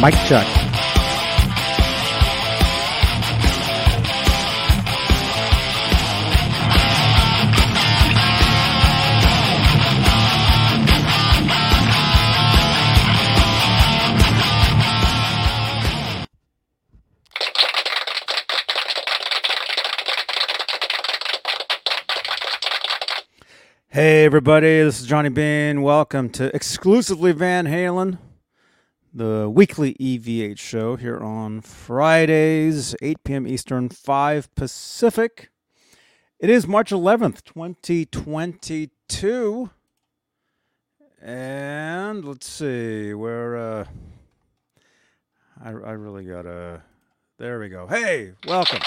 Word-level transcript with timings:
Mike 0.00 0.14
Chuck. 0.26 0.69
Hey 24.00 24.24
everybody, 24.24 24.82
this 24.82 25.02
is 25.02 25.06
Johnny 25.06 25.28
Bean. 25.28 25.82
Welcome 25.82 26.30
to 26.30 26.46
exclusively 26.56 27.32
Van 27.32 27.66
Halen, 27.66 28.16
the 29.12 29.52
weekly 29.54 29.92
EVH 30.00 30.56
show 30.56 30.96
here 30.96 31.18
on 31.18 31.60
Fridays, 31.60 32.96
8 33.02 33.22
p.m. 33.24 33.46
Eastern, 33.46 33.90
5 33.90 34.54
Pacific. 34.54 35.50
It 36.38 36.48
is 36.48 36.66
March 36.66 36.92
11th, 36.92 37.44
2022. 37.44 39.70
And 41.20 42.24
let's 42.24 42.48
see, 42.48 43.12
where 43.12 43.58
uh 43.58 43.84
I 45.62 45.68
I 45.68 45.92
really 45.92 46.24
got 46.24 46.44
to 46.44 46.80
There 47.36 47.60
we 47.60 47.68
go. 47.68 47.86
Hey, 47.86 48.32
welcome. 48.46 48.80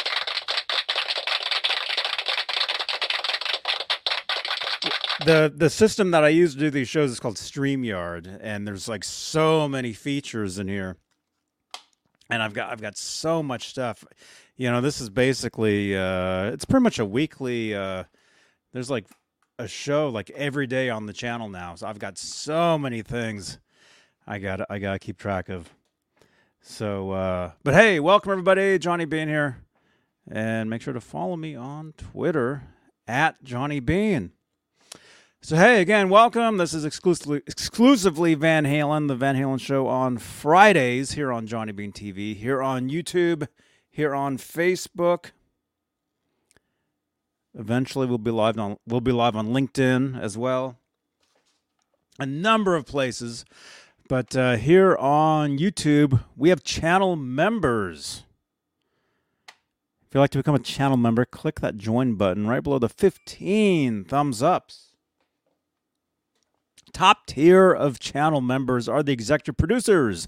The 5.20 5.54
the 5.56 5.70
system 5.70 6.12
that 6.12 6.24
I 6.24 6.30
use 6.30 6.54
to 6.54 6.60
do 6.60 6.70
these 6.70 6.90
shows 6.90 7.12
is 7.12 7.20
called 7.20 7.36
StreamYard, 7.36 8.40
and 8.42 8.68
there's 8.68 8.88
like 8.88 9.04
so 9.04 9.68
many 9.68 9.94
features 9.94 10.60
in 10.60 10.68
here. 10.68 10.98
And 12.30 12.42
I've 12.42 12.54
got 12.54 12.72
I've 12.72 12.82
got 12.82 12.98
so 12.98 13.44
much 13.44 13.68
stuff. 13.70 14.04
You 14.56 14.72
know, 14.72 14.82
this 14.82 15.02
is 15.02 15.10
basically 15.10 15.96
uh 15.96 16.52
it's 16.52 16.66
pretty 16.66 16.84
much 16.84 17.00
a 17.00 17.06
weekly 17.06 17.76
uh 17.76 18.06
there's 18.72 18.90
like 18.90 19.06
a 19.60 19.68
show 19.68 20.10
like 20.10 20.30
every 20.32 20.66
day 20.66 20.90
on 20.90 21.06
the 21.06 21.14
channel 21.14 21.50
now. 21.50 21.76
So 21.76 21.88
I've 21.88 22.00
got 22.00 22.18
so 22.18 22.78
many 22.78 23.02
things 23.02 23.60
I 24.26 24.40
got 24.40 24.62
I 24.70 24.80
got 24.80 24.94
to 24.94 25.00
keep 25.00 25.18
track 25.18 25.50
of. 25.50 25.70
So 26.62 27.12
uh 27.12 27.52
but 27.64 27.74
hey, 27.74 28.00
welcome 28.00 28.32
everybody. 28.32 28.80
Johnny 28.80 29.06
Bean 29.06 29.28
here. 29.28 29.58
And 30.32 30.70
make 30.70 30.82
sure 30.82 30.94
to 30.94 31.02
follow 31.02 31.36
me 31.36 31.54
on 31.54 31.94
Twitter 31.98 32.64
at 33.08 33.44
Johnny 33.44 33.82
Bean. 33.82 34.32
So 35.46 35.58
hey, 35.58 35.82
again, 35.82 36.08
welcome. 36.08 36.56
This 36.56 36.74
is 36.74 36.86
exclusively 36.86 37.42
exclusively 37.46 38.34
Van 38.34 38.64
Halen, 38.64 39.10
the 39.10 39.16
Van 39.16 39.36
Halen 39.36 39.60
show 39.60 39.88
on 39.88 40.18
Fridays 40.18 41.12
here 41.12 41.34
on 41.34 41.48
Johnny 41.48 41.74
Bean 41.74 41.92
TV, 41.92 42.34
here 42.34 42.62
on 42.62 42.90
YouTube, 42.90 43.50
here 43.92 44.16
on 44.16 44.38
Facebook. 44.38 45.32
Eventually, 47.54 48.08
we'll 48.08 48.20
be 48.20 48.32
live 48.32 48.58
on 48.58 48.78
we'll 48.88 49.02
be 49.02 49.12
live 49.12 49.36
on 49.36 49.50
LinkedIn 49.50 50.18
as 50.18 50.38
well. 50.38 50.78
A 52.18 52.26
number 52.26 52.78
of 52.78 52.86
places, 52.86 53.44
but 54.08 54.38
uh, 54.38 54.56
here 54.56 54.96
on 54.96 55.60
YouTube, 55.60 56.24
we 56.38 56.48
have 56.48 56.64
channel 56.64 57.18
members. 57.18 58.24
If 60.08 60.16
you'd 60.16 60.22
like 60.22 60.30
to 60.30 60.40
become 60.40 60.56
a 60.56 60.60
channel 60.60 60.96
member, 60.96 61.26
click 61.26 61.60
that 61.60 61.76
join 61.76 62.16
button 62.16 62.48
right 62.48 62.64
below 62.64 62.80
the 62.80 62.88
15 62.88 64.06
thumbs 64.06 64.42
ups. 64.42 64.93
Top 66.94 67.26
tier 67.26 67.72
of 67.72 68.00
channel 68.00 68.40
members 68.40 68.88
are 68.88 69.02
the 69.02 69.12
executive 69.12 69.58
producers, 69.58 70.28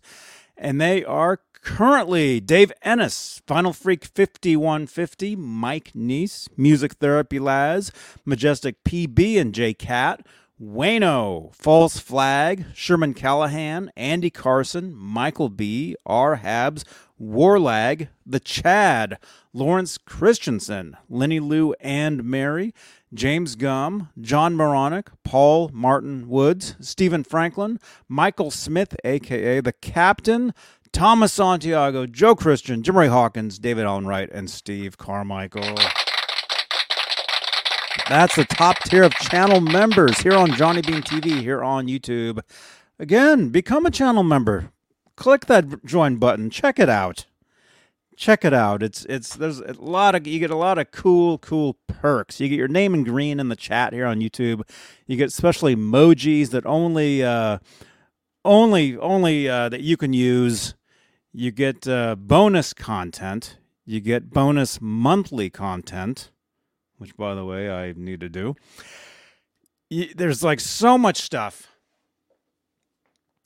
and 0.58 0.82
they 0.82 1.06
are 1.06 1.40
currently 1.62 2.40
Dave 2.40 2.72
Ennis, 2.82 3.42
Final 3.46 3.72
Freak 3.72 4.06
5150, 4.06 5.36
Mike 5.36 5.92
Neese, 5.96 6.48
Music 6.58 6.94
Therapy 6.94 7.40
Laz, 7.40 7.92
Majestic 8.26 8.84
PB 8.84 9.40
and 9.40 9.54
J 9.54 9.74
Cat, 9.76 10.26
Wayno, 10.62 11.54
False 11.54 12.00
Flag, 12.00 12.66
Sherman 12.74 13.14
Callahan, 13.14 13.92
Andy 13.98 14.30
Carson, 14.30 14.96
Michael 14.96 15.50
B, 15.50 15.96
R 16.06 16.38
Habs, 16.38 16.84
Warlag, 17.22 18.08
The 18.26 18.40
Chad, 18.40 19.18
Lawrence 19.54 19.98
Christensen, 19.98 20.96
Lenny 21.10 21.40
Lou 21.40 21.74
and 21.82 22.24
Mary, 22.24 22.74
James 23.16 23.56
Gum, 23.56 24.10
John 24.20 24.56
Moronic, 24.56 25.10
Paul 25.24 25.72
Martin 25.74 26.28
Woods, 26.28 26.76
Stephen 26.82 27.24
Franklin, 27.24 27.80
Michael 28.10 28.52
Smith, 28.52 28.96
aka 29.06 29.62
the 29.62 29.72
Captain, 29.72 30.54
Thomas 30.92 31.34
Santiago, 31.34 32.06
Joe 32.06 32.36
Christian, 32.36 32.84
Jim 32.84 32.98
Ray 32.98 33.08
Hawkins, 33.08 33.58
David 33.58 33.86
Allen 33.86 34.06
Wright, 34.06 34.30
and 34.32 34.50
Steve 34.50 34.98
Carmichael. 34.98 35.76
That's 38.10 38.36
the 38.36 38.46
top 38.46 38.80
tier 38.84 39.04
of 39.04 39.14
channel 39.14 39.62
members 39.62 40.20
here 40.20 40.36
on 40.36 40.54
Johnny 40.54 40.82
Bean 40.82 41.02
TV, 41.02 41.42
here 41.42 41.64
on 41.64 41.88
YouTube. 41.88 42.42
Again, 43.00 43.50
become 43.50 43.86
a 43.86 43.92
channel 43.92 44.24
member. 44.24 44.72
Click 45.16 45.46
that 45.46 45.86
join 45.86 46.18
button. 46.18 46.50
Check 46.50 46.80
it 46.80 46.90
out. 46.90 47.26
Check 48.16 48.46
it 48.46 48.54
out. 48.54 48.82
It's 48.82 49.06
it's 49.06 49.36
there's 49.36 49.60
a 49.60 49.74
lot 49.74 50.16
of 50.16 50.26
you 50.26 50.40
get 50.40 50.52
a 50.52 50.56
lot 50.56 50.78
of 50.78 50.92
cool 50.92 51.38
cool 51.40 51.76
perks. 51.88 52.40
You 52.40 52.48
get 52.48 52.58
your 52.58 52.68
name 52.68 52.94
in 52.94 53.04
green 53.04 53.40
in 53.40 53.50
the 53.50 53.56
chat 53.56 53.94
here 53.94 54.06
on 54.06 54.20
YouTube. 54.20 54.62
You 55.06 55.18
get 55.18 55.34
special 55.34 55.68
emojis 55.68 56.50
that 56.52 56.66
only 56.66 57.24
uh, 57.24 57.60
only 58.46 58.98
only 58.98 59.50
uh, 59.50 59.70
that 59.70 59.82
you 59.82 59.98
can 59.98 60.14
use. 60.14 60.76
You 61.34 61.52
get 61.52 61.88
uh, 61.88 62.16
bonus 62.16 62.74
content. 62.74 63.58
You 63.86 64.00
get 64.00 64.30
bonus 64.30 64.80
monthly 64.82 65.50
content 65.50 66.32
which 66.98 67.16
by 67.16 67.36
the 67.36 67.46
way 67.46 67.70
I 67.70 67.94
need 67.96 68.20
to 68.22 68.30
do. 68.30 68.56
There's 69.90 70.44
like 70.44 70.60
so 70.60 70.98
much 70.98 71.18
stuff. 71.18 71.68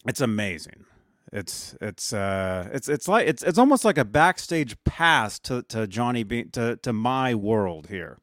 It's 0.07 0.21
amazing. 0.21 0.85
It's 1.31 1.75
it's 1.79 2.11
uh 2.11 2.69
it's 2.73 2.89
it's 2.89 3.07
like 3.07 3.27
it's 3.27 3.43
it's 3.43 3.59
almost 3.59 3.85
like 3.85 3.97
a 3.97 4.05
backstage 4.05 4.75
pass 4.83 5.37
to 5.39 5.61
to 5.63 5.87
Johnny 5.87 6.23
B 6.23 6.43
to 6.45 6.77
to 6.77 6.93
my 6.93 7.35
world 7.35 7.87
here. 7.87 8.17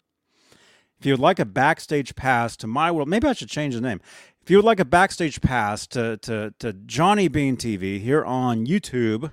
If 0.99 1.07
you 1.07 1.13
would 1.13 1.21
like 1.21 1.39
a 1.39 1.45
backstage 1.45 2.17
pass 2.17 2.57
to 2.59 2.67
my 2.67 2.91
world, 2.91 3.09
maybe 3.09 3.29
I 3.29 3.33
should 3.33 3.51
change 3.51 3.75
the 3.75 3.81
name. 3.81 4.01
If 4.43 4.51
you 4.51 4.57
would 4.59 4.65
like 4.65 4.81
a 4.81 4.85
backstage 4.85 5.41
pass 5.41 5.87
to 5.89 6.17
to 6.19 6.55
to 6.59 6.73
Johnny 6.73 7.29
Bean 7.29 7.57
TV 7.57 8.01
here 8.01 8.25
on 8.25 8.67
YouTube, 8.67 9.31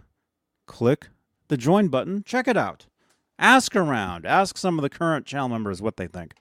click 0.68 1.10
the 1.48 1.58
join 1.58 1.88
button. 1.88 2.24
Check 2.24 2.48
it 2.48 2.58
out. 2.58 2.86
Ask 3.40 3.76
around. 3.76 4.26
Ask 4.26 4.58
some 4.58 4.78
of 4.78 4.84
the 4.84 4.90
current 4.90 5.26
channel 5.26 5.50
members 5.50 5.82
what 5.82 5.98
they 5.98 6.08
think. 6.08 6.34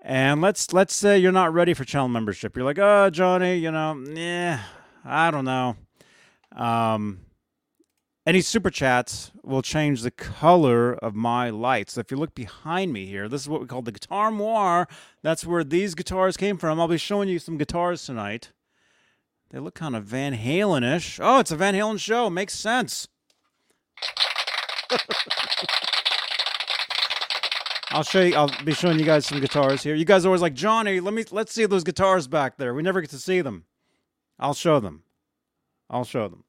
And 0.00 0.42
let's 0.42 0.72
let's 0.74 0.94
say 0.94 1.18
you're 1.18 1.32
not 1.32 1.54
ready 1.54 1.72
for 1.72 1.84
channel 1.84 2.08
membership. 2.08 2.56
You're 2.56 2.66
like, 2.66 2.78
oh, 2.78 3.08
Johnny, 3.08 3.56
you 3.56 3.70
know, 3.70 4.04
yeah, 4.12 4.64
I 5.02 5.30
don't 5.30 5.46
know. 5.46 5.76
Um, 6.54 7.20
any 8.26 8.40
super 8.40 8.70
chats 8.70 9.32
will 9.42 9.60
change 9.60 10.00
the 10.02 10.10
color 10.10 10.94
of 10.94 11.14
my 11.14 11.50
lights. 11.50 11.94
So 11.94 12.00
if 12.00 12.10
you 12.10 12.16
look 12.16 12.34
behind 12.34 12.92
me 12.92 13.06
here, 13.06 13.28
this 13.28 13.42
is 13.42 13.48
what 13.48 13.60
we 13.60 13.66
call 13.66 13.82
the 13.82 13.92
guitar 13.92 14.30
moire. 14.30 14.88
That's 15.22 15.44
where 15.44 15.62
these 15.62 15.94
guitars 15.94 16.36
came 16.36 16.56
from. 16.56 16.80
I'll 16.80 16.88
be 16.88 16.96
showing 16.96 17.28
you 17.28 17.38
some 17.38 17.58
guitars 17.58 18.04
tonight. 18.04 18.52
They 19.50 19.58
look 19.58 19.74
kind 19.74 19.94
of 19.94 20.04
Van 20.04 20.34
Halen-ish. 20.34 21.20
Oh, 21.22 21.38
it's 21.38 21.50
a 21.50 21.56
Van 21.56 21.74
Halen 21.74 22.00
show. 22.00 22.30
Makes 22.30 22.54
sense. 22.54 23.08
I'll 27.90 28.02
show 28.02 28.22
you. 28.22 28.34
I'll 28.34 28.50
be 28.64 28.74
showing 28.74 28.98
you 28.98 29.04
guys 29.04 29.24
some 29.24 29.38
guitars 29.38 29.84
here. 29.84 29.94
You 29.94 30.04
guys 30.04 30.24
are 30.24 30.28
always 30.28 30.42
like 30.42 30.54
Johnny. 30.54 30.98
Let 30.98 31.14
me 31.14 31.24
let's 31.30 31.52
see 31.52 31.64
those 31.64 31.84
guitars 31.84 32.26
back 32.26 32.56
there. 32.56 32.74
We 32.74 32.82
never 32.82 33.00
get 33.00 33.10
to 33.10 33.20
see 33.20 33.40
them. 33.40 33.66
I'll 34.36 34.54
show 34.54 34.80
them. 34.80 35.03
I'll 35.90 36.04
show 36.04 36.28
them. 36.28 36.44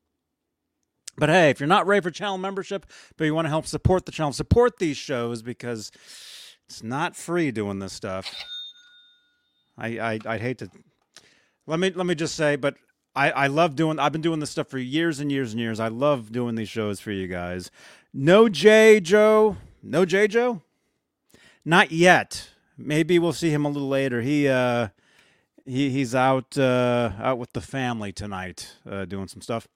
But 1.18 1.30
hey, 1.30 1.50
if 1.50 1.60
you're 1.60 1.68
not 1.68 1.88
ready 1.88 2.02
for 2.02 2.12
channel 2.12 2.38
membership, 2.38 2.86
but 3.18 3.26
you 3.26 3.34
want 3.34 3.46
to 3.46 3.50
help 3.50 3.66
support 3.66 4.06
the 4.06 4.12
channel, 4.12 4.34
support 4.34 4.80
these 4.80 4.98
shows 4.98 5.42
because 5.42 5.92
it's 6.68 6.84
not 6.84 7.16
free 7.16 7.52
doing 7.52 7.80
this 7.80 7.94
stuff. 7.94 8.34
I 9.78 10.00
I 10.00 10.20
I'd 10.26 10.42
hate 10.42 10.58
to. 10.60 10.70
Let 11.68 11.80
me 11.80 11.92
let 11.92 12.06
me 12.06 12.16
just 12.16 12.36
say, 12.36 12.56
but 12.56 12.76
I, 13.16 13.32
I 13.32 13.48
love 13.48 13.76
doing 13.76 13.98
I've 13.98 14.12
been 14.12 14.22
doing 14.22 14.40
this 14.40 14.52
stuff 14.52 14.68
for 14.68 14.78
years 14.78 15.20
and 15.20 15.32
years 15.32 15.54
and 15.54 15.60
years. 15.60 15.80
I 15.80 15.88
love 15.88 16.32
doing 16.32 16.56
these 16.56 16.70
shows 16.70 17.00
for 17.00 17.12
you 17.12 17.28
guys. 17.28 17.72
No 18.14 18.50
J 18.50 19.00
Joe. 19.00 19.58
No 19.82 20.06
J 20.06 20.28
Joe? 20.28 20.62
Not 21.64 21.92
yet. 21.92 22.50
Maybe 22.78 23.18
we'll 23.18 23.34
see 23.34 23.52
him 23.52 23.64
a 23.66 23.70
little 23.70 23.88
later. 23.88 24.22
He 24.22 24.48
uh 24.48 24.90
he 25.66 25.90
he's 25.90 26.16
out 26.16 26.58
uh 26.58 27.12
out 27.20 27.38
with 27.38 27.54
the 27.54 27.62
family 27.62 28.12
tonight, 28.12 28.76
uh 28.90 29.06
doing 29.06 29.28
some 29.28 29.42
stuff. 29.42 29.68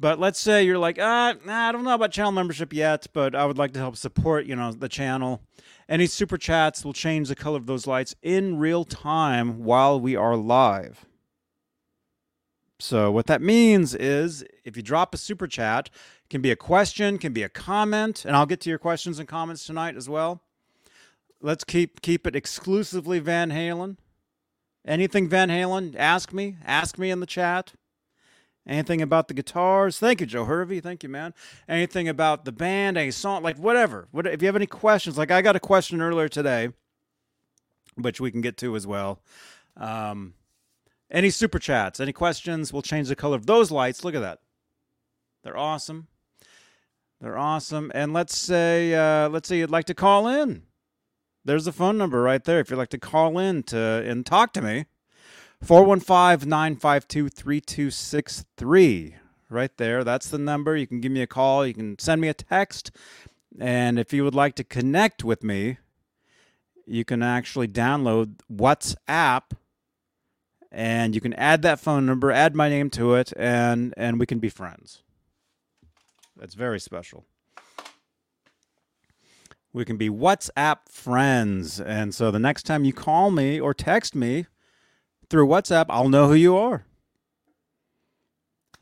But 0.00 0.20
let's 0.20 0.38
say 0.38 0.64
you're 0.64 0.78
like, 0.78 0.98
uh, 0.98 1.34
nah, 1.44 1.68
I 1.68 1.72
don't 1.72 1.82
know 1.82 1.94
about 1.94 2.12
channel 2.12 2.30
membership 2.30 2.72
yet, 2.72 3.08
but 3.12 3.34
I 3.34 3.44
would 3.44 3.58
like 3.58 3.72
to 3.72 3.80
help 3.80 3.96
support, 3.96 4.46
you 4.46 4.54
know, 4.54 4.70
the 4.70 4.88
channel. 4.88 5.42
Any 5.88 6.06
super 6.06 6.38
chats 6.38 6.84
will 6.84 6.92
change 6.92 7.28
the 7.28 7.34
color 7.34 7.56
of 7.56 7.66
those 7.66 7.86
lights 7.86 8.14
in 8.22 8.58
real 8.58 8.84
time 8.84 9.64
while 9.64 9.98
we 9.98 10.14
are 10.14 10.36
live. 10.36 11.04
So 12.78 13.10
what 13.10 13.26
that 13.26 13.42
means 13.42 13.94
is 13.94 14.44
if 14.64 14.76
you 14.76 14.82
drop 14.84 15.14
a 15.14 15.18
super 15.18 15.48
chat, 15.48 15.90
it 16.22 16.30
can 16.30 16.42
be 16.42 16.52
a 16.52 16.56
question, 16.56 17.18
can 17.18 17.32
be 17.32 17.42
a 17.42 17.48
comment, 17.48 18.24
and 18.24 18.36
I'll 18.36 18.46
get 18.46 18.60
to 18.60 18.70
your 18.70 18.78
questions 18.78 19.18
and 19.18 19.26
comments 19.26 19.66
tonight 19.66 19.96
as 19.96 20.08
well. 20.08 20.40
Let's 21.40 21.64
keep 21.64 22.02
keep 22.02 22.24
it 22.24 22.36
exclusively 22.36 23.18
Van 23.18 23.50
Halen. 23.50 23.96
Anything 24.88 25.28
Van 25.28 25.50
Halen, 25.50 25.94
ask 25.96 26.32
me. 26.32 26.56
Ask 26.64 26.98
me 26.98 27.10
in 27.10 27.20
the 27.20 27.26
chat. 27.26 27.74
Anything 28.66 29.02
about 29.02 29.28
the 29.28 29.34
guitars? 29.34 29.98
Thank 29.98 30.20
you, 30.20 30.26
Joe 30.26 30.46
Hervey. 30.46 30.80
Thank 30.80 31.02
you, 31.02 31.10
man. 31.10 31.34
Anything 31.68 32.08
about 32.08 32.46
the 32.46 32.52
band, 32.52 32.96
any 32.96 33.10
song, 33.10 33.42
like 33.42 33.58
whatever. 33.58 34.08
What 34.12 34.26
if 34.26 34.40
you 34.40 34.46
have 34.46 34.56
any 34.56 34.66
questions? 34.66 35.18
Like 35.18 35.30
I 35.30 35.42
got 35.42 35.56
a 35.56 35.60
question 35.60 36.00
earlier 36.00 36.28
today, 36.28 36.70
which 37.96 38.18
we 38.18 38.30
can 38.30 38.40
get 38.40 38.56
to 38.58 38.76
as 38.76 38.86
well. 38.86 39.20
Um, 39.76 40.32
any 41.10 41.28
super 41.28 41.58
chats? 41.58 42.00
Any 42.00 42.14
questions? 42.14 42.72
We'll 42.72 42.82
change 42.82 43.08
the 43.08 43.16
color 43.16 43.36
of 43.36 43.44
those 43.44 43.70
lights. 43.70 44.04
Look 44.04 44.14
at 44.14 44.20
that. 44.20 44.38
They're 45.44 45.56
awesome. 45.56 46.08
They're 47.20 47.38
awesome. 47.38 47.92
And 47.94 48.14
let's 48.14 48.36
say 48.36 48.94
uh, 48.94 49.28
let's 49.28 49.48
say 49.48 49.58
you'd 49.58 49.70
like 49.70 49.86
to 49.86 49.94
call 49.94 50.28
in. 50.28 50.62
There's 51.48 51.66
a 51.66 51.72
phone 51.72 51.96
number 51.96 52.20
right 52.20 52.44
there. 52.44 52.60
If 52.60 52.68
you'd 52.68 52.76
like 52.76 52.90
to 52.90 52.98
call 52.98 53.38
in 53.38 53.62
to 53.64 53.78
and 53.78 54.26
talk 54.26 54.52
to 54.52 54.60
me, 54.60 54.84
415 55.62 56.46
952 56.46 57.30
3263. 57.30 59.14
Right 59.48 59.74
there. 59.78 60.04
That's 60.04 60.28
the 60.28 60.36
number. 60.36 60.76
You 60.76 60.86
can 60.86 61.00
give 61.00 61.10
me 61.10 61.22
a 61.22 61.26
call. 61.26 61.66
You 61.66 61.72
can 61.72 61.98
send 61.98 62.20
me 62.20 62.28
a 62.28 62.34
text. 62.34 62.90
And 63.58 63.98
if 63.98 64.12
you 64.12 64.24
would 64.24 64.34
like 64.34 64.56
to 64.56 64.62
connect 64.64 65.24
with 65.24 65.42
me, 65.42 65.78
you 66.84 67.06
can 67.06 67.22
actually 67.22 67.68
download 67.68 68.40
WhatsApp 68.52 69.52
and 70.70 71.14
you 71.14 71.22
can 71.22 71.32
add 71.32 71.62
that 71.62 71.80
phone 71.80 72.04
number, 72.04 72.30
add 72.30 72.54
my 72.54 72.68
name 72.68 72.90
to 72.90 73.14
it, 73.14 73.32
and 73.38 73.94
and 73.96 74.20
we 74.20 74.26
can 74.26 74.38
be 74.38 74.50
friends. 74.50 75.02
That's 76.36 76.52
very 76.52 76.78
special. 76.78 77.24
We 79.72 79.84
can 79.84 79.96
be 79.96 80.08
WhatsApp 80.08 80.88
friends. 80.88 81.80
And 81.80 82.14
so 82.14 82.30
the 82.30 82.38
next 82.38 82.64
time 82.64 82.84
you 82.84 82.92
call 82.92 83.30
me 83.30 83.60
or 83.60 83.74
text 83.74 84.14
me 84.14 84.46
through 85.28 85.46
WhatsApp, 85.46 85.86
I'll 85.88 86.08
know 86.08 86.28
who 86.28 86.34
you 86.34 86.56
are. 86.56 86.84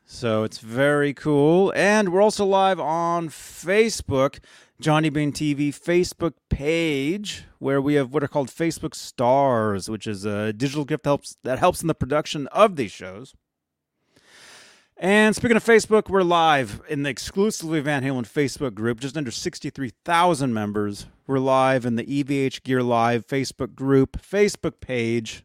So 0.09 0.45
it's 0.45 0.59
very 0.59 1.13
cool. 1.13 1.73
And 1.75 2.13
we're 2.13 2.23
also 2.23 2.47
live 2.47 2.79
on 2.79 3.29
Facebook, 3.29 4.39
Johnny 4.81 5.11
Bean 5.11 5.33
TV 5.33 5.71
Facebook 5.71 6.35
page, 6.49 7.45
where 7.59 7.81
we 7.81 7.95
have 7.95 8.15
what 8.15 8.23
are 8.23 8.29
called 8.29 8.49
Facebook 8.49 8.95
Stars, 8.95 9.91
which 9.91 10.07
is 10.07 10.25
a 10.25 10.53
digital 10.53 10.85
gift 10.85 11.05
helps 11.05 11.37
that 11.43 11.59
helps 11.59 11.83
in 11.83 11.89
the 11.89 11.95
production 11.95 12.47
of 12.49 12.77
these 12.77 12.93
shows. 12.93 13.35
And 14.99 15.37
speaking 15.37 15.59
of 15.59 15.65
Facebook, 15.65 16.09
we're 16.09 16.23
live 16.23 16.81
in 16.89 17.03
the 17.03 17.11
exclusively 17.11 17.81
Van 17.81 18.03
Halen 18.03 18.27
Facebook 18.27 18.73
group, 18.73 18.99
just 18.99 19.15
under 19.15 19.31
63,000 19.31 20.55
members. 20.55 21.05
We're 21.27 21.39
live 21.39 21.85
in 21.85 21.97
the 21.97 22.05
EVH 22.05 22.63
Gear 22.63 22.83
Live 22.83 23.27
Facebook 23.27 23.75
group, 23.75 24.17
Facebook 24.23 24.81
page. 24.81 25.45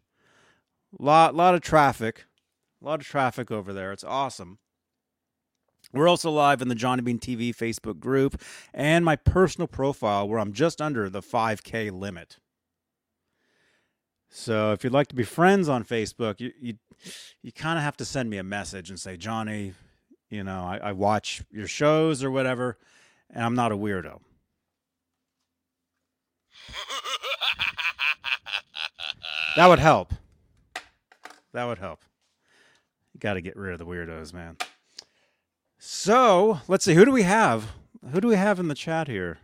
Lot 0.98 1.36
lot 1.36 1.54
of 1.54 1.60
traffic. 1.60 2.28
A 2.82 2.86
lot 2.86 3.02
of 3.02 3.06
traffic 3.06 3.52
over 3.52 3.74
there. 3.74 3.92
It's 3.92 4.06
awesome. 4.06 4.60
We're 5.92 6.08
also 6.08 6.32
live 6.32 6.62
in 6.62 6.70
the 6.70 6.76
Johnny 6.76 7.02
Bean 7.02 7.20
TV 7.20 7.54
Facebook 7.54 8.00
group 8.00 8.42
and 8.74 9.04
my 9.04 9.18
personal 9.18 9.68
profile 9.68 10.30
where 10.30 10.40
I'm 10.40 10.54
just 10.54 10.82
under 10.82 11.10
the 11.10 11.22
5K 11.22 11.92
limit. 11.92 12.38
So 14.30 14.72
if 14.72 14.86
you'd 14.86 14.94
like 14.94 15.08
to 15.08 15.16
be 15.16 15.24
friends 15.24 15.68
on 15.68 15.84
Facebook, 15.84 16.40
you 16.40 16.54
you, 16.58 16.76
you 17.42 17.52
kind 17.52 17.78
of 17.78 17.84
have 17.84 17.98
to 17.98 18.06
send 18.06 18.30
me 18.30 18.38
a 18.38 18.44
message 18.44 18.90
and 18.90 19.00
say, 19.00 19.18
Johnny, 19.18 19.74
you 20.30 20.44
know, 20.44 20.64
I, 20.64 20.78
I 20.78 20.92
watch 20.94 21.44
your 21.52 21.68
shows 21.68 22.24
or 22.24 22.32
whatever, 22.32 22.78
and 23.30 23.44
I'm 23.44 23.56
not 23.56 23.72
a 23.72 23.78
weirdo. 23.78 24.20
That 29.56 29.68
would 29.68 29.80
help. 29.80 30.14
That 31.52 31.66
would 31.66 31.80
help. 31.80 32.00
You 33.14 33.20
got 33.20 33.34
to 33.34 33.42
get 33.42 33.58
rid 33.58 33.74
of 33.74 33.80
the 33.80 33.86
weirdos, 33.86 34.34
man. 34.34 34.56
So 35.78 36.62
let's 36.68 36.86
see. 36.86 36.94
Who 36.94 37.04
do 37.04 37.12
we 37.12 37.24
have? 37.24 37.72
Who 38.12 38.22
do 38.22 38.30
we 38.30 38.36
have 38.36 38.60
in 38.60 38.70
the 38.70 38.76
chat 38.76 39.08
here? 39.08 39.40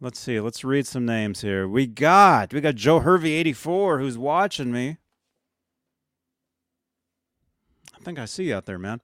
Let's 0.00 0.20
see. 0.20 0.38
Let's 0.40 0.62
read 0.62 0.86
some 0.86 1.06
names 1.06 1.40
here. 1.40 1.66
We 1.66 1.86
got 1.86 2.52
we 2.52 2.60
got 2.60 2.74
Joe 2.74 3.00
Hervey 3.00 3.32
eighty 3.32 3.52
four 3.52 3.98
who's 3.98 4.18
watching 4.18 4.70
me. 4.70 4.98
I 7.98 8.04
think 8.04 8.18
I 8.18 8.26
see 8.26 8.44
you 8.44 8.54
out 8.54 8.66
there, 8.66 8.78
man. 8.78 9.00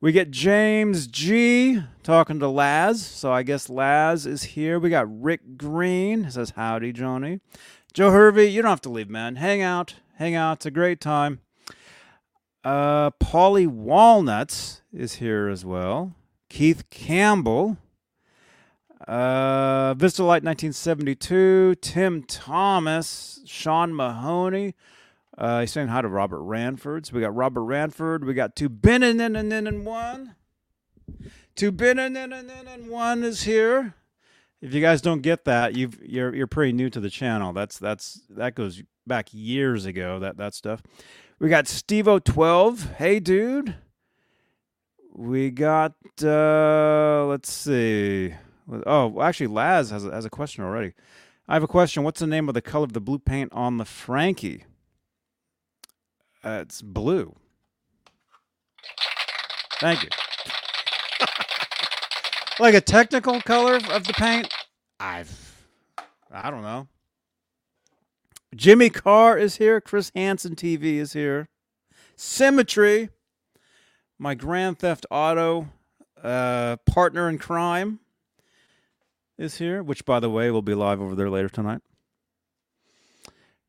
We 0.00 0.12
get 0.12 0.30
James 0.30 1.06
G 1.06 1.82
talking 2.02 2.38
to 2.38 2.48
Laz, 2.48 3.04
so 3.04 3.32
I 3.32 3.42
guess 3.42 3.68
Laz 3.68 4.24
is 4.24 4.42
here. 4.42 4.78
We 4.78 4.88
got 4.88 5.06
Rick 5.08 5.58
Green 5.58 6.30
says 6.30 6.50
howdy, 6.50 6.92
Johnny. 6.92 7.40
Joe 7.92 8.10
Hervey, 8.10 8.46
you 8.46 8.62
don't 8.62 8.70
have 8.70 8.80
to 8.82 8.88
leave, 8.88 9.10
man. 9.10 9.36
Hang 9.36 9.62
out, 9.62 9.96
hang 10.14 10.34
out. 10.34 10.58
It's 10.58 10.66
a 10.66 10.70
great 10.70 11.00
time. 11.00 11.40
Uh, 12.62 13.10
Polly 13.10 13.66
Walnuts 13.66 14.82
is 14.92 15.14
here 15.14 15.48
as 15.48 15.64
well. 15.64 16.14
Keith 16.48 16.88
Campbell. 16.90 17.78
Uh, 19.08 19.94
Vista 19.94 20.22
Light 20.22 20.44
1972. 20.44 21.74
Tim 21.80 22.22
Thomas. 22.22 23.40
Sean 23.44 23.94
Mahoney. 23.94 24.74
Uh, 25.40 25.60
he's 25.60 25.72
saying 25.72 25.88
hi 25.88 26.02
to 26.02 26.08
Robert 26.08 26.42
Ranford. 26.42 27.06
So 27.06 27.14
we 27.14 27.22
got 27.22 27.34
Robert 27.34 27.62
Ranford. 27.62 28.26
We 28.26 28.34
got 28.34 28.54
two 28.54 28.68
Benin 28.68 29.18
and 29.18 29.20
then 29.20 29.36
and 29.36 29.50
then 29.50 29.66
and 29.66 29.86
one. 29.86 30.34
Two 31.56 31.72
Benin 31.72 32.14
and 32.14 32.32
then 32.32 32.68
and 32.68 32.90
one 32.90 33.24
is 33.24 33.44
here. 33.44 33.94
If 34.60 34.74
you 34.74 34.82
guys 34.82 35.00
don't 35.00 35.22
get 35.22 35.46
that, 35.46 35.74
you've 35.74 35.98
you're 36.02 36.34
you're 36.34 36.46
pretty 36.46 36.74
new 36.74 36.90
to 36.90 37.00
the 37.00 37.08
channel. 37.08 37.54
That's 37.54 37.78
that's 37.78 38.20
that 38.28 38.54
goes 38.54 38.82
back 39.06 39.28
years 39.32 39.86
ago. 39.86 40.18
That 40.18 40.36
that 40.36 40.52
stuff. 40.52 40.82
We 41.38 41.48
got 41.48 41.64
Stevo 41.64 42.22
twelve. 42.22 42.90
Hey, 42.98 43.18
dude. 43.18 43.76
We 45.14 45.50
got 45.50 45.94
uh 46.22 47.24
let's 47.24 47.50
see. 47.50 48.34
Oh, 48.86 49.22
actually, 49.22 49.46
Laz 49.46 49.88
has 49.90 50.04
a, 50.04 50.10
has 50.10 50.26
a 50.26 50.30
question 50.30 50.64
already. 50.64 50.92
I 51.48 51.54
have 51.54 51.62
a 51.62 51.68
question. 51.68 52.02
What's 52.02 52.20
the 52.20 52.26
name 52.26 52.48
of 52.48 52.54
the 52.54 52.62
color 52.62 52.84
of 52.84 52.92
the 52.92 53.00
blue 53.00 53.18
paint 53.18 53.50
on 53.54 53.78
the 53.78 53.86
Frankie? 53.86 54.66
Uh, 56.42 56.60
it's 56.62 56.80
blue. 56.80 57.34
Thank 59.80 60.02
you. 60.02 60.08
like 62.58 62.74
a 62.74 62.80
technical 62.80 63.40
color 63.40 63.76
of 63.90 64.04
the 64.04 64.12
paint? 64.14 64.52
I've, 64.98 65.56
I 66.30 66.50
don't 66.50 66.62
know. 66.62 66.88
Jimmy 68.54 68.90
Carr 68.90 69.38
is 69.38 69.56
here. 69.56 69.80
Chris 69.80 70.10
Hansen 70.14 70.54
TV 70.54 70.96
is 70.96 71.12
here. 71.12 71.48
Symmetry, 72.16 73.08
my 74.18 74.34
Grand 74.34 74.78
Theft 74.78 75.06
Auto 75.10 75.68
uh, 76.22 76.76
partner 76.86 77.28
in 77.28 77.38
crime, 77.38 78.00
is 79.38 79.56
here, 79.56 79.82
which, 79.82 80.04
by 80.04 80.20
the 80.20 80.28
way, 80.28 80.50
will 80.50 80.60
be 80.60 80.74
live 80.74 81.00
over 81.00 81.14
there 81.14 81.30
later 81.30 81.48
tonight. 81.48 81.80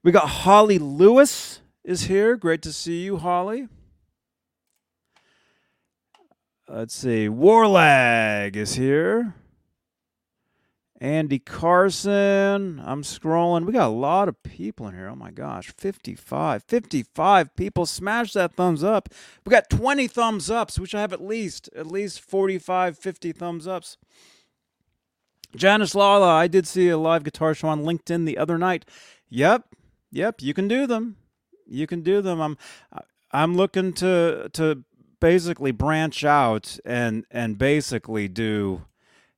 We 0.03 0.11
got 0.11 0.27
Holly 0.27 0.79
Lewis 0.79 1.61
is 1.83 2.03
here. 2.03 2.35
Great 2.35 2.61
to 2.63 2.73
see 2.73 3.03
you, 3.03 3.17
Holly. 3.17 3.67
Let's 6.67 6.95
see. 6.95 7.27
Warlag 7.27 8.55
is 8.55 8.75
here. 8.75 9.35
Andy 11.01 11.39
Carson. 11.39 12.81
I'm 12.85 13.01
scrolling. 13.01 13.65
We 13.65 13.73
got 13.73 13.87
a 13.87 13.89
lot 13.89 14.29
of 14.29 14.41
people 14.43 14.87
in 14.87 14.93
here. 14.93 15.09
Oh 15.09 15.15
my 15.15 15.31
gosh. 15.31 15.73
55. 15.75 16.63
55 16.63 17.55
people. 17.55 17.85
Smash 17.85 18.33
that 18.33 18.53
thumbs 18.53 18.83
up. 18.83 19.09
We 19.45 19.49
got 19.49 19.69
20 19.69 20.07
thumbs 20.07 20.49
ups, 20.49 20.79
which 20.79 20.93
I 20.93 21.01
have 21.01 21.11
at 21.11 21.21
least 21.21 21.69
at 21.75 21.87
least 21.87 22.21
45, 22.21 22.97
50 22.97 23.31
thumbs 23.31 23.67
ups. 23.67 23.97
Janice 25.55 25.95
Lala, 25.95 26.29
I 26.29 26.47
did 26.47 26.67
see 26.67 26.87
a 26.87 26.97
live 26.97 27.23
guitar 27.23 27.53
show 27.53 27.67
on 27.67 27.83
LinkedIn 27.83 28.25
the 28.25 28.37
other 28.37 28.57
night. 28.57 28.85
Yep. 29.29 29.75
Yep, 30.11 30.41
you 30.41 30.53
can 30.53 30.67
do 30.67 30.87
them. 30.87 31.17
You 31.71 31.87
can 31.87 32.01
do 32.01 32.21
them. 32.21 32.41
I'm 32.41 32.57
I'm 33.31 33.55
looking 33.55 33.93
to 33.93 34.49
to 34.53 34.83
basically 35.19 35.71
branch 35.71 36.23
out 36.23 36.77
and 36.85 37.25
and 37.31 37.57
basically 37.57 38.27
do 38.27 38.85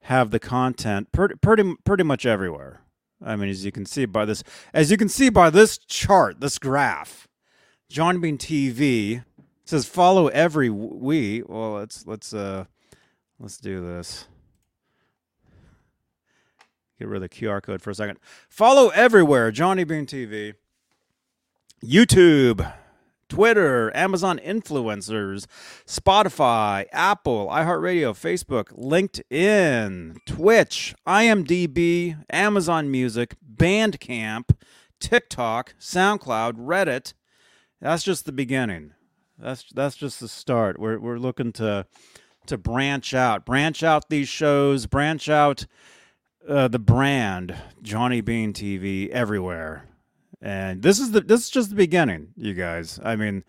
have 0.01 0.31
the 0.31 0.39
content 0.39 1.11
pretty 1.11 1.35
pretty 1.35 1.75
pretty 1.85 2.03
much 2.03 2.25
everywhere. 2.25 2.81
I 3.23 3.35
mean, 3.35 3.49
as 3.49 3.63
you 3.63 3.71
can 3.71 3.85
see 3.85 4.05
by 4.05 4.25
this, 4.25 4.43
as 4.73 4.91
you 4.91 4.97
can 4.97 5.07
see 5.09 5.29
by 5.29 5.49
this 5.49 5.77
chart, 5.77 6.41
this 6.41 6.57
graph, 6.59 7.27
John 7.89 8.19
Bean 8.19 8.37
TV 8.37 9.23
says 9.63 9.85
follow 9.85 10.27
every 10.27 10.69
we. 10.69 11.43
Well, 11.43 11.73
let's 11.73 12.05
let's 12.05 12.33
uh 12.33 12.65
let's 13.39 13.57
do 13.57 13.81
this. 13.81 14.27
Get 16.99 17.07
rid 17.07 17.23
of 17.23 17.29
the 17.29 17.29
QR 17.29 17.61
code 17.61 17.81
for 17.81 17.91
a 17.91 17.95
second. 17.95 18.19
Follow 18.49 18.89
everywhere, 18.89 19.51
Johnny 19.51 19.83
Bean 19.83 20.05
TV. 20.05 20.55
YouTube, 21.83 22.73
Twitter, 23.27 23.93
Amazon 23.93 24.39
influencers, 24.39 25.45
Spotify, 25.85 26.85
Apple, 26.93 27.47
iHeartRadio, 27.47 28.13
Facebook, 28.13 28.71
LinkedIn, 28.77 30.15
Twitch, 30.25 30.95
IMDb, 31.05 32.23
Amazon 32.29 32.89
Music, 32.89 33.35
Bandcamp, 33.53 34.55
TikTok, 35.01 35.75
SoundCloud, 35.77 36.53
Reddit. 36.53 37.13
That's 37.81 38.03
just 38.03 38.25
the 38.25 38.31
beginning. 38.31 38.93
That's 39.37 39.65
that's 39.73 39.97
just 39.97 40.21
the 40.21 40.29
start. 40.29 40.79
We're 40.79 40.99
we're 40.99 41.17
looking 41.17 41.51
to 41.53 41.85
to 42.47 42.57
branch 42.57 43.13
out, 43.13 43.45
branch 43.45 43.83
out 43.83 44.07
these 44.07 44.29
shows, 44.29 44.85
branch 44.85 45.27
out 45.27 45.65
uh, 46.47 46.69
the 46.69 46.79
brand 46.79 47.55
Johnny 47.81 48.21
Bean 48.21 48.53
TV 48.53 49.09
everywhere. 49.09 49.89
And 50.43 50.81
this 50.81 50.99
is 50.99 51.11
the 51.11 51.21
this 51.21 51.45
is 51.45 51.49
just 51.49 51.69
the 51.69 51.75
beginning, 51.75 52.33
you 52.35 52.53
guys. 52.53 52.99
I 53.01 53.15
mean, 53.15 53.45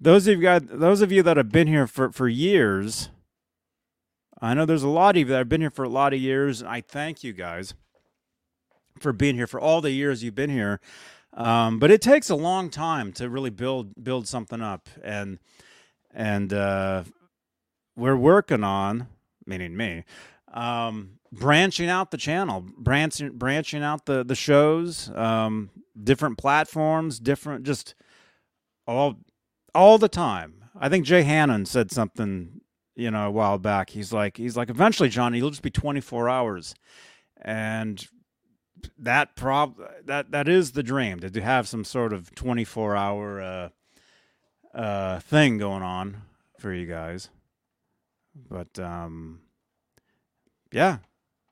those 0.00 0.26
of 0.26 0.34
you 0.34 0.42
guys, 0.42 0.62
those 0.64 1.00
of 1.00 1.12
you 1.12 1.22
that 1.22 1.36
have 1.36 1.52
been 1.52 1.68
here 1.68 1.86
for 1.86 2.10
for 2.10 2.28
years. 2.28 3.10
I 4.42 4.52
know 4.52 4.66
there's 4.66 4.82
a 4.82 4.88
lot 4.88 5.16
of 5.16 5.20
you 5.20 5.24
that 5.26 5.38
have 5.38 5.48
been 5.48 5.60
here 5.60 5.70
for 5.70 5.84
a 5.84 5.88
lot 5.88 6.12
of 6.12 6.20
years, 6.20 6.62
I 6.64 6.82
thank 6.82 7.24
you 7.24 7.32
guys 7.32 7.74
for 8.98 9.12
being 9.12 9.36
here 9.36 9.46
for 9.46 9.60
all 9.60 9.80
the 9.80 9.92
years 9.92 10.22
you've 10.22 10.34
been 10.34 10.50
here. 10.50 10.80
Um, 11.32 11.78
but 11.78 11.90
it 11.90 12.02
takes 12.02 12.28
a 12.28 12.34
long 12.34 12.70
time 12.70 13.12
to 13.14 13.30
really 13.30 13.50
build 13.50 14.02
build 14.02 14.26
something 14.26 14.60
up, 14.60 14.88
and 15.04 15.38
and 16.12 16.52
uh, 16.52 17.04
we're 17.94 18.16
working 18.16 18.64
on, 18.64 19.06
meaning 19.46 19.76
me, 19.76 20.04
um, 20.52 21.15
branching 21.32 21.88
out 21.88 22.10
the 22.10 22.16
channel, 22.16 22.64
branching 22.78 23.36
branching 23.36 23.82
out 23.82 24.06
the 24.06 24.24
the 24.24 24.34
shows, 24.34 25.10
um, 25.14 25.70
different 26.02 26.38
platforms, 26.38 27.18
different 27.18 27.64
just 27.64 27.94
all 28.86 29.16
all 29.74 29.98
the 29.98 30.08
time. 30.08 30.64
I 30.78 30.88
think 30.88 31.04
Jay 31.04 31.22
Hannon 31.22 31.66
said 31.66 31.90
something, 31.90 32.60
you 32.94 33.10
know, 33.10 33.28
a 33.28 33.30
while 33.30 33.58
back. 33.58 33.90
He's 33.90 34.12
like, 34.12 34.36
he's 34.36 34.56
like, 34.56 34.68
eventually, 34.70 35.08
Johnny, 35.08 35.38
you'll 35.38 35.50
just 35.50 35.62
be 35.62 35.70
24 35.70 36.28
hours, 36.28 36.74
and 37.40 38.06
that 38.98 39.36
prob 39.36 39.76
that 40.04 40.30
that 40.32 40.48
is 40.48 40.72
the 40.72 40.82
dream 40.82 41.20
to 41.20 41.40
have 41.40 41.66
some 41.66 41.84
sort 41.84 42.12
of 42.12 42.34
24 42.34 42.96
hour 42.96 43.40
uh, 43.40 43.68
uh, 44.74 45.20
thing 45.20 45.58
going 45.58 45.82
on 45.82 46.22
for 46.58 46.72
you 46.72 46.86
guys. 46.86 47.30
But 48.48 48.78
um, 48.78 49.40
yeah. 50.72 50.98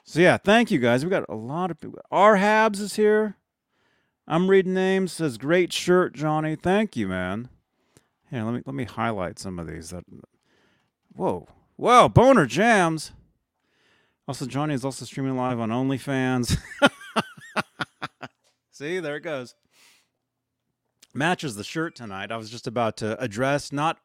So 0.05 0.21
yeah, 0.21 0.37
thank 0.37 0.71
you 0.71 0.79
guys. 0.79 1.03
We 1.03 1.11
got 1.11 1.25
a 1.29 1.35
lot 1.35 1.71
of 1.71 1.81
people. 1.81 1.99
R 2.11 2.37
Habs 2.37 2.79
is 2.79 2.97
here. 2.97 3.37
I'm 4.29 4.49
reading 4.49 4.75
names. 4.75 5.13
Says 5.13 5.39
great 5.39 5.73
shirt, 5.73 6.15
Johnny. 6.15 6.57
Thank 6.57 6.97
you, 6.97 7.09
man. 7.09 7.49
Here, 8.31 8.43
let 8.45 8.55
me 8.55 8.63
let 8.67 8.75
me 8.75 8.85
highlight 8.85 9.39
some 9.39 9.59
of 9.59 9.67
these. 9.67 9.91
That 9.91 10.05
whoa, 11.15 11.49
whoa, 11.77 12.09
boner 12.09 12.47
jams. 12.47 13.13
Also, 14.29 14.47
Johnny 14.47 14.75
is 14.75 14.85
also 14.85 15.05
streaming 15.05 15.37
live 15.37 15.61
on 15.61 15.71
OnlyFans. 15.71 16.59
See, 18.71 18.99
there 18.99 19.17
it 19.17 19.21
goes. 19.21 19.55
Matches 21.13 21.57
the 21.57 21.65
shirt 21.65 21.95
tonight. 21.95 22.33
I 22.33 22.37
was 22.37 22.51
just 22.51 22.67
about 22.67 22.97
to 22.99 23.21
address, 23.23 23.71
not, 23.71 23.99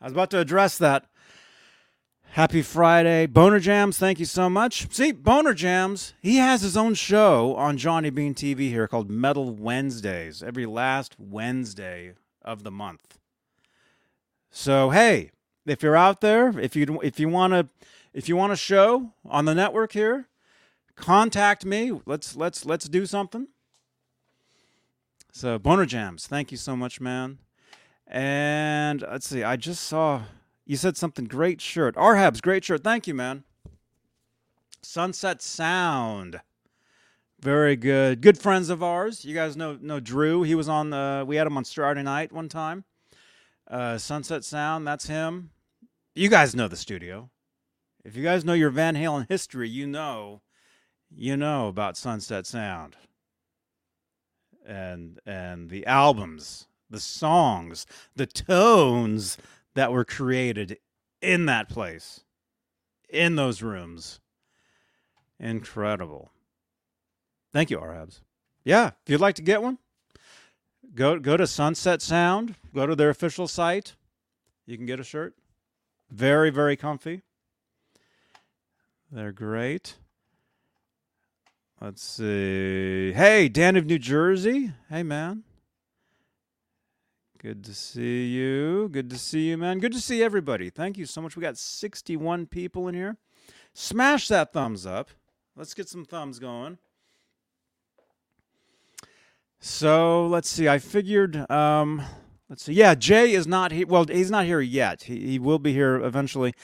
I 0.00 0.04
was 0.04 0.12
about 0.12 0.30
to 0.30 0.40
address 0.40 0.76
that. 0.78 1.06
Happy 2.32 2.62
Friday. 2.62 3.26
Boner 3.26 3.58
Jams, 3.58 3.98
thank 3.98 4.18
you 4.18 4.24
so 4.24 4.48
much. 4.48 4.92
See, 4.92 5.12
Boner 5.12 5.54
Jams, 5.54 6.14
he 6.20 6.36
has 6.36 6.60
his 6.60 6.76
own 6.76 6.94
show 6.94 7.56
on 7.56 7.78
Johnny 7.78 8.10
Bean 8.10 8.34
TV 8.34 8.68
here 8.68 8.86
called 8.86 9.10
Metal 9.10 9.50
Wednesdays, 9.54 10.42
every 10.42 10.66
last 10.66 11.16
Wednesday 11.18 12.12
of 12.42 12.62
the 12.62 12.70
month. 12.70 13.18
So, 14.50 14.90
hey, 14.90 15.30
if 15.66 15.82
you're 15.82 15.96
out 15.96 16.20
there, 16.20 16.56
if 16.58 16.76
you 16.76 17.00
if 17.02 17.18
you 17.18 17.28
want 17.28 17.54
to 17.54 17.68
if 18.12 18.28
you 18.28 18.36
want 18.36 18.52
a 18.52 18.56
show 18.56 19.12
on 19.24 19.46
the 19.46 19.54
network 19.54 19.92
here, 19.92 20.28
contact 20.96 21.64
me. 21.64 22.00
Let's 22.06 22.36
let's 22.36 22.64
let's 22.64 22.88
do 22.88 23.06
something. 23.06 23.48
So 25.32 25.58
Boner 25.58 25.86
Jams, 25.86 26.26
thank 26.26 26.50
you 26.50 26.56
so 26.56 26.76
much, 26.76 27.00
man. 27.00 27.38
And 28.06 29.02
let's 29.02 29.28
see, 29.28 29.42
I 29.42 29.56
just 29.56 29.84
saw 29.84 30.22
you 30.68 30.76
said 30.76 30.98
something 30.98 31.24
great 31.24 31.62
shirt. 31.62 31.96
R 31.96 32.14
Habs' 32.14 32.42
great 32.42 32.62
shirt. 32.62 32.84
Thank 32.84 33.06
you, 33.06 33.14
man. 33.14 33.42
Sunset 34.82 35.40
Sound. 35.42 36.40
Very 37.40 37.74
good. 37.74 38.20
Good 38.20 38.36
friends 38.38 38.68
of 38.68 38.82
ours. 38.82 39.24
You 39.24 39.34
guys 39.34 39.56
know 39.56 39.78
know 39.80 39.98
Drew. 39.98 40.42
He 40.42 40.54
was 40.54 40.68
on 40.68 40.90
the 40.90 41.24
we 41.26 41.36
had 41.36 41.46
him 41.46 41.56
on 41.56 41.64
Saturday 41.64 42.02
night 42.02 42.32
one 42.32 42.50
time. 42.50 42.84
Uh, 43.68 43.96
Sunset 43.96 44.44
Sound, 44.44 44.86
that's 44.86 45.06
him. 45.06 45.50
You 46.14 46.28
guys 46.28 46.54
know 46.54 46.68
the 46.68 46.76
studio. 46.76 47.30
If 48.04 48.14
you 48.14 48.22
guys 48.22 48.44
know 48.44 48.52
your 48.52 48.70
Van 48.70 48.94
Halen 48.94 49.26
history, 49.28 49.70
you 49.70 49.86
know 49.86 50.42
you 51.10 51.36
know 51.36 51.68
about 51.68 51.96
Sunset 51.96 52.46
Sound 52.46 52.94
and 54.66 55.18
and 55.24 55.70
the 55.70 55.86
albums, 55.86 56.66
the 56.90 57.00
songs, 57.00 57.86
the 58.14 58.26
tones 58.26 59.38
that 59.78 59.92
were 59.92 60.04
created 60.04 60.76
in 61.22 61.46
that 61.46 61.68
place, 61.68 62.24
in 63.08 63.36
those 63.36 63.62
rooms. 63.62 64.18
Incredible. 65.38 66.32
Thank 67.52 67.70
you, 67.70 67.78
R 67.78 67.94
Habs. 67.94 68.22
Yeah, 68.64 68.88
if 68.88 69.08
you'd 69.08 69.20
like 69.20 69.36
to 69.36 69.42
get 69.42 69.62
one, 69.62 69.78
go 70.96 71.20
go 71.20 71.36
to 71.36 71.46
Sunset 71.46 72.02
Sound, 72.02 72.56
go 72.74 72.86
to 72.86 72.96
their 72.96 73.08
official 73.08 73.46
site. 73.46 73.94
You 74.66 74.76
can 74.76 74.84
get 74.84 74.98
a 74.98 75.04
shirt. 75.04 75.36
Very, 76.10 76.50
very 76.50 76.74
comfy. 76.74 77.22
They're 79.12 79.30
great. 79.30 79.94
Let's 81.80 82.02
see. 82.02 83.12
Hey, 83.12 83.48
Dan 83.48 83.76
of 83.76 83.86
New 83.86 84.00
Jersey. 84.00 84.72
Hey, 84.90 85.04
man. 85.04 85.44
Good 87.40 87.62
to 87.66 87.74
see 87.74 88.26
you. 88.26 88.88
Good 88.88 89.08
to 89.10 89.16
see 89.16 89.50
you, 89.50 89.56
man. 89.56 89.78
Good 89.78 89.92
to 89.92 90.00
see 90.00 90.24
everybody. 90.24 90.70
Thank 90.70 90.98
you 90.98 91.06
so 91.06 91.22
much. 91.22 91.36
We 91.36 91.40
got 91.40 91.56
61 91.56 92.46
people 92.46 92.88
in 92.88 92.96
here. 92.96 93.16
Smash 93.72 94.26
that 94.26 94.52
thumbs 94.52 94.84
up. 94.84 95.10
Let's 95.54 95.72
get 95.72 95.88
some 95.88 96.04
thumbs 96.04 96.40
going. 96.40 96.78
So 99.60 100.26
let's 100.26 100.48
see. 100.48 100.68
I 100.68 100.80
figured. 100.80 101.48
Um, 101.48 102.02
let's 102.48 102.64
see. 102.64 102.72
Yeah, 102.72 102.96
Jay 102.96 103.30
is 103.34 103.46
not 103.46 103.70
here. 103.70 103.86
Well, 103.86 104.04
he's 104.06 104.32
not 104.32 104.44
here 104.44 104.60
yet. 104.60 105.04
He, 105.04 105.20
he 105.20 105.38
will 105.38 105.60
be 105.60 105.72
here 105.72 105.94
eventually. 105.94 106.54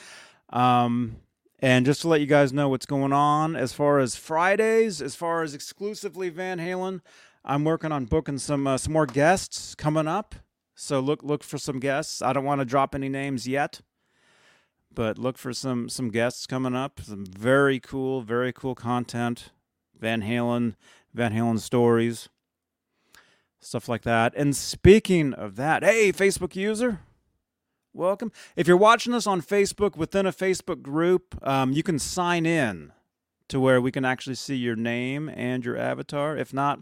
Um, 0.49 1.15
and 1.59 1.85
just 1.85 2.01
to 2.01 2.09
let 2.09 2.19
you 2.19 2.27
guys 2.27 2.51
know 2.51 2.67
what's 2.67 2.85
going 2.85 3.13
on 3.13 3.55
as 3.55 3.71
far 3.71 3.99
as 3.99 4.17
Fridays, 4.17 5.01
as 5.01 5.15
far 5.15 5.41
as 5.41 5.53
exclusively 5.53 6.27
Van 6.27 6.59
Halen, 6.59 6.99
I'm 7.45 7.63
working 7.63 7.93
on 7.93 8.05
booking 8.05 8.39
some 8.39 8.67
uh, 8.67 8.77
some 8.77 8.91
more 8.91 9.05
guests 9.05 9.73
coming 9.73 10.05
up. 10.05 10.35
So 10.75 10.99
look 10.99 11.23
look 11.23 11.43
for 11.43 11.57
some 11.57 11.79
guests. 11.79 12.21
I 12.21 12.33
don't 12.33 12.43
want 12.43 12.59
to 12.59 12.65
drop 12.65 12.93
any 12.93 13.09
names 13.09 13.47
yet, 13.47 13.81
but 14.93 15.17
look 15.17 15.37
for 15.37 15.53
some 15.53 15.87
some 15.89 16.09
guests 16.09 16.45
coming 16.45 16.75
up. 16.75 16.99
Some 17.01 17.25
very 17.25 17.79
cool, 17.79 18.21
very 18.21 18.51
cool 18.51 18.75
content. 18.75 19.51
Van 19.97 20.21
Halen, 20.21 20.75
Van 21.13 21.33
Halen 21.33 21.59
stories, 21.59 22.27
stuff 23.59 23.87
like 23.87 24.03
that. 24.03 24.33
And 24.35 24.55
speaking 24.55 25.33
of 25.33 25.55
that, 25.55 25.83
hey, 25.83 26.11
Facebook 26.11 26.55
user, 26.55 26.99
welcome. 27.93 28.31
If 28.57 28.67
you're 28.67 28.75
watching 28.75 29.13
this 29.13 29.25
on 29.25 29.41
Facebook 29.41 29.95
within 29.95 30.25
a 30.25 30.33
Facebook 30.33 30.81
group, 30.81 31.35
um, 31.47 31.71
you 31.71 31.81
can 31.83 31.97
sign 31.97 32.45
in 32.45 32.91
to 33.47 33.59
where 33.59 33.79
we 33.79 33.91
can 33.91 34.05
actually 34.05 34.35
see 34.35 34.55
your 34.55 34.75
name 34.75 35.29
and 35.29 35.63
your 35.63 35.77
avatar. 35.77 36.35
If 36.35 36.53
not, 36.53 36.79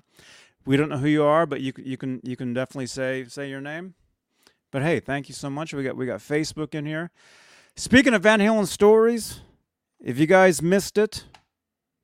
we 0.66 0.78
don't 0.78 0.90
know 0.90 0.98
who 0.98 1.08
you 1.08 1.24
are, 1.24 1.46
but 1.46 1.62
you 1.62 1.74
you 1.78 1.98
can 1.98 2.22
you 2.24 2.36
can 2.36 2.54
definitely 2.54 2.88
say 2.88 3.26
say 3.26 3.50
your 3.50 3.62
name. 3.62 3.96
But 4.72 4.82
hey, 4.82 5.00
thank 5.00 5.30
you 5.30 5.36
so 5.36 5.50
much. 5.50 5.74
We 5.74 5.84
got 5.84 5.96
we 5.96 6.06
got 6.06 6.20
Facebook 6.20 6.74
in 6.74 6.86
here. 6.86 7.12
Speaking 7.76 8.14
of 8.14 8.24
Van 8.24 8.40
Halen 8.40 8.68
stories, 8.68 9.42
if 10.00 10.18
you 10.20 10.26
guys 10.26 10.62
missed 10.62 10.98
it, 10.98 11.26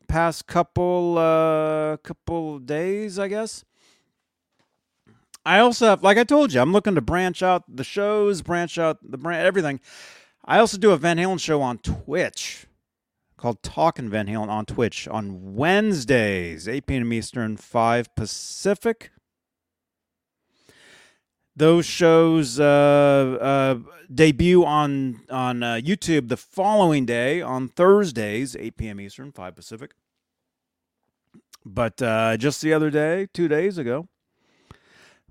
past 0.08 0.48
couple 0.48 1.18
uh 1.18 1.98
couple 1.98 2.60
days, 2.60 3.18
I 3.20 3.28
guess. 3.28 3.64
I 5.46 5.60
also 5.60 5.88
have, 5.88 6.04
like 6.04 6.18
I 6.18 6.26
told 6.26 6.54
you, 6.54 6.62
I'm 6.62 6.74
looking 6.74 6.96
to 6.96 7.02
branch 7.02 7.42
out 7.42 7.64
the 7.68 7.84
shows, 7.84 8.42
branch 8.42 8.78
out 8.78 8.98
the 9.02 9.18
brand, 9.18 9.48
everything. 9.48 9.80
I 10.46 10.60
also 10.60 10.78
do 10.78 10.92
a 10.92 10.98
Van 10.98 11.18
Halen 11.18 11.40
show 11.40 11.62
on 11.62 11.78
Twitch 11.80 12.68
called 13.40 13.64
Talking 13.64 14.10
Van 14.10 14.28
Halen 14.28 14.50
on 14.50 14.66
Twitch 14.66 15.08
on 15.08 15.56
Wednesdays, 15.56 16.68
8 16.68 16.86
p.m. 16.86 17.14
Eastern, 17.14 17.56
5 17.56 18.14
Pacific. 18.14 19.12
Those 21.56 21.86
shows 21.86 22.60
uh, 22.60 23.38
uh, 23.42 23.92
debut 24.14 24.66
on 24.66 25.22
on 25.30 25.64
uh, 25.64 25.74
YouTube 25.76 26.28
the 26.28 26.38
following 26.38 27.06
day 27.06 27.42
on 27.42 27.70
Thursdays, 27.70 28.56
8 28.56 28.78
p.m. 28.78 29.00
Eastern, 29.00 29.32
5 29.32 29.56
Pacific. 29.56 29.92
But 31.66 32.02
uh, 32.02 32.38
just 32.38 32.62
the 32.62 32.74
other 32.74 32.90
day, 32.90 33.28
two 33.34 33.48
days 33.48 33.78
ago, 33.78 34.08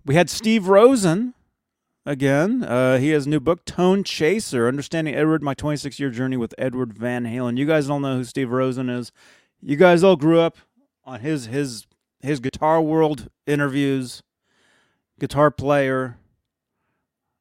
we 0.04 0.14
had 0.14 0.30
Steve 0.30 0.68
Rosen 0.68 1.34
again. 2.08 2.64
Uh, 2.64 2.96
he 2.96 3.10
has 3.10 3.26
a 3.26 3.28
new 3.28 3.38
book, 3.38 3.66
Tone 3.66 4.02
Chaser 4.02 4.66
Understanding 4.66 5.14
Edward, 5.14 5.42
My 5.42 5.52
26 5.52 6.00
Year 6.00 6.08
Journey 6.10 6.38
with 6.38 6.54
Edward 6.56 6.94
Van 6.94 7.24
Halen. 7.24 7.58
You 7.58 7.66
guys 7.66 7.90
all 7.90 8.00
know 8.00 8.16
who 8.16 8.24
Steve 8.24 8.50
Rosen 8.50 8.88
is. 8.88 9.12
You 9.60 9.76
guys 9.76 10.02
all 10.02 10.16
grew 10.16 10.40
up 10.40 10.56
on 11.04 11.20
his 11.20 11.46
his 11.46 11.86
his 12.20 12.40
Guitar 12.40 12.80
World 12.80 13.28
interviews, 13.46 14.22
guitar 15.20 15.50
player, 15.50 16.16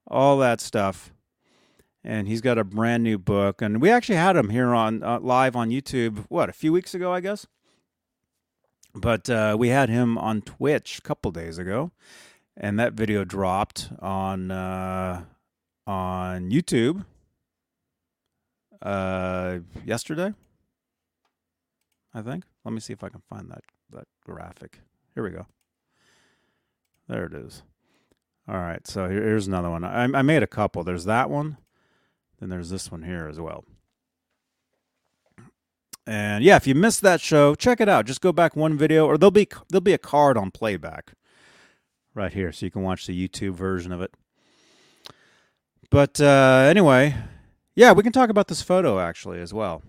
all 0.06 0.38
that 0.40 0.60
stuff. 0.60 1.14
And 2.04 2.28
he's 2.28 2.42
got 2.42 2.58
a 2.58 2.64
brand 2.64 3.04
new 3.04 3.18
book, 3.18 3.62
and 3.62 3.82
we 3.82 3.90
actually 3.90 4.16
had 4.16 4.36
him 4.36 4.50
here 4.50 4.74
on 4.74 5.02
uh, 5.02 5.20
live 5.20 5.56
on 5.56 5.70
YouTube. 5.70 6.26
What 6.30 6.50
a 6.50 6.54
few 6.54 6.74
weeks 6.74 6.94
ago, 6.94 7.14
I 7.14 7.22
guess. 7.22 7.48
But 8.94 9.30
uh, 9.30 9.56
we 9.58 9.70
had 9.70 9.90
him 9.90 10.18
on 10.18 10.42
Twitch 10.42 11.00
a 11.00 11.02
couple 11.02 11.32
days 11.32 11.58
ago, 11.58 11.92
and 12.60 12.80
that 12.80 12.94
video 12.94 13.24
dropped 13.24 13.90
on 14.00 14.52
uh, 14.52 15.24
on 15.86 16.50
YouTube 16.50 17.06
uh, 18.82 19.60
yesterday. 19.86 20.34
I 22.14 22.22
think. 22.22 22.46
Let 22.66 22.74
me 22.74 22.80
see 22.80 22.94
if 22.94 23.04
I 23.04 23.10
can 23.10 23.22
find 23.30 23.50
that 23.52 23.64
that 23.92 24.08
graphic. 24.26 24.80
Here 25.14 25.24
we 25.24 25.30
go. 25.30 25.46
There 27.08 27.26
it 27.26 27.34
is. 27.34 27.64
All 28.50 28.58
right, 28.58 28.86
so 28.88 29.10
here, 29.10 29.22
here's 29.22 29.48
another 29.48 29.70
one. 29.70 29.84
I, 29.84 30.04
I 30.04 30.22
made 30.22 30.42
a 30.42 30.48
couple. 30.48 30.84
There's 30.84 31.04
that 31.04 31.30
one, 31.30 31.58
then 32.40 32.48
there's 32.48 32.70
this 32.70 32.90
one 32.90 33.04
here 33.04 33.28
as 33.28 33.40
well. 33.42 33.66
And 36.06 36.42
yeah, 36.46 36.56
if 36.56 36.66
you 36.66 36.74
missed 36.74 37.02
that 37.02 37.20
show, 37.20 37.56
check 37.56 37.82
it 37.82 37.90
out. 37.90 38.06
Just 38.06 38.22
go 38.22 38.32
back 38.32 38.56
one 38.56 38.78
video, 38.78 39.06
or 39.06 39.18
there'll 39.18 39.32
be 39.32 39.50
there'll 39.70 39.82
be 39.82 39.94
a 39.94 39.98
card 39.98 40.38
on 40.38 40.52
playback 40.52 41.14
right 42.18 42.34
here, 42.34 42.52
so 42.52 42.66
you 42.66 42.72
can 42.72 42.82
watch 42.82 43.06
the 43.06 43.28
YouTube 43.28 43.54
version 43.54 43.92
of 43.92 44.02
it. 44.02 44.12
But 45.90 46.20
uh, 46.20 46.66
anyway, 46.68 47.16
yeah, 47.76 47.94
we 47.94 48.04
can 48.04 48.12
talk 48.12 48.30
about 48.30 48.48
this 48.48 48.62
photo 48.62 49.00
actually 49.00 49.40
as 49.40 49.54
well. 49.54 49.84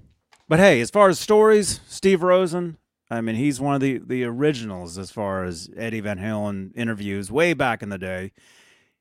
But 0.46 0.60
hey, 0.60 0.80
as 0.80 0.90
far 0.90 1.08
as 1.08 1.18
stories, 1.18 1.80
Steve 1.88 2.22
Rosen, 2.22 2.78
I 3.10 3.20
mean, 3.20 3.36
he's 3.36 3.60
one 3.60 3.74
of 3.74 3.80
the, 3.80 3.98
the 3.98 4.24
originals 4.24 4.98
as 4.98 5.10
far 5.10 5.44
as 5.44 5.70
Eddie 5.76 6.00
Van 6.00 6.18
Halen 6.18 6.72
interviews 6.76 7.32
way 7.32 7.54
back 7.54 7.82
in 7.82 7.88
the 7.88 7.98
day. 7.98 8.32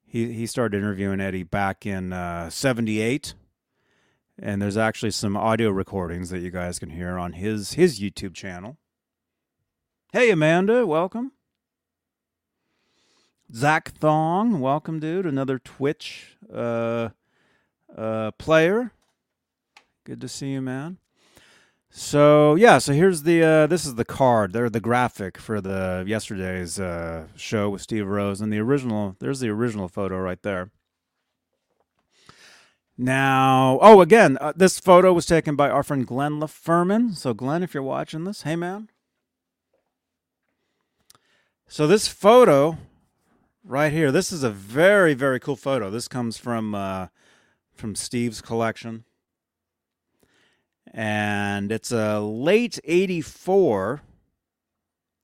He, 0.06 0.32
he 0.32 0.46
started 0.46 0.78
interviewing 0.78 1.20
Eddie 1.20 1.44
back 1.44 1.86
in 1.86 2.14
uh, 2.14 2.50
78. 2.50 3.34
And 4.40 4.62
there's 4.62 4.78
actually 4.78 5.12
some 5.12 5.36
audio 5.36 5.70
recordings 5.70 6.30
that 6.30 6.40
you 6.40 6.52
guys 6.52 6.80
can 6.80 6.92
hear 6.92 7.18
on 7.18 7.34
his, 7.34 7.74
his 7.74 8.00
YouTube 8.00 8.34
channel. 8.34 8.78
Hey, 10.14 10.30
Amanda, 10.30 10.86
welcome. 10.86 11.32
Zach 13.54 13.92
Thong, 13.92 14.60
welcome, 14.60 15.00
dude. 15.00 15.26
Another 15.26 15.58
Twitch 15.58 16.36
uh, 16.54 17.10
uh, 17.96 18.32
player. 18.32 18.92
Good 20.04 20.20
to 20.22 20.28
see 20.28 20.52
you, 20.52 20.62
man. 20.62 20.98
So 21.90 22.56
yeah, 22.56 22.78
so 22.78 22.92
here's 22.92 23.24
the 23.24 23.42
uh, 23.42 23.68
this 23.68 23.86
is 23.86 23.96
the 23.96 24.06
card. 24.06 24.52
There, 24.52 24.70
the 24.70 24.82
graphic 24.82 25.38
for 25.38 25.62
the 25.62 26.04
yesterday's 26.06 26.78
uh, 26.78 27.28
show 27.38 27.70
with 27.70 27.82
Steve 27.82 28.06
Rosen, 28.06 28.46
and 28.46 28.54
the 28.54 28.60
original. 28.60 29.16
There's 29.20 29.40
the 29.40 29.50
original 29.50 29.88
photo 29.88 30.18
right 30.18 30.42
there. 30.44 30.70
Now, 32.98 33.80
oh, 33.82 34.02
again, 34.02 34.38
uh, 34.42 34.54
this 34.56 34.80
photo 34.80 35.14
was 35.14 35.26
taken 35.26 35.56
by 35.56 35.70
our 35.70 35.84
friend 35.84 36.06
Glenn 36.06 36.40
LaFerman. 36.40 37.16
So, 37.16 37.34
Glenn, 37.34 37.64
if 37.64 37.74
you're 37.74 37.84
watching 37.84 38.26
this, 38.26 38.42
hey 38.42 38.56
man. 38.56 38.90
So 41.68 41.86
this 41.86 42.08
photo 42.08 42.78
right 43.68 43.92
here, 43.92 44.12
this 44.12 44.32
is 44.32 44.44
a 44.44 44.50
very 44.50 45.14
very 45.14 45.40
cool 45.40 45.56
photo. 45.56 45.90
This 45.90 46.08
comes 46.08 46.38
from 46.38 46.74
uh, 46.74 47.08
from 47.74 47.96
Steve's 47.96 48.42
collection. 48.42 49.04
And 50.94 51.72
it's 51.72 51.92
a 51.92 52.20
late 52.22 52.80
84 52.86 54.02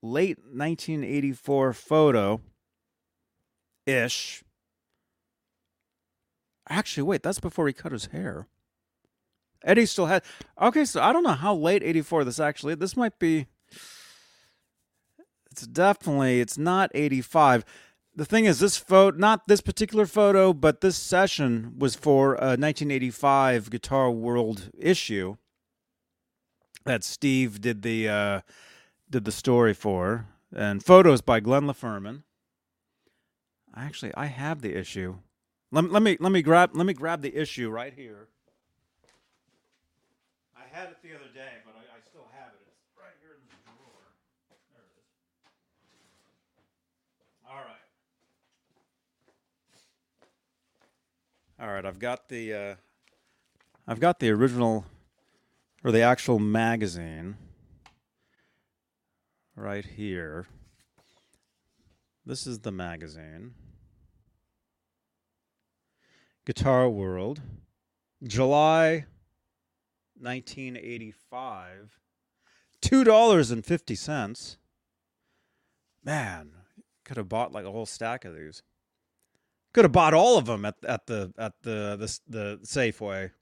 late 0.02 0.38
1984 0.38 1.72
photo 1.72 2.42
ish 3.86 4.44
actually 6.68 7.02
wait 7.02 7.22
that's 7.22 7.40
before 7.40 7.66
he 7.66 7.72
cut 7.72 7.92
his 7.92 8.06
hair. 8.06 8.46
Eddie 9.64 9.86
still 9.86 10.06
had 10.06 10.22
okay 10.60 10.84
so 10.84 11.02
i 11.02 11.10
don't 11.10 11.22
know 11.22 11.30
how 11.30 11.54
late 11.54 11.82
84 11.82 12.24
this 12.24 12.38
actually 12.38 12.74
this 12.74 12.98
might 12.98 13.18
be 13.18 13.46
it's 15.50 15.66
definitely 15.66 16.40
it's 16.40 16.58
not 16.58 16.90
85 16.92 17.64
the 18.16 18.24
thing 18.24 18.44
is 18.44 18.60
this 18.60 18.76
photo 18.76 19.16
not 19.16 19.48
this 19.48 19.60
particular 19.60 20.06
photo 20.06 20.52
but 20.52 20.80
this 20.80 20.96
session 20.96 21.74
was 21.78 21.94
for 21.94 22.34
a 22.34 22.56
1985 22.56 23.70
guitar 23.70 24.10
world 24.10 24.70
issue 24.78 25.36
that 26.84 27.02
Steve 27.02 27.60
did 27.60 27.82
the 27.82 28.08
uh, 28.08 28.40
did 29.10 29.24
the 29.24 29.32
story 29.32 29.74
for, 29.74 30.26
and 30.54 30.84
photos 30.84 31.20
by 31.20 31.40
Glenn 31.40 31.64
LaFerman. 31.64 32.22
Actually, 33.76 34.14
I 34.14 34.26
have 34.26 34.60
the 34.62 34.76
issue. 34.76 35.16
Let, 35.72 35.90
let 35.90 36.02
me 36.02 36.16
let 36.20 36.32
me 36.32 36.42
grab 36.42 36.70
let 36.74 36.86
me 36.86 36.92
grab 36.92 37.22
the 37.22 37.34
issue 37.34 37.70
right 37.70 37.92
here. 37.92 38.28
I 40.56 40.62
had 40.70 40.88
it 40.88 40.98
the 41.02 41.14
other 41.14 41.30
day, 41.34 41.62
but 41.64 41.74
I, 41.74 41.82
I 41.96 42.00
still 42.08 42.26
have 42.32 42.52
it. 42.52 42.60
It's 42.66 42.96
right 42.96 43.14
here 43.20 43.34
in 43.34 43.42
the 43.48 43.56
drawer. 43.64 44.02
There 44.72 44.82
it 44.82 44.98
is. 44.98 45.08
All 47.48 47.64
right. 47.64 47.84
All 51.60 51.72
right, 51.72 51.86
I've 51.86 52.00
got 52.00 52.28
the 52.28 52.52
uh, 52.52 52.74
I've 53.86 54.00
got 54.00 54.18
the 54.18 54.30
original 54.30 54.86
or 55.84 55.92
the 55.92 56.00
actual 56.00 56.40
magazine 56.40 57.36
right 59.54 59.84
here. 59.84 60.46
This 62.26 62.46
is 62.46 62.60
the 62.60 62.72
magazine. 62.72 63.54
Guitar 66.44 66.88
World, 66.88 67.40
July 68.22 69.06
1985. 70.18 71.98
$2.50. 72.82 74.56
Man, 76.04 76.50
could 77.04 77.16
have 77.16 77.28
bought 77.28 77.52
like 77.52 77.64
a 77.64 77.70
whole 77.70 77.86
stack 77.86 78.24
of 78.24 78.34
these. 78.34 78.62
Could 79.74 79.84
have 79.84 79.92
bought 79.92 80.14
all 80.14 80.38
of 80.38 80.46
them 80.46 80.64
at, 80.64 80.76
at 80.86 81.06
the 81.06 81.34
at 81.36 81.52
the 81.62 81.96
the, 81.98 82.20
the 82.28 82.60
Safeway. 82.62 83.32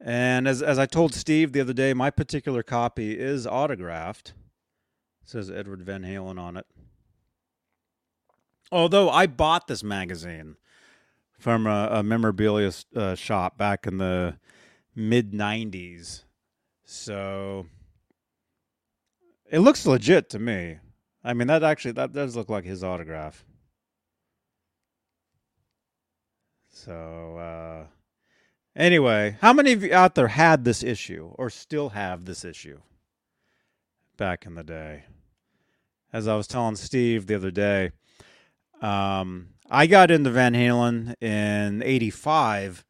And 0.00 0.48
as 0.48 0.62
as 0.62 0.80
I 0.80 0.86
told 0.86 1.14
Steve 1.14 1.52
the 1.52 1.60
other 1.60 1.72
day, 1.72 1.94
my 1.94 2.10
particular 2.10 2.64
copy 2.64 3.16
is 3.16 3.46
autographed. 3.46 4.34
It 5.22 5.28
says 5.28 5.48
Edward 5.48 5.82
Van 5.82 6.02
Halen 6.02 6.40
on 6.40 6.56
it. 6.56 6.66
Although 8.72 9.10
I 9.10 9.26
bought 9.28 9.68
this 9.68 9.84
magazine 9.84 10.56
from 11.38 11.68
a, 11.68 11.88
a 11.92 12.02
memorabilia 12.02 12.72
uh, 12.96 13.14
shop 13.14 13.56
back 13.56 13.86
in 13.86 13.98
the 13.98 14.38
mid 14.96 15.32
'90s, 15.32 16.24
so 16.84 17.66
it 19.48 19.60
looks 19.60 19.86
legit 19.86 20.28
to 20.30 20.40
me. 20.40 20.78
I 21.22 21.34
mean, 21.34 21.46
that 21.46 21.62
actually 21.62 21.92
that 21.92 22.12
does 22.12 22.34
look 22.34 22.48
like 22.48 22.64
his 22.64 22.82
autograph. 22.82 23.44
So. 26.84 27.36
uh 27.36 27.86
Anyway, 28.76 29.36
how 29.40 29.52
many 29.52 29.72
of 29.72 29.82
you 29.82 29.92
out 29.92 30.14
there 30.14 30.28
had 30.28 30.64
this 30.64 30.82
issue 30.82 31.32
or 31.34 31.50
still 31.50 31.90
have 31.90 32.24
this 32.24 32.44
issue 32.44 32.80
back 34.16 34.46
in 34.46 34.54
the 34.54 34.62
day? 34.62 35.04
As 36.12 36.28
I 36.28 36.36
was 36.36 36.46
telling 36.46 36.76
Steve 36.76 37.26
the 37.26 37.34
other 37.34 37.50
day, 37.50 37.90
um, 38.80 39.48
I 39.68 39.86
got 39.86 40.10
into 40.10 40.30
Van 40.30 40.54
Halen 40.54 41.14
in 41.20 41.82
85. 41.82 42.84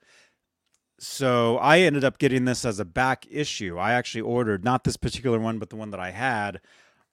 So 0.98 1.56
I 1.56 1.80
ended 1.80 2.04
up 2.04 2.18
getting 2.18 2.44
this 2.44 2.64
as 2.66 2.78
a 2.78 2.84
back 2.84 3.26
issue. 3.30 3.78
I 3.78 3.92
actually 3.92 4.20
ordered, 4.20 4.64
not 4.64 4.84
this 4.84 4.98
particular 4.98 5.38
one, 5.38 5.58
but 5.58 5.70
the 5.70 5.76
one 5.76 5.90
that 5.90 6.00
I 6.00 6.10
had. 6.10 6.60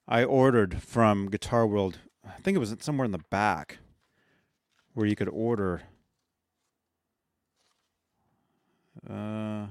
I 0.06 0.24
ordered 0.24 0.82
from 0.82 1.30
Guitar 1.30 1.66
World. 1.66 1.98
I 2.26 2.40
think 2.42 2.54
it 2.54 2.60
was 2.60 2.74
somewhere 2.80 3.06
in 3.06 3.12
the 3.12 3.24
back 3.30 3.78
where 4.92 5.06
you 5.06 5.16
could 5.16 5.28
order 5.30 5.82
uh, 9.08 9.66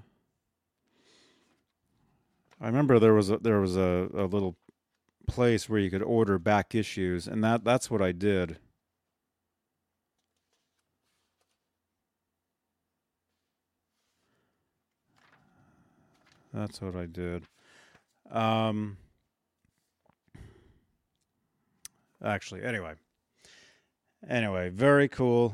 I 2.60 2.66
remember 2.66 3.00
there 3.00 3.13
was 3.13 3.30
a, 3.30 3.38
there 3.38 3.60
was 3.60 3.76
a, 3.76 4.10
a 4.13 4.26
little 4.26 4.56
place 5.28 5.70
where 5.70 5.80
you 5.80 5.90
could 5.92 6.02
order 6.02 6.40
back 6.40 6.74
issues, 6.74 7.28
and 7.28 7.44
that 7.44 7.63
that's 7.63 7.92
what 7.92 8.02
I 8.02 8.12
did. 8.12 8.58
That's 16.54 16.82
what 16.82 16.96
I 16.96 17.06
did. 17.06 17.44
Um, 18.32 18.98
actually, 22.24 22.63
anyway. 22.63 22.94
Anyway, 24.28 24.70
very 24.70 25.08
cool. 25.08 25.54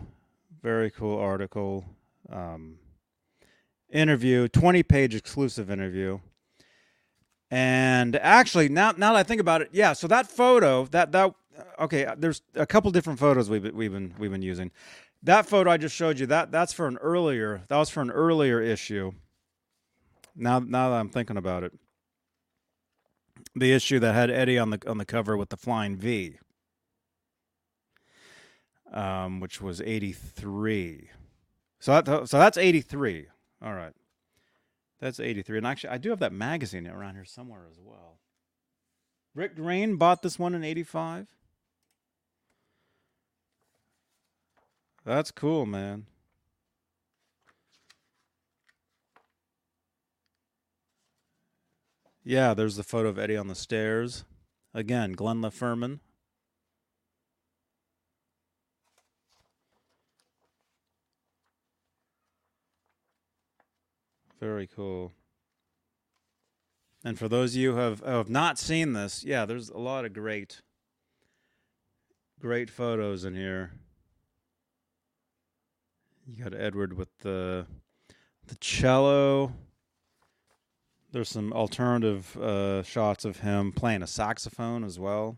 Very 0.61 0.89
cool 0.89 1.19
article. 1.19 1.83
Um, 2.31 2.77
interview, 3.93 4.47
20 4.49 4.83
page 4.83 5.15
exclusive 5.15 5.71
interview. 5.71 6.19
And 7.49 8.15
actually, 8.15 8.67
now 8.67 8.91
now 8.97 9.13
that 9.13 9.19
I 9.19 9.23
think 9.23 9.39
about 9.39 9.61
it, 9.61 9.69
yeah. 9.71 9.93
So 9.93 10.07
that 10.07 10.27
photo, 10.27 10.85
that 10.87 11.11
that 11.11 11.35
okay, 11.79 12.11
there's 12.17 12.41
a 12.55 12.65
couple 12.65 12.89
different 12.91 13.19
photos 13.19 13.49
we've 13.49 13.71
we've 13.73 13.91
been 13.91 14.15
we've 14.17 14.31
been 14.31 14.41
using. 14.41 14.71
That 15.21 15.45
photo 15.45 15.69
I 15.69 15.77
just 15.77 15.95
showed 15.95 16.19
you, 16.19 16.25
that 16.25 16.51
that's 16.51 16.73
for 16.73 16.87
an 16.87 16.97
earlier. 16.97 17.61
That 17.69 17.77
was 17.77 17.89
for 17.91 18.01
an 18.01 18.09
earlier 18.09 18.59
issue. 18.59 19.13
Now 20.35 20.59
now 20.59 20.89
that 20.89 20.95
I'm 20.95 21.09
thinking 21.09 21.37
about 21.37 21.63
it, 21.63 21.73
the 23.55 23.71
issue 23.71 23.99
that 23.99 24.13
had 24.13 24.31
Eddie 24.31 24.57
on 24.57 24.71
the 24.71 24.79
on 24.89 24.97
the 24.97 25.05
cover 25.05 25.37
with 25.37 25.49
the 25.49 25.57
flying 25.57 25.95
V, 25.95 26.39
um, 28.91 29.39
which 29.39 29.61
was 29.61 29.79
83. 29.79 31.09
So 31.79 32.01
that 32.01 32.29
so 32.29 32.39
that's 32.39 32.57
83. 32.57 33.27
All 33.63 33.73
right. 33.73 33.93
That's 34.99 35.19
83. 35.19 35.59
And 35.59 35.67
actually, 35.67 35.91
I 35.91 35.97
do 35.97 36.09
have 36.09 36.19
that 36.19 36.33
magazine 36.33 36.87
around 36.87 37.15
here 37.15 37.25
somewhere 37.25 37.65
as 37.69 37.79
well. 37.79 38.19
Rick 39.33 39.55
Drain 39.55 39.95
bought 39.95 40.21
this 40.21 40.37
one 40.37 40.53
in 40.53 40.63
85. 40.63 41.27
That's 45.05 45.31
cool, 45.31 45.65
man. 45.65 46.05
Yeah, 52.23 52.53
there's 52.53 52.77
the 52.77 52.83
photo 52.83 53.09
of 53.09 53.19
Eddie 53.19 53.35
on 53.35 53.47
the 53.47 53.55
stairs. 53.55 54.23
Again, 54.73 55.11
Glenn 55.13 55.41
LaFerman. 55.41 55.99
Very 64.43 64.67
cool. 64.67 65.13
And 67.01 67.17
for 67.17 67.29
those 67.29 67.53
of 67.55 67.61
you 67.61 67.71
who 67.71 67.77
have, 67.77 67.99
who 68.01 68.07
have 68.07 68.29
not 68.29 68.59
seen 68.59 68.91
this, 68.91 69.23
yeah, 69.23 69.45
there's 69.45 69.69
a 69.69 69.77
lot 69.77 70.03
of 70.03 70.11
great, 70.11 70.61
great 72.41 72.69
photos 72.69 73.23
in 73.23 73.35
here. 73.35 73.71
You 76.27 76.43
got 76.43 76.53
Edward 76.53 76.91
with 76.91 77.07
the 77.19 77.67
the 78.45 78.55
cello. 78.55 79.53
There's 81.13 81.29
some 81.29 81.53
alternative 81.53 82.35
uh, 82.35 82.83
shots 82.83 83.23
of 83.23 83.39
him 83.39 83.71
playing 83.71 84.03
a 84.03 84.07
saxophone 84.07 84.83
as 84.83 84.99
well. 84.99 85.37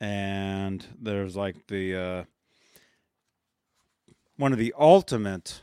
And 0.00 0.82
there's 0.98 1.36
like 1.36 1.66
the 1.66 1.94
uh, 1.94 2.24
one 4.38 4.52
of 4.52 4.58
the 4.58 4.72
ultimate 4.78 5.62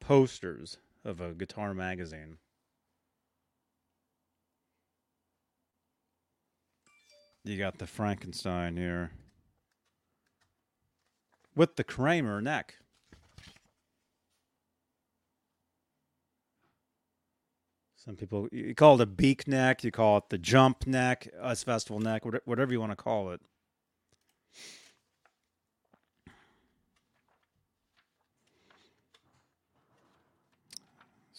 posters 0.00 0.78
of 1.04 1.20
a 1.20 1.32
guitar 1.32 1.72
magazine. 1.72 2.38
You 7.44 7.56
got 7.56 7.78
the 7.78 7.86
Frankenstein 7.86 8.76
here 8.76 9.12
with 11.54 11.76
the 11.76 11.84
Kramer 11.84 12.40
neck. 12.40 12.74
Some 17.94 18.16
people 18.16 18.48
you 18.50 18.74
call 18.74 18.96
it 18.96 19.00
a 19.00 19.06
beak 19.06 19.46
neck, 19.46 19.84
you 19.84 19.92
call 19.92 20.18
it 20.18 20.24
the 20.30 20.38
jump 20.38 20.88
neck, 20.88 21.28
US 21.40 21.62
Festival 21.62 22.00
neck, 22.00 22.24
whatever 22.24 22.72
you 22.72 22.80
want 22.80 22.90
to 22.92 22.96
call 22.96 23.30
it. 23.30 23.40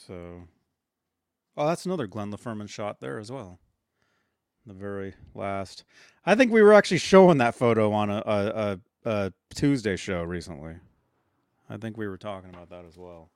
So, 0.08 0.43
oh, 1.58 1.67
that's 1.67 1.86
another 1.86 2.08
Glenn 2.08 2.32
LaFerman 2.32 2.70
shot 2.70 3.02
there 3.02 3.20
as 3.20 3.30
well. 3.30 3.60
The 4.65 4.74
very 4.74 5.15
last. 5.36 5.84
I 6.26 6.34
think 6.34 6.50
we 6.52 6.62
were 6.62 6.74
actually 6.74 7.00
showing 7.00 7.39
that 7.39 7.56
photo 7.56 7.91
on 7.91 8.10
a, 8.10 8.24
a, 8.26 8.46
a, 8.46 8.80
a 9.10 9.34
Tuesday 9.54 9.98
show 9.98 10.24
recently. 10.24 10.76
I 11.70 11.76
think 11.76 11.98
we 11.98 12.08
were 12.08 12.17
talking 12.17 12.50
about 12.50 12.70
that 12.70 12.86
as 12.86 12.98
well. 12.98 13.30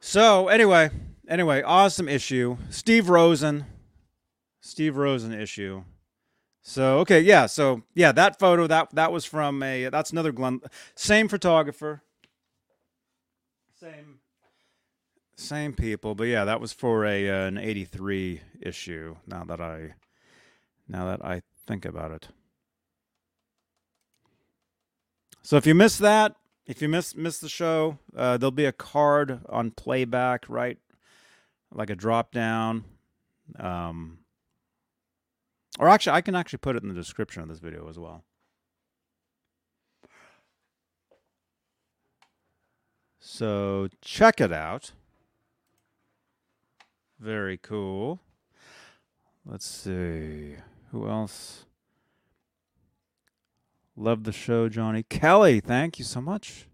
So 0.00 0.48
anyway, 0.48 0.90
anyway, 1.28 1.60
awesome 1.60 2.08
issue. 2.08 2.56
Steve 2.70 3.10
Rosen, 3.10 3.66
Steve 4.60 4.96
Rosen 4.96 5.32
issue. 5.34 5.84
So 6.62 6.98
okay, 7.00 7.20
yeah, 7.20 7.44
so 7.44 7.82
yeah, 7.94 8.12
that 8.12 8.38
photo 8.38 8.66
that 8.66 8.94
that 8.94 9.12
was 9.12 9.26
from 9.26 9.62
a 9.62 9.88
that's 9.90 10.12
another 10.12 10.32
Glenn, 10.32 10.60
same 10.94 11.28
photographer, 11.28 12.02
same 13.78 14.15
same 15.36 15.74
people, 15.74 16.14
but 16.14 16.24
yeah, 16.24 16.44
that 16.44 16.60
was 16.60 16.72
for 16.72 17.04
a 17.04 17.28
uh, 17.28 17.46
an 17.46 17.58
83 17.58 18.40
issue. 18.60 19.16
Now 19.26 19.44
that 19.44 19.60
I 19.60 19.94
now 20.88 21.06
that 21.06 21.24
I 21.24 21.42
think 21.66 21.84
about 21.84 22.10
it. 22.10 22.28
So 25.42 25.56
if 25.56 25.66
you 25.66 25.74
missed 25.74 26.00
that, 26.00 26.36
if 26.66 26.82
you 26.82 26.88
missed 26.88 27.16
miss 27.16 27.38
the 27.38 27.48
show, 27.48 27.98
uh, 28.16 28.38
there'll 28.38 28.50
be 28.50 28.64
a 28.64 28.72
card 28.72 29.40
on 29.48 29.70
playback, 29.70 30.46
right? 30.48 30.78
Like 31.72 31.90
a 31.90 31.94
drop 31.94 32.32
down. 32.32 32.84
Um, 33.58 34.18
or 35.78 35.88
actually, 35.88 36.16
I 36.16 36.22
can 36.22 36.34
actually 36.34 36.58
put 36.58 36.76
it 36.76 36.82
in 36.82 36.88
the 36.88 36.94
description 36.94 37.42
of 37.42 37.48
this 37.48 37.58
video 37.58 37.88
as 37.88 37.98
well. 37.98 38.24
So 43.20 43.88
check 44.00 44.40
it 44.40 44.52
out. 44.52 44.92
Very 47.18 47.58
cool. 47.58 48.20
Let's 49.44 49.66
see. 49.66 50.56
Who 50.90 51.08
else? 51.08 51.64
Love 53.96 54.24
the 54.24 54.32
show, 54.32 54.68
Johnny. 54.68 55.02
Kelly, 55.02 55.60
thank 55.60 55.98
you 55.98 56.04
so 56.04 56.20
much. 56.20 56.66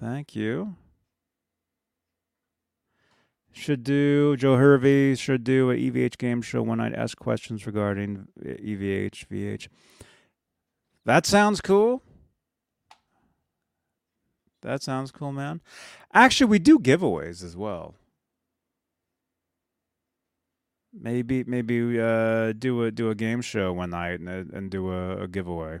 Thank 0.00 0.34
you. 0.34 0.74
Should 3.52 3.84
do, 3.84 4.36
Joe 4.36 4.56
Hervey 4.56 5.14
should 5.14 5.44
do 5.44 5.70
a 5.70 5.76
EVH 5.76 6.18
game 6.18 6.42
show 6.42 6.62
one 6.62 6.78
night, 6.78 6.94
ask 6.94 7.16
questions 7.18 7.66
regarding 7.66 8.26
EVH, 8.42 9.26
VH. 9.30 9.68
That 11.04 11.26
sounds 11.26 11.60
cool. 11.60 12.02
That 14.62 14.82
sounds 14.82 15.10
cool, 15.10 15.32
man. 15.32 15.60
Actually, 16.14 16.50
we 16.50 16.58
do 16.58 16.78
giveaways 16.78 17.42
as 17.42 17.56
well. 17.56 17.94
Maybe 20.92 21.42
maybe 21.44 21.98
uh, 22.00 22.52
do 22.52 22.84
a 22.84 22.90
do 22.90 23.10
a 23.10 23.14
game 23.14 23.40
show 23.40 23.72
one 23.72 23.90
night 23.90 24.20
and 24.20 24.52
and 24.52 24.70
do 24.70 24.90
a, 24.92 25.22
a 25.22 25.28
giveaway. 25.28 25.80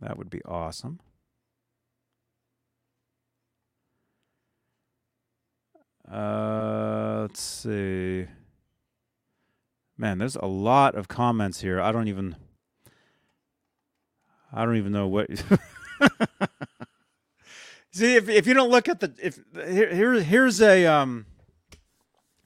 That 0.00 0.18
would 0.18 0.28
be 0.30 0.42
awesome. 0.44 1.00
Uh, 6.10 7.20
let's 7.22 7.40
see. 7.40 8.26
Man, 9.96 10.18
there's 10.18 10.36
a 10.36 10.46
lot 10.46 10.94
of 10.94 11.08
comments 11.08 11.60
here. 11.60 11.80
I 11.80 11.90
don't 11.92 12.08
even 12.08 12.36
I 14.54 14.64
don't 14.64 14.76
even 14.76 14.92
know 14.92 15.08
what. 15.08 15.28
See, 17.90 18.14
if 18.14 18.28
if 18.28 18.46
you 18.46 18.54
don't 18.54 18.70
look 18.70 18.88
at 18.88 19.00
the 19.00 19.12
if 19.20 19.40
here, 19.54 19.94
here 19.94 20.14
here's 20.14 20.62
a 20.62 20.86
um 20.86 21.26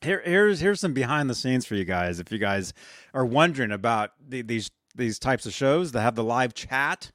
here 0.02 0.22
here's 0.24 0.60
here's 0.60 0.80
some 0.80 0.94
behind 0.94 1.28
the 1.28 1.34
scenes 1.34 1.66
for 1.66 1.74
you 1.74 1.84
guys. 1.84 2.18
If 2.18 2.32
you 2.32 2.38
guys 2.38 2.72
are 3.12 3.26
wondering 3.26 3.72
about 3.72 4.12
the, 4.26 4.42
these 4.42 4.70
these 4.94 5.18
types 5.18 5.44
of 5.46 5.52
shows 5.52 5.92
that 5.92 6.00
have 6.00 6.14
the 6.14 6.24
live 6.24 6.54
chat, 6.54 7.12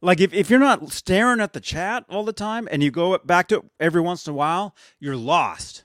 like 0.00 0.20
if, 0.20 0.32
if 0.32 0.48
you're 0.48 0.60
not 0.60 0.90
staring 0.90 1.40
at 1.40 1.52
the 1.52 1.60
chat 1.60 2.04
all 2.08 2.24
the 2.24 2.32
time 2.32 2.68
and 2.70 2.82
you 2.82 2.90
go 2.90 3.18
back 3.18 3.48
to 3.48 3.58
it 3.58 3.64
every 3.78 4.00
once 4.00 4.26
in 4.26 4.32
a 4.32 4.36
while, 4.36 4.74
you're 4.98 5.16
lost. 5.16 5.84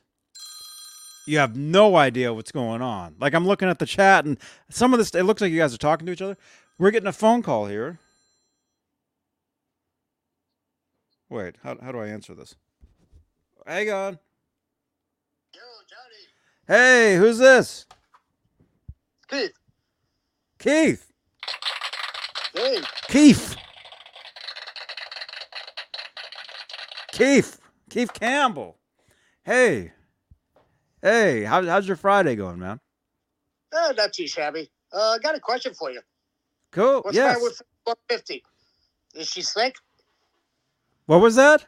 You 1.25 1.39
have 1.39 1.57
no 1.57 1.97
idea 1.97 2.33
what's 2.33 2.51
going 2.51 2.81
on. 2.81 3.15
Like 3.19 3.33
I'm 3.33 3.45
looking 3.45 3.69
at 3.69 3.79
the 3.79 3.86
chat 3.86 4.25
and 4.25 4.38
some 4.69 4.93
of 4.93 4.99
this 4.99 5.13
it 5.13 5.23
looks 5.23 5.41
like 5.41 5.51
you 5.51 5.60
guys 5.60 5.73
are 5.73 5.77
talking 5.77 6.05
to 6.05 6.12
each 6.12 6.21
other. 6.21 6.38
We're 6.79 6.91
getting 6.91 7.07
a 7.07 7.13
phone 7.13 7.41
call 7.41 7.65
here. 7.65 7.99
Wait, 11.29 11.55
how, 11.63 11.77
how 11.81 11.91
do 11.91 11.99
I 11.99 12.07
answer 12.07 12.33
this? 12.35 12.55
Hang 13.65 13.89
on. 13.89 14.19
Yo, 15.53 15.61
Johnny. 15.89 16.77
Hey, 16.79 17.17
who's 17.17 17.39
this? 17.39 17.85
Keith. 19.27 19.53
Keith. 20.59 21.11
Hey. 22.53 22.77
Keith. 23.09 23.55
Keith. 27.11 27.59
Keith 27.89 28.13
Campbell. 28.13 28.77
Hey. 29.43 29.91
Hey, 31.01 31.43
how, 31.43 31.63
how's 31.63 31.87
your 31.87 31.97
Friday 31.97 32.35
going, 32.35 32.59
man? 32.59 32.79
Oh, 33.73 33.93
not 33.97 34.13
too 34.13 34.27
shabby. 34.27 34.69
Uh, 34.93 35.15
I 35.15 35.17
got 35.19 35.35
a 35.35 35.39
question 35.39 35.73
for 35.73 35.91
you. 35.91 36.01
Cool. 36.71 37.01
What's 37.01 37.15
yes. 37.15 37.36
wrong 37.36 37.43
with 37.43 37.62
150? 37.86 38.43
Is 39.15 39.27
she 39.27 39.41
sick? 39.41 39.75
what 41.06 41.21
was 41.21 41.36
that? 41.36 41.65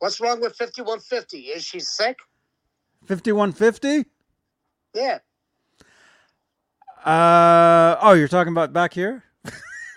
What's 0.00 0.20
wrong 0.20 0.40
with 0.40 0.56
5150? 0.56 1.38
Is 1.38 1.64
she 1.64 1.80
sick? 1.80 2.18
5150? 3.06 4.08
Yeah. 4.94 5.18
Uh 7.04 7.96
oh, 8.02 8.12
you're 8.12 8.28
talking 8.28 8.52
about 8.52 8.72
back 8.72 8.92
here? 8.92 9.24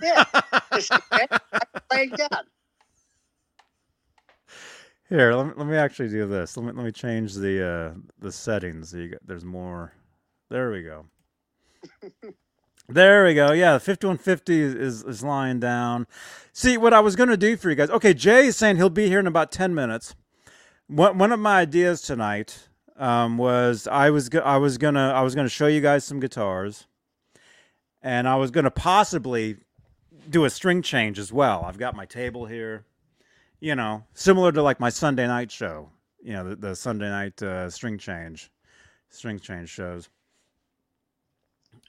Yeah. 0.02 0.24
Is 0.78 0.86
she 0.86 0.96
sick? 1.12 1.30
I'm 1.32 1.82
laying 1.92 2.10
down. 2.12 2.44
Here, 5.10 5.34
let 5.34 5.48
me, 5.48 5.54
let 5.58 5.68
me 5.68 5.76
actually 5.76 6.10
do 6.10 6.26
this. 6.28 6.56
Let 6.56 6.66
me 6.66 6.72
let 6.72 6.86
me 6.86 6.92
change 6.92 7.36
the 7.36 7.66
uh 7.66 8.00
the 8.20 8.32
settings. 8.32 8.92
So 8.92 8.98
you 8.98 9.10
got, 9.10 9.20
there's 9.26 9.46
more. 9.46 9.94
There 10.50 10.72
we 10.72 10.84
go. 10.84 11.06
there 12.94 13.26
we 13.26 13.34
go. 13.34 13.52
Yeah, 13.52 13.74
5150 13.74 14.62
is, 14.62 14.74
is 14.76 15.04
is 15.04 15.24
lying 15.24 15.60
down. 15.60 16.08
See 16.52 16.78
what 16.78 16.94
I 16.94 17.00
was 17.00 17.16
going 17.16 17.30
to 17.30 17.38
do 17.38 17.58
for 17.58 17.70
you 17.70 17.76
guys. 17.76 17.90
Okay, 17.90 18.14
Jay 18.14 18.48
is 18.48 18.58
saying 18.58 18.78
he'll 18.78 18.90
be 18.90 19.08
here 19.08 19.20
in 19.20 19.28
about 19.28 19.52
10 19.52 19.74
minutes. 19.74 20.16
One 20.88 21.18
one 21.18 21.32
of 21.32 21.40
my 21.40 21.60
ideas 21.60 22.02
tonight 22.02 22.68
um, 22.98 23.38
was 23.38 23.88
I 23.88 24.10
was 24.10 24.30
I 24.36 24.58
was 24.58 24.78
gonna 24.78 25.12
I 25.12 25.22
was 25.22 25.36
gonna 25.36 25.50
show 25.50 25.68
you 25.68 25.82
guys 25.82 26.04
some 26.04 26.20
guitars, 26.20 26.88
and 28.02 28.28
I 28.28 28.36
was 28.36 28.52
gonna 28.52 28.72
possibly 28.72 29.58
do 30.30 30.46
a 30.46 30.50
string 30.50 30.82
change 30.82 31.20
as 31.20 31.34
well. 31.34 31.64
I've 31.66 31.78
got 31.78 31.96
my 31.96 32.06
table 32.06 32.46
here 32.46 32.86
you 33.64 33.76
know, 33.76 34.04
similar 34.14 34.52
to 34.52 34.62
like 34.62 34.82
my 34.82 34.90
Sunday 34.90 35.26
night 35.26 35.50
show, 35.50 35.90
you 36.22 36.34
know, 36.34 36.50
the, 36.50 36.56
the 36.58 36.76
Sunday 36.76 37.08
night 37.08 37.42
uh, 37.42 37.70
string 37.70 37.98
change, 37.98 38.52
string 39.08 39.40
change 39.40 39.70
shows. 39.70 40.10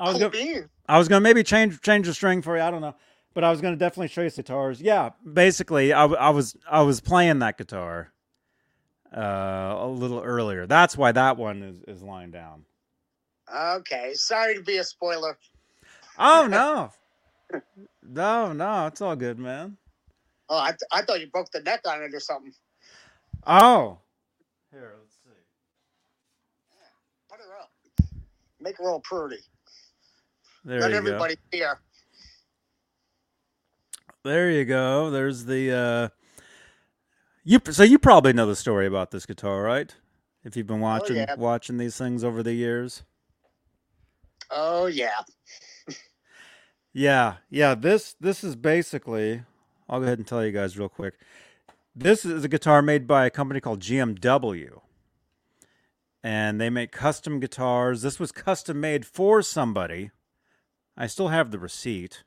I 0.01 0.05
was 0.11 0.19
Cool 0.19 0.21
gonna, 0.21 0.31
bean. 0.31 0.69
I 0.89 0.99
was 0.99 1.09
gonna 1.09 1.21
maybe 1.21 1.43
change 1.43 1.81
change 1.81 2.07
the 2.07 2.15
string 2.15 2.43
for 2.43 2.57
you. 2.57 2.63
I 2.63 2.71
don't 2.71 2.81
know, 2.81 2.95
but 3.35 3.45
I 3.45 3.51
was 3.51 3.61
gonna 3.61 3.77
definitely 3.77 4.09
show 4.09 4.23
you 4.23 4.31
some 4.31 4.43
guitars. 4.43 4.81
Yeah, 4.81 5.11
basically, 5.33 5.93
I, 5.93 6.03
w- 6.03 6.19
I 6.21 6.31
was 6.31 6.57
I 6.71 6.83
was 6.83 7.01
playing 7.01 7.41
that 7.41 7.59
guitar 7.59 8.13
uh, 9.17 9.77
a 9.79 9.89
little 9.89 10.21
earlier. 10.23 10.67
That's 10.67 10.97
why 10.97 11.13
that 11.13 11.37
one 11.37 11.63
is 11.63 11.83
is 11.85 12.03
lying 12.03 12.31
down. 12.31 12.65
Okay. 13.55 14.13
Sorry 14.15 14.55
to 14.57 14.63
be 14.63 14.79
a 14.79 14.85
spoiler. 14.85 15.39
Oh 16.19 16.47
no, 16.51 16.93
no, 18.03 18.53
no, 18.53 18.87
it's 18.87 19.01
all 19.01 19.17
good, 19.17 19.39
man. 19.39 19.77
Oh, 20.49 20.59
I, 20.59 20.71
th- 20.71 20.81
I 20.93 21.03
thought 21.03 21.21
you 21.21 21.29
broke 21.29 21.51
the 21.53 21.61
neck 21.61 21.81
on 21.87 22.03
it 22.03 22.15
or 22.15 22.21
something. 22.21 22.53
Oh, 23.47 23.99
here, 24.73 24.95
let's 25.01 25.15
see. 25.25 25.31
Put 27.31 27.41
her 27.41 27.57
up. 27.61 27.71
Make 28.61 28.79
her 28.79 28.91
all 28.91 29.01
pretty. 29.01 29.43
There 30.65 30.81
Let 30.81 30.89
you 30.89 30.93
go. 30.93 30.99
everybody 30.99 31.37
hear. 31.53 31.79
There 34.23 34.51
you 34.51 34.65
go. 34.65 35.11
There's 35.11 35.45
the 35.45 35.73
uh 35.73 36.09
you 37.45 37.61
so 37.71 37.83
you 37.83 37.99
probably 37.99 38.33
know 38.33 38.47
the 38.47 38.57
story 38.57 38.87
about 38.87 39.11
this 39.11 39.27
guitar, 39.27 39.63
right? 39.63 39.95
If 40.45 40.57
you've 40.57 40.67
been 40.67 40.81
watching 40.81 41.17
yeah. 41.17 41.35
watching 41.37 41.77
these 41.77 41.97
things 41.97 42.25
over 42.25 42.43
the 42.43 42.55
years. 42.55 43.03
Oh, 44.51 44.87
yeah. 44.87 45.23
Yeah. 46.93 47.35
Yeah, 47.51 47.75
this 47.75 48.15
this 48.21 48.43
is 48.43 48.57
basically 48.57 49.43
I'll 49.89 50.01
go 50.01 50.07
ahead 50.07 50.19
and 50.19 50.27
tell 50.27 50.45
you 50.45 50.53
guys 50.53 50.79
real 50.79 50.89
quick. 50.89 51.15
This 51.95 52.25
is 52.25 52.45
a 52.45 52.49
guitar 52.49 52.83
made 52.83 53.07
by 53.07 53.27
a 53.27 53.31
company 53.31 53.61
called 53.61 53.81
GMW. 53.81 54.81
And 56.23 56.59
they 56.59 56.71
make 56.71 56.91
custom 56.91 57.39
guitars. 57.39 58.01
This 58.01 58.19
was 58.19 58.33
custom 58.33 58.81
made 58.81 59.05
for 59.05 59.43
somebody. 59.43 60.11
I 60.97 61.07
still 61.07 61.29
have 61.29 61.51
the 61.51 61.59
receipt. 61.59 62.25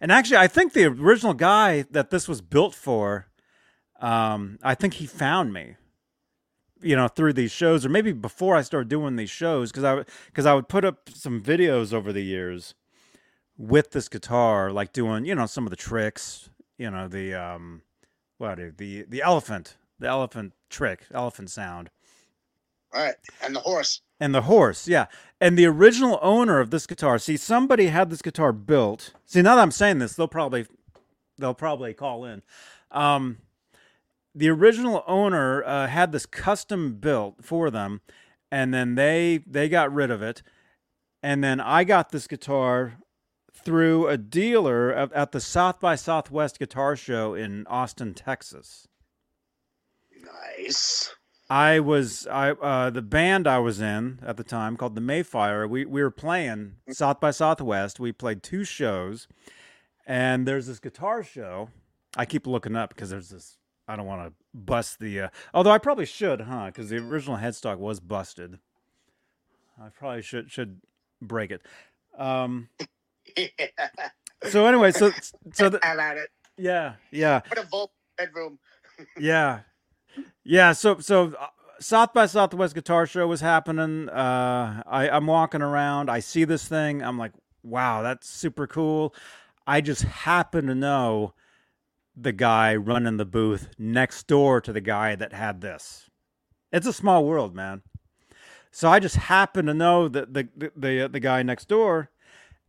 And 0.00 0.10
actually, 0.10 0.38
I 0.38 0.48
think 0.48 0.72
the 0.72 0.86
original 0.86 1.34
guy 1.34 1.82
that 1.90 2.10
this 2.10 2.26
was 2.26 2.40
built 2.40 2.74
for, 2.74 3.28
um, 4.00 4.58
I 4.62 4.74
think 4.74 4.94
he 4.94 5.06
found 5.06 5.52
me, 5.52 5.76
you 6.80 6.96
know, 6.96 7.06
through 7.06 7.34
these 7.34 7.52
shows, 7.52 7.86
or 7.86 7.88
maybe 7.88 8.12
before 8.12 8.56
I 8.56 8.62
started 8.62 8.88
doing 8.88 9.14
these 9.14 9.30
shows, 9.30 9.70
because 9.70 9.84
I 9.84 10.04
because 10.26 10.46
I 10.46 10.54
would 10.54 10.68
put 10.68 10.84
up 10.84 11.08
some 11.14 11.40
videos 11.40 11.92
over 11.92 12.12
the 12.12 12.24
years 12.24 12.74
with 13.56 13.92
this 13.92 14.08
guitar, 14.08 14.72
like 14.72 14.92
doing 14.92 15.24
you 15.24 15.36
know 15.36 15.46
some 15.46 15.64
of 15.64 15.70
the 15.70 15.76
tricks, 15.76 16.50
you 16.78 16.90
know 16.90 17.06
the 17.06 17.34
um, 17.34 17.82
what 18.38 18.58
the 18.78 19.04
the 19.08 19.22
elephant, 19.22 19.76
the 20.00 20.08
elephant 20.08 20.52
trick, 20.68 21.04
elephant 21.14 21.48
sound. 21.48 21.90
All 22.94 23.04
right. 23.04 23.14
And 23.42 23.54
the 23.54 23.60
horse. 23.60 24.02
And 24.20 24.34
the 24.34 24.42
horse, 24.42 24.86
yeah. 24.86 25.06
And 25.40 25.58
the 25.58 25.66
original 25.66 26.18
owner 26.22 26.60
of 26.60 26.70
this 26.70 26.86
guitar, 26.86 27.18
see, 27.18 27.36
somebody 27.36 27.86
had 27.88 28.10
this 28.10 28.22
guitar 28.22 28.52
built. 28.52 29.12
See, 29.26 29.42
now 29.42 29.56
that 29.56 29.62
I'm 29.62 29.70
saying 29.70 29.98
this, 29.98 30.14
they'll 30.14 30.28
probably 30.28 30.66
they'll 31.38 31.54
probably 31.54 31.94
call 31.94 32.24
in. 32.24 32.42
Um, 32.90 33.38
the 34.34 34.48
original 34.48 35.02
owner 35.06 35.64
uh, 35.64 35.88
had 35.88 36.12
this 36.12 36.26
custom 36.26 36.94
built 36.94 37.44
for 37.44 37.70
them, 37.70 38.00
and 38.50 38.72
then 38.72 38.94
they 38.94 39.42
they 39.46 39.68
got 39.68 39.92
rid 39.92 40.10
of 40.10 40.22
it, 40.22 40.42
and 41.22 41.42
then 41.42 41.60
I 41.60 41.84
got 41.84 42.10
this 42.10 42.26
guitar 42.26 42.98
through 43.52 44.08
a 44.08 44.16
dealer 44.16 44.92
at, 44.92 45.12
at 45.12 45.32
the 45.32 45.40
South 45.40 45.80
by 45.80 45.94
Southwest 45.94 46.58
Guitar 46.58 46.96
Show 46.96 47.34
in 47.34 47.66
Austin, 47.66 48.14
Texas. 48.14 48.88
Nice. 50.24 51.14
I 51.52 51.80
was 51.80 52.26
I 52.28 52.52
uh, 52.52 52.88
the 52.88 53.02
band 53.02 53.46
I 53.46 53.58
was 53.58 53.78
in 53.78 54.20
at 54.26 54.38
the 54.38 54.42
time 54.42 54.78
called 54.78 54.94
the 54.94 55.02
Mayfire. 55.02 55.68
We 55.68 55.84
we 55.84 56.02
were 56.02 56.10
playing 56.10 56.76
South 56.88 57.20
by 57.20 57.30
Southwest. 57.30 58.00
We 58.00 58.10
played 58.10 58.42
two 58.42 58.64
shows, 58.64 59.28
and 60.06 60.48
there's 60.48 60.66
this 60.66 60.78
guitar 60.78 61.22
show. 61.22 61.68
I 62.16 62.24
keep 62.24 62.46
looking 62.46 62.74
up 62.74 62.94
because 62.94 63.10
there's 63.10 63.28
this. 63.28 63.58
I 63.86 63.96
don't 63.96 64.06
want 64.06 64.26
to 64.26 64.32
bust 64.54 64.98
the. 64.98 65.20
Uh, 65.20 65.28
although 65.52 65.72
I 65.72 65.76
probably 65.76 66.06
should, 66.06 66.40
huh? 66.40 66.66
Because 66.68 66.88
the 66.88 66.96
original 66.96 67.36
headstock 67.36 67.76
was 67.76 68.00
busted. 68.00 68.58
I 69.78 69.90
probably 69.90 70.22
should 70.22 70.50
should 70.50 70.80
break 71.20 71.50
it. 71.50 71.60
Um. 72.16 72.70
So 74.48 74.64
anyway, 74.64 74.92
so 74.92 75.12
so 75.52 75.68
the, 75.68 75.86
I'm 75.86 76.16
it. 76.16 76.30
yeah 76.56 76.94
yeah 77.10 77.40
Put 77.40 77.58
a 77.58 77.66
vault 77.66 77.92
bedroom. 78.16 78.58
yeah, 79.18 79.60
yeah. 80.44 80.72
So 80.72 80.98
so 80.98 81.34
uh, 81.38 81.46
South 81.80 82.12
by 82.12 82.26
Southwest 82.26 82.74
Guitar 82.74 83.06
Show 83.06 83.26
was 83.26 83.40
happening. 83.40 84.08
Uh, 84.08 84.82
I 84.86 85.08
I'm 85.10 85.26
walking 85.26 85.62
around. 85.62 86.10
I 86.10 86.20
see 86.20 86.44
this 86.44 86.66
thing. 86.66 87.02
I'm 87.02 87.18
like, 87.18 87.32
wow, 87.62 88.02
that's 88.02 88.28
super 88.28 88.66
cool. 88.66 89.14
I 89.66 89.80
just 89.80 90.02
happen 90.02 90.66
to 90.66 90.74
know 90.74 91.34
the 92.16 92.32
guy 92.32 92.74
running 92.74 93.16
the 93.16 93.24
booth 93.24 93.68
next 93.78 94.26
door 94.26 94.60
to 94.60 94.72
the 94.72 94.80
guy 94.80 95.14
that 95.14 95.32
had 95.32 95.60
this. 95.60 96.10
It's 96.72 96.86
a 96.86 96.92
small 96.92 97.24
world, 97.24 97.54
man. 97.54 97.82
So 98.70 98.88
I 98.88 99.00
just 99.00 99.16
happen 99.16 99.66
to 99.66 99.74
know 99.74 100.08
that 100.08 100.32
the 100.32 100.48
the 100.56 100.72
the, 100.74 101.08
the 101.12 101.20
guy 101.20 101.42
next 101.42 101.68
door, 101.68 102.10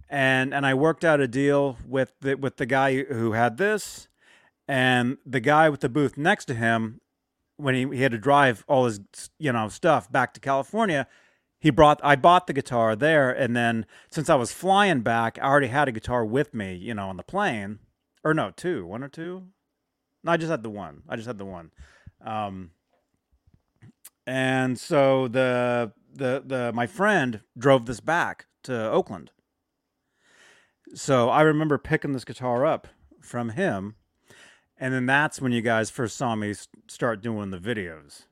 and 0.09 0.53
and 0.53 0.65
I 0.65 0.73
worked 0.73 1.05
out 1.05 1.21
a 1.21 1.27
deal 1.27 1.77
with 1.87 2.13
the, 2.19 2.35
with 2.35 2.57
the 2.57 2.65
guy 2.65 3.03
who 3.03 3.31
had 3.31 3.57
this, 3.57 4.09
and 4.67 5.17
the 5.25 5.39
guy 5.39 5.69
with 5.69 5.79
the 5.79 5.89
booth 5.89 6.17
next 6.17 6.45
to 6.45 6.55
him, 6.55 6.99
when 7.63 7.75
he, 7.75 7.95
he 7.95 8.01
had 8.01 8.11
to 8.11 8.17
drive 8.17 8.63
all 8.67 8.85
his 8.85 8.99
you 9.39 9.51
know 9.51 9.69
stuff 9.69 10.11
back 10.11 10.33
to 10.33 10.39
California, 10.39 11.07
he 11.59 11.69
brought 11.69 11.99
I 12.03 12.15
bought 12.15 12.47
the 12.47 12.53
guitar 12.53 12.95
there, 12.95 13.31
and 13.31 13.55
then 13.55 13.85
since 14.11 14.29
I 14.29 14.35
was 14.35 14.51
flying 14.51 15.01
back, 15.01 15.39
I 15.41 15.45
already 15.45 15.67
had 15.67 15.87
a 15.87 15.93
guitar 15.93 16.25
with 16.25 16.53
me, 16.53 16.75
you 16.75 16.93
know, 16.93 17.07
on 17.07 17.17
the 17.17 17.23
plane, 17.23 17.79
or 18.23 18.33
no, 18.33 18.51
two, 18.55 18.85
one 18.85 19.03
or 19.03 19.07
two. 19.07 19.47
No, 20.23 20.33
I 20.33 20.37
just 20.37 20.51
had 20.51 20.63
the 20.63 20.69
one. 20.69 21.03
I 21.07 21.15
just 21.15 21.27
had 21.27 21.37
the 21.37 21.45
one. 21.45 21.71
Um, 22.23 22.71
and 24.27 24.77
so 24.77 25.27
the 25.27 25.93
the 26.13 26.43
the 26.45 26.71
my 26.73 26.87
friend 26.87 27.41
drove 27.57 27.85
this 27.85 27.99
back 27.99 28.45
to 28.63 28.89
Oakland. 28.91 29.31
So 30.95 31.29
I 31.29 31.41
remember 31.41 31.77
picking 31.77 32.13
this 32.13 32.25
guitar 32.25 32.65
up 32.65 32.87
from 33.21 33.49
him, 33.49 33.95
and 34.83 34.93
then 34.93 35.05
that's 35.05 35.39
when 35.39 35.53
you 35.53 35.61
guys 35.61 35.89
first 35.89 36.17
saw 36.17 36.35
me 36.35 36.53
start 36.89 37.21
doing 37.21 37.51
the 37.51 37.57
videos. 37.57 38.23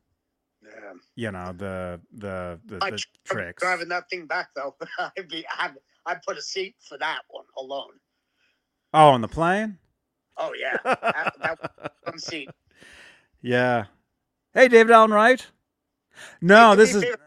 Yeah. 0.62 0.92
You 1.16 1.32
know 1.32 1.54
the 1.58 2.02
the 2.12 2.60
the, 2.66 2.78
the 2.78 3.04
tricks. 3.24 3.64
driving 3.64 3.88
that 3.88 4.10
thing 4.10 4.26
back 4.26 4.50
though. 4.54 4.76
I'd 5.00 5.30
be 5.30 5.46
I'd, 5.58 5.76
I'd 6.06 6.22
put 6.24 6.38
a 6.38 6.42
seat 6.42 6.76
for 6.86 6.98
that 6.98 7.22
one 7.30 7.46
alone. 7.58 7.92
Oh, 8.94 9.12
on 9.12 9.22
the 9.22 9.30
plane. 9.30 9.78
Oh 10.36 10.52
yeah. 10.60 10.76
that, 10.84 11.36
that 11.42 11.94
one 12.04 12.20
seat. 12.20 12.50
yeah. 13.42 13.86
Hey, 14.54 14.68
David 14.68 14.92
Allen 14.92 15.12
Wright. 15.12 15.48
No, 16.42 16.76
this 16.76 16.94
is 16.94 17.02
me 17.02 17.08
a 17.08 17.12
favor. 17.12 17.24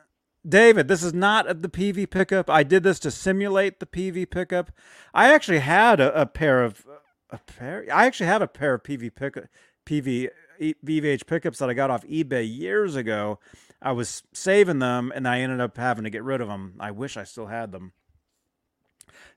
David. 0.46 0.88
This 0.88 1.02
is 1.02 1.14
not 1.14 1.62
the 1.62 1.70
PV 1.70 2.10
pickup. 2.10 2.50
I 2.50 2.62
did 2.62 2.82
this 2.82 2.98
to 2.98 3.10
simulate 3.10 3.80
the 3.80 3.87
PV 3.87 4.28
pickup. 4.28 4.70
I 5.14 5.32
actually 5.32 5.60
had 5.60 5.98
a, 5.98 6.20
a 6.20 6.26
pair 6.26 6.62
of 6.62 6.87
a 7.35 7.53
pair. 7.53 7.85
I 7.92 8.07
actually 8.07 8.27
have 8.27 8.42
a 8.42 8.49
pair 8.49 8.75
of 8.75 8.83
PV 8.83 9.14
pickup 9.14 9.44
PV 9.87 10.29
VVH 10.61 11.27
pickups 11.27 11.59
that 11.59 11.68
I 11.68 11.75
got 11.75 11.90
off 11.90 12.05
eBay 12.07 12.49
years 12.49 12.97
ago. 12.97 13.38
I 13.83 13.92
was 13.92 14.23
saving 14.33 14.79
them, 14.79 15.12
and 15.14 15.29
I 15.29 15.40
ended 15.40 15.61
up 15.61 15.77
having 15.77 16.05
to 16.05 16.11
get 16.11 16.23
rid 16.23 16.40
of 16.40 16.49
them. 16.49 16.75
I 16.81 16.90
wish 16.90 17.16
I 17.16 17.25
still 17.25 17.47
had 17.47 17.73
them. 17.73 17.92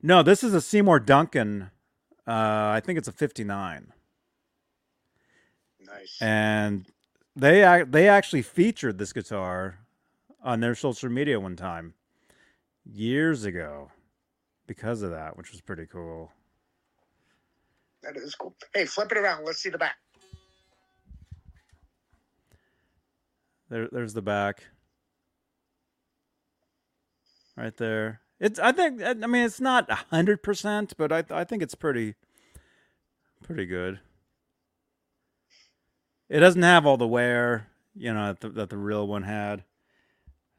No, 0.02 0.24
this 0.24 0.44
is 0.44 0.54
a 0.54 0.62
Seymour 0.62 1.00
Duncan. 1.02 1.72
Uh, 2.26 2.72
I 2.76 2.82
think 2.84 2.98
it's 2.98 3.08
a 3.08 3.12
59. 3.14 3.94
Nice. 5.86 6.18
and 6.22 6.86
they 7.36 7.84
they 7.88 8.10
actually 8.10 8.42
featured 8.42 8.98
this 8.98 9.14
guitar 9.14 9.80
on 10.44 10.60
their 10.60 10.76
social 10.76 11.10
media 11.10 11.40
one 11.40 11.56
time 11.56 11.94
years 12.84 13.46
ago 13.46 13.92
because 14.68 15.02
of 15.02 15.12
that 15.12 15.38
which 15.38 15.52
was 15.52 15.62
pretty 15.62 15.86
cool 15.86 16.32
that 18.14 18.22
is 18.22 18.36
cool. 18.36 18.56
Hey, 18.74 18.86
flip 18.86 19.12
it 19.12 19.18
around. 19.18 19.46
Let's 19.46 19.60
see 19.60 19.70
the 19.70 19.78
back. 19.78 19.96
there 23.70 23.88
there's 23.92 24.14
the 24.14 24.22
back 24.22 24.64
right 27.56 27.76
there 27.78 28.22
it's 28.40 28.60
i 28.60 28.72
think 28.72 29.02
i 29.02 29.14
mean 29.14 29.44
it's 29.44 29.62
not 29.62 29.90
100% 29.90 30.94
but 30.98 31.12
i 31.12 31.24
i 31.32 31.44
think 31.44 31.62
it's 31.62 31.76
pretty 31.76 32.16
pretty 33.44 33.66
good 33.66 34.00
it 36.30 36.40
doesn't 36.40 36.64
have 36.64 36.86
all 36.86 36.98
the 36.98 37.08
wear 37.08 37.68
you 37.96 38.14
know 38.14 38.28
that 38.28 38.42
the, 38.42 38.50
that 38.50 38.70
the 38.70 38.78
real 38.78 39.08
one 39.08 39.24
had 39.24 39.64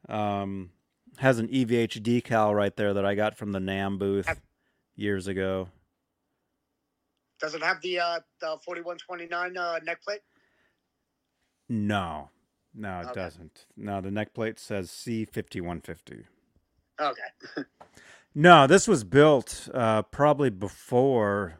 um 0.07 0.71
has 1.17 1.39
an 1.39 1.47
evh 1.47 2.01
decal 2.01 2.55
right 2.55 2.75
there 2.75 2.93
that 2.93 3.05
i 3.05 3.15
got 3.15 3.35
from 3.35 3.51
the 3.51 3.59
NAMM 3.59 3.99
booth 3.99 4.39
years 4.95 5.27
ago 5.27 5.69
Does 7.39 7.55
it 7.55 7.63
have 7.63 7.81
the 7.81 7.99
uh 7.99 8.19
the 8.41 8.57
forty 8.65 8.81
one 8.81 8.97
twenty 8.97 9.27
nine 9.27 9.57
uh 9.57 9.79
neck 9.83 10.01
plate? 10.03 10.21
no 11.69 12.29
no 12.73 13.01
it 13.01 13.07
Okay. 13.07 13.13
doesn't 13.13 13.65
no 13.77 14.01
the 14.01 14.11
neck 14.11 14.33
plate 14.33 14.59
says 14.59 14.89
c5150 14.89 16.25
Okay. 16.99 17.21
No, 18.35 18.67
this 18.67 18.87
was 18.87 19.03
built 19.03 19.67
uh, 19.73 20.03
probably 20.03 20.51
before 20.51 21.59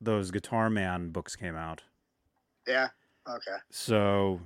those 0.00 0.30
Guitar 0.30 0.70
Man 0.70 1.10
books 1.10 1.34
came 1.34 1.56
out. 1.56 1.82
Yeah. 2.66 2.88
Okay. 3.28 3.56
So 3.70 4.40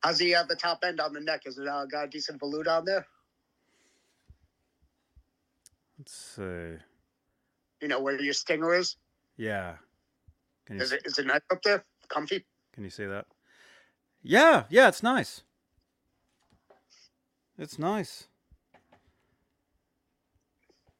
How's 0.00 0.18
the 0.18 0.34
uh, 0.34 0.44
the 0.44 0.56
top 0.56 0.80
end 0.84 1.00
on 1.00 1.12
the 1.12 1.20
neck? 1.20 1.42
Is 1.46 1.58
it 1.58 1.68
uh, 1.68 1.84
got 1.86 2.06
a 2.06 2.08
decent 2.08 2.40
volute 2.40 2.68
on 2.68 2.84
there? 2.86 3.06
let's 5.98 6.12
see. 6.14 6.78
You 7.82 7.88
know 7.88 8.00
where 8.00 8.20
your 8.20 8.34
stinger 8.34 8.74
is? 8.74 8.96
Yeah, 9.36 9.74
can 10.66 10.76
you 10.76 10.82
Is 10.82 10.92
it 10.92 11.02
is 11.04 11.18
it 11.18 11.26
nice 11.26 11.40
up 11.50 11.62
there? 11.62 11.84
Comfy? 12.08 12.44
can 12.72 12.84
you 12.84 12.90
see 12.90 13.06
that? 13.06 13.26
Yeah, 14.22 14.64
yeah, 14.70 14.88
it's 14.88 15.02
nice. 15.02 15.42
It's 17.58 17.78
nice. 17.78 18.28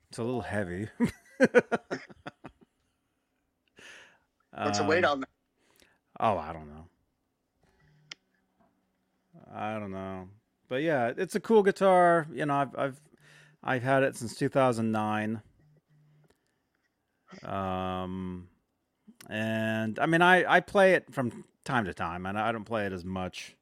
It's 0.09 0.19
a 0.19 0.23
little 0.23 0.43
heavy. 0.43 0.89
What's 4.63 4.79
the 4.79 4.85
weight 4.85 5.05
Um, 5.05 5.05
on 5.05 5.21
that? 5.21 5.29
Oh, 6.21 6.39
I 6.39 6.53
don't 6.53 6.69
know. 6.69 6.87
I 9.53 9.79
don't 9.79 9.91
know. 9.93 10.29
But 10.69 10.83
yeah, 10.83 11.13
it's 11.17 11.35
a 11.35 11.41
cool 11.41 11.63
guitar. 11.63 12.27
You 12.33 12.47
know, 12.47 12.55
I've 12.55 12.77
I've 12.77 13.01
I've 13.63 13.83
had 13.83 14.03
it 14.03 14.17
since 14.17 14.37
2009. 14.37 15.43
Um 17.43 18.49
and 19.29 19.99
I 19.99 20.07
mean 20.07 20.23
I 20.23 20.45
I 20.57 20.61
play 20.61 20.95
it 20.95 21.13
from 21.13 21.45
time 21.65 21.85
to 21.87 21.95
time 21.95 22.27
and 22.27 22.39
I 22.39 22.53
don't 22.53 22.65
play 22.65 22.87
it 22.87 22.93
as 22.93 23.05
much 23.05 23.57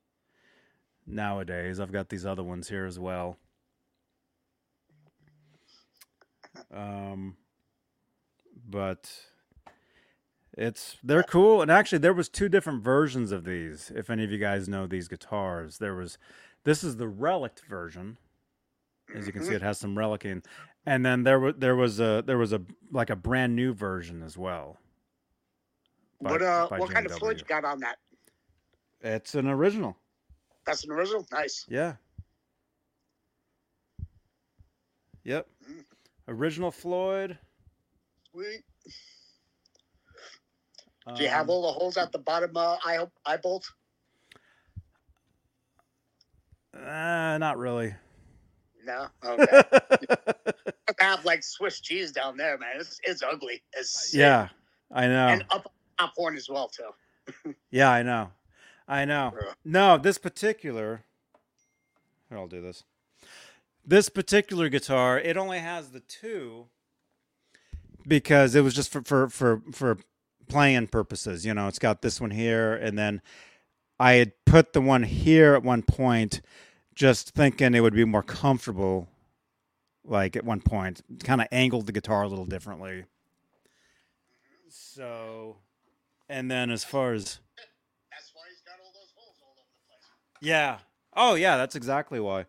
nowadays. 1.06 1.80
I've 1.80 1.92
got 1.92 2.08
these 2.08 2.26
other 2.26 2.42
ones 2.42 2.68
here 2.68 2.86
as 2.86 2.98
well. 2.98 3.36
Um 6.72 7.36
but 8.68 9.10
it's 10.56 10.98
they're 11.02 11.22
cool, 11.22 11.62
and 11.62 11.70
actually 11.70 11.98
there 11.98 12.12
was 12.12 12.28
two 12.28 12.48
different 12.48 12.82
versions 12.82 13.32
of 13.32 13.44
these. 13.44 13.90
If 13.94 14.10
any 14.10 14.24
of 14.24 14.30
you 14.30 14.38
guys 14.38 14.68
know 14.68 14.86
these 14.86 15.08
guitars, 15.08 15.78
there 15.78 15.94
was 15.94 16.18
this 16.64 16.84
is 16.84 16.96
the 16.96 17.08
relic 17.08 17.58
version. 17.68 18.18
As 19.14 19.26
you 19.26 19.32
can 19.32 19.42
see, 19.42 19.54
it 19.54 19.62
has 19.62 19.78
some 19.78 19.94
relicing, 19.94 20.44
and 20.84 21.04
then 21.04 21.22
there 21.22 21.40
was 21.40 21.54
there 21.58 21.76
was 21.76 22.00
a 22.00 22.22
there 22.26 22.38
was 22.38 22.52
a 22.52 22.62
like 22.90 23.10
a 23.10 23.16
brand 23.16 23.56
new 23.56 23.72
version 23.72 24.22
as 24.22 24.36
well. 24.36 24.78
By- 26.22 26.30
what 26.32 26.42
uh 26.42 26.66
by 26.70 26.78
what 26.78 26.90
kind 26.90 27.06
of 27.06 27.12
JW. 27.12 27.18
Floyd 27.18 27.38
you 27.40 27.44
got 27.46 27.64
on 27.64 27.80
that? 27.80 27.98
It's 29.00 29.34
an 29.34 29.48
original. 29.48 29.96
That's 30.64 30.84
an 30.84 30.92
original? 30.92 31.26
Nice. 31.32 31.66
Yeah. 31.68 31.94
Yep. 35.24 35.46
Mm. 35.70 35.84
Original 36.28 36.70
Floyd. 36.70 37.38
Sweet. 38.30 38.62
Do 41.16 41.22
you 41.22 41.28
have 41.28 41.42
um, 41.46 41.50
all 41.50 41.62
the 41.62 41.72
holes 41.72 41.96
at 41.96 42.12
the 42.12 42.18
bottom 42.18 42.56
uh 42.56 42.76
eye 42.84 43.04
eye 43.26 43.36
bolt? 43.36 43.68
Uh, 46.74 47.38
not 47.38 47.58
really. 47.58 47.94
No? 48.84 49.06
Okay. 49.24 49.62
I 51.00 51.04
have 51.04 51.24
like 51.24 51.42
Swiss 51.42 51.80
cheese 51.80 52.12
down 52.12 52.36
there, 52.36 52.58
man. 52.58 52.74
It's 52.76 53.00
it's 53.02 53.22
ugly. 53.22 53.62
It's 53.72 54.10
sick. 54.10 54.18
yeah, 54.20 54.48
I 54.92 55.06
know. 55.08 55.28
And 55.28 55.44
up 55.50 55.72
top 56.02 56.14
horn 56.16 56.36
as 56.36 56.48
well 56.48 56.68
too. 56.68 57.54
Yeah, 57.70 57.90
I 57.90 58.02
know. 58.02 58.30
I 58.88 59.04
know. 59.04 59.32
No, 59.64 59.96
this 59.96 60.18
particular. 60.18 61.04
Here, 62.28 62.36
I'll 62.36 62.48
do 62.48 62.60
this. 62.60 62.82
This 63.86 64.08
particular 64.08 64.68
guitar, 64.68 65.18
it 65.18 65.36
only 65.36 65.60
has 65.60 65.90
the 65.90 66.00
two 66.00 66.66
because 68.06 68.54
it 68.54 68.62
was 68.62 68.74
just 68.74 68.92
for 68.92 69.02
for 69.02 69.28
for 69.28 69.62
for 69.72 69.98
playing 70.48 70.88
purposes. 70.88 71.46
You 71.46 71.54
know, 71.54 71.68
it's 71.68 71.78
got 71.78 72.02
this 72.02 72.20
one 72.20 72.32
here, 72.32 72.74
and 72.74 72.98
then 72.98 73.22
I 73.98 74.14
had 74.14 74.32
put 74.44 74.72
the 74.72 74.80
one 74.80 75.04
here 75.04 75.54
at 75.54 75.62
one 75.62 75.82
point, 75.82 76.40
just 76.94 77.30
thinking 77.30 77.74
it 77.74 77.80
would 77.80 77.94
be 77.94 78.04
more 78.04 78.22
comfortable. 78.22 79.08
Like 80.04 80.34
at 80.34 80.44
one 80.44 80.60
point, 80.60 81.00
kind 81.22 81.40
of 81.40 81.46
angled 81.52 81.86
the 81.86 81.92
guitar 81.92 82.24
a 82.24 82.28
little 82.28 82.44
differently. 82.46 83.04
So, 84.68 85.56
and 86.32 86.50
then 86.50 86.70
as 86.70 86.82
far 86.82 87.12
as 87.12 87.38
That's 88.10 88.30
why 88.32 88.42
he's 88.48 88.62
got 88.62 88.80
all 88.82 88.90
those 88.94 89.12
holes 89.14 89.36
all 89.42 89.52
over 89.52 89.68
the 89.68 89.84
place. 89.86 90.48
Yeah. 90.48 90.78
Oh, 91.14 91.34
yeah. 91.34 91.58
That's 91.58 91.76
exactly 91.76 92.20
why. 92.20 92.46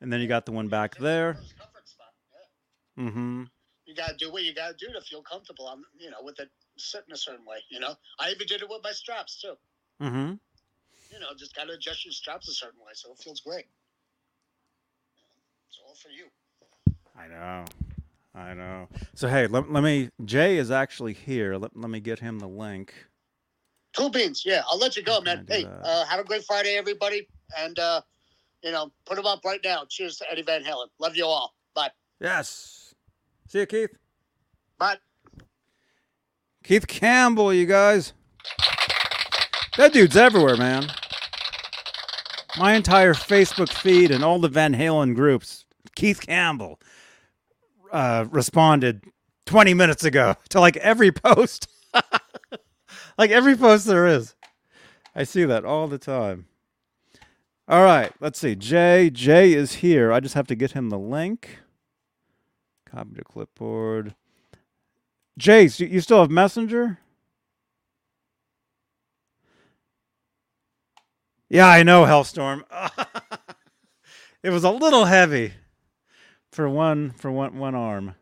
And 0.00 0.12
then 0.12 0.20
you 0.20 0.28
got 0.28 0.46
the 0.46 0.52
one 0.52 0.68
back 0.68 0.96
there. 0.96 1.32
Those 1.32 1.54
comfort 1.58 1.88
spot, 1.88 2.12
yeah. 2.96 3.04
Mm-hmm. 3.04 3.42
You 3.86 3.94
gotta 3.94 4.14
do 4.16 4.30
what 4.30 4.44
you 4.44 4.54
gotta 4.54 4.74
do 4.78 4.86
to 4.92 5.00
feel 5.00 5.22
comfortable. 5.22 5.66
I'm 5.66 5.82
you 5.98 6.10
know, 6.10 6.18
with 6.22 6.38
it 6.38 6.48
sitting 6.78 7.12
a 7.12 7.16
certain 7.16 7.44
way, 7.44 7.58
you 7.70 7.80
know. 7.80 7.94
I 8.20 8.30
even 8.30 8.46
did 8.46 8.62
it 8.62 8.68
with 8.68 8.80
my 8.84 8.92
straps 8.92 9.40
too. 9.40 9.54
Mm-hmm. 10.00 10.34
You 11.12 11.20
know, 11.20 11.26
just 11.36 11.56
gotta 11.56 11.72
adjust 11.72 12.04
your 12.04 12.12
straps 12.12 12.48
a 12.48 12.52
certain 12.54 12.80
way 12.80 12.92
so 12.94 13.12
it 13.12 13.18
feels 13.18 13.40
great. 13.40 13.66
It's 15.68 15.78
all 15.84 15.94
for 15.94 16.10
you. 16.10 16.26
I 17.16 17.28
know. 17.28 17.64
I 18.34 18.54
know. 18.54 18.88
So 19.14 19.28
hey, 19.28 19.48
let, 19.48 19.72
let 19.72 19.82
me. 19.82 20.10
Jay 20.24 20.56
is 20.56 20.70
actually 20.70 21.14
here. 21.14 21.56
Let, 21.56 21.76
let 21.76 21.90
me 21.90 22.00
get 22.00 22.20
him 22.20 22.38
the 22.38 22.48
link. 22.48 22.94
Cool 23.96 24.10
beans. 24.10 24.42
Yeah, 24.44 24.62
I'll 24.70 24.78
let 24.78 24.96
you 24.96 25.02
go, 25.02 25.20
man. 25.20 25.46
Hey, 25.48 25.64
uh, 25.64 26.04
have 26.06 26.20
a 26.20 26.24
great 26.24 26.44
Friday, 26.44 26.76
everybody. 26.76 27.28
And, 27.56 27.78
uh, 27.78 28.00
you 28.62 28.72
know, 28.72 28.90
put 29.06 29.16
them 29.16 29.26
up 29.26 29.44
right 29.44 29.60
now. 29.64 29.84
Cheers 29.88 30.16
to 30.18 30.30
Eddie 30.30 30.42
Van 30.42 30.64
Halen. 30.64 30.86
Love 30.98 31.16
you 31.16 31.26
all. 31.26 31.54
Bye. 31.74 31.90
Yes. 32.20 32.94
See 33.48 33.60
you, 33.60 33.66
Keith. 33.66 33.90
Bye. 34.78 34.96
Keith 36.64 36.86
Campbell, 36.86 37.52
you 37.52 37.66
guys. 37.66 38.14
That 39.76 39.92
dude's 39.92 40.16
everywhere, 40.16 40.56
man. 40.56 40.86
My 42.56 42.74
entire 42.74 43.14
Facebook 43.14 43.72
feed 43.72 44.10
and 44.10 44.24
all 44.24 44.38
the 44.38 44.48
Van 44.48 44.74
Halen 44.74 45.14
groups, 45.14 45.66
Keith 45.94 46.20
Campbell 46.20 46.80
uh, 47.92 48.26
responded 48.30 49.04
20 49.46 49.74
minutes 49.74 50.04
ago 50.04 50.36
to 50.50 50.60
like 50.60 50.76
every 50.78 51.12
post. 51.12 51.68
like 53.18 53.30
every 53.30 53.56
post 53.56 53.86
there 53.86 54.06
is. 54.06 54.34
I 55.14 55.24
see 55.24 55.44
that 55.44 55.64
all 55.64 55.86
the 55.88 55.98
time. 55.98 56.46
All 57.68 57.82
right, 57.82 58.12
let's 58.20 58.38
see. 58.38 58.54
Jay, 58.54 59.08
Jay 59.10 59.52
is 59.54 59.74
here. 59.76 60.12
I 60.12 60.20
just 60.20 60.34
have 60.34 60.46
to 60.48 60.54
get 60.54 60.72
him 60.72 60.90
the 60.90 60.98
link. 60.98 61.60
Copy 62.84 63.14
to 63.16 63.24
clipboard. 63.24 64.14
Jace, 65.40 65.80
you- 65.80 65.86
you 65.86 66.00
still 66.00 66.20
have 66.20 66.30
Messenger? 66.30 66.98
Yeah, 71.48 71.66
I 71.68 71.82
know, 71.82 72.04
Hellstorm. 72.04 72.62
it 74.42 74.50
was 74.50 74.64
a 74.64 74.70
little 74.70 75.04
heavy 75.06 75.54
for 76.50 76.68
one 76.68 77.10
for 77.12 77.30
one 77.30 77.56
one 77.58 77.74
arm. 77.74 78.14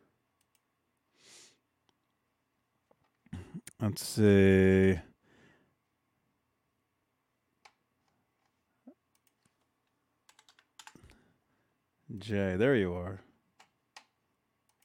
Let's 3.82 4.06
see. 4.06 4.92
Eh, 4.92 4.96
Jay, 12.16 12.54
there 12.54 12.76
you 12.76 12.94
are. 12.94 13.22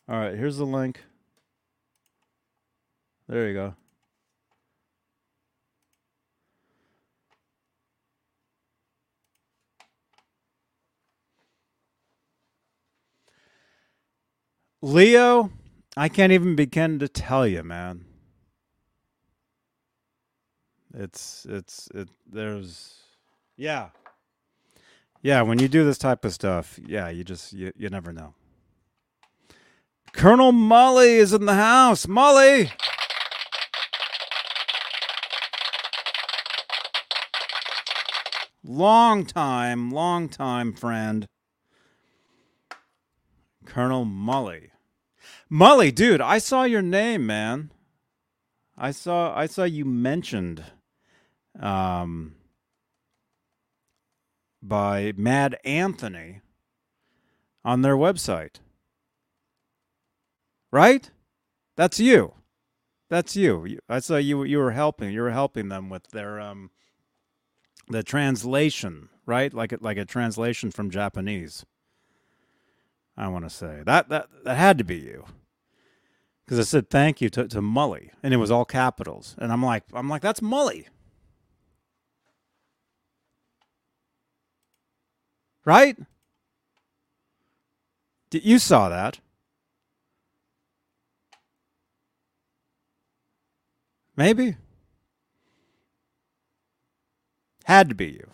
All 0.10 0.18
right, 0.18 0.34
here's 0.36 0.58
the 0.58 0.66
link. 0.66 1.04
There 3.28 3.48
you 3.48 3.54
go. 3.54 3.76
Leo, 14.82 15.52
I 15.96 16.10
can't 16.10 16.32
even 16.32 16.56
begin 16.56 16.98
to 16.98 17.08
tell 17.08 17.46
you, 17.46 17.62
man. 17.62 18.06
It's 20.94 21.46
it's 21.50 21.90
it 21.94 22.10
there's 22.30 23.02
yeah. 23.56 23.90
Yeah, 25.22 25.42
when 25.42 25.60
you 25.60 25.68
do 25.68 25.84
this 25.84 25.98
type 25.98 26.24
of 26.26 26.34
stuff, 26.34 26.80
yeah, 26.86 27.10
you 27.10 27.24
just 27.24 27.52
you, 27.52 27.72
you 27.76 27.90
never 27.90 28.14
know. 28.14 28.34
Colonel 30.14 30.52
Mully 30.52 31.18
is 31.18 31.34
in 31.34 31.46
the 31.46 31.56
house. 31.56 32.06
Mully. 32.06 32.72
Long 38.64 39.26
time, 39.26 39.92
long 39.92 40.30
time 40.30 40.74
friend. 40.74 41.28
Colonel 43.66 44.06
Mully. 44.06 44.70
Mully, 45.52 45.94
dude, 45.94 46.22
I 46.22 46.38
saw 46.38 46.64
your 46.64 46.82
name, 46.82 47.26
man. 47.26 47.72
I 48.78 48.92
saw 48.92 49.36
I 49.36 49.46
saw 49.48 49.64
you 49.64 49.86
mentioned 49.86 50.64
um 51.60 52.36
by 54.62 55.14
Mad 55.16 55.58
Anthony 55.64 56.42
on 57.64 57.82
their 57.82 57.96
website. 57.96 58.56
Right? 60.72 61.10
That's 61.76 62.00
you. 62.00 62.34
That's 63.10 63.36
you. 63.36 63.80
I 63.88 64.00
saw 64.00 64.18
you 64.18 64.44
you 64.44 64.58
were 64.58 64.72
helping. 64.72 65.12
You 65.12 65.22
were 65.22 65.32
helping 65.32 65.70
them 65.70 65.90
with 65.90 66.08
their 66.10 66.40
um 66.40 66.72
the 67.90 68.04
translation, 68.04 69.10
right? 69.26 69.54
Like 69.54 69.72
a, 69.72 69.78
like 69.80 69.98
a 69.98 70.06
translation 70.06 70.72
from 70.72 70.90
Japanese. 70.90 71.66
I 73.16 73.30
want 73.30 73.46
to 73.46 73.50
say 73.50 73.82
that 73.86 74.10
that 74.10 74.28
that 74.44 74.58
had 74.58 74.78
to 74.78 74.84
be 74.84 74.98
you, 74.98 75.26
because 76.46 76.60
I 76.60 76.64
said 76.64 76.90
thank 76.90 77.22
you 77.22 77.30
to 77.32 77.48
to 77.48 77.62
Mully, 77.62 78.10
and 78.22 78.34
it 78.34 78.38
was 78.38 78.52
all 78.52 78.66
capitals, 78.66 79.36
and 79.40 79.52
I'm 79.52 79.64
like 79.64 79.84
I'm 79.94 80.10
like 80.10 80.22
that's 80.22 80.42
Mully, 80.42 80.86
right? 85.68 85.98
You 88.32 88.58
saw 88.58 88.88
that? 88.88 89.20
Maybe. 94.16 94.56
Had 97.66 97.90
to 97.90 97.96
be 97.96 98.06
you. 98.08 98.32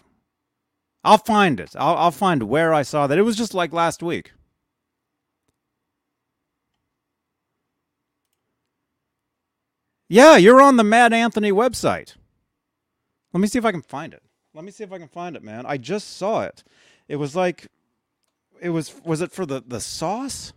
I'll 1.04 1.18
find 1.18 1.60
it. 1.60 1.72
I'll, 1.76 1.98
I'll 1.98 2.12
find 2.12 2.44
where 2.44 2.72
I 2.72 2.84
saw 2.84 3.08
that. 3.08 3.18
It 3.18 3.24
was 3.24 3.36
just 3.36 3.56
like 3.56 3.74
last 3.74 4.04
week. 4.04 4.32
Yeah, 10.08 10.38
you're 10.38 10.62
on 10.62 10.78
the 10.78 10.84
Mad 10.84 11.14
Anthony 11.14 11.52
website. 11.52 12.14
Let 13.34 13.42
me 13.42 13.48
see 13.48 13.58
if 13.58 13.66
I 13.66 13.72
can 13.72 13.82
find 13.82 14.14
it. 14.14 14.22
Let 14.54 14.64
me 14.64 14.70
see 14.70 14.84
if 14.84 14.92
I 14.92 15.00
can 15.00 15.08
find 15.08 15.36
it, 15.36 15.44
man. 15.44 15.66
I 15.66 15.78
just 15.78 16.16
saw 16.18 16.44
it. 16.44 16.64
It 17.08 17.18
was 17.18 17.36
like 17.36 17.68
it 18.62 18.70
was 18.70 18.94
was 19.04 19.22
it 19.22 19.32
for 19.32 19.46
the 19.46 19.62
the 19.66 19.80
sauce? 19.80 20.54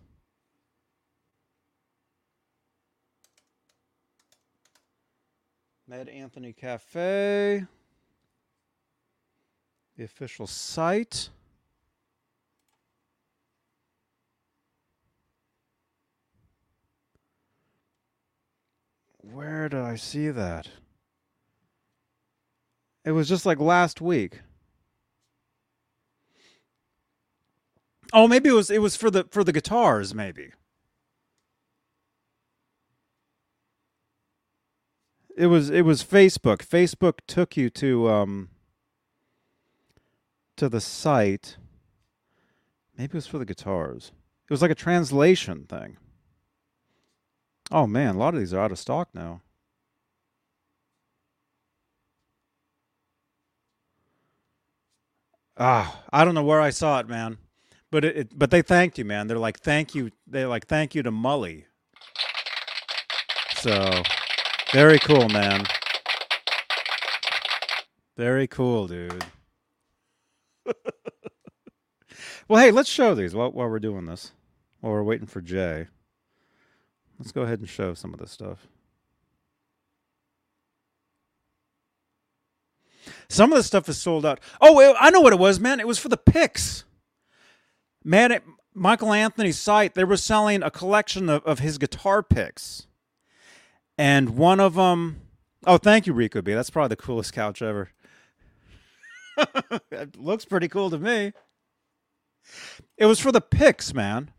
Mad 5.87 6.09
Anthony 6.09 6.51
Cafe. 6.53 7.65
The 9.97 10.03
official 10.03 10.47
site. 10.47 11.29
Where 19.21 19.69
did 19.69 19.79
I 19.79 19.95
see 19.95 20.29
that? 20.29 20.69
It 23.03 23.11
was 23.11 23.27
just 23.29 23.45
like 23.45 23.59
last 23.59 24.01
week. 24.01 24.41
Oh, 28.13 28.27
maybe 28.27 28.49
it 28.49 28.53
was 28.53 28.69
it 28.69 28.81
was 28.81 28.95
for 28.95 29.11
the 29.11 29.25
for 29.31 29.43
the 29.43 29.51
guitars 29.51 30.13
maybe. 30.15 30.51
It 35.35 35.47
was 35.47 35.69
it 35.69 35.83
was 35.83 36.03
Facebook. 36.03 36.59
Facebook 36.59 37.19
took 37.27 37.55
you 37.55 37.69
to 37.71 38.09
um 38.09 38.49
to 40.55 40.67
the 40.67 40.81
site. 40.81 41.57
Maybe 42.97 43.11
it 43.11 43.13
was 43.13 43.27
for 43.27 43.37
the 43.37 43.45
guitars. 43.45 44.11
It 44.49 44.53
was 44.53 44.61
like 44.61 44.71
a 44.71 44.75
translation 44.75 45.65
thing. 45.65 45.97
Oh 47.71 47.85
man, 47.85 48.15
a 48.15 48.17
lot 48.17 48.33
of 48.33 48.39
these 48.39 48.53
are 48.53 48.61
out 48.61 48.71
of 48.71 48.79
stock 48.79 49.09
now. 49.13 49.41
Ah, 55.57 56.03
I 56.11 56.23
don't 56.23 56.35
know 56.35 56.43
where 56.43 56.61
I 56.61 56.69
saw 56.69 56.99
it, 56.99 57.07
man. 57.07 57.37
But 57.91 58.05
it, 58.05 58.17
it 58.17 58.37
but 58.37 58.51
they 58.51 58.61
thanked 58.61 58.97
you, 58.97 59.05
man. 59.05 59.27
They're 59.27 59.37
like 59.37 59.59
thank 59.59 59.95
you. 59.95 60.11
They're 60.25 60.47
like 60.47 60.67
thank 60.67 60.95
you 60.95 61.03
to 61.03 61.11
Mully. 61.11 61.65
So, 63.57 64.03
very 64.71 64.99
cool, 64.99 65.29
man. 65.29 65.65
Very 68.15 68.47
cool, 68.47 68.87
dude. 68.87 69.25
well, 72.47 72.63
hey, 72.63 72.71
let's 72.71 72.89
show 72.89 73.15
these 73.15 73.33
while, 73.33 73.51
while 73.51 73.69
we're 73.69 73.79
doing 73.79 74.05
this. 74.05 74.31
While 74.81 74.93
we're 74.93 75.03
waiting 75.03 75.27
for 75.27 75.41
Jay. 75.41 75.87
Let's 77.19 77.31
go 77.31 77.41
ahead 77.43 77.59
and 77.59 77.69
show 77.69 77.93
some 77.93 78.13
of 78.13 78.19
this 78.19 78.31
stuff. 78.31 78.67
Some 83.29 83.51
of 83.51 83.57
the 83.57 83.63
stuff 83.63 83.89
is 83.89 83.97
sold 83.97 84.25
out. 84.25 84.39
Oh, 84.61 84.95
I 84.99 85.09
know 85.09 85.21
what 85.21 85.33
it 85.33 85.39
was, 85.39 85.59
man. 85.59 85.79
It 85.79 85.87
was 85.87 85.99
for 85.99 86.09
the 86.09 86.17
picks. 86.17 86.83
Man, 88.07 88.31
at 88.31 88.43
Michael 88.73 89.11
Anthony's 89.11 89.59
site, 89.59 89.93
they 89.93 90.05
were 90.05 90.15
selling 90.15 90.63
a 90.63 90.71
collection 90.71 91.27
of, 91.27 91.43
of 91.43 91.59
his 91.59 91.77
guitar 91.77 92.23
picks. 92.23 92.87
And 93.97 94.29
one 94.37 94.61
of 94.61 94.75
them, 94.75 95.23
oh, 95.65 95.77
thank 95.77 96.07
you, 96.07 96.13
Rico 96.13 96.41
B. 96.41 96.53
That's 96.53 96.69
probably 96.69 96.95
the 96.95 97.01
coolest 97.01 97.33
couch 97.33 97.61
ever. 97.61 97.89
it 99.91 100.15
looks 100.15 100.45
pretty 100.45 100.69
cool 100.69 100.89
to 100.89 100.97
me. 100.97 101.33
It 102.97 103.07
was 103.07 103.19
for 103.19 103.33
the 103.33 103.41
picks, 103.41 103.93
man. 103.93 104.31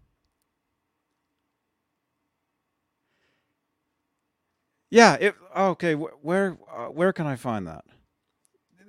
Yeah. 4.90 5.18
It, 5.20 5.34
okay. 5.54 5.92
Where 5.94 6.56
uh, 6.74 6.86
where 6.86 7.12
can 7.12 7.26
I 7.26 7.36
find 7.36 7.66
that? 7.66 7.84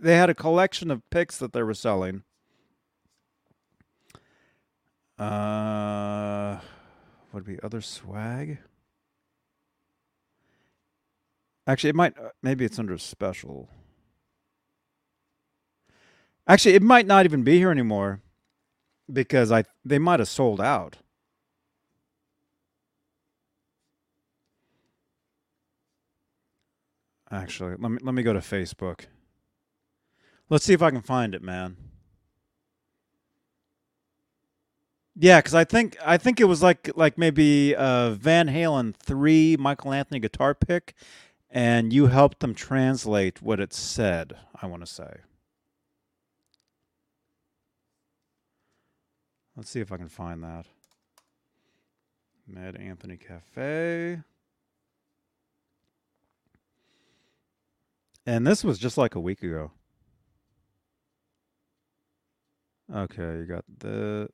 They 0.02 0.16
had 0.16 0.30
a 0.30 0.34
collection 0.34 0.90
of 0.90 1.02
picks 1.10 1.38
that 1.38 1.52
they 1.52 1.64
were 1.64 1.74
selling. 1.74 2.24
Uh, 5.20 6.60
would 7.34 7.46
be 7.46 7.60
other 7.62 7.82
swag. 7.82 8.60
Actually, 11.68 11.90
it 11.90 11.96
might. 11.96 12.18
Uh, 12.18 12.30
maybe 12.42 12.66
it's 12.66 12.80
under 12.80 12.98
special. 12.98 13.70
Actually, 16.48 16.76
it 16.76 16.82
might 16.82 17.06
not 17.06 17.26
even 17.26 17.44
be 17.44 17.58
here 17.58 17.70
anymore 17.70 18.22
because 19.12 19.52
I 19.52 19.66
they 19.86 20.00
might 20.00 20.20
have 20.20 20.30
sold 20.30 20.62
out. 20.62 20.98
Actually, 27.30 27.76
let 27.78 27.92
me 27.92 27.98
let 28.02 28.16
me 28.16 28.24
go 28.24 28.34
to 28.34 28.40
Facebook. 28.40 29.02
Let's 30.50 30.66
see 30.66 30.74
if 30.74 30.82
I 30.82 30.92
can 30.92 31.02
find 31.02 31.36
it, 31.36 31.44
man. 31.44 31.89
Yeah, 35.22 35.40
because 35.40 35.54
I 35.54 35.66
think 35.66 35.98
I 36.06 36.18
think 36.18 36.40
it 36.40 36.46
was 36.46 36.64
like 36.64 36.90
like 36.96 37.18
maybe 37.18 37.76
uh, 37.76 38.12
Van 38.12 38.48
Halen 38.48 38.96
three 38.96 39.58
Michael 39.58 39.92
Anthony 39.92 40.22
guitar 40.22 40.56
pick, 40.56 40.94
and 41.50 41.92
you 41.92 42.08
helped 42.08 42.40
them 42.40 42.56
translate 42.56 43.42
what 43.42 43.60
it 43.60 43.74
said. 43.74 44.38
I 44.62 44.68
want 44.68 44.82
to 44.82 44.86
say. 44.86 45.18
Let's 49.58 49.70
see 49.70 49.82
if 49.82 49.92
I 49.92 49.98
can 49.98 50.08
find 50.08 50.42
that. 50.42 50.68
Mad 52.48 52.78
Anthony 52.78 53.18
Cafe. 53.18 54.22
And 58.26 58.48
this 58.48 58.64
was 58.64 58.80
just 58.80 58.98
like 58.98 59.16
a 59.16 59.20
week 59.20 59.44
ago. 59.44 59.72
Okay, 62.94 63.40
you 63.40 63.46
got 63.46 63.66
the 63.80 64.30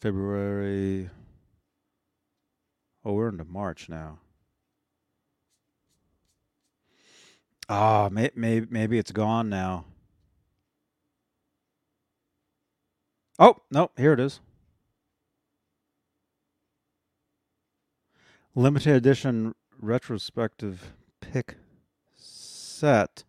February. 0.00 1.10
Oh, 3.04 3.14
we're 3.14 3.28
into 3.28 3.44
March 3.44 3.88
now. 3.88 4.18
Ah, 7.68 8.08
may, 8.12 8.30
may, 8.34 8.60
maybe 8.68 8.98
it's 8.98 9.12
gone 9.12 9.48
now. 9.48 9.86
Oh, 13.38 13.56
no, 13.70 13.90
here 13.96 14.12
it 14.12 14.20
is. 14.20 14.40
Limited 18.54 18.96
edition 18.96 19.54
retrospective 19.80 20.92
pick 21.20 21.56
set. 22.14 23.24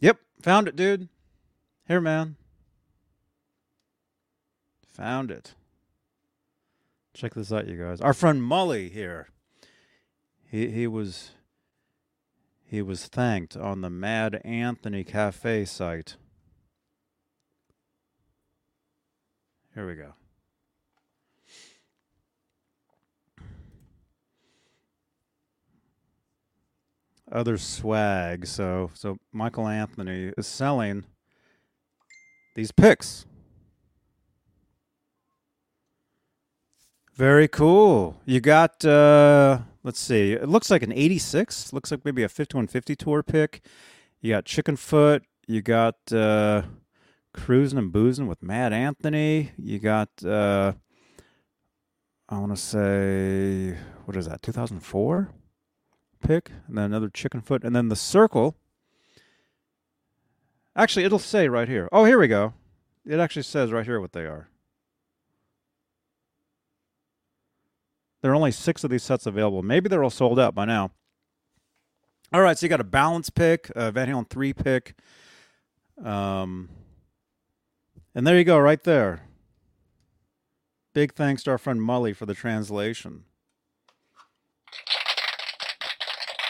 Yep, 0.00 0.18
found 0.42 0.68
it, 0.68 0.76
dude. 0.76 1.08
Here, 1.86 2.00
man. 2.00 2.36
Found 4.94 5.30
it. 5.30 5.54
Check 7.14 7.34
this 7.34 7.52
out, 7.52 7.68
you 7.68 7.76
guys. 7.76 8.00
Our 8.00 8.14
friend 8.14 8.42
Mully 8.42 8.90
here. 8.90 9.28
He 10.50 10.68
he 10.68 10.86
was 10.86 11.30
he 12.64 12.82
was 12.82 13.06
thanked 13.06 13.56
on 13.56 13.80
the 13.80 13.90
Mad 13.90 14.40
Anthony 14.44 15.04
Cafe 15.04 15.64
site. 15.64 16.16
Here 19.74 19.86
we 19.86 19.94
go. 19.94 20.14
Other 27.32 27.56
swag. 27.56 28.46
So 28.46 28.90
so 28.92 29.16
Michael 29.32 29.66
Anthony 29.66 30.32
is 30.36 30.46
selling 30.46 31.04
these 32.54 32.72
picks. 32.72 33.24
Very 37.14 37.48
cool. 37.48 38.20
You 38.26 38.40
got 38.40 38.84
uh 38.84 39.60
let's 39.82 39.98
see. 39.98 40.32
It 40.32 40.48
looks 40.48 40.70
like 40.70 40.82
an 40.82 40.92
86. 40.92 41.72
Looks 41.72 41.90
like 41.90 42.04
maybe 42.04 42.22
a 42.22 42.28
5150 42.28 42.96
tour 42.96 43.22
pick. 43.22 43.64
You 44.20 44.34
got 44.34 44.44
Chickenfoot. 44.44 45.22
You 45.46 45.62
got 45.62 46.12
uh 46.12 46.62
Cruising 47.32 47.78
and 47.78 47.90
Boozing 47.90 48.26
with 48.26 48.42
Mad 48.42 48.74
Anthony. 48.74 49.52
You 49.56 49.78
got 49.78 50.10
uh 50.22 50.72
I 52.28 52.38
want 52.38 52.54
to 52.54 52.60
say 52.60 53.78
what 54.04 54.18
is 54.18 54.26
that? 54.26 54.42
2004 54.42 55.30
pick 56.22 56.50
and 56.66 56.78
then 56.78 56.84
another 56.84 57.08
Chickenfoot 57.08 57.64
and 57.64 57.74
then 57.74 57.88
the 57.88 57.96
Circle. 57.96 58.56
Actually, 60.74 61.04
it'll 61.04 61.18
say 61.18 61.48
right 61.48 61.68
here. 61.68 61.88
Oh, 61.92 62.04
here 62.04 62.18
we 62.18 62.28
go. 62.28 62.54
It 63.04 63.18
actually 63.20 63.42
says 63.42 63.72
right 63.72 63.84
here 63.84 64.00
what 64.00 64.12
they 64.12 64.22
are. 64.22 64.48
There 68.22 68.30
are 68.30 68.36
only 68.36 68.52
six 68.52 68.84
of 68.84 68.90
these 68.90 69.02
sets 69.02 69.26
available. 69.26 69.62
Maybe 69.62 69.88
they're 69.88 70.04
all 70.04 70.10
sold 70.10 70.38
out 70.38 70.54
by 70.54 70.64
now. 70.64 70.92
All 72.32 72.40
right, 72.40 72.56
so 72.56 72.64
you 72.64 72.70
got 72.70 72.80
a 72.80 72.84
balance 72.84 73.28
pick, 73.28 73.70
a 73.76 73.90
Van 73.92 74.08
Halen 74.08 74.30
three 74.30 74.54
pick, 74.54 74.94
um, 76.02 76.70
and 78.14 78.26
there 78.26 78.38
you 78.38 78.44
go, 78.44 78.58
right 78.58 78.82
there. 78.82 79.24
Big 80.94 81.12
thanks 81.12 81.42
to 81.42 81.50
our 81.50 81.58
friend 81.58 81.80
Mully 81.80 82.16
for 82.16 82.24
the 82.24 82.34
translation. 82.34 83.24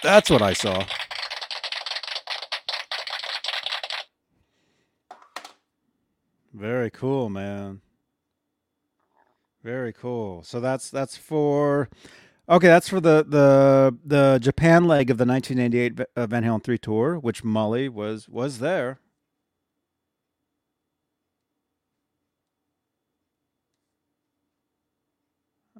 That's 0.03 0.31
what 0.31 0.43
I 0.43 0.53
saw. 0.53 0.85
Very 6.53 6.91
cool, 6.91 7.31
man. 7.31 7.81
Very 9.63 9.93
cool. 9.93 10.43
So 10.43 10.61
that's 10.61 10.91
that's 10.91 11.17
for 11.17 11.89
okay. 12.49 12.67
That's 12.67 12.89
for 12.89 13.01
the 13.01 13.25
the 13.27 13.97
the 14.05 14.39
Japan 14.43 14.85
leg 14.85 15.09
of 15.11 15.19
the 15.19 15.25
1998 15.25 16.07
uh, 16.17 16.27
Van 16.27 16.43
Halen 16.45 16.63
three 16.65 16.79
tour, 16.79 17.17
which 17.19 17.45
Mully 17.45 17.89
was 17.89 18.29
was 18.29 18.59
there. 18.59 18.99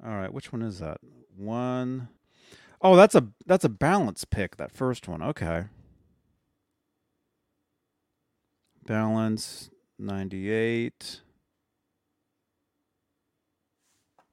All 0.05 0.15
right, 0.15 0.33
which 0.33 0.51
one 0.51 0.61
is 0.61 0.79
that? 0.79 0.97
One 1.35 2.09
oh 2.83 2.95
that's 2.95 3.15
a 3.15 3.27
that's 3.47 3.65
a 3.65 3.69
balance 3.69 4.25
pick. 4.25 4.57
That 4.57 4.71
first 4.71 5.07
one. 5.07 5.23
Okay. 5.23 5.65
Balance 8.85 9.69
ninety 9.99 10.51
eight. 10.51 11.21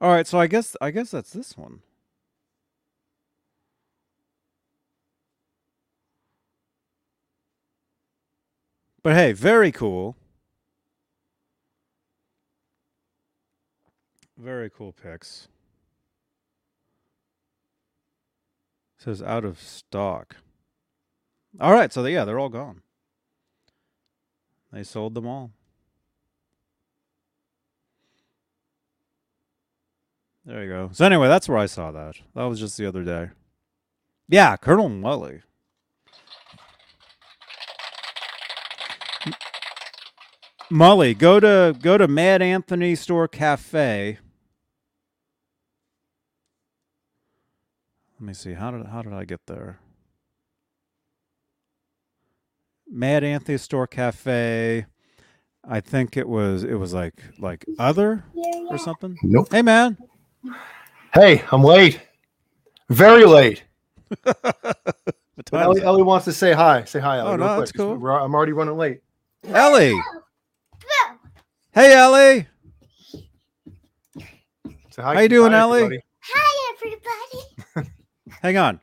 All 0.00 0.10
right, 0.10 0.26
so 0.26 0.38
I 0.40 0.46
guess 0.46 0.76
I 0.80 0.90
guess 0.90 1.10
that's 1.10 1.32
this 1.32 1.56
one. 1.58 1.80
But 9.02 9.14
hey, 9.14 9.32
very 9.32 9.72
cool. 9.72 10.16
Very 14.38 14.70
cool 14.70 14.92
picks. 14.92 15.48
Says 19.00 19.22
out 19.22 19.46
of 19.46 19.58
stock. 19.58 20.36
All 21.58 21.72
right, 21.72 21.90
so 21.90 22.02
they, 22.02 22.12
yeah, 22.12 22.26
they're 22.26 22.38
all 22.38 22.50
gone. 22.50 22.82
They 24.70 24.82
sold 24.82 25.14
them 25.14 25.26
all. 25.26 25.52
There 30.44 30.62
you 30.62 30.68
go. 30.68 30.90
So 30.92 31.06
anyway, 31.06 31.28
that's 31.28 31.48
where 31.48 31.56
I 31.56 31.64
saw 31.64 31.90
that. 31.92 32.16
That 32.34 32.44
was 32.44 32.60
just 32.60 32.76
the 32.76 32.84
other 32.84 33.02
day. 33.02 33.30
Yeah, 34.28 34.56
Colonel 34.58 34.90
Mully. 34.90 35.40
Mully, 40.70 41.16
go 41.16 41.40
to 41.40 41.74
go 41.80 41.96
to 41.96 42.06
Mad 42.06 42.42
Anthony 42.42 42.94
Store 42.94 43.26
Cafe. 43.26 44.18
Let 48.20 48.26
me 48.26 48.34
see. 48.34 48.52
How 48.52 48.70
did 48.70 48.86
how 48.86 49.00
did 49.00 49.14
I 49.14 49.24
get 49.24 49.40
there? 49.46 49.78
Mad 52.86 53.24
Anthony 53.24 53.56
Store 53.56 53.86
Cafe. 53.86 54.84
I 55.66 55.80
think 55.80 56.16
it 56.18 56.28
was 56.28 56.62
it 56.62 56.74
was 56.74 56.92
like 56.92 57.14
like 57.38 57.64
other 57.78 58.24
or 58.34 58.76
something. 58.78 59.16
Nope. 59.22 59.48
Hey 59.50 59.62
man. 59.62 59.96
Hey, 61.14 61.42
I'm 61.50 61.62
late. 61.64 62.00
Very 62.88 63.24
late. 63.24 63.64
What 65.36 65.46
But 65.50 65.58
time 65.58 65.70
is 65.70 65.78
Ellie. 65.78 65.86
Ellie 65.86 66.02
wants 66.02 66.26
to 66.26 66.34
say 66.34 66.52
hi. 66.52 66.84
Say 66.84 67.00
hi, 67.00 67.16
Ellie. 67.18 67.30
Oh, 67.30 67.36
no, 67.36 67.46
quick. 67.46 67.58
that's 67.60 67.72
cool. 67.72 67.96
We're- 67.96 68.22
I'm 68.22 68.34
already 68.34 68.52
running 68.52 68.76
late. 68.76 69.00
Ellie. 69.44 69.98
Hey 71.72 71.94
Ellie. 71.94 72.46
Say 74.90 75.02
hi. 75.02 75.14
How 75.14 75.20
you 75.20 75.28
doing, 75.30 75.52
hi, 75.52 75.60
Ellie? 75.60 75.82
everybody. 75.84 76.02
Hang 78.42 78.56
on. 78.58 78.80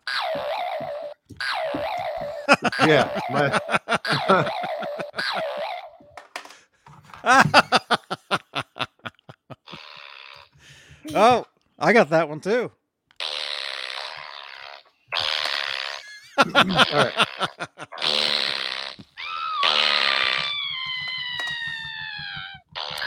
Yeah. 2.80 3.10
my- 3.32 3.60
oh, 11.16 11.46
I 11.80 11.94
got 11.94 12.10
that 12.12 12.30
one 12.30 12.40
too. 12.42 12.72
right. 16.56 17.14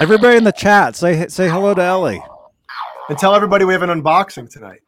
Everybody 0.01 0.37
in 0.39 0.45
the 0.45 0.53
chat, 0.53 0.97
say 0.97 1.27
say 1.29 1.49
hello 1.49 1.75
to 1.75 1.83
Ellie. 1.83 2.23
And 3.09 3.19
tell 3.19 3.35
everybody 3.35 3.65
we 3.65 3.73
have 3.75 3.83
an 3.83 3.91
unboxing 3.91 4.51
tonight. 4.51 4.81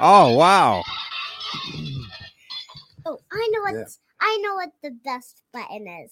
Oh 0.00 0.34
wow. 0.34 0.82
Oh, 3.06 3.18
I 3.32 3.48
know 3.52 3.62
what 3.62 3.74
Yeah. 3.74 3.84
I 4.20 4.38
know 4.42 4.54
what 4.54 4.70
the 4.82 4.90
best 5.04 5.42
button 5.52 5.86
is. 5.86 6.10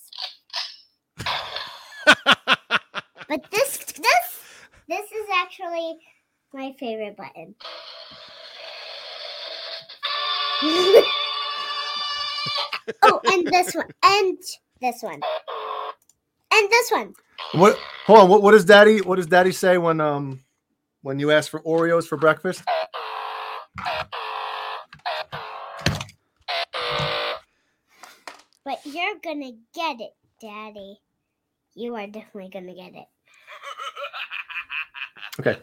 but 3.29 3.51
this 3.51 3.79
this 3.79 4.41
this 4.89 5.11
is 5.11 5.29
actually 5.35 5.99
my 6.53 6.75
favorite 6.79 7.17
button. 7.17 7.55
oh, 13.03 13.21
and 13.25 13.47
this 13.47 13.75
one, 13.75 13.89
and 14.05 14.39
this 14.81 15.03
one, 15.03 15.21
and 16.53 16.71
this 16.71 16.91
one. 16.91 17.15
What? 17.55 17.79
Hold 18.07 18.21
on. 18.21 18.29
What, 18.29 18.43
what 18.43 18.53
does 18.53 18.65
Daddy? 18.65 19.01
What 19.01 19.17
does 19.17 19.27
Daddy 19.27 19.53
say 19.53 19.79
when 19.79 20.01
um 20.01 20.45
when 21.03 21.19
you 21.19 21.33
ask 21.33 21.51
for 21.51 21.61
Oreos 21.61 22.07
for 22.07 22.17
breakfast? 22.17 22.63
You're 28.95 29.19
gonna 29.23 29.53
get 29.75 30.01
it, 30.01 30.15
Daddy. 30.41 31.01
You 31.75 31.95
are 31.97 32.07
definitely 32.07 32.51
gonna 32.53 32.75
get 32.75 32.95
it. 32.95 33.07
Okay. 35.41 35.57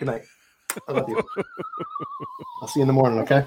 Good 0.00 0.06
night. 0.06 0.22
I 0.88 0.92
love 0.92 1.08
you. 1.08 1.22
I'll 2.62 2.66
see 2.68 2.80
you 2.80 2.82
in 2.82 2.88
the 2.88 2.92
morning. 2.92 3.20
Okay. 3.20 3.44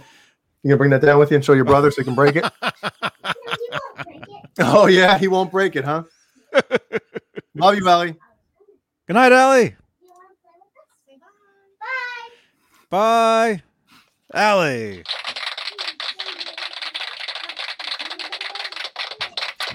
You 0.63 0.69
gonna 0.69 0.77
bring 0.77 0.91
that 0.91 1.01
down 1.01 1.19
with 1.19 1.29
you 1.29 1.35
and 1.35 1.43
show 1.43 1.53
your 1.53 1.65
brother 1.65 1.91
so 1.91 2.01
he 2.01 2.05
can 2.05 2.15
break 2.15 2.37
it? 2.37 2.45
Oh 4.59 4.85
yeah, 4.87 5.17
he 5.17 5.27
won't 5.27 5.51
break 5.51 5.75
it, 5.75 5.83
huh? 5.83 6.03
love 7.55 7.75
you, 7.75 7.87
Ellie. 7.87 8.15
Good 9.07 9.13
night, 9.13 9.33
Allie. 9.33 9.75
Bye. 12.89 12.89
Bye. 12.89 13.63
Allie. 14.33 15.03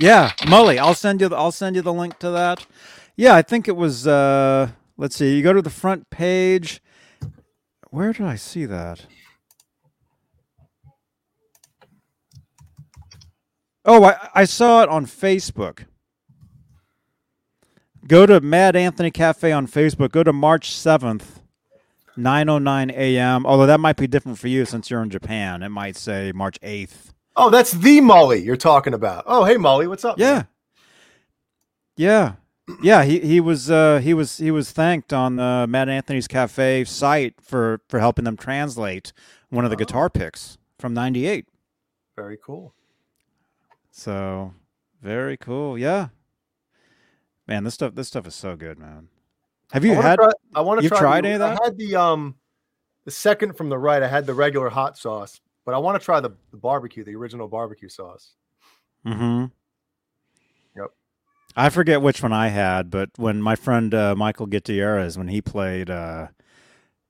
Yeah, 0.01 0.31
Mully, 0.39 0.79
I'll 0.79 0.95
send 0.95 1.21
you 1.21 1.29
the, 1.29 1.37
I'll 1.37 1.53
send 1.53 1.77
you 1.77 1.83
the 1.83 1.93
link 1.93 2.19
to 2.21 2.31
that. 2.31 2.67
Yeah, 3.17 3.35
I 3.35 3.43
think 3.43 3.69
it 3.69 3.77
was 3.77 4.07
uh 4.07 4.71
let's 4.97 5.15
see, 5.15 5.37
you 5.37 5.43
go 5.43 5.53
to 5.53 5.61
the 5.61 5.69
front 5.69 6.09
page. 6.09 6.81
Where 7.91 8.13
did 8.15 8.25
I 8.25 8.37
see 8.37 8.65
that? 8.65 9.05
Oh, 13.85 14.05
I, 14.05 14.29
I 14.35 14.45
saw 14.45 14.83
it 14.83 14.89
on 14.89 15.05
Facebook. 15.05 15.85
Go 18.07 18.25
to 18.25 18.41
Mad 18.41 18.77
Anthony 18.77 19.11
Cafe 19.11 19.53
on 19.53 19.67
Facebook. 19.67 20.13
Go 20.13 20.23
to 20.23 20.33
March 20.33 20.71
7th, 20.71 21.43
9:09 22.17 22.91
a.m. 22.93 23.45
Although 23.45 23.67
that 23.67 23.81
might 23.81 23.97
be 23.97 24.07
different 24.07 24.39
for 24.39 24.49
you 24.49 24.65
since 24.65 24.91
you're 24.91 25.03
in 25.03 25.11
Japan. 25.11 25.63
It 25.63 25.69
might 25.69 25.97
say 25.97 26.33
March 26.35 26.59
8th. 26.61 27.13
Oh, 27.37 27.51
that's 27.51 27.73
the 27.73 28.01
Mully 28.01 28.45
you're 28.45 28.57
talking 28.57 28.95
about. 28.95 29.25
Oh, 29.27 29.45
hey 29.45 29.55
Mully, 29.57 29.89
what's 29.89 30.05
up? 30.05 30.19
Yeah. 30.19 30.33
man? 30.35 30.49
Yeah. 31.97 32.33
Yeah, 32.83 33.03
he, 33.05 33.19
he 33.21 33.41
was 33.41 33.69
uh, 33.71 33.99
he 33.99 34.15
was 34.15 34.37
he 34.39 34.51
was 34.53 34.71
thanked 34.71 35.13
on 35.13 35.37
the 35.37 35.67
Mad 35.69 35.89
Anthony's 35.89 36.29
Cafe 36.29 36.85
site 36.85 37.35
for 37.41 37.81
for 37.89 37.99
helping 37.99 38.25
them 38.25 38.37
translate 38.37 39.13
one 39.49 39.65
of 39.65 39.71
the 39.73 39.77
Oh. 39.77 39.79
guitar 39.79 40.09
picks 40.09 40.57
from 40.79 40.95
'98. 40.95 41.47
Very 42.17 42.39
cool. 42.41 42.73
So 43.91 44.55
very 45.03 45.37
cool. 45.37 45.77
Yeah, 45.77 46.09
man, 47.49 47.65
this 47.65 47.75
stuff 47.75 47.97
this 47.97 48.07
stuff 48.07 48.25
is 48.29 48.37
so 48.37 48.55
good, 48.55 48.79
man. 48.79 49.09
Have 49.73 49.85
you 49.85 49.95
I 49.95 50.03
had? 50.03 50.17
Try, 50.21 50.29
I 50.55 50.61
want 50.61 50.81
to 50.81 50.89
try. 50.89 50.99
tried 50.99 51.25
the- 51.25 51.29
any 51.29 51.35
of 51.35 51.41
that? 51.41 51.61
I 51.61 51.65
had 51.65 51.77
the 51.77 51.97
um, 51.97 52.37
the 53.05 53.11
second 53.11 53.57
from 53.57 53.69
the 53.69 53.79
right. 53.79 54.01
I 54.01 54.07
had 54.09 54.27
the 54.27 54.35
regular 54.35 54.69
hot 54.71 54.97
sauce, 54.97 55.41
but 55.65 55.75
I 55.75 55.79
want 55.79 56.01
to 56.01 56.05
try 56.05 56.21
the, 56.21 56.31
the 56.51 56.57
barbecue, 56.57 57.05
the 57.05 57.15
original 57.17 57.49
barbecue 57.49 57.89
sauce. 57.89 58.33
Mm-hmm. 59.07 59.47
Yep. 60.77 60.91
I 61.57 61.69
forget 61.69 62.03
which 62.03 62.23
one 62.23 62.33
I 62.33 62.49
had, 62.49 62.91
but 62.91 63.11
when 63.17 63.41
my 63.43 63.57
friend 63.57 63.93
uh, 63.95 64.15
Michael 64.17 64.47
Gutierrez, 64.47 65.17
when 65.19 65.29
he 65.29 65.41
played 65.43 65.91
uh, 65.91 66.29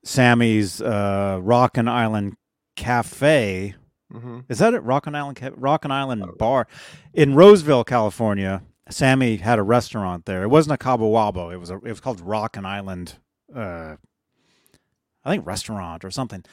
Sammy's 0.03 0.81
uh, 0.81 1.39
Rockin' 1.41 1.87
Island 1.87 2.37
Cafe, 2.75 3.75
Mm-hmm. 4.13 4.39
is 4.49 4.59
that 4.59 4.73
it? 4.73 4.83
Rockin' 4.83 5.15
Island, 5.15 5.37
Ca- 5.37 5.51
Rockin' 5.55 5.89
Island 5.89 6.25
Bar 6.37 6.67
in 7.13 7.33
Roseville, 7.33 7.85
California. 7.85 8.61
Sammy 8.89 9.37
had 9.37 9.57
a 9.57 9.63
restaurant 9.63 10.25
there. 10.25 10.43
It 10.43 10.49
wasn't 10.49 10.73
a 10.73 10.77
Cabo 10.77 11.09
Wabo. 11.13 11.49
It 11.53 11.55
was 11.55 11.69
a. 11.69 11.75
It 11.77 11.83
was 11.83 12.01
called 12.01 12.19
Rockin' 12.19 12.65
Island. 12.65 13.13
Uh, 13.55 13.95
I 15.23 15.29
think 15.29 15.45
restaurant 15.47 16.03
or 16.03 16.11
something. 16.11 16.43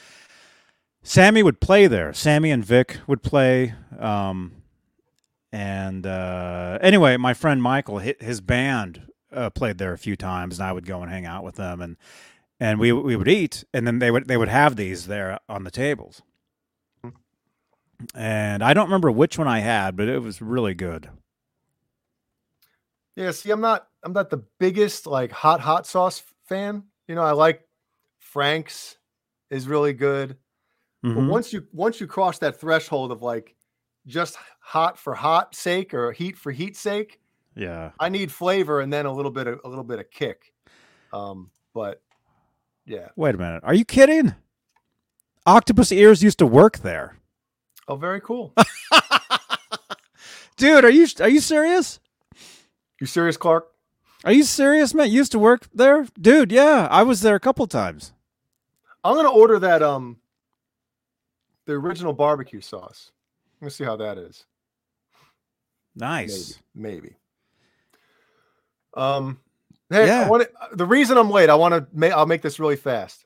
Sammy 1.01 1.43
would 1.43 1.59
play 1.59 1.87
there. 1.87 2.13
Sammy 2.13 2.51
and 2.51 2.63
Vic 2.63 2.99
would 3.07 3.23
play. 3.23 3.73
Um, 3.97 4.63
and 5.51 6.05
uh, 6.05 6.77
anyway, 6.81 7.17
my 7.17 7.33
friend 7.33 7.61
Michael, 7.61 7.99
hi- 7.99 8.15
his 8.19 8.41
band 8.41 9.09
uh, 9.31 9.49
played 9.49 9.77
there 9.77 9.93
a 9.93 9.97
few 9.97 10.15
times, 10.15 10.59
and 10.59 10.67
I 10.67 10.71
would 10.73 10.85
go 10.85 11.01
and 11.01 11.11
hang 11.11 11.25
out 11.25 11.43
with 11.43 11.55
them, 11.55 11.81
and 11.81 11.97
and 12.59 12.79
we 12.79 12.91
we 12.91 13.15
would 13.15 13.27
eat, 13.27 13.63
and 13.73 13.87
then 13.87 13.99
they 13.99 14.11
would 14.11 14.27
they 14.27 14.37
would 14.37 14.49
have 14.49 14.75
these 14.75 15.07
there 15.07 15.39
on 15.47 15.63
the 15.63 15.71
tables. 15.71 16.21
And 18.15 18.63
I 18.63 18.73
don't 18.73 18.85
remember 18.85 19.11
which 19.11 19.37
one 19.37 19.47
I 19.47 19.59
had, 19.59 19.95
but 19.97 20.07
it 20.07 20.21
was 20.21 20.41
really 20.41 20.73
good. 20.73 21.09
Yeah, 23.15 23.31
see, 23.31 23.51
I'm 23.51 23.61
not 23.61 23.87
I'm 24.03 24.13
not 24.13 24.29
the 24.29 24.45
biggest 24.59 25.07
like 25.07 25.31
hot 25.31 25.59
hot 25.59 25.85
sauce 25.87 26.21
fan. 26.47 26.83
You 27.07 27.15
know, 27.15 27.23
I 27.23 27.31
like 27.31 27.67
Frank's 28.19 28.97
is 29.49 29.67
really 29.67 29.93
good. 29.93 30.37
But 31.01 31.11
Mhm. 31.11 31.29
once 31.29 31.53
you 31.53 31.65
once 31.71 32.01
you 32.01 32.07
cross 32.07 32.39
that 32.39 32.59
threshold 32.59 33.11
of 33.11 33.21
like 33.21 33.55
just 34.05 34.37
hot 34.59 34.97
for 34.97 35.13
hot 35.15 35.55
sake 35.55 35.93
or 35.93 36.11
heat 36.11 36.37
for 36.37 36.51
heat 36.51 36.75
sake, 36.75 37.21
Yeah. 37.55 37.91
I 37.99 38.09
need 38.09 38.31
flavor 38.31 38.81
and 38.81 38.91
then 38.91 39.05
a 39.05 39.13
little 39.13 39.31
bit 39.31 39.47
of 39.47 39.61
a 39.63 39.69
little 39.69 39.83
bit 39.83 39.99
of 39.99 40.09
kick. 40.11 40.53
Um, 41.13 41.51
but 41.73 42.01
yeah. 42.85 43.09
Wait 43.15 43.35
a 43.35 43.37
minute. 43.37 43.63
Are 43.63 43.73
you 43.73 43.85
kidding? 43.85 44.35
Octopus 45.45 45.91
Ears 45.91 46.21
used 46.21 46.39
to 46.39 46.45
work 46.45 46.79
there. 46.79 47.17
Oh, 47.87 47.95
very 47.95 48.21
cool. 48.21 48.53
Dude, 50.57 50.83
are 50.83 50.89
you 50.89 51.07
are 51.21 51.29
you 51.29 51.39
serious? 51.39 51.99
You 52.99 53.07
serious, 53.07 53.37
Clark? 53.37 53.67
Are 54.25 54.33
you 54.33 54.43
serious, 54.43 54.93
man? 54.93 55.07
You 55.07 55.13
used 55.17 55.31
to 55.31 55.39
work 55.39 55.69
there? 55.73 56.05
Dude, 56.19 56.51
yeah. 56.51 56.89
I 56.91 57.03
was 57.03 57.21
there 57.21 57.35
a 57.35 57.39
couple 57.39 57.65
times. 57.67 58.11
I'm 59.05 59.15
gonna 59.15 59.31
order 59.31 59.57
that 59.59 59.81
um 59.81 60.17
the 61.69 61.75
original 61.75 62.13
barbecue 62.13 62.61
sauce. 62.61 63.11
Let's 63.61 63.75
see 63.75 63.83
how 63.83 63.95
that 63.97 64.17
is. 64.17 64.45
Nice. 65.95 66.57
Maybe. 66.73 66.95
Maybe. 66.95 67.15
Um, 68.95 69.39
hey, 69.91 70.07
Yeah. 70.07 70.25
I 70.25 70.29
want 70.29 70.47
the 70.73 70.85
reason 70.85 71.17
I'm 71.17 71.29
late. 71.29 71.49
I 71.49 71.55
want 71.55 71.73
to 71.75 71.87
make. 71.93 72.11
I'll 72.11 72.25
make 72.25 72.41
this 72.41 72.59
really 72.59 72.75
fast. 72.75 73.23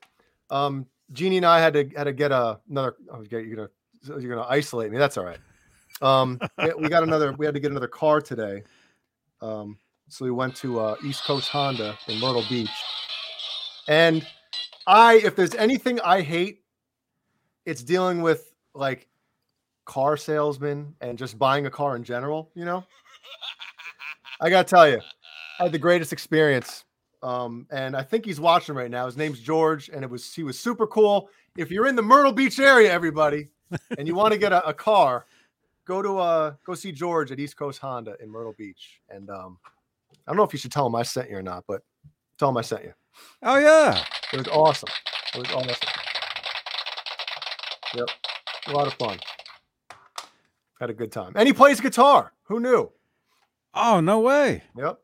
Um, 0.50 0.86
Jeannie 1.12 1.38
and 1.38 1.46
I 1.46 1.58
had 1.60 1.72
to 1.74 1.88
had 1.96 2.04
to 2.04 2.12
get 2.12 2.32
a, 2.32 2.60
another. 2.68 2.96
Oh, 3.10 3.24
you're 3.30 3.56
gonna 3.56 3.68
you're 4.20 4.36
gonna 4.36 4.46
isolate 4.48 4.92
me. 4.92 4.98
That's 4.98 5.16
all 5.16 5.24
right. 5.24 5.38
Um, 6.02 6.38
we- 6.58 6.74
we 6.74 6.88
got 6.88 7.02
another. 7.02 7.32
We 7.32 7.46
had 7.46 7.54
to 7.54 7.60
get 7.60 7.70
another 7.70 7.88
car 7.88 8.20
today. 8.20 8.62
Um, 9.40 9.78
so 10.08 10.24
we 10.24 10.30
went 10.30 10.54
to 10.56 10.80
uh, 10.80 10.96
East 11.04 11.24
Coast 11.24 11.48
Honda 11.48 11.96
in 12.08 12.20
Myrtle 12.20 12.44
Beach, 12.48 12.68
and 13.88 14.26
I, 14.86 15.14
if 15.24 15.34
there's 15.36 15.54
anything 15.54 15.98
I 16.00 16.20
hate, 16.20 16.63
it's 17.66 17.82
dealing 17.82 18.22
with 18.22 18.52
like 18.74 19.08
car 19.84 20.16
salesmen 20.16 20.94
and 21.00 21.18
just 21.18 21.38
buying 21.38 21.66
a 21.66 21.70
car 21.70 21.96
in 21.96 22.04
general. 22.04 22.50
You 22.54 22.64
know. 22.64 22.84
I 24.40 24.50
gotta 24.50 24.68
tell 24.68 24.88
you, 24.88 25.00
I 25.60 25.64
had 25.64 25.72
the 25.72 25.78
greatest 25.78 26.12
experience. 26.12 26.84
Um, 27.22 27.66
and 27.70 27.96
I 27.96 28.02
think 28.02 28.26
he's 28.26 28.38
watching 28.38 28.74
right 28.74 28.90
now. 28.90 29.06
His 29.06 29.16
name's 29.16 29.40
George, 29.40 29.88
and 29.88 30.04
it 30.04 30.10
was 30.10 30.34
he 30.34 30.42
was 30.42 30.58
super 30.58 30.86
cool. 30.86 31.30
If 31.56 31.70
you're 31.70 31.86
in 31.86 31.96
the 31.96 32.02
Myrtle 32.02 32.32
Beach 32.32 32.58
area, 32.58 32.92
everybody, 32.92 33.48
and 33.96 34.06
you 34.06 34.14
want 34.14 34.32
to 34.32 34.38
get 34.38 34.52
a, 34.52 34.66
a 34.68 34.74
car, 34.74 35.24
go 35.86 36.02
to 36.02 36.18
uh 36.18 36.54
go 36.66 36.74
see 36.74 36.92
George 36.92 37.32
at 37.32 37.40
East 37.40 37.56
Coast 37.56 37.78
Honda 37.78 38.16
in 38.20 38.28
Myrtle 38.28 38.54
Beach. 38.58 39.00
And 39.08 39.30
um, 39.30 39.58
I 40.26 40.30
don't 40.30 40.36
know 40.36 40.42
if 40.42 40.52
you 40.52 40.58
should 40.58 40.72
tell 40.72 40.86
him 40.86 40.94
I 40.94 41.02
sent 41.02 41.30
you 41.30 41.36
or 41.36 41.42
not, 41.42 41.64
but 41.66 41.82
tell 42.38 42.50
him 42.50 42.56
I 42.56 42.62
sent 42.62 42.84
you. 42.84 42.92
Oh 43.42 43.58
yeah. 43.58 44.04
It 44.32 44.38
was 44.38 44.48
awesome. 44.48 44.90
It 45.34 45.38
was 45.38 45.50
awesome. 45.52 45.88
Yep, 47.94 48.08
a 48.68 48.72
lot 48.72 48.86
of 48.86 48.94
fun. 48.94 49.18
Had 50.80 50.90
a 50.90 50.94
good 50.94 51.12
time, 51.12 51.32
and 51.36 51.46
he 51.46 51.52
plays 51.52 51.80
guitar. 51.80 52.32
Who 52.44 52.60
knew? 52.60 52.90
Oh, 53.74 54.00
no 54.00 54.20
way. 54.20 54.62
Yep. 54.76 54.98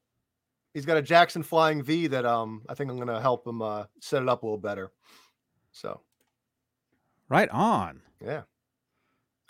He's 0.74 0.84
got 0.86 0.97
a 0.97 1.03
Jackson 1.03 1.43
Flying 1.43 1.82
V 1.82 2.07
that 2.09 2.24
um 2.24 2.62
I 2.68 2.74
think 2.74 2.91
I'm 2.91 2.99
gonna 2.99 3.20
help 3.20 3.47
him 3.47 3.61
uh 3.62 3.84
set 4.01 4.22
it 4.22 4.28
up 4.28 4.43
a 4.43 4.47
little 4.47 4.59
better. 4.59 4.93
So 5.72 6.01
Right 7.28 7.49
on. 7.51 8.03
yeah. 8.20 8.43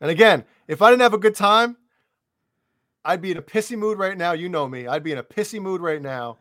And 0.00 0.10
again, 0.10 0.44
if 0.68 0.80
I 0.82 0.90
didn't 0.90 1.02
have 1.02 1.14
a 1.14 1.18
good 1.18 1.34
time, 1.34 1.76
I'd 3.04 3.20
be 3.22 3.30
in 3.30 3.36
a 3.38 3.42
pissy 3.42 3.76
mood 3.76 3.98
right 3.98 4.16
now. 4.16 4.32
You 4.32 4.48
know 4.48 4.66
me. 4.68 4.86
I'd 4.86 5.02
be 5.02 5.12
in 5.12 5.18
a 5.18 5.22
pissy 5.22 5.60
mood 5.60 5.80
right 5.82 6.00
now. 6.00 6.38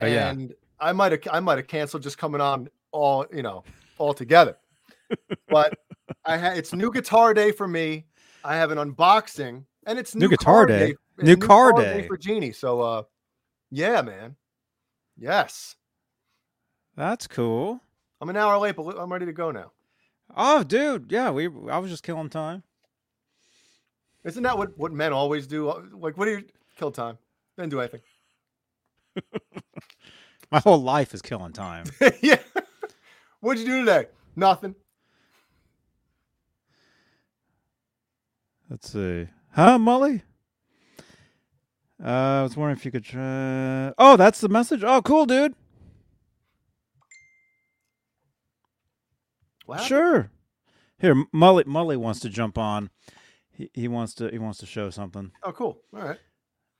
Oh, 0.00 0.06
yeah. 0.06 0.30
And 0.30 0.54
I 0.78 0.92
might 0.92 1.12
have 1.12 1.20
I 1.30 1.40
might 1.40 1.58
have 1.58 1.66
canceled 1.66 2.02
just 2.02 2.18
coming 2.18 2.40
on 2.40 2.68
all, 2.92 3.26
you 3.32 3.42
know, 3.42 3.64
all 3.98 4.14
together. 4.14 4.56
but 5.48 5.76
I 6.24 6.36
had 6.36 6.56
it's 6.58 6.72
new 6.72 6.90
guitar 6.92 7.34
day 7.34 7.52
for 7.52 7.66
me. 7.66 8.06
I 8.44 8.56
have 8.56 8.70
an 8.70 8.78
unboxing 8.78 9.64
and 9.86 9.98
it's 9.98 10.14
New 10.14 10.20
new, 10.26 10.28
guitar 10.30 10.66
car 10.66 10.66
day. 10.66 10.94
and 11.18 11.26
New 11.26 11.36
car 11.36 11.72
car 11.72 11.82
day. 11.82 12.06
for 12.06 12.16
Jeannie. 12.16 12.52
So 12.52 12.80
uh 12.80 13.02
yeah, 13.70 14.02
man. 14.02 14.36
Yes. 15.18 15.76
That's 16.96 17.26
cool. 17.26 17.80
I'm 18.20 18.28
an 18.28 18.36
hour 18.36 18.58
late, 18.58 18.76
but 18.76 18.98
I'm 18.98 19.12
ready 19.12 19.26
to 19.26 19.32
go 19.32 19.50
now. 19.50 19.72
Oh, 20.36 20.62
dude. 20.62 21.10
Yeah, 21.10 21.30
we 21.30 21.46
I 21.70 21.78
was 21.78 21.90
just 21.90 22.02
killing 22.02 22.28
time. 22.28 22.62
Isn't 24.24 24.42
that 24.42 24.58
what, 24.58 24.76
what 24.76 24.92
men 24.92 25.12
always 25.12 25.46
do? 25.46 25.70
Uh, 25.70 25.82
Like, 25.92 26.18
what 26.18 26.26
do 26.26 26.32
you 26.32 26.44
kill 26.76 26.90
time? 26.90 27.16
Didn't 27.56 27.70
do 27.70 27.80
anything. 27.80 28.00
My 30.50 30.58
whole 30.60 30.82
life 30.82 31.14
is 31.14 31.22
killing 31.22 31.52
time. 31.52 31.86
yeah. 32.22 32.38
What'd 33.40 33.60
you 33.62 33.66
do 33.68 33.78
today? 33.80 34.06
Nothing. 34.36 34.74
Let's 38.70 38.92
see. 38.92 39.26
Huh, 39.50 39.78
Mully? 39.78 40.22
Uh, 42.02 42.08
I 42.08 42.42
was 42.42 42.56
wondering 42.56 42.78
if 42.78 42.84
you 42.84 42.92
could 42.92 43.04
try. 43.04 43.92
Oh, 43.98 44.16
that's 44.16 44.40
the 44.40 44.48
message. 44.48 44.84
Oh, 44.84 45.02
cool, 45.02 45.26
dude. 45.26 45.54
What? 49.66 49.82
Sure. 49.82 50.30
Here, 50.98 51.24
Molly. 51.32 51.64
Mully 51.64 51.96
wants 51.96 52.20
to 52.20 52.28
jump 52.28 52.56
on. 52.56 52.90
He 53.50 53.70
he 53.74 53.88
wants 53.88 54.14
to 54.14 54.28
he 54.28 54.38
wants 54.38 54.58
to 54.58 54.66
show 54.66 54.90
something. 54.90 55.32
Oh, 55.42 55.52
cool. 55.52 55.82
All 55.94 56.02
right. 56.02 56.18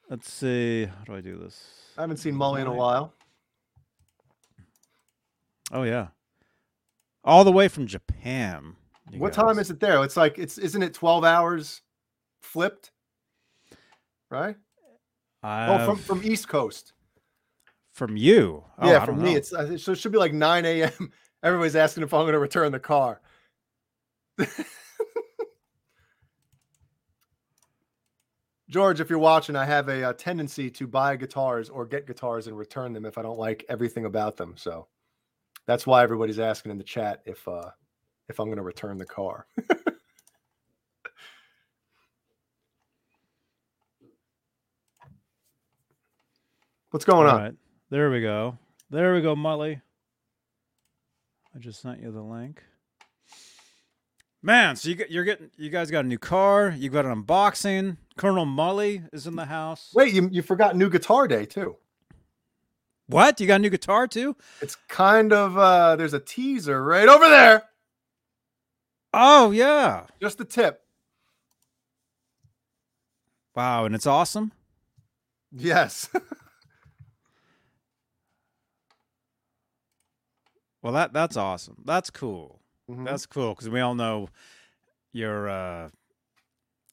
Let's 0.08 0.32
see. 0.32 0.86
How 0.86 1.04
do 1.04 1.14
I 1.14 1.20
do 1.20 1.38
this? 1.38 1.92
I 1.98 2.00
haven't 2.02 2.16
seen 2.16 2.34
Mully 2.34 2.62
in 2.62 2.66
a 2.66 2.72
while. 2.72 3.14
Oh 5.70 5.82
yeah. 5.82 6.08
All 7.22 7.44
the 7.44 7.52
way 7.52 7.68
from 7.68 7.86
Japan. 7.86 8.76
You 9.12 9.20
What 9.20 9.32
time 9.32 9.58
is 9.58 9.70
it 9.70 9.80
there? 9.80 10.02
It's 10.04 10.16
like 10.16 10.38
it's 10.38 10.58
isn't 10.58 10.82
it 10.82 10.94
12 10.94 11.24
hours 11.24 11.82
flipped? 12.42 12.92
Right? 14.30 14.56
Oh, 15.42 15.86
from 15.86 15.96
from 15.96 16.22
East 16.24 16.48
Coast. 16.48 16.92
from 17.92 18.16
you. 18.16 18.64
Oh, 18.78 18.90
yeah, 18.90 19.04
from 19.04 19.22
me. 19.22 19.32
know. 19.32 19.36
It's 19.36 19.52
uh, 19.52 19.76
so 19.76 19.92
it 19.92 19.98
should 19.98 20.12
be 20.12 20.18
like 20.18 20.32
9 20.32 20.64
a.m. 20.64 21.12
Everybody's 21.42 21.76
asking 21.76 22.02
if 22.02 22.12
I'm 22.14 22.22
going 22.22 22.34
to 22.34 22.38
return 22.38 22.70
the 22.72 22.78
car. 22.78 23.20
George, 28.68 29.00
if 29.00 29.10
you're 29.10 29.18
watching, 29.18 29.56
I 29.56 29.64
have 29.64 29.88
a, 29.88 30.04
uh 30.04 30.12
tendency 30.12 30.70
to 30.70 30.86
buy 30.86 31.16
guitars 31.16 31.68
or 31.68 31.84
get 31.86 32.06
guitars 32.06 32.46
and 32.46 32.56
return 32.56 32.92
them 32.92 33.04
if 33.04 33.18
I 33.18 33.22
don't 33.22 33.38
like 33.38 33.64
everything 33.68 34.04
about 34.04 34.36
them. 34.36 34.54
So 34.56 34.86
that's 35.66 35.86
why 35.86 36.02
everybody's 36.02 36.38
asking 36.38 36.70
in 36.72 36.78
the 36.78 36.84
chat 36.84 37.22
if 37.24 37.46
uh 37.48 37.70
if 38.30 38.40
I'm 38.40 38.46
going 38.46 38.56
to 38.56 38.62
return 38.62 38.96
the 38.96 39.04
car. 39.06 39.46
What's 46.90 47.04
going 47.04 47.28
All 47.28 47.36
on? 47.36 47.42
right. 47.42 47.54
There 47.90 48.10
we 48.10 48.20
go. 48.20 48.58
There 48.90 49.14
we 49.14 49.20
go, 49.20 49.36
Mully. 49.36 49.80
I 51.54 51.58
just 51.58 51.80
sent 51.82 52.00
you 52.00 52.10
the 52.10 52.22
link. 52.22 52.62
Man, 54.42 54.74
so 54.74 54.88
you 54.88 54.94
get, 54.94 55.10
you're 55.10 55.24
getting 55.24 55.50
you 55.58 55.68
guys 55.68 55.90
got 55.90 56.04
a 56.04 56.08
new 56.08 56.18
car. 56.18 56.74
You 56.76 56.88
got 56.88 57.04
an 57.04 57.24
unboxing. 57.24 57.98
Colonel 58.16 58.46
Mully 58.46 59.06
is 59.12 59.26
in 59.26 59.36
the 59.36 59.44
house. 59.44 59.90
Wait, 59.94 60.14
you 60.14 60.28
you 60.32 60.40
forgot 60.42 60.76
new 60.76 60.88
guitar 60.88 61.28
day 61.28 61.44
too. 61.44 61.76
What? 63.06 63.38
You 63.40 63.46
got 63.46 63.56
a 63.56 63.58
new 63.58 63.70
guitar 63.70 64.06
too? 64.06 64.34
It's 64.62 64.76
kind 64.88 65.32
of 65.32 65.58
uh 65.58 65.96
there's 65.96 66.14
a 66.14 66.20
teaser 66.20 66.82
right 66.82 67.08
over 67.08 67.28
there. 67.28 67.64
Oh 69.12 69.50
yeah. 69.50 70.04
Just 70.20 70.38
the 70.38 70.44
tip. 70.44 70.82
Wow, 73.54 73.84
and 73.84 73.94
it's 73.94 74.06
awesome. 74.06 74.52
Yes. 75.52 76.08
Well, 80.82 80.94
that 80.94 81.12
that's 81.12 81.36
awesome. 81.36 81.76
That's 81.84 82.10
cool. 82.10 82.60
Mhm. 82.90 83.04
That's 83.04 83.26
cool 83.26 83.50
because 83.54 83.68
we 83.68 83.80
all 83.80 83.94
know 83.94 84.28
your 85.12 85.48
uh, 85.48 85.88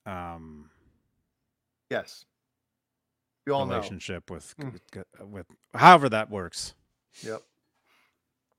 um, 0.05 0.69
yes. 1.89 2.25
We 3.45 3.53
all 3.53 3.65
know. 3.65 3.75
relationship 3.75 4.29
with, 4.29 4.55
Mm. 4.57 4.73
with 4.73 4.81
with 5.29 5.45
however 5.73 6.09
that 6.09 6.29
works. 6.29 6.73
Yep. 7.21 7.41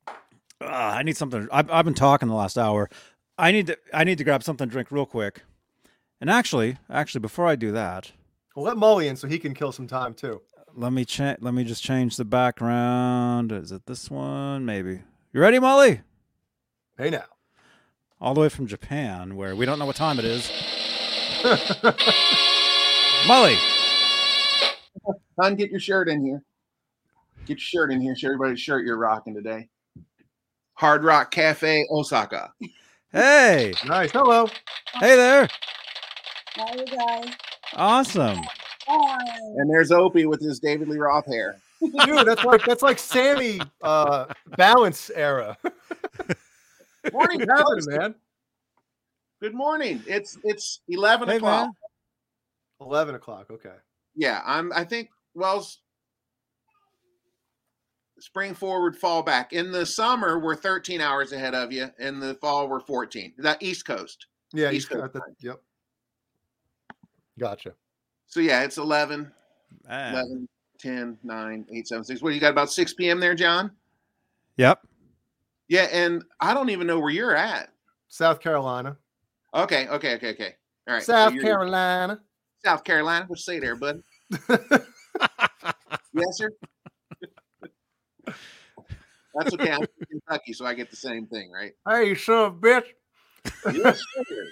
Uh, 0.08 0.64
I 0.64 1.02
need 1.02 1.16
something. 1.16 1.46
I've, 1.52 1.70
I've 1.70 1.84
been 1.84 1.92
talking 1.94 2.28
the 2.28 2.34
last 2.34 2.56
hour. 2.56 2.88
I 3.38 3.52
need 3.52 3.68
to. 3.68 3.78
I 3.94 4.04
need 4.04 4.18
to 4.18 4.24
grab 4.24 4.42
something 4.42 4.68
to 4.68 4.72
drink 4.72 4.90
real 4.90 5.06
quick. 5.06 5.42
And 6.20 6.28
actually, 6.28 6.78
actually, 6.90 7.20
before 7.20 7.46
I 7.46 7.54
do 7.56 7.70
that, 7.72 8.10
Well, 8.56 8.64
let 8.64 8.76
Mully 8.76 9.06
in 9.08 9.14
so 9.16 9.28
he 9.28 9.38
can 9.38 9.54
kill 9.54 9.70
some 9.70 9.86
time 9.86 10.14
too. 10.14 10.40
let 10.74 10.92
me 10.92 11.04
cha- 11.04 11.36
Let 11.40 11.54
me 11.54 11.62
just 11.64 11.82
change 11.82 12.16
the 12.16 12.24
background. 12.24 13.52
Is 13.52 13.70
it 13.72 13.86
this 13.86 14.10
one? 14.10 14.64
Maybe. 14.66 15.02
You 15.32 15.40
ready, 15.40 15.58
Mully? 15.58 16.02
Hey 16.96 17.10
now. 17.10 17.24
All 18.20 18.34
the 18.34 18.40
way 18.40 18.48
from 18.48 18.66
Japan, 18.66 19.36
where 19.36 19.54
we 19.54 19.64
don't 19.64 19.78
know 19.78 19.86
what 19.86 19.94
time 19.94 20.18
it 20.18 20.24
is. 20.24 20.50
Mully. 23.26 23.56
Son, 25.40 25.54
get 25.54 25.70
your 25.70 25.78
shirt 25.78 26.08
in 26.08 26.24
here. 26.24 26.42
Get 27.46 27.58
your 27.58 27.58
shirt 27.60 27.92
in 27.92 28.00
here. 28.00 28.16
Show 28.16 28.26
everybody 28.28 28.52
the 28.52 28.56
shirt 28.58 28.84
you're 28.84 28.98
rocking 28.98 29.34
today. 29.34 29.68
Hard 30.74 31.04
Rock 31.04 31.30
Cafe, 31.30 31.86
Osaka. 31.90 32.52
Hey. 33.12 33.72
nice. 33.86 34.10
Hello. 34.12 34.46
Hey 34.94 35.16
there. 35.16 35.48
Hi, 36.56 36.74
you 36.76 36.84
guys. 36.86 37.34
Awesome. 37.74 38.38
Hi. 38.86 39.24
And 39.56 39.70
there's 39.70 39.90
Opie 39.92 40.26
with 40.26 40.40
his 40.40 40.58
David 40.58 40.88
Lee 40.88 40.98
Roth 40.98 41.26
hair. 41.26 41.56
Dude, 41.80 42.26
that's 42.26 42.44
like 42.44 42.64
that's 42.64 42.82
like 42.82 42.98
Sammy 42.98 43.60
uh 43.82 44.26
balance 44.56 45.10
era. 45.14 45.56
Morning, 47.12 47.46
What's 47.46 47.86
man? 47.86 48.14
Good 49.40 49.54
morning. 49.54 50.02
It's 50.06 50.36
it's 50.44 50.80
eleven 50.88 51.28
Hey, 51.28 51.36
o'clock. 51.36 51.66
man. 51.66 51.72
Eleven 52.80 53.14
o'clock. 53.14 53.46
Okay. 53.50 53.74
Yeah, 54.16 54.42
I'm. 54.44 54.72
I 54.74 54.84
think. 54.84 55.08
Well, 55.34 55.58
s- 55.58 55.78
spring 58.20 58.54
forward, 58.54 58.96
fall 58.96 59.22
back. 59.22 59.52
In 59.52 59.70
the 59.72 59.84
summer, 59.84 60.38
we're 60.38 60.56
13 60.56 61.00
hours 61.00 61.32
ahead 61.32 61.54
of 61.54 61.72
you. 61.72 61.88
In 61.98 62.20
the 62.20 62.34
fall, 62.34 62.68
we're 62.68 62.80
14. 62.80 63.34
That 63.38 63.62
East 63.62 63.86
Coast. 63.86 64.26
Yeah, 64.52 64.70
East 64.70 64.90
Coast 64.90 65.12
the, 65.12 65.20
yep. 65.40 65.60
Gotcha. 67.38 67.74
So 68.26 68.40
yeah, 68.40 68.62
it's 68.62 68.78
11, 68.78 69.30
Man. 69.88 70.14
11, 70.14 70.48
10, 70.78 71.18
9, 71.22 71.66
8, 71.72 71.88
7, 71.88 72.04
6. 72.04 72.22
What 72.22 72.34
you 72.34 72.40
got 72.40 72.50
about 72.50 72.70
6 72.70 72.94
p.m. 72.94 73.20
there, 73.20 73.34
John? 73.34 73.70
Yep. 74.56 74.80
Yeah, 75.68 75.88
and 75.92 76.24
I 76.40 76.54
don't 76.54 76.70
even 76.70 76.86
know 76.86 76.98
where 76.98 77.10
you're 77.10 77.36
at. 77.36 77.70
South 78.08 78.40
Carolina. 78.40 78.96
Okay, 79.54 79.86
okay, 79.88 80.14
okay, 80.14 80.30
okay. 80.30 80.54
All 80.86 80.94
right. 80.94 81.02
South 81.02 81.34
you're- 81.34 81.44
Carolina. 81.44 82.20
South 82.64 82.82
Carolina. 82.84 83.24
What 83.28 83.38
you 83.38 83.42
say 83.42 83.60
there, 83.60 83.76
bud? 83.76 84.02
Yes, 86.14 86.38
sir. 86.38 86.50
That's 89.34 89.52
okay. 89.54 89.70
I'm 89.70 89.78
from 89.80 90.06
Kentucky, 90.10 90.52
so 90.52 90.64
I 90.66 90.74
get 90.74 90.90
the 90.90 90.96
same 90.96 91.26
thing, 91.26 91.50
right? 91.52 91.72
hey, 91.88 92.08
you 92.08 92.14
son 92.14 92.46
of 92.46 92.54
a 92.54 92.56
bitch. 92.56 92.84
Yes, 93.72 94.02
sir. 94.28 94.44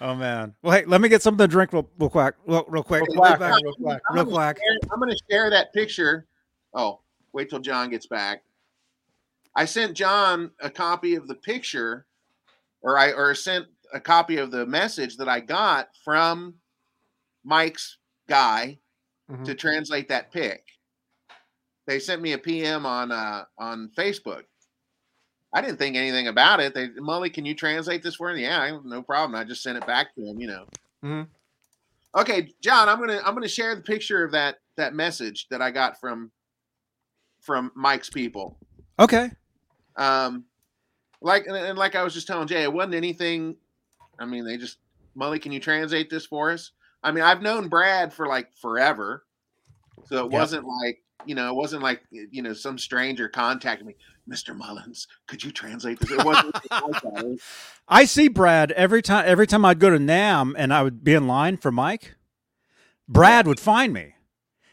Oh 0.00 0.14
man. 0.14 0.54
Well, 0.62 0.76
hey, 0.76 0.84
let 0.86 1.00
me 1.00 1.08
get 1.08 1.22
something 1.22 1.38
to 1.38 1.48
drink 1.48 1.72
real, 1.72 1.88
real 1.98 2.10
quick. 2.10 2.34
Real, 2.46 2.64
real 2.68 2.82
quick. 2.82 3.02
Real 3.02 3.22
Real 3.22 3.36
quick, 3.36 3.38
quick. 3.38 3.62
real 3.64 3.74
quick. 3.74 4.02
I'm 4.10 4.16
Real 4.16 4.24
gonna 4.24 4.36
quick. 4.36 4.58
share- 4.58 4.78
I'm 4.92 4.98
going 5.00 5.10
to 5.10 5.18
share 5.30 5.50
that 5.50 5.72
picture. 5.72 6.26
Oh, 6.74 7.00
wait 7.32 7.48
till 7.48 7.60
John 7.60 7.90
gets 7.90 8.06
back. 8.06 8.42
I 9.54 9.64
sent 9.66 9.94
John 9.96 10.50
a 10.60 10.68
copy 10.68 11.14
of 11.14 11.28
the 11.28 11.36
picture, 11.36 12.06
or 12.82 12.98
I 12.98 13.12
or 13.12 13.34
sent 13.36 13.66
a 13.92 14.00
copy 14.00 14.38
of 14.38 14.50
the 14.50 14.66
message 14.66 15.16
that 15.18 15.28
I 15.28 15.38
got 15.40 15.90
from 16.04 16.54
Mike's 17.44 17.98
guy 18.28 18.78
Mhm. 19.30 19.44
to 19.44 19.54
translate 19.54 20.08
that 20.08 20.32
pic. 20.32 20.64
They 21.86 21.98
sent 21.98 22.22
me 22.22 22.32
a 22.32 22.38
PM 22.38 22.86
on 22.86 23.12
uh 23.12 23.44
on 23.58 23.90
Facebook. 23.96 24.42
I 25.52 25.60
didn't 25.60 25.78
think 25.78 25.96
anything 25.96 26.28
about 26.28 26.60
it. 26.60 26.74
They 26.74 26.88
Mully, 26.88 27.32
can 27.32 27.44
you 27.44 27.54
translate 27.54 28.02
this 28.02 28.16
for 28.16 28.32
me? 28.32 28.42
Yeah, 28.42 28.78
no 28.84 29.02
problem. 29.02 29.38
I 29.38 29.44
just 29.44 29.62
sent 29.62 29.78
it 29.78 29.86
back 29.86 30.14
to 30.14 30.20
him. 30.22 30.40
You 30.40 30.46
know. 30.48 30.66
Mhm. 31.04 31.28
Okay, 32.16 32.48
John, 32.60 32.88
I'm 32.88 32.98
gonna 32.98 33.20
I'm 33.24 33.34
gonna 33.34 33.48
share 33.48 33.74
the 33.74 33.82
picture 33.82 34.24
of 34.24 34.32
that 34.32 34.56
that 34.76 34.94
message 34.94 35.46
that 35.50 35.60
I 35.62 35.70
got 35.70 36.00
from 36.00 36.30
from 37.40 37.70
Mike's 37.74 38.10
people. 38.10 38.58
Okay. 38.98 39.30
Um, 39.96 40.44
like 41.20 41.46
and, 41.46 41.56
and 41.56 41.78
like 41.78 41.94
I 41.94 42.02
was 42.02 42.14
just 42.14 42.26
telling 42.26 42.48
Jay, 42.48 42.62
it 42.62 42.72
wasn't 42.72 42.94
anything. 42.94 43.56
I 44.18 44.24
mean, 44.24 44.44
they 44.44 44.56
just 44.56 44.78
Mully, 45.16 45.40
can 45.40 45.52
you 45.52 45.60
translate 45.60 46.10
this 46.10 46.26
for 46.26 46.50
us? 46.50 46.72
I 47.02 47.12
mean, 47.12 47.22
I've 47.22 47.42
known 47.42 47.68
Brad 47.68 48.12
for 48.12 48.26
like 48.26 48.48
forever, 48.56 49.24
so 50.06 50.20
it 50.26 50.32
Yep. 50.32 50.32
wasn't 50.32 50.64
like 50.64 51.03
you 51.26 51.34
know, 51.34 51.48
it 51.50 51.54
wasn't 51.54 51.82
like 51.82 52.02
you 52.10 52.42
know 52.42 52.52
some 52.52 52.78
stranger 52.78 53.28
contacted 53.28 53.86
me, 53.86 53.94
Mister 54.26 54.54
Mullins, 54.54 55.06
could 55.26 55.42
you 55.44 55.50
translate 55.50 55.98
this? 56.00 56.10
It 56.12 56.24
wasn't 56.24 56.54
like 56.54 57.02
that. 57.02 57.12
It 57.18 57.26
was- 57.26 57.40
I 57.88 58.04
see 58.06 58.28
Brad 58.28 58.72
every 58.72 59.02
time. 59.02 59.24
Every 59.26 59.46
time 59.46 59.64
I'd 59.64 59.78
go 59.78 59.90
to 59.90 59.98
NAMM 59.98 60.54
and 60.56 60.72
I 60.72 60.82
would 60.82 61.04
be 61.04 61.12
in 61.14 61.26
line 61.26 61.56
for 61.58 61.70
Mike, 61.70 62.14
Brad 63.08 63.46
would 63.46 63.60
find 63.60 63.92
me 63.92 64.14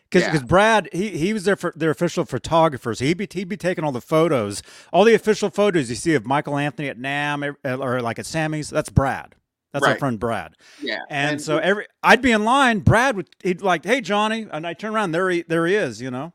because 0.09 0.23
Yeah. 0.33 0.41
Brad 0.43 0.89
he 0.93 1.09
he 1.17 1.33
was 1.33 1.43
their 1.43 1.55
for 1.55 1.73
their 1.75 1.91
official 1.91 2.25
photographers. 2.25 2.99
He'd 2.99 3.17
be 3.17 3.27
he'd 3.31 3.49
be 3.49 3.57
taking 3.57 3.83
all 3.83 3.91
the 3.91 4.01
photos, 4.01 4.61
all 4.93 5.03
the 5.03 5.13
official 5.13 5.49
photos 5.49 5.89
you 5.89 5.95
see 5.95 6.13
of 6.15 6.25
Michael 6.25 6.57
Anthony 6.57 6.87
at 6.87 6.97
NAMM 6.97 7.55
or, 7.65 7.73
or 7.73 8.01
like 8.01 8.19
at 8.19 8.25
Sammy's. 8.25 8.69
That's 8.69 8.89
Brad. 8.89 9.35
That's 9.73 9.85
our 9.85 9.97
friend 9.97 10.19
Brad. 10.19 10.55
yeah, 10.81 10.99
And, 11.09 11.41
so 11.41 11.57
every 11.57 11.85
I'd 12.03 12.21
be 12.21 12.33
in 12.33 12.43
line, 12.43 12.79
Brad 12.79 13.15
would 13.15 13.29
he'd 13.41 13.61
like, 13.61 13.85
"Hey 13.85 14.01
Johnny," 14.01 14.45
and 14.51 14.67
I 14.67 14.73
turn 14.73 14.93
around, 14.93 15.11
there 15.13 15.29
he 15.29 15.43
there 15.43 15.65
he 15.65 15.75
is, 15.75 16.01
you 16.01 16.11
know. 16.11 16.33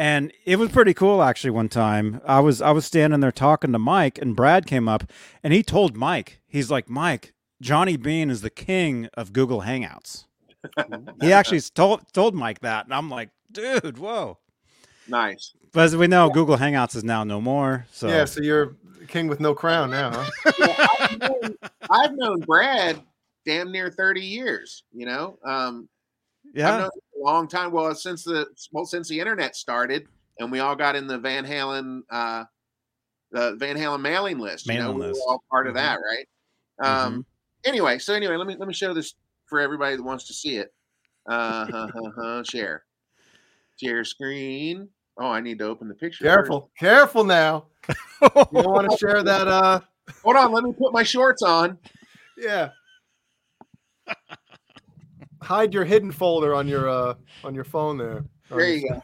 And 0.00 0.32
it 0.46 0.58
was 0.58 0.70
pretty 0.70 0.94
cool 0.94 1.22
actually. 1.22 1.50
One 1.50 1.68
time, 1.68 2.22
I 2.24 2.40
was 2.40 2.62
I 2.62 2.70
was 2.70 2.86
standing 2.86 3.20
there 3.20 3.30
talking 3.30 3.72
to 3.72 3.78
Mike, 3.78 4.16
and 4.16 4.34
Brad 4.34 4.64
came 4.64 4.88
up, 4.88 5.04
and 5.42 5.52
he 5.52 5.62
told 5.62 5.94
Mike, 5.94 6.40
he's 6.48 6.70
like, 6.70 6.88
"Mike, 6.88 7.34
Johnny 7.60 7.98
Bean 7.98 8.30
is 8.30 8.40
the 8.40 8.48
king 8.48 9.10
of 9.12 9.34
Google 9.34 9.60
Hangouts." 9.60 10.24
He 11.20 11.34
actually 11.34 11.60
told 11.60 12.10
told 12.14 12.34
Mike 12.34 12.60
that, 12.60 12.86
and 12.86 12.94
I'm 12.94 13.10
like, 13.10 13.28
dude, 13.52 13.98
whoa. 13.98 14.38
Nice. 15.06 15.52
But 15.72 15.84
as 15.84 15.94
we 15.94 16.06
know, 16.06 16.30
Google 16.30 16.56
Hangouts 16.56 16.96
is 16.96 17.04
now 17.04 17.22
no 17.22 17.38
more. 17.38 17.86
So 17.92 18.08
Yeah, 18.08 18.24
so 18.24 18.40
you're 18.40 18.76
king 19.06 19.28
with 19.28 19.40
no 19.40 19.54
crown 19.54 19.90
now, 19.90 20.12
huh? 20.14 20.52
Yeah, 20.58 20.86
I've, 20.98 21.18
known, 21.18 21.56
I've 21.90 22.12
known 22.14 22.40
Brad 22.40 23.02
damn 23.44 23.70
near 23.70 23.90
30 23.90 24.22
years, 24.22 24.82
you 24.92 25.04
know. 25.04 25.38
Um, 25.44 25.90
I've 25.90 25.99
yeah, 26.54 26.70
known 26.70 26.80
him 26.82 26.90
for 27.12 27.20
a 27.20 27.24
long 27.32 27.48
time. 27.48 27.70
Well, 27.72 27.94
since 27.94 28.24
the 28.24 28.46
well, 28.72 28.84
since 28.84 29.08
the 29.08 29.18
internet 29.18 29.56
started 29.56 30.06
and 30.38 30.50
we 30.50 30.60
all 30.60 30.76
got 30.76 30.96
in 30.96 31.06
the 31.06 31.18
Van 31.18 31.44
Halen 31.44 32.00
uh 32.10 32.44
the 33.32 33.54
Van 33.56 33.76
Halen 33.76 34.00
mailing 34.00 34.38
list. 34.38 34.66
you 34.66 34.74
know, 34.74 34.92
Mailing 34.92 34.98
we 34.98 35.06
list. 35.06 35.22
were 35.26 35.32
all 35.32 35.44
part 35.50 35.66
of 35.66 35.74
Mhm. 35.74 35.76
that, 35.76 35.98
right? 35.98 36.28
Um 37.04 37.26
anyway, 37.64 37.98
so 37.98 38.14
anyway, 38.14 38.36
let 38.36 38.46
me 38.46 38.56
let 38.58 38.66
me 38.68 38.74
show 38.74 38.92
this 38.94 39.14
for 39.46 39.60
everybody 39.60 39.96
that 39.96 40.02
wants 40.02 40.26
to 40.28 40.32
see 40.34 40.56
it. 40.56 40.72
Uh 41.28 41.66
huh, 41.66 41.86
huh, 41.94 42.10
huh, 42.16 42.42
share. 42.44 42.84
Share 43.80 44.04
screen. 44.04 44.88
Oh, 45.18 45.28
I 45.28 45.40
need 45.40 45.58
to 45.58 45.66
open 45.66 45.88
the 45.88 45.94
picture. 45.94 46.24
first. 46.24 46.36
Careful, 46.36 46.70
careful 46.78 47.24
now. 47.24 47.66
You 48.52 48.62
don't 48.62 48.72
want 48.72 48.90
to 48.90 48.96
share 48.98 49.22
that. 49.22 49.48
Uh, 49.48 49.80
Hold 50.24 50.36
on, 50.36 50.52
let 50.52 50.62
me 50.64 50.72
put 50.72 50.92
my 50.92 51.02
shorts 51.02 51.42
on. 51.42 51.78
yeah. 52.36 52.70
Hide 55.50 55.74
your 55.74 55.84
hidden 55.84 56.12
folder 56.12 56.54
on 56.54 56.68
your 56.68 56.88
uh 56.88 57.14
on 57.42 57.56
your 57.56 57.64
phone 57.64 57.98
there. 57.98 58.24
There 58.50 58.68
you 58.68 58.88
go. 58.88 59.02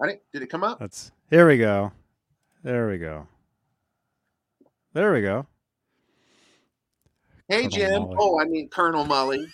I 0.00 0.06
didn't, 0.06 0.20
did 0.32 0.42
it 0.42 0.50
come 0.50 0.62
up? 0.62 0.78
That's 0.78 1.10
here 1.30 1.48
we 1.48 1.58
go. 1.58 1.90
There 2.62 2.88
we 2.88 2.96
go. 2.96 3.26
There 4.92 5.12
we 5.12 5.20
go. 5.20 5.46
Hey 7.48 7.62
Colonel 7.62 7.70
Jim. 7.70 8.02
Mully. 8.02 8.16
Oh, 8.20 8.40
I 8.40 8.44
mean 8.44 8.68
Colonel 8.68 9.04
Mully. 9.04 9.44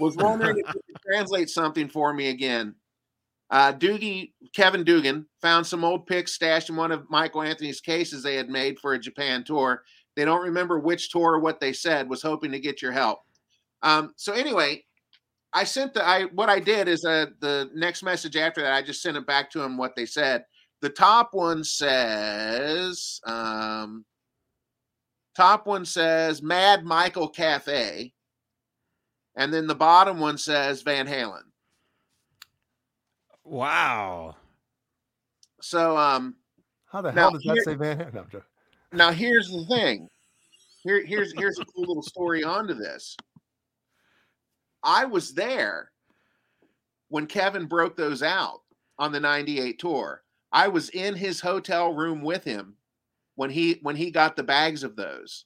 Was 0.00 0.16
wondering 0.16 0.58
if 0.58 0.66
you 0.74 0.82
could 0.86 1.02
translate 1.02 1.48
something 1.48 1.88
for 1.88 2.12
me 2.12 2.28
again. 2.28 2.74
Uh, 3.48 3.72
Doogie, 3.72 4.32
Kevin 4.54 4.84
Dugan 4.84 5.24
found 5.40 5.66
some 5.66 5.82
old 5.82 6.06
pics 6.06 6.34
stashed 6.34 6.68
in 6.68 6.76
one 6.76 6.92
of 6.92 7.08
Michael 7.08 7.40
Anthony's 7.40 7.80
cases 7.80 8.22
they 8.22 8.34
had 8.34 8.50
made 8.50 8.78
for 8.80 8.92
a 8.92 8.98
Japan 8.98 9.44
tour. 9.44 9.82
They 10.14 10.26
don't 10.26 10.42
remember 10.42 10.78
which 10.78 11.10
tour 11.10 11.32
or 11.32 11.40
what 11.40 11.58
they 11.58 11.72
said. 11.72 12.10
Was 12.10 12.20
hoping 12.20 12.52
to 12.52 12.60
get 12.60 12.82
your 12.82 12.92
help. 12.92 13.20
Um, 13.82 14.12
so 14.16 14.32
anyway, 14.32 14.84
I 15.52 15.64
sent 15.64 15.94
the 15.94 16.06
I 16.06 16.24
what 16.24 16.48
I 16.48 16.60
did 16.60 16.88
is 16.88 17.04
uh, 17.04 17.26
the 17.40 17.70
next 17.74 18.02
message 18.02 18.36
after 18.36 18.60
that 18.62 18.72
I 18.72 18.82
just 18.82 19.02
sent 19.02 19.16
it 19.16 19.26
back 19.26 19.50
to 19.52 19.62
him 19.62 19.76
what 19.78 19.94
they 19.96 20.06
said. 20.06 20.44
The 20.80 20.90
top 20.90 21.30
one 21.32 21.64
says 21.64 23.20
um, 23.24 24.04
top 25.36 25.66
one 25.66 25.84
says 25.84 26.42
Mad 26.42 26.84
Michael 26.84 27.28
Cafe, 27.28 28.12
and 29.36 29.52
then 29.52 29.66
the 29.66 29.74
bottom 29.74 30.18
one 30.20 30.38
says 30.38 30.82
Van 30.82 31.06
Halen. 31.06 31.42
Wow. 33.44 34.36
So 35.60 35.96
um 35.96 36.36
How 36.86 37.00
the 37.00 37.12
Now, 37.12 37.22
hell 37.22 37.30
does 37.32 37.42
that 37.44 37.52
here- 37.54 37.62
say 37.64 37.74
Van 37.74 37.98
Halen? 37.98 38.32
No, 38.32 38.40
now 38.92 39.10
here's 39.12 39.48
the 39.48 39.64
thing. 39.66 40.08
Here 40.84 41.04
here's 41.04 41.32
here's 41.36 41.58
a 41.58 41.64
cool 41.64 41.86
little 41.86 42.02
story 42.02 42.44
onto 42.44 42.74
this. 42.74 43.16
I 44.82 45.04
was 45.04 45.34
there 45.34 45.90
when 47.08 47.26
Kevin 47.26 47.66
broke 47.66 47.96
those 47.96 48.22
out 48.22 48.60
on 48.98 49.12
the 49.12 49.20
98 49.20 49.78
tour. 49.78 50.22
I 50.52 50.68
was 50.68 50.88
in 50.90 51.14
his 51.14 51.40
hotel 51.40 51.92
room 51.92 52.22
with 52.22 52.44
him 52.44 52.76
when 53.34 53.50
he 53.50 53.78
when 53.82 53.96
he 53.96 54.10
got 54.10 54.36
the 54.36 54.42
bags 54.42 54.82
of 54.82 54.96
those. 54.96 55.44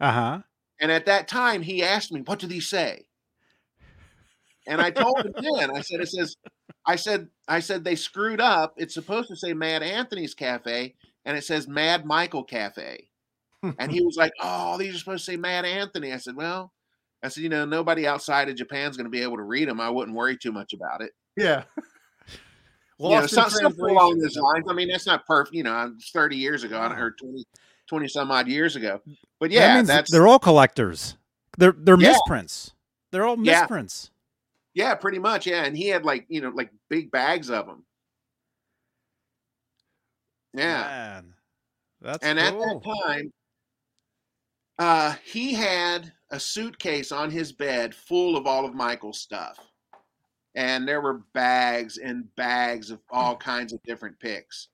Uh 0.00 0.12
huh. 0.12 0.38
And 0.80 0.92
at 0.92 1.06
that 1.06 1.26
time, 1.26 1.62
he 1.62 1.82
asked 1.82 2.12
me, 2.12 2.20
"What 2.20 2.38
did 2.38 2.50
he 2.50 2.60
say?" 2.60 3.06
And 4.66 4.80
I 4.80 4.90
told 4.90 5.24
him 5.24 5.32
then. 5.36 5.74
I 5.74 5.80
said, 5.80 6.00
"It 6.00 6.08
says, 6.08 6.36
I 6.86 6.96
said, 6.96 7.28
I 7.48 7.60
said 7.60 7.82
they 7.82 7.96
screwed 7.96 8.40
up. 8.40 8.74
It's 8.76 8.94
supposed 8.94 9.28
to 9.28 9.36
say 9.36 9.52
Mad 9.52 9.82
Anthony's 9.82 10.34
Cafe, 10.34 10.94
and 11.24 11.36
it 11.36 11.44
says 11.44 11.66
Mad 11.66 12.04
Michael 12.04 12.44
Cafe." 12.44 13.08
And 13.78 13.90
he 13.90 14.00
was 14.00 14.16
like, 14.16 14.32
"Oh, 14.40 14.78
these 14.78 14.94
are 14.94 14.98
supposed 14.98 15.24
to 15.24 15.32
say 15.32 15.36
Mad 15.36 15.64
Anthony." 15.64 16.12
I 16.12 16.18
said, 16.18 16.36
"Well," 16.36 16.72
I 17.26 17.28
said, 17.28 17.42
"You 17.42 17.48
know, 17.48 17.64
nobody 17.64 18.06
outside 18.06 18.48
of 18.48 18.56
Japan's 18.56 18.96
going 18.96 19.04
to 19.04 19.10
be 19.10 19.22
able 19.22 19.36
to 19.36 19.42
read 19.42 19.68
them. 19.68 19.80
I 19.80 19.90
wouldn't 19.90 20.16
worry 20.16 20.36
too 20.36 20.52
much 20.52 20.72
about 20.72 21.02
it." 21.02 21.12
Yeah. 21.36 21.64
you 22.98 23.10
know, 23.10 23.26
some- 23.26 23.50
something 23.50 23.84
along 23.90 24.18
those 24.18 24.36
lines. 24.36 24.64
I 24.68 24.72
mean, 24.72 24.88
that's 24.88 25.06
not 25.06 25.26
perfect. 25.26 25.54
You 25.54 25.64
know, 25.64 25.92
it's 25.96 26.10
30 26.10 26.36
years 26.36 26.64
ago 26.64 26.80
or 26.80 27.10
20, 27.10 27.44
20 27.88 28.08
some 28.08 28.30
odd 28.30 28.48
years 28.48 28.76
ago. 28.76 29.00
But 29.38 29.50
that 29.50 29.54
yeah, 29.54 29.74
means 29.76 29.88
that's 29.88 30.10
they're 30.10 30.26
all 30.26 30.38
collectors. 30.38 31.16
They're 31.58 31.74
they're 31.76 31.98
Yeah. 31.98 32.12
misprints. 32.12 32.72
They're 33.10 33.26
all 33.26 33.36
Yeah. 33.38 33.60
misprints. 33.60 34.10
Yeah, 34.74 34.94
pretty 34.94 35.18
much. 35.18 35.46
Yeah, 35.46 35.64
and 35.64 35.76
he 35.76 35.88
had 35.88 36.04
like 36.04 36.26
you 36.28 36.40
know 36.40 36.50
like 36.50 36.70
big 36.88 37.10
bags 37.10 37.50
of 37.50 37.66
them. 37.66 37.84
Yeah, 40.54 40.82
Man, 40.82 41.34
that's 42.00 42.24
and 42.24 42.38
at 42.38 42.54
that 42.54 42.80
time, 43.04 43.32
uh, 44.78 45.14
he 45.24 45.52
had 45.52 46.12
a 46.30 46.40
suitcase 46.40 47.12
on 47.12 47.30
his 47.30 47.52
bed 47.52 47.94
full 47.94 48.36
of 48.36 48.46
all 48.46 48.64
of 48.66 48.74
Michael's 48.74 49.20
stuff, 49.20 49.58
and 50.54 50.86
there 50.88 51.00
were 51.00 51.24
bags 51.34 51.98
and 51.98 52.34
bags 52.36 52.90
of 52.90 53.00
all 53.10 53.36
kinds 53.36 53.72
of 53.72 53.82
different 53.84 54.18
picks. 54.20 54.68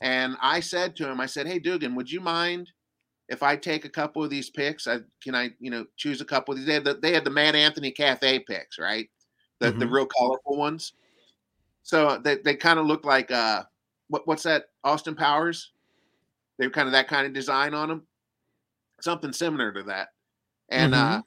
And 0.00 0.36
I 0.40 0.60
said 0.60 0.96
to 0.96 1.08
him, 1.10 1.20
I 1.20 1.26
said, 1.26 1.46
"Hey, 1.46 1.58
Dugan, 1.58 1.94
would 1.94 2.10
you 2.10 2.20
mind?" 2.20 2.72
If 3.28 3.42
I 3.42 3.56
take 3.56 3.84
a 3.84 3.90
couple 3.90 4.22
of 4.24 4.30
these 4.30 4.50
picks? 4.50 4.86
I 4.86 5.00
can 5.22 5.34
I, 5.34 5.50
you 5.60 5.70
know, 5.70 5.86
choose 5.96 6.20
a 6.20 6.24
couple 6.24 6.52
of 6.54 6.58
these. 6.58 6.66
They 6.66 6.74
had 6.74 6.84
the, 6.84 6.94
they 6.94 7.12
had 7.12 7.24
the 7.24 7.30
Mad 7.30 7.56
Anthony 7.56 7.90
Cafe 7.92 8.40
picks, 8.40 8.78
right? 8.78 9.08
The 9.60 9.72
the 9.72 9.86
Mhm. 9.86 9.92
real 9.92 10.06
colorful 10.06 10.56
ones. 10.56 10.94
So 11.82 12.18
they, 12.18 12.36
they 12.36 12.56
kind 12.56 12.78
of 12.78 12.86
look 12.86 13.04
like 13.04 13.30
uh 13.30 13.64
what 14.08 14.26
what's 14.26 14.44
that 14.44 14.66
Austin 14.84 15.14
Powers? 15.16 15.72
They're 16.58 16.70
kind 16.70 16.88
of 16.88 16.92
that 16.92 17.08
kind 17.08 17.26
of 17.26 17.32
design 17.32 17.74
on 17.74 17.88
them, 17.88 18.06
something 19.00 19.32
similar 19.32 19.72
to 19.72 19.82
that. 19.84 20.08
And 20.68 20.94
uh, 20.94 21.22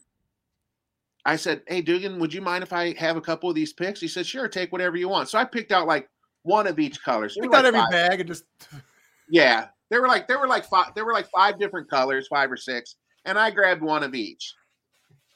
I 1.26 1.36
said, 1.36 1.62
"Hey, 1.68 1.82
Dugan, 1.82 2.20
would 2.20 2.34
you 2.34 2.42
mind 2.42 2.64
if 2.64 2.74
I 2.74 2.94
have 2.96 3.18
a 3.18 3.22
couple 3.22 3.50
of 3.50 3.56
these 3.56 3.74
picks?" 3.74 4.00
He 4.00 4.08
said, 4.08 4.26
"Sure, 4.26 4.48
take 4.48 4.72
whatever 4.72 4.98
you 4.98 5.10
want." 5.10 5.30
So 5.30 5.38
I 5.38 5.46
picked 5.46 5.72
out 5.72 5.88
like 5.88 6.10
one 6.44 6.68
of 6.68 6.80
each 6.80 7.02
color. 7.02 7.30
So 7.30 7.42
Pick 7.42 7.52
there 7.52 7.60
out 7.60 7.66
like, 7.66 7.74
every 7.74 7.80
five- 7.82 7.92
bag 7.92 8.20
and 8.22 8.28
just 8.28 8.46
yeah, 9.30 9.68
there 9.90 10.02
were 10.02 10.08
like 10.08 10.28
there 10.28 10.40
were 10.40 10.48
like 10.48 10.66
five 10.66 10.94
there 10.96 11.06
were 11.06 11.14
like 11.14 11.30
five 11.30 11.60
different 11.60 11.90
colors, 11.90 12.28
five 12.28 12.52
or 12.52 12.58
six, 12.58 12.96
and 13.26 13.38
I 13.38 13.52
grabbed 13.52 13.82
one 13.82 14.04
of 14.04 14.14
each. 14.14 14.54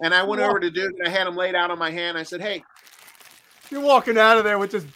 And 0.01 0.13
I 0.13 0.23
went 0.23 0.41
over 0.41 0.59
to 0.59 0.69
Dugan. 0.69 1.05
I 1.05 1.09
had 1.09 1.27
them 1.27 1.37
laid 1.37 1.55
out 1.55 1.71
on 1.71 1.79
my 1.79 1.91
hand. 1.91 2.17
I 2.17 2.23
said, 2.23 2.41
"Hey, 2.41 2.63
you're 3.69 3.79
walking 3.79 4.17
out 4.17 4.37
of 4.37 4.43
there 4.43 4.59
with 4.59 4.71
just 4.71 4.87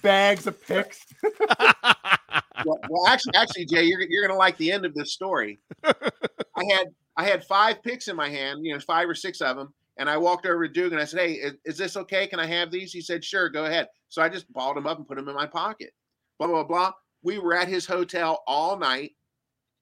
bags 0.00 0.46
of 0.46 0.60
picks. 0.62 1.04
well, 1.48 2.80
well, 2.88 3.06
actually, 3.08 3.34
actually, 3.34 3.66
Jay, 3.66 3.84
you're 3.84 4.00
you're 4.08 4.26
gonna 4.26 4.38
like 4.38 4.56
the 4.56 4.72
end 4.72 4.84
of 4.84 4.94
this 4.94 5.12
story. 5.12 5.60
I 5.84 6.64
had 6.70 6.88
I 7.16 7.24
had 7.24 7.44
five 7.44 7.82
picks 7.82 8.08
in 8.08 8.16
my 8.16 8.28
hand, 8.28 8.64
you 8.64 8.72
know, 8.72 8.80
five 8.80 9.08
or 9.08 9.14
six 9.14 9.40
of 9.40 9.56
them, 9.56 9.72
and 9.98 10.08
I 10.08 10.16
walked 10.16 10.46
over 10.46 10.66
to 10.66 10.72
Duke 10.72 10.92
and 10.92 11.00
I 11.00 11.04
said, 11.04 11.20
"Hey, 11.20 11.32
is, 11.34 11.54
is 11.64 11.76
this 11.76 11.96
okay? 11.96 12.26
Can 12.26 12.40
I 12.40 12.46
have 12.46 12.70
these?" 12.70 12.92
He 12.92 13.00
said, 13.00 13.24
"Sure, 13.24 13.48
go 13.48 13.64
ahead." 13.64 13.88
So 14.08 14.22
I 14.22 14.28
just 14.28 14.50
balled 14.52 14.76
them 14.76 14.86
up 14.86 14.98
and 14.98 15.06
put 15.06 15.16
them 15.16 15.28
in 15.28 15.34
my 15.34 15.46
pocket. 15.46 15.92
Blah 16.38 16.48
blah 16.48 16.64
blah. 16.64 16.92
We 17.22 17.38
were 17.38 17.54
at 17.54 17.68
his 17.68 17.86
hotel 17.86 18.42
all 18.46 18.78
night. 18.78 19.12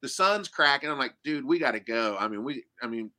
The 0.03 0.09
sun's 0.09 0.49
cracking. 0.49 0.91
I'm 0.91 0.99
like, 0.99 1.15
dude, 1.25 1.45
we 1.45 1.59
got 1.59 1.73
to 1.73 1.81
go. 1.81 2.17
I 2.19 2.29
mean, 2.29 2.43
we, 2.43 2.65
I 2.83 2.87
mean, 2.87 3.11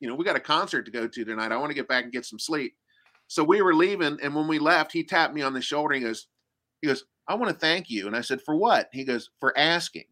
you 0.00 0.08
know, 0.08 0.14
we 0.14 0.24
got 0.24 0.36
a 0.36 0.40
concert 0.40 0.84
to 0.84 0.90
go 0.90 1.06
to 1.06 1.24
tonight. 1.24 1.52
I 1.52 1.56
want 1.56 1.70
to 1.70 1.74
get 1.74 1.88
back 1.88 2.04
and 2.04 2.12
get 2.12 2.24
some 2.24 2.38
sleep. 2.38 2.74
So 3.26 3.44
we 3.44 3.60
were 3.60 3.74
leaving, 3.74 4.18
and 4.22 4.34
when 4.34 4.48
we 4.48 4.58
left, 4.58 4.92
he 4.92 5.04
tapped 5.04 5.34
me 5.34 5.42
on 5.42 5.52
the 5.52 5.60
shoulder. 5.60 5.94
He 5.94 6.00
goes, 6.00 6.28
he 6.80 6.88
goes, 6.88 7.04
I 7.28 7.34
want 7.34 7.52
to 7.52 7.58
thank 7.58 7.90
you. 7.90 8.06
And 8.06 8.16
I 8.16 8.22
said, 8.22 8.40
For 8.40 8.56
what? 8.56 8.88
He 8.92 9.04
goes, 9.04 9.30
For 9.38 9.56
asking. 9.56 10.06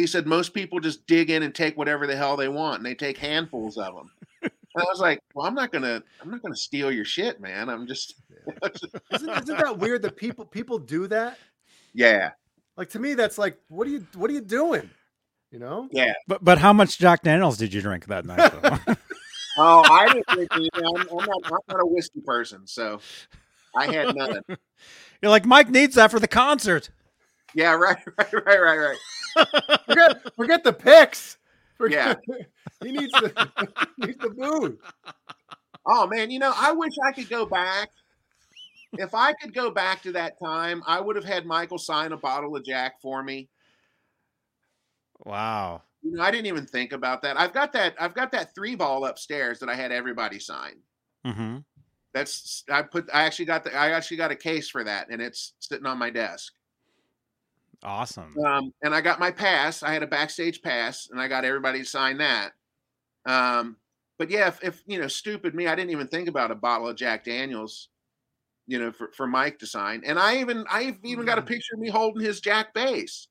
He 0.00 0.06
said, 0.06 0.26
Most 0.26 0.54
people 0.54 0.80
just 0.80 1.06
dig 1.06 1.30
in 1.30 1.42
and 1.42 1.54
take 1.54 1.76
whatever 1.76 2.06
the 2.06 2.16
hell 2.16 2.36
they 2.36 2.48
want, 2.48 2.78
and 2.78 2.86
they 2.86 2.94
take 2.94 3.18
handfuls 3.18 3.76
of 3.76 3.94
them. 3.94 4.10
And 4.72 4.84
I 4.84 4.86
was 4.88 5.00
like, 5.00 5.20
Well, 5.34 5.46
I'm 5.46 5.54
not 5.54 5.72
gonna, 5.72 6.00
I'm 6.22 6.30
not 6.30 6.42
gonna 6.42 6.54
steal 6.54 6.92
your 6.92 7.04
shit, 7.04 7.40
man. 7.40 7.68
I'm 7.68 7.88
just, 7.88 8.14
Isn't, 9.12 9.28
isn't 9.42 9.58
that 9.58 9.78
weird 9.78 10.02
that 10.02 10.16
people 10.16 10.44
people 10.44 10.78
do 10.78 11.08
that? 11.08 11.38
yeah, 11.92 12.30
Like 12.76 12.88
to 12.90 13.00
me, 13.00 13.14
that's 13.14 13.36
like, 13.36 13.58
what 13.68 13.86
are 13.88 13.90
you 13.90 14.06
what 14.14 14.30
are 14.30 14.32
you 14.32 14.40
doing? 14.40 14.88
You 15.50 15.58
know? 15.58 15.88
yeah. 15.90 16.12
But 16.28 16.44
but 16.44 16.58
how 16.58 16.72
much 16.72 16.98
Jack 16.98 17.22
Daniels 17.24 17.58
did 17.58 17.74
you 17.74 17.82
drink 17.82 18.06
that 18.06 18.24
night? 18.24 18.52
Though? 18.62 18.94
Oh, 19.58 19.82
I 19.90 20.06
didn't 20.06 20.26
drink. 20.28 20.50
you 20.56 20.68
know, 20.80 20.92
I'm, 20.96 21.08
I'm 21.10 21.26
not, 21.26 21.42
I'm 21.46 21.58
not 21.68 21.80
a 21.82 21.86
whiskey 21.86 22.20
person, 22.24 22.66
so 22.68 23.00
I 23.76 23.86
had 23.92 24.14
none. 24.14 24.40
You're 25.20 25.30
like 25.30 25.44
Mike 25.44 25.68
needs 25.68 25.96
that 25.96 26.12
for 26.12 26.20
the 26.20 26.28
concert. 26.28 26.88
Yeah, 27.52 27.74
right, 27.74 27.98
right, 28.16 28.32
right, 28.32 28.60
right, 28.60 28.78
right. 28.78 28.96
Forget 29.86 30.34
forget 30.36 30.64
the 30.64 30.72
picks. 30.72 31.38
Yeah. 31.88 32.14
Forget, 32.14 32.46
he 32.84 32.92
needs 32.92 33.12
the 33.12 33.48
he 33.96 34.06
needs 34.06 34.18
the 34.18 34.30
booze. 34.30 34.76
Oh 35.86 36.06
man, 36.06 36.30
you 36.30 36.38
know, 36.38 36.52
I 36.56 36.72
wish 36.72 36.92
I 37.08 37.12
could 37.12 37.28
go 37.28 37.46
back. 37.46 37.90
If 38.94 39.14
I 39.14 39.32
could 39.34 39.54
go 39.54 39.70
back 39.70 40.02
to 40.02 40.12
that 40.12 40.38
time, 40.42 40.82
I 40.86 41.00
would 41.00 41.16
have 41.16 41.24
had 41.24 41.46
Michael 41.46 41.78
sign 41.78 42.12
a 42.12 42.16
bottle 42.16 42.56
of 42.56 42.64
Jack 42.64 43.00
for 43.00 43.22
me. 43.22 43.48
Wow. 45.24 45.82
You 46.02 46.12
know, 46.12 46.22
I 46.22 46.30
didn't 46.30 46.46
even 46.46 46.66
think 46.66 46.92
about 46.92 47.22
that. 47.22 47.38
I've 47.38 47.52
got 47.52 47.72
that. 47.74 47.94
I've 48.00 48.14
got 48.14 48.32
that 48.32 48.54
three 48.54 48.74
ball 48.74 49.04
upstairs 49.04 49.58
that 49.60 49.68
I 49.68 49.74
had 49.74 49.92
everybody 49.92 50.38
sign. 50.38 50.76
Mm-hmm. 51.26 51.58
That's 52.14 52.64
I 52.70 52.82
put. 52.82 53.08
I 53.12 53.22
actually 53.24 53.44
got 53.44 53.64
the. 53.64 53.74
I 53.74 53.90
actually 53.90 54.16
got 54.16 54.32
a 54.32 54.36
case 54.36 54.68
for 54.68 54.82
that, 54.82 55.08
and 55.10 55.20
it's 55.20 55.52
sitting 55.60 55.86
on 55.86 55.98
my 55.98 56.10
desk. 56.10 56.52
Awesome. 57.82 58.36
Um, 58.44 58.72
and 58.82 58.94
I 58.94 59.00
got 59.00 59.20
my 59.20 59.30
pass. 59.30 59.82
I 59.82 59.92
had 59.92 60.02
a 60.02 60.06
backstage 60.06 60.60
pass, 60.62 61.08
and 61.10 61.20
I 61.20 61.28
got 61.28 61.44
everybody 61.44 61.80
to 61.80 61.84
sign 61.84 62.18
that. 62.18 62.52
Um, 63.26 63.76
but 64.18 64.30
yeah, 64.30 64.48
if, 64.48 64.62
if 64.62 64.82
you 64.86 65.00
know, 65.00 65.08
stupid 65.08 65.54
me, 65.54 65.66
I 65.66 65.74
didn't 65.74 65.90
even 65.90 66.06
think 66.06 66.28
about 66.28 66.50
a 66.50 66.54
bottle 66.54 66.88
of 66.88 66.96
Jack 66.96 67.24
Daniels, 67.24 67.88
you 68.66 68.78
know, 68.78 68.92
for, 68.92 69.10
for 69.16 69.26
Mike 69.26 69.58
to 69.60 69.66
sign. 69.66 70.02
And 70.04 70.18
I 70.18 70.40
even 70.40 70.64
I've 70.70 70.98
even 71.04 71.24
got 71.24 71.38
a 71.38 71.42
picture 71.42 71.74
of 71.74 71.80
me 71.80 71.88
holding 71.88 72.22
his 72.22 72.40
Jack 72.40 72.74
bass. 72.74 73.28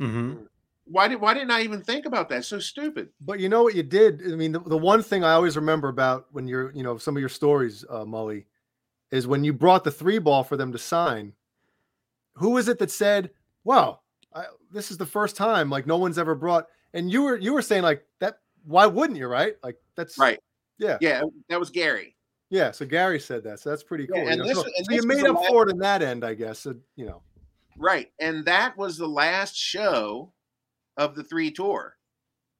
Mm-hmm. 0.00 0.44
Why 0.84 1.08
did 1.08 1.20
why 1.20 1.34
didn't 1.34 1.50
I 1.50 1.62
even 1.62 1.82
think 1.82 2.06
about 2.06 2.30
that? 2.30 2.46
So 2.46 2.58
stupid. 2.58 3.10
But 3.20 3.40
you 3.40 3.48
know 3.48 3.62
what 3.62 3.74
you 3.74 3.82
did? 3.82 4.22
I 4.24 4.36
mean, 4.36 4.52
the, 4.52 4.60
the 4.60 4.76
one 4.76 5.02
thing 5.02 5.22
I 5.22 5.32
always 5.32 5.56
remember 5.56 5.88
about 5.88 6.26
when 6.32 6.48
you're, 6.48 6.72
you 6.72 6.82
know, 6.82 6.96
some 6.96 7.14
of 7.14 7.20
your 7.20 7.28
stories, 7.28 7.84
uh, 7.90 8.04
Mully, 8.04 8.46
is 9.10 9.26
when 9.26 9.44
you 9.44 9.52
brought 9.52 9.84
the 9.84 9.90
three 9.90 10.18
ball 10.18 10.42
for 10.44 10.56
them 10.56 10.72
to 10.72 10.78
sign. 10.78 11.34
Who 12.36 12.50
was 12.50 12.68
it 12.68 12.78
that 12.78 12.90
said, 12.90 13.30
"Wow, 13.64 14.00
I, 14.34 14.44
this 14.70 14.90
is 14.90 14.98
the 14.98 15.06
first 15.06 15.36
time 15.36 15.70
like 15.70 15.86
no 15.86 15.98
one's 15.98 16.18
ever 16.18 16.34
brought"? 16.34 16.66
And 16.94 17.10
you 17.10 17.22
were 17.22 17.36
you 17.36 17.52
were 17.52 17.62
saying 17.62 17.82
like 17.82 18.04
that. 18.20 18.38
Why 18.64 18.86
wouldn't 18.86 19.18
you? 19.18 19.26
Right? 19.26 19.56
Like 19.62 19.76
that's 19.96 20.18
Right. 20.18 20.38
Yeah. 20.78 20.98
Yeah, 21.00 21.22
that 21.48 21.60
was 21.60 21.70
Gary. 21.70 22.16
Yeah. 22.50 22.70
So 22.70 22.84
Gary 22.84 23.20
said 23.20 23.44
that. 23.44 23.60
So 23.60 23.70
that's 23.70 23.82
pretty 23.82 24.06
cool. 24.06 24.18
Yeah, 24.18 24.24
you 24.24 24.30
and 24.30 24.38
know? 24.40 24.46
this- 24.46 24.58
so, 24.58 24.64
and 24.76 24.86
so 24.86 24.92
you 24.92 25.02
made 25.06 25.24
up 25.24 25.44
for 25.46 25.66
it 25.66 25.70
in 25.70 25.78
that 25.78 26.02
end, 26.02 26.24
I 26.24 26.34
guess. 26.34 26.60
So, 26.60 26.74
you 26.96 27.06
know. 27.06 27.22
Right. 27.78 28.10
And 28.20 28.44
that 28.44 28.76
was 28.76 28.98
the 28.98 29.06
last 29.08 29.56
show 29.56 30.32
of 30.96 31.14
the 31.14 31.24
three 31.24 31.50
tour. 31.50 31.96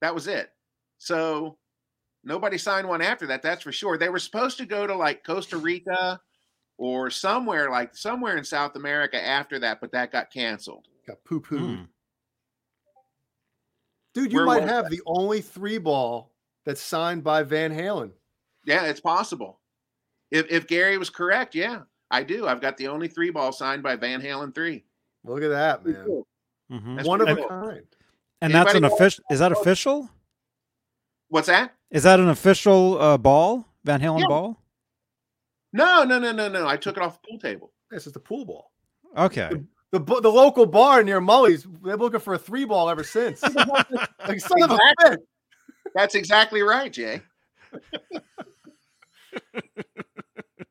That 0.00 0.14
was 0.14 0.26
it. 0.26 0.50
So 0.98 1.58
nobody 2.24 2.58
signed 2.58 2.88
one 2.88 3.02
after 3.02 3.26
that, 3.26 3.42
that's 3.42 3.62
for 3.62 3.72
sure. 3.72 3.98
They 3.98 4.08
were 4.08 4.18
supposed 4.18 4.56
to 4.58 4.66
go 4.66 4.86
to 4.86 4.94
like 4.94 5.24
Costa 5.24 5.56
Rica 5.56 6.20
or 6.78 7.10
somewhere 7.10 7.70
like 7.70 7.94
somewhere 7.94 8.36
in 8.36 8.44
South 8.44 8.76
America 8.76 9.22
after 9.22 9.58
that, 9.58 9.80
but 9.80 9.92
that 9.92 10.12
got 10.12 10.32
canceled. 10.32 10.86
Got 11.06 11.24
poo 11.24 11.40
pooed. 11.40 11.60
Mm. 11.60 11.88
Dude, 14.14 14.32
you 14.32 14.38
Where 14.38 14.46
might 14.46 14.62
was 14.62 14.70
have 14.70 14.90
the 14.90 15.00
only 15.06 15.40
three 15.40 15.78
ball 15.78 16.32
that's 16.64 16.80
signed 16.80 17.24
by 17.24 17.42
Van 17.42 17.74
Halen. 17.74 18.10
Yeah, 18.64 18.84
it's 18.84 19.00
possible. 19.00 19.60
If 20.30 20.50
if 20.50 20.66
Gary 20.66 20.98
was 20.98 21.10
correct, 21.10 21.54
yeah, 21.54 21.80
I 22.10 22.22
do. 22.22 22.46
I've 22.46 22.60
got 22.60 22.76
the 22.76 22.88
only 22.88 23.08
three 23.08 23.30
ball 23.30 23.52
signed 23.52 23.82
by 23.82 23.96
Van 23.96 24.20
Halen 24.20 24.54
three. 24.54 24.84
Look 25.24 25.42
at 25.42 25.48
that, 25.48 25.84
man. 25.84 26.24
Mm-hmm. 26.70 27.02
One 27.04 27.20
of 27.20 27.28
a 27.28 27.36
kind. 27.46 27.82
And 28.40 28.54
that's 28.54 28.74
an 28.74 28.84
official. 28.84 29.24
Is 29.30 29.38
that 29.38 29.52
official? 29.52 30.08
What's 31.28 31.46
that? 31.46 31.74
Is 31.90 32.02
that 32.02 32.20
an 32.20 32.28
official 32.28 33.00
uh, 33.00 33.18
ball? 33.18 33.66
Van 33.84 34.00
Halen 34.00 34.20
Yeah. 34.20 34.26
ball? 34.28 34.58
No, 35.72 36.04
no, 36.04 36.18
no, 36.18 36.32
no, 36.32 36.48
no. 36.48 36.66
I 36.66 36.76
took 36.76 36.96
it 36.96 37.02
off 37.02 37.20
the 37.22 37.28
pool 37.28 37.38
table. 37.38 37.72
This 37.90 38.06
is 38.06 38.12
the 38.12 38.20
pool 38.20 38.44
ball. 38.44 38.72
Okay. 39.16 39.48
The 39.50 39.64
bu- 40.00 40.20
the 40.20 40.30
local 40.30 40.66
bar 40.66 41.02
near 41.02 41.20
Mully's, 41.20 41.66
they're 41.82 41.96
looking 41.96 42.20
for 42.20 42.34
a 42.34 42.38
three 42.38 42.64
ball 42.64 42.88
ever 42.88 43.04
since. 43.04 43.42
like 44.26 44.40
son 44.40 44.62
of 44.62 44.70
a 44.70 44.78
bitch. 44.78 45.16
That's 45.94 46.14
exactly 46.14 46.62
right, 46.62 46.92
Jay. 46.92 47.20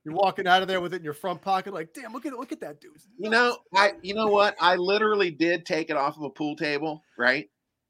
You're 0.03 0.15
walking 0.15 0.47
out 0.47 0.63
of 0.63 0.67
there 0.67 0.81
with 0.81 0.93
it 0.93 0.97
in 0.97 1.03
your 1.03 1.13
front 1.13 1.41
pocket, 1.41 1.73
like, 1.73 1.93
damn, 1.93 2.11
look 2.11 2.25
at 2.25 2.33
look 2.33 2.51
at 2.51 2.61
that 2.61 2.81
dude. 2.81 2.97
You 3.17 3.29
know, 3.29 3.57
I 3.75 3.93
you 4.01 4.15
know 4.15 4.27
what? 4.27 4.55
I 4.59 4.75
literally 4.75 5.29
did 5.29 5.65
take 5.65 5.91
it 5.91 5.97
off 5.97 6.17
of 6.17 6.23
a 6.23 6.29
pool 6.29 6.55
table, 6.55 7.03
right? 7.17 7.47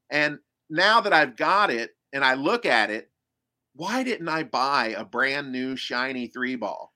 And 0.09 0.39
now 0.69 0.99
that 1.01 1.13
I've 1.13 1.38
got 1.38 1.71
it 1.71 1.91
and 2.11 2.25
I 2.25 2.34
look 2.34 2.65
at 2.65 2.91
it, 2.91 3.09
why 3.75 4.03
didn't 4.03 4.27
I 4.27 4.43
buy 4.43 4.95
a 4.97 5.05
brand 5.05 5.53
new 5.53 5.77
shiny 5.77 6.27
three 6.27 6.57
ball 6.57 6.91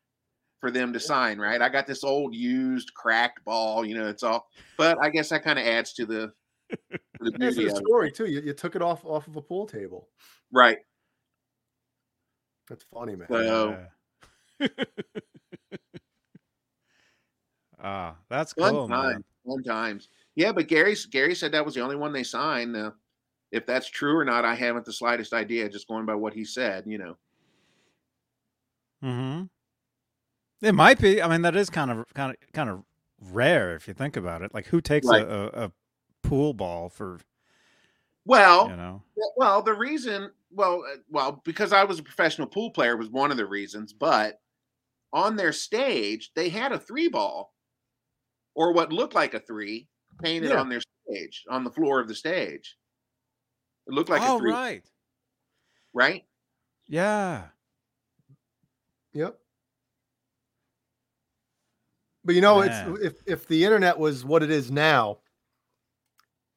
for 0.66 0.72
them 0.72 0.92
to 0.92 1.00
sign, 1.00 1.38
right? 1.38 1.62
I 1.62 1.70
got 1.70 1.86
this 1.86 2.04
old 2.04 2.34
used 2.34 2.92
cracked 2.96 3.46
ball, 3.46 3.86
you 3.86 3.96
know, 3.96 4.08
it's 4.08 4.24
all 4.24 4.50
but 4.78 4.98
I 5.00 5.12
guess 5.12 5.30
that 5.30 5.44
kind 5.44 5.60
of 5.60 5.66
adds 5.68 5.94
to 5.94 6.08
the 6.08 6.34
to 6.72 6.78
the 7.20 7.32
That's 7.32 7.38
beauty 7.38 7.66
the 7.66 7.72
of 7.72 7.78
it. 7.78 7.86
story 7.86 8.12
too. 8.12 8.26
You, 8.26 8.42
you 8.42 8.54
took 8.54 8.76
it 8.76 8.82
off 8.82 9.06
off 9.06 9.28
of 9.28 9.36
a 9.36 9.42
pool 9.44 9.68
table. 9.68 10.10
Right. 10.52 10.80
That's 12.68 12.84
funny, 12.92 13.16
man. 13.16 13.28
So 13.30 13.78
Yeah. 14.60 14.68
Ah, 17.78 18.16
that's 18.30 18.54
cool, 18.54 18.88
man. 18.88 18.98
time. 19.14 19.26
Fun 19.46 19.62
times. 19.62 20.10
Yeah, 20.34 20.52
but 20.52 20.68
Gary 20.68 20.96
Gary 21.12 21.36
said 21.36 21.52
that 21.52 21.64
was 21.64 21.76
the 21.76 21.82
only 21.82 21.96
one 21.96 22.12
they 22.12 22.24
signed. 22.24 22.74
Now, 22.74 22.94
if 23.52 23.68
that's 23.68 23.88
true 23.88 24.18
or 24.18 24.26
not, 24.26 24.44
I 24.44 24.56
haven't 24.56 24.86
the 24.86 24.94
slightest 24.94 25.34
idea. 25.34 25.70
Just 25.70 25.88
going 25.88 26.08
by 26.08 26.16
what 26.16 26.34
he 26.34 26.44
said, 26.46 26.86
you 26.88 26.98
know. 26.98 27.18
Mm-hmm. 29.04 29.44
It 30.62 30.74
might 30.74 31.00
be. 31.00 31.22
I 31.22 31.28
mean, 31.28 31.42
that 31.44 31.56
is 31.56 31.70
kind 31.70 31.92
of 31.92 32.06
kind 32.14 32.32
of 32.32 32.52
kind 32.54 32.70
of 32.70 32.84
rare 33.32 33.76
if 33.76 33.88
you 33.88 33.94
think 33.94 34.18
about 34.18 34.42
it. 34.42 34.54
Like, 34.54 34.68
who 34.68 34.82
takes 34.82 35.08
Right. 35.08 35.22
a, 35.24 35.62
a, 35.62 35.66
a 35.66 35.72
pool 36.24 36.54
ball 36.54 36.90
for 36.90 37.20
Well, 38.26 38.70
you 38.70 38.76
know? 38.76 39.04
well, 39.38 39.62
the 39.62 39.74
reason, 39.74 40.32
well, 40.52 40.84
uh, 40.92 40.98
well, 41.10 41.42
because 41.46 41.72
I 41.74 41.84
was 41.84 42.00
a 42.00 42.04
professional 42.04 42.48
pool 42.48 42.72
player 42.72 42.98
was 42.98 43.10
one 43.10 43.32
of 43.32 43.38
the 43.38 43.46
reasons. 43.46 43.94
But 43.94 44.40
on 45.14 45.36
their 45.36 45.52
stage, 45.54 46.32
they 46.36 46.50
had 46.50 46.72
a 46.72 46.80
three 46.80 47.08
ball, 47.08 47.54
or 48.56 48.74
what 48.74 48.92
looked 48.92 49.14
like 49.16 49.34
a 49.34 49.40
three, 49.40 49.88
painted 50.22 50.52
Yeah. 50.52 50.60
on 50.60 50.70
their 50.70 50.82
stage 51.08 51.44
on 51.50 51.64
the 51.64 51.72
floor 51.72 52.00
of 52.00 52.08
the 52.08 52.16
stage. 52.16 52.78
It 53.88 53.94
looked 53.94 54.10
like 54.10 54.22
oh, 54.24 54.38
a 54.38 54.40
three, 54.40 54.52
right. 54.52 54.84
right? 55.94 56.26
Yeah. 56.88 57.50
Yep. 59.14 59.40
But 62.26 62.36
you 62.36 62.42
know, 62.42 62.60
Man. 62.60 62.98
it's 63.00 63.06
if 63.06 63.14
if 63.26 63.48
the 63.48 63.64
internet 63.64 63.98
was 64.00 64.26
what 64.26 64.42
it 64.44 64.50
is 64.52 64.72
now, 64.72 65.20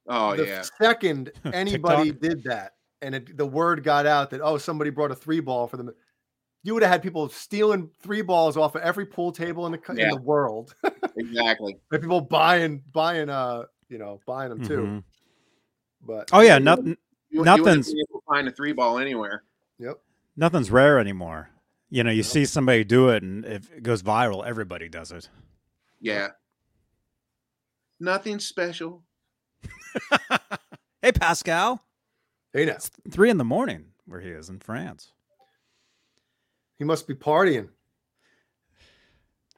Oh 0.07 0.35
the 0.35 0.47
yeah, 0.47 0.63
second 0.81 1.31
anybody 1.53 2.11
did 2.13 2.43
that 2.45 2.73
and 3.03 3.15
it, 3.15 3.37
the 3.37 3.47
word 3.47 3.85
got 3.85 4.07
out 4.07 4.31
that 4.31 4.41
oh 4.41 4.57
somebody 4.59 4.91
brought 4.91 5.11
a 5.11 5.15
three 5.15 5.41
ball 5.41 5.67
for 5.67 5.77
them, 5.77 5.91
you 6.63 6.73
would 6.75 6.83
have 6.83 6.91
had 6.91 7.03
people 7.03 7.29
stealing 7.29 7.91
three 8.01 8.23
balls 8.23 8.57
off 8.57 8.75
of 8.75 8.81
every 8.83 9.05
pool 9.05 9.31
table 9.31 9.67
in 9.67 9.73
the 9.73 9.79
co- 9.79 9.93
in 9.93 10.09
the 10.09 10.17
world. 10.17 10.75
exactly. 11.17 11.77
and 11.93 12.01
people 12.01 12.23
buying 12.23 12.83
buying 12.93 13.29
uh 13.29 13.65
you 13.91 13.99
know 13.99 14.21
buying 14.27 14.49
them 14.49 14.65
too. 14.67 14.79
Mhm. 14.79 15.03
But 16.07 16.31
Oh 16.33 16.41
yeah, 16.41 16.55
Yeah, 16.55 16.59
nothing. 16.61 16.87
You, 16.87 16.97
you 17.31 17.39
wouldn't 17.41 17.59
Nothing's- 17.67 17.93
be 17.93 18.01
able 18.09 18.21
to 18.21 18.25
find 18.27 18.49
a 18.49 18.53
three 18.53 18.73
ball 18.73 18.99
anywhere. 18.99 19.43
yep. 19.79 20.01
Nothing's 20.37 20.71
rare 20.71 20.99
anymore. 20.99 21.51
You 21.91 22.05
know, 22.05 22.11
you 22.11 22.19
No. 22.23 22.29
see 22.29 22.45
somebody 22.47 22.85
do 22.85 23.09
it, 23.11 23.23
and 23.23 23.45
if 23.45 23.71
it 23.73 23.83
goes 23.83 24.03
viral, 24.03 24.47
everybody 24.47 24.89
does 24.89 25.11
it. 25.13 25.29
Yeah. 26.01 26.29
Nothing 28.01 28.39
special. 28.39 29.03
hey, 31.03 31.13
Pascal. 31.13 31.83
Hey 32.53 32.65
now, 32.65 32.73
It's 32.75 32.91
three 33.11 33.31
in 33.31 33.37
the 33.39 33.45
morning 33.45 33.87
where 34.07 34.21
he 34.21 34.31
is 34.31 34.49
in 34.49 34.59
France. 34.61 35.13
he 36.79 36.85
must 36.85 37.07
be 37.09 37.15
partying. 37.15 37.69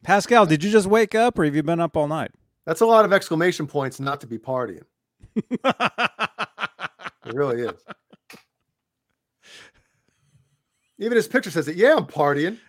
Pascal, 0.02 0.46
did 0.46 0.64
you 0.64 0.70
just 0.70 0.86
wake 0.86 1.14
up, 1.14 1.38
or 1.38 1.44
have 1.44 1.54
you 1.54 1.62
been 1.62 1.78
up 1.80 1.96
all 1.96 2.08
night? 2.08 2.30
That's 2.66 2.80
a 2.80 2.86
lot 2.86 3.04
of 3.04 3.12
exclamation 3.12 3.66
points 3.66 4.00
not 4.00 4.20
to 4.22 4.26
be 4.26 4.38
partying. 4.38 4.84
It 7.26 7.34
really 7.36 7.62
is. 7.62 7.74
Even 10.98 11.16
his 11.16 11.28
picture 11.28 11.50
says 11.50 11.68
it. 11.68 11.76
Yeah, 11.76 11.94
I'm 11.96 12.06
partying. 12.06 12.58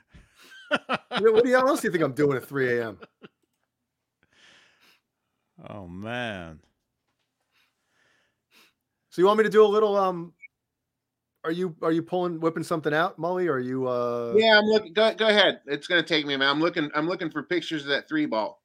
You 1.18 1.26
know, 1.26 1.32
what 1.34 1.44
the 1.44 1.52
hell 1.52 1.68
else 1.68 1.82
do 1.82 1.88
you 1.88 1.92
think 1.92 2.04
I'm 2.04 2.14
doing 2.14 2.38
at 2.38 2.46
3 2.46 2.80
a.m.? 2.80 2.98
Oh 5.70 5.88
man. 5.88 6.60
So 9.10 9.22
you 9.22 9.26
want 9.26 9.38
me 9.38 9.44
to 9.44 9.50
do 9.50 9.64
a 9.64 9.68
little 9.68 9.96
um 9.98 10.34
are 11.44 11.52
you 11.52 11.76
are 11.82 11.92
you 11.92 12.04
pulling 12.04 12.40
whipping 12.40 12.64
something 12.64 12.94
out, 12.94 13.20
Mully? 13.20 13.48
Or 13.48 13.54
are 13.54 13.60
you 13.60 13.88
uh 13.88 14.36
Yeah, 14.38 14.60
I'm 14.60 14.66
looking. 14.66 14.94
Go, 14.94 15.14
go 15.16 15.28
ahead. 15.28 15.60
It's 15.66 15.88
gonna 15.88 16.04
take 16.04 16.26
me 16.26 16.34
a 16.36 16.38
minute. 16.38 16.52
I'm 16.52 16.60
looking. 16.62 16.90
I'm 16.94 17.08
looking 17.08 17.30
for 17.30 17.44
pictures 17.44 17.84
of 17.84 17.90
that 17.90 18.08
three 18.08 18.26
ball. 18.26 18.62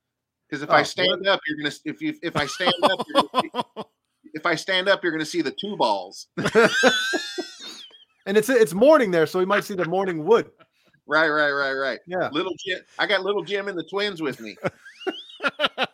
Because 0.49 0.63
if 0.63 0.71
Oh, 0.71 0.75
I 0.75 0.81
what? 0.81 0.89
stand 0.89 1.27
up, 1.27 1.41
you're 1.47 1.59
gonna. 1.59 1.75
If 1.85 2.01
you 2.01 2.15
if 2.23 2.37
I 2.37 2.47
stand 2.47 2.75
up, 2.91 3.01
you're 3.09 3.23
gonna 3.23 3.43
see, 3.43 3.85
if 4.35 4.47
I 4.47 4.55
stand 4.55 4.89
up, 4.89 5.03
you're 5.03 5.13
gonna 5.13 5.25
see 5.25 5.43
the 5.43 5.51
two 5.51 5.77
balls. 5.77 6.29
and 8.27 8.37
it's 8.37 8.49
it's 8.49 8.75
morning 8.75 9.11
there, 9.11 9.27
so 9.27 9.39
we 9.39 9.47
might 9.47 9.65
see 9.65 9.75
the 9.75 9.87
morning 9.87 10.25
wood. 10.25 10.51
Right, 11.07 11.29
right, 11.29 11.53
right, 11.53 11.73
right. 11.73 12.01
Yeah. 12.07 12.29
Little 12.31 12.55
Jim. 12.65 12.81
I 12.99 13.07
got 13.07 13.23
little 13.23 13.43
Jim 13.43 13.69
and 13.69 13.79
the 13.79 13.85
twins 13.85 14.21
with 14.21 14.41
me. 14.41 14.57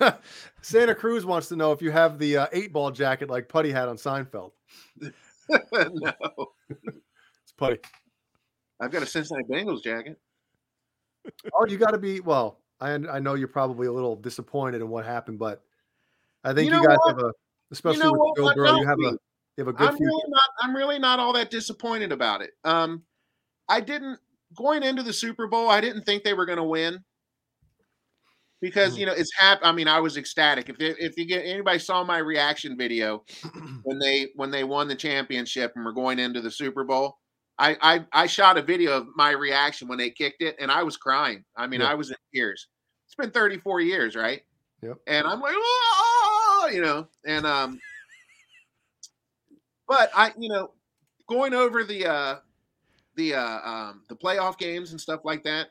Santa 0.62 0.94
Cruz 0.94 1.24
wants 1.24 1.48
to 1.48 1.56
know 1.56 1.72
if 1.72 1.80
you 1.80 1.90
have 1.90 2.18
the 2.18 2.36
uh, 2.38 2.46
eight 2.52 2.72
ball 2.72 2.90
jacket 2.90 3.30
like 3.30 3.48
Puddy 3.48 3.70
had 3.70 3.88
on 3.88 3.96
Seinfeld. 3.96 4.52
no, 5.00 6.12
It's 6.70 7.52
Puddy. 7.56 7.78
I've 8.80 8.90
got 8.90 9.02
a 9.02 9.06
Cincinnati 9.06 9.46
Bengals 9.48 9.82
jacket. 9.82 10.18
Oh, 11.54 11.66
you 11.66 11.78
got 11.78 11.90
to 11.90 11.98
be 11.98 12.20
well. 12.20 12.60
I 12.80 12.92
I 12.94 13.18
know 13.20 13.34
you're 13.34 13.48
probably 13.48 13.86
a 13.86 13.92
little 13.92 14.16
disappointed 14.16 14.80
in 14.80 14.88
what 14.88 15.04
happened, 15.04 15.38
but 15.38 15.62
I 16.44 16.52
think 16.52 16.68
You 16.70 16.76
you, 16.76 16.82
know 16.82 16.86
guys 16.86 16.98
what? 17.00 17.16
have 17.16 17.24
a 17.24 17.32
especially 17.70 18.02
know 18.02 18.12
with? 18.12 18.36
Joe 18.36 18.54
Burrow. 18.54 18.76
You 18.76 18.86
have 18.86 18.98
a 18.98 19.02
you 19.02 19.18
have 19.58 19.68
a 19.68 19.72
good. 19.72 19.88
I'm 19.88 19.96
future. 19.96 20.08
really 20.08 20.24
not. 20.28 20.48
I'm 20.62 20.76
really 20.76 20.98
not 20.98 21.18
all 21.18 21.32
that 21.32 21.50
disappointed 21.50 22.12
about 22.12 22.42
it. 22.42 22.50
Um, 22.64 23.02
I 23.68 23.80
didn't 23.80 24.18
going 24.54 24.82
into 24.82 25.02
the 25.02 25.12
Super 25.12 25.46
Bowl. 25.46 25.70
I 25.70 25.80
didn't 25.80 26.02
think 26.02 26.22
they 26.22 26.34
were 26.34 26.46
going 26.46 26.58
to 26.58 26.64
win 26.64 27.02
because 28.60 28.94
Mhm. 28.94 28.98
you 29.00 29.06
know 29.06 29.12
it's 29.12 29.30
hap. 29.36 29.60
I 29.62 29.72
mean, 29.72 29.88
I 29.88 30.00
was 30.00 30.16
ecstatic. 30.16 30.68
If 30.68 30.78
they- 30.78 30.96
if 30.98 31.16
you 31.16 31.26
get 31.26 31.44
anybody 31.44 31.78
saw 31.78 32.02
my 32.04 32.18
reaction 32.18 32.76
video 32.76 33.24
when 33.84 33.98
they 33.98 34.28
when 34.36 34.50
they 34.50 34.64
won 34.64 34.88
the 34.88 34.94
championship 34.96 35.72
and 35.76 35.84
were 35.84 35.92
going 35.92 36.18
into 36.18 36.40
the 36.40 36.50
Super 36.50 36.84
Bowl, 36.84 37.18
I 37.58 37.76
I, 37.80 38.06
I 38.24 38.26
shot 38.26 38.58
a 38.58 38.62
video 38.62 38.92
of 38.96 39.08
my 39.16 39.30
reaction 39.30 39.88
when 39.88 39.98
they 39.98 40.10
kicked 40.10 40.42
it, 40.42 40.56
and 40.58 40.70
I 40.70 40.82
was 40.82 40.96
crying. 40.96 41.44
I 41.56 41.66
mean, 41.66 41.80
Yeah. 41.80 41.90
I 41.90 41.94
was 41.94 42.10
in 42.10 42.16
tears. 42.34 42.68
It's 43.06 43.14
been 43.14 43.30
34 43.30 43.80
years, 43.80 44.16
right? 44.16 44.42
Yep. 44.82 44.98
And 45.06 45.26
I'm 45.26 45.40
like, 45.40 45.54
oh, 45.56 46.68
you 46.72 46.80
know, 46.82 47.08
and 47.26 47.46
um, 47.46 47.80
but 49.88 50.10
I, 50.14 50.32
you 50.38 50.48
know, 50.48 50.72
going 51.28 51.54
over 51.54 51.84
the 51.84 52.06
uh 52.06 52.36
the 53.16 53.34
uh 53.34 53.60
um 53.68 54.02
the 54.08 54.16
playoff 54.16 54.58
games 54.58 54.90
and 54.90 55.00
stuff 55.00 55.20
like 55.24 55.44
that, 55.44 55.68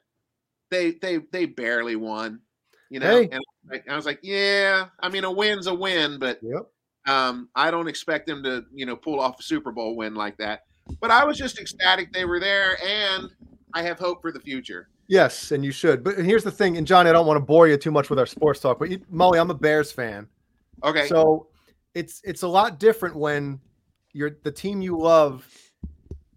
they 0.71 0.91
they 0.91 1.17
they 1.31 1.45
barely 1.45 1.95
won. 1.95 2.41
You 2.89 2.99
know, 2.99 3.07
Hey. 3.21 3.29
and 3.31 3.41
I, 3.71 3.81
I 3.91 3.95
was 3.95 4.05
like, 4.05 4.19
yeah, 4.21 4.87
I 4.99 5.09
mean, 5.09 5.23
a 5.23 5.31
win's 5.31 5.67
a 5.67 5.73
win, 5.73 6.19
but 6.19 6.39
Yep. 6.41 6.67
um, 7.07 7.49
I 7.55 7.71
don't 7.71 7.87
expect 7.87 8.27
them 8.27 8.43
to, 8.43 8.63
you 8.73 8.85
know, 8.85 8.95
pull 8.95 9.19
off 9.19 9.39
a 9.39 9.43
Super 9.43 9.71
Bowl 9.71 9.95
win 9.95 10.13
like 10.15 10.37
that. 10.37 10.61
But 11.01 11.09
I 11.11 11.25
was 11.25 11.37
just 11.37 11.59
ecstatic 11.59 12.13
they 12.13 12.25
were 12.25 12.39
there, 12.39 12.77
and 12.83 13.29
I 13.73 13.81
have 13.81 13.97
hope 13.97 14.21
for 14.21 14.31
the 14.31 14.39
future. 14.39 14.89
Yes, 15.07 15.51
and 15.51 15.63
you 15.63 15.71
should. 15.71 16.03
But 16.03 16.17
here's 16.19 16.43
the 16.43 16.51
thing, 16.51 16.77
and 16.77 16.85
Johnny, 16.85 17.09
I 17.09 17.13
don't 17.13 17.27
want 17.27 17.37
to 17.37 17.45
bore 17.45 17.67
you 17.67 17.77
too 17.77 17.91
much 17.91 18.09
with 18.09 18.19
our 18.19 18.25
sports 18.25 18.59
talk, 18.59 18.79
but 18.79 18.89
you, 18.89 18.99
Mully, 19.11 19.39
I'm 19.39 19.49
a 19.51 19.55
Bears 19.55 19.91
fan, 19.91 20.27
Okay, 20.83 21.07
so 21.07 21.47
it's 21.93 22.21
it's 22.23 22.43
a 22.43 22.47
lot 22.47 22.79
different 22.79 23.15
when 23.15 23.59
you're 24.13 24.37
the 24.43 24.51
team 24.51 24.81
you 24.81 24.97
love 24.97 25.47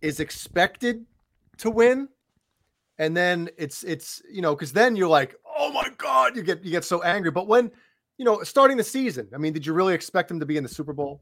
is 0.01 0.21
expected 0.21 1.05
to 1.59 1.71
win, 1.71 2.09
and 2.99 3.17
then 3.17 3.49
it's 3.59 3.85
it's 3.85 4.23
you 4.31 4.43
know 4.43 4.55
because 4.55 4.73
then 4.73 4.97
you're 4.97 5.09
like, 5.09 5.35
oh 5.59 5.73
my 5.73 5.91
god, 5.99 6.37
you 6.37 6.43
get 6.43 6.65
you 6.65 6.71
get 6.71 6.85
so 6.85 7.03
angry. 7.03 7.31
But 7.31 7.47
when 7.49 7.71
you 8.17 8.25
know 8.25 8.43
starting 8.43 8.77
the 8.77 8.85
season, 8.85 9.29
I 9.35 9.39
mean, 9.39 9.53
did 9.53 9.67
you 9.67 9.73
really 9.73 9.95
expect 9.95 10.29
them 10.29 10.41
to 10.41 10.47
be 10.47 10.57
in 10.57 10.63
the 10.63 10.69
Super 10.69 10.93
Bowl? 10.93 11.21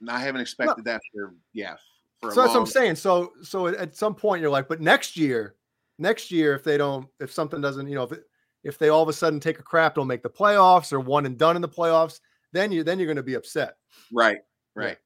and 0.00 0.10
I 0.10 0.18
haven't 0.20 0.40
expected 0.40 0.84
that 0.84 1.00
for 1.12 1.34
yeah. 1.52 1.74
For 2.20 2.30
a 2.30 2.32
so 2.32 2.40
that's 2.42 2.54
what 2.54 2.60
I'm 2.60 2.66
saying. 2.66 2.96
So 2.96 3.32
so 3.42 3.66
at- 3.68 3.74
at 3.76 3.96
some 3.96 4.14
point 4.14 4.40
you're 4.40 4.50
like, 4.50 4.68
but 4.68 4.80
next 4.80 5.16
year, 5.16 5.54
next 5.98 6.30
year 6.30 6.54
if 6.54 6.62
they 6.64 6.76
don't, 6.76 7.08
if 7.20 7.32
something 7.32 7.60
doesn't, 7.60 7.88
you 7.88 7.94
know, 7.94 8.04
if 8.04 8.12
it, 8.12 8.24
if 8.64 8.78
they 8.78 8.88
all 8.90 9.02
of 9.02 9.08
a 9.08 9.12
sudden 9.12 9.40
take 9.40 9.58
a 9.58 9.62
crap, 9.62 9.94
don't 9.96 10.06
make 10.06 10.22
the 10.22 10.30
playoffs 10.30 10.92
or 10.92 11.00
one 11.00 11.26
and 11.26 11.38
done 11.38 11.56
in 11.56 11.62
the 11.62 11.68
playoffs, 11.68 12.20
then 12.52 12.70
you 12.72 12.84
then 12.84 12.98
you're 12.98 13.06
going 13.06 13.16
to 13.16 13.22
be 13.22 13.34
upset. 13.34 13.76
Right, 14.12 14.38
right. 14.74 14.98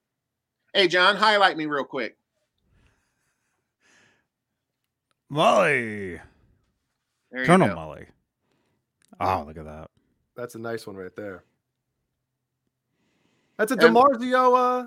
Hey, 0.74 0.88
John, 0.88 1.16
highlight 1.16 1.56
me 1.56 1.66
real 1.66 1.84
quick. 1.84 2.16
Mully. 5.30 6.20
Colonel 7.34 7.68
go. 7.68 7.74
Mully. 7.76 8.06
Oh, 9.22 9.44
look 9.46 9.56
at 9.58 9.64
that. 9.64 9.90
That's 10.36 10.54
a 10.54 10.58
nice 10.58 10.86
one 10.86 10.96
right 10.96 11.14
there. 11.16 11.44
That's 13.58 13.70
a 13.72 13.74
And- 13.74 13.82
DiMarzio, 13.96 14.84
uh, 14.84 14.86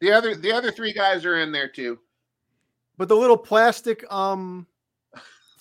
The 0.00 0.12
other 0.12 0.34
the 0.34 0.52
other 0.52 0.70
three 0.70 0.92
guys 0.92 1.24
are 1.24 1.38
in 1.38 1.52
there 1.52 1.68
too. 1.68 1.98
but 2.96 3.08
the 3.08 3.16
little 3.16 3.36
plastic 3.38 4.04
um 4.12 4.66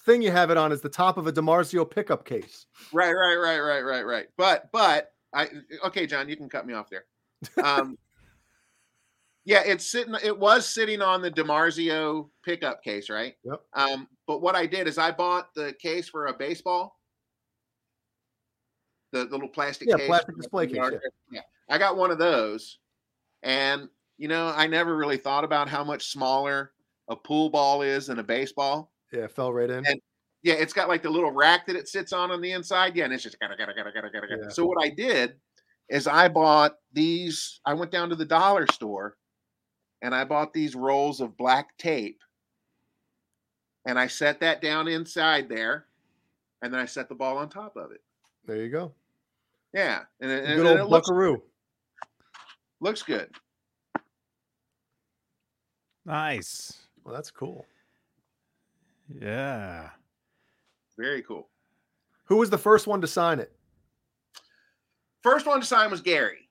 thing 0.06 0.22
you 0.22 0.32
have 0.32 0.50
it 0.52 0.58
on 0.58 0.72
is 0.72 0.82
the 0.82 0.90
top 0.90 1.18
of 1.18 1.28
a 1.28 1.32
DiMarzio 1.34 1.90
pickup 1.90 2.26
case. 2.26 2.66
Right, 2.94 3.14
right, 3.14 3.36
right, 3.36 3.60
right, 3.60 3.82
right, 3.82 4.06
right. 4.06 4.28
But 4.38 4.72
but 4.72 5.14
I 5.34 5.50
okay, 5.86 6.06
John, 6.08 6.30
you 6.30 6.36
can 6.38 6.50
cut 6.50 6.66
me 6.66 6.74
off 6.74 6.90
there. 6.90 7.06
Um 7.64 7.98
Yeah, 9.46 9.62
it's 9.66 9.90
sitting 9.90 10.14
it 10.24 10.38
was 10.38 10.68
sitting 10.68 11.02
on 11.02 11.22
the 11.22 11.32
DiMarzio 11.32 12.30
pickup 12.44 12.84
case, 12.84 13.10
right? 13.10 13.36
Yep. 13.46 13.62
Um, 13.74 14.08
but 14.28 14.42
what 14.42 14.56
I 14.56 14.66
did 14.66 14.88
is 14.90 14.98
I 14.98 15.12
bought 15.12 15.54
the 15.56 15.72
case 15.82 16.10
for 16.10 16.26
a 16.28 16.34
baseball. 16.34 17.00
The, 19.12 19.26
the 19.26 19.32
little 19.32 19.48
plastic 19.48 19.88
Yeah, 19.88 19.96
case. 19.96 20.04
Yeah, 20.04 20.08
plastic 20.08 20.36
display 20.38 20.68
case, 20.68 20.76
yard. 20.76 21.00
yeah. 21.32 21.42
I 21.70 21.78
got 21.78 21.96
one 21.98 22.12
of 22.12 22.18
those. 22.18 22.80
And 23.44 23.90
you 24.18 24.28
know, 24.28 24.48
I 24.56 24.68
never 24.68 24.98
really 24.98 25.18
thought 25.18 25.44
about 25.44 25.70
how 25.70 25.84
much 25.84 26.08
smaller 26.12 26.72
a 27.08 27.16
pool 27.16 27.50
ball 27.50 27.84
is 27.84 28.08
than 28.08 28.20
a 28.20 28.24
baseball. 28.24 28.92
Yeah, 29.14 29.22
it 29.26 29.32
fell 29.32 29.54
right 29.54 29.70
in. 29.70 29.86
And- 29.86 30.02
Yeah, 30.44 30.56
it's 30.56 30.74
got 30.74 30.88
like 30.90 31.04
the 31.04 31.10
little 31.10 31.32
rack 31.32 31.66
that 31.68 31.76
it 31.76 31.88
sits 31.88 32.12
on 32.14 32.32
on 32.32 32.42
the 32.42 32.52
inside. 32.52 32.96
Yeah, 32.96 33.06
and 33.06 33.14
it's 33.14 33.24
just 33.24 33.40
gotta 33.40 33.56
gotta 33.58 33.74
gotta 33.74 33.92
gotta 33.92 34.10
gotta. 34.12 34.28
Gotta. 34.28 34.52
So 34.52 34.66
what 34.66 34.84
I 34.84 34.90
did 34.90 35.36
is 35.90 36.06
I 36.08 36.28
bought 36.28 36.76
these. 36.94 37.60
I 37.66 37.74
went 37.74 37.92
down 37.92 38.10
to 38.10 38.16
the 38.16 38.26
dollar 38.26 38.66
store, 38.74 39.16
and 40.02 40.14
I 40.14 40.26
bought 40.26 40.54
these 40.54 40.76
rolls 40.76 41.22
of 41.22 41.38
black 41.38 41.78
tape, 41.78 42.20
and 43.86 43.98
I 43.98 44.08
set 44.08 44.40
that 44.42 44.62
down 44.62 44.88
inside 44.88 45.48
there, 45.48 45.86
and 46.62 46.74
then 46.74 46.80
I 46.82 46.86
set 46.86 47.08
the 47.10 47.16
ball 47.16 47.38
on 47.38 47.50
top 47.50 47.78
of 47.78 47.92
it. 47.92 48.02
There 48.48 48.58
you 48.58 48.70
go. 48.70 48.94
Yeah, 49.74 50.04
and, 50.22 50.32
it- 50.32 50.46
and, 50.46 50.56
Good 50.58 50.66
and 50.66 50.80
old 50.80 50.88
it 50.88 50.90
looks, 50.90 51.10
looks 52.80 53.04
good. 53.04 53.30
Nice. 56.06 56.74
Well, 57.04 57.14
that's 57.14 57.32
cool. 57.32 57.66
Yeah. 59.10 59.90
Very 60.98 61.22
cool. 61.22 61.50
Who 62.26 62.38
was 62.38 62.50
the 62.50 62.58
first 62.58 62.88
one 62.88 63.02
to 63.02 63.08
sign 63.08 63.40
it? 63.40 63.52
First 65.22 65.46
one 65.46 65.60
to 65.60 65.66
sign 65.66 65.92
was 65.92 66.02
Gary, 66.02 66.50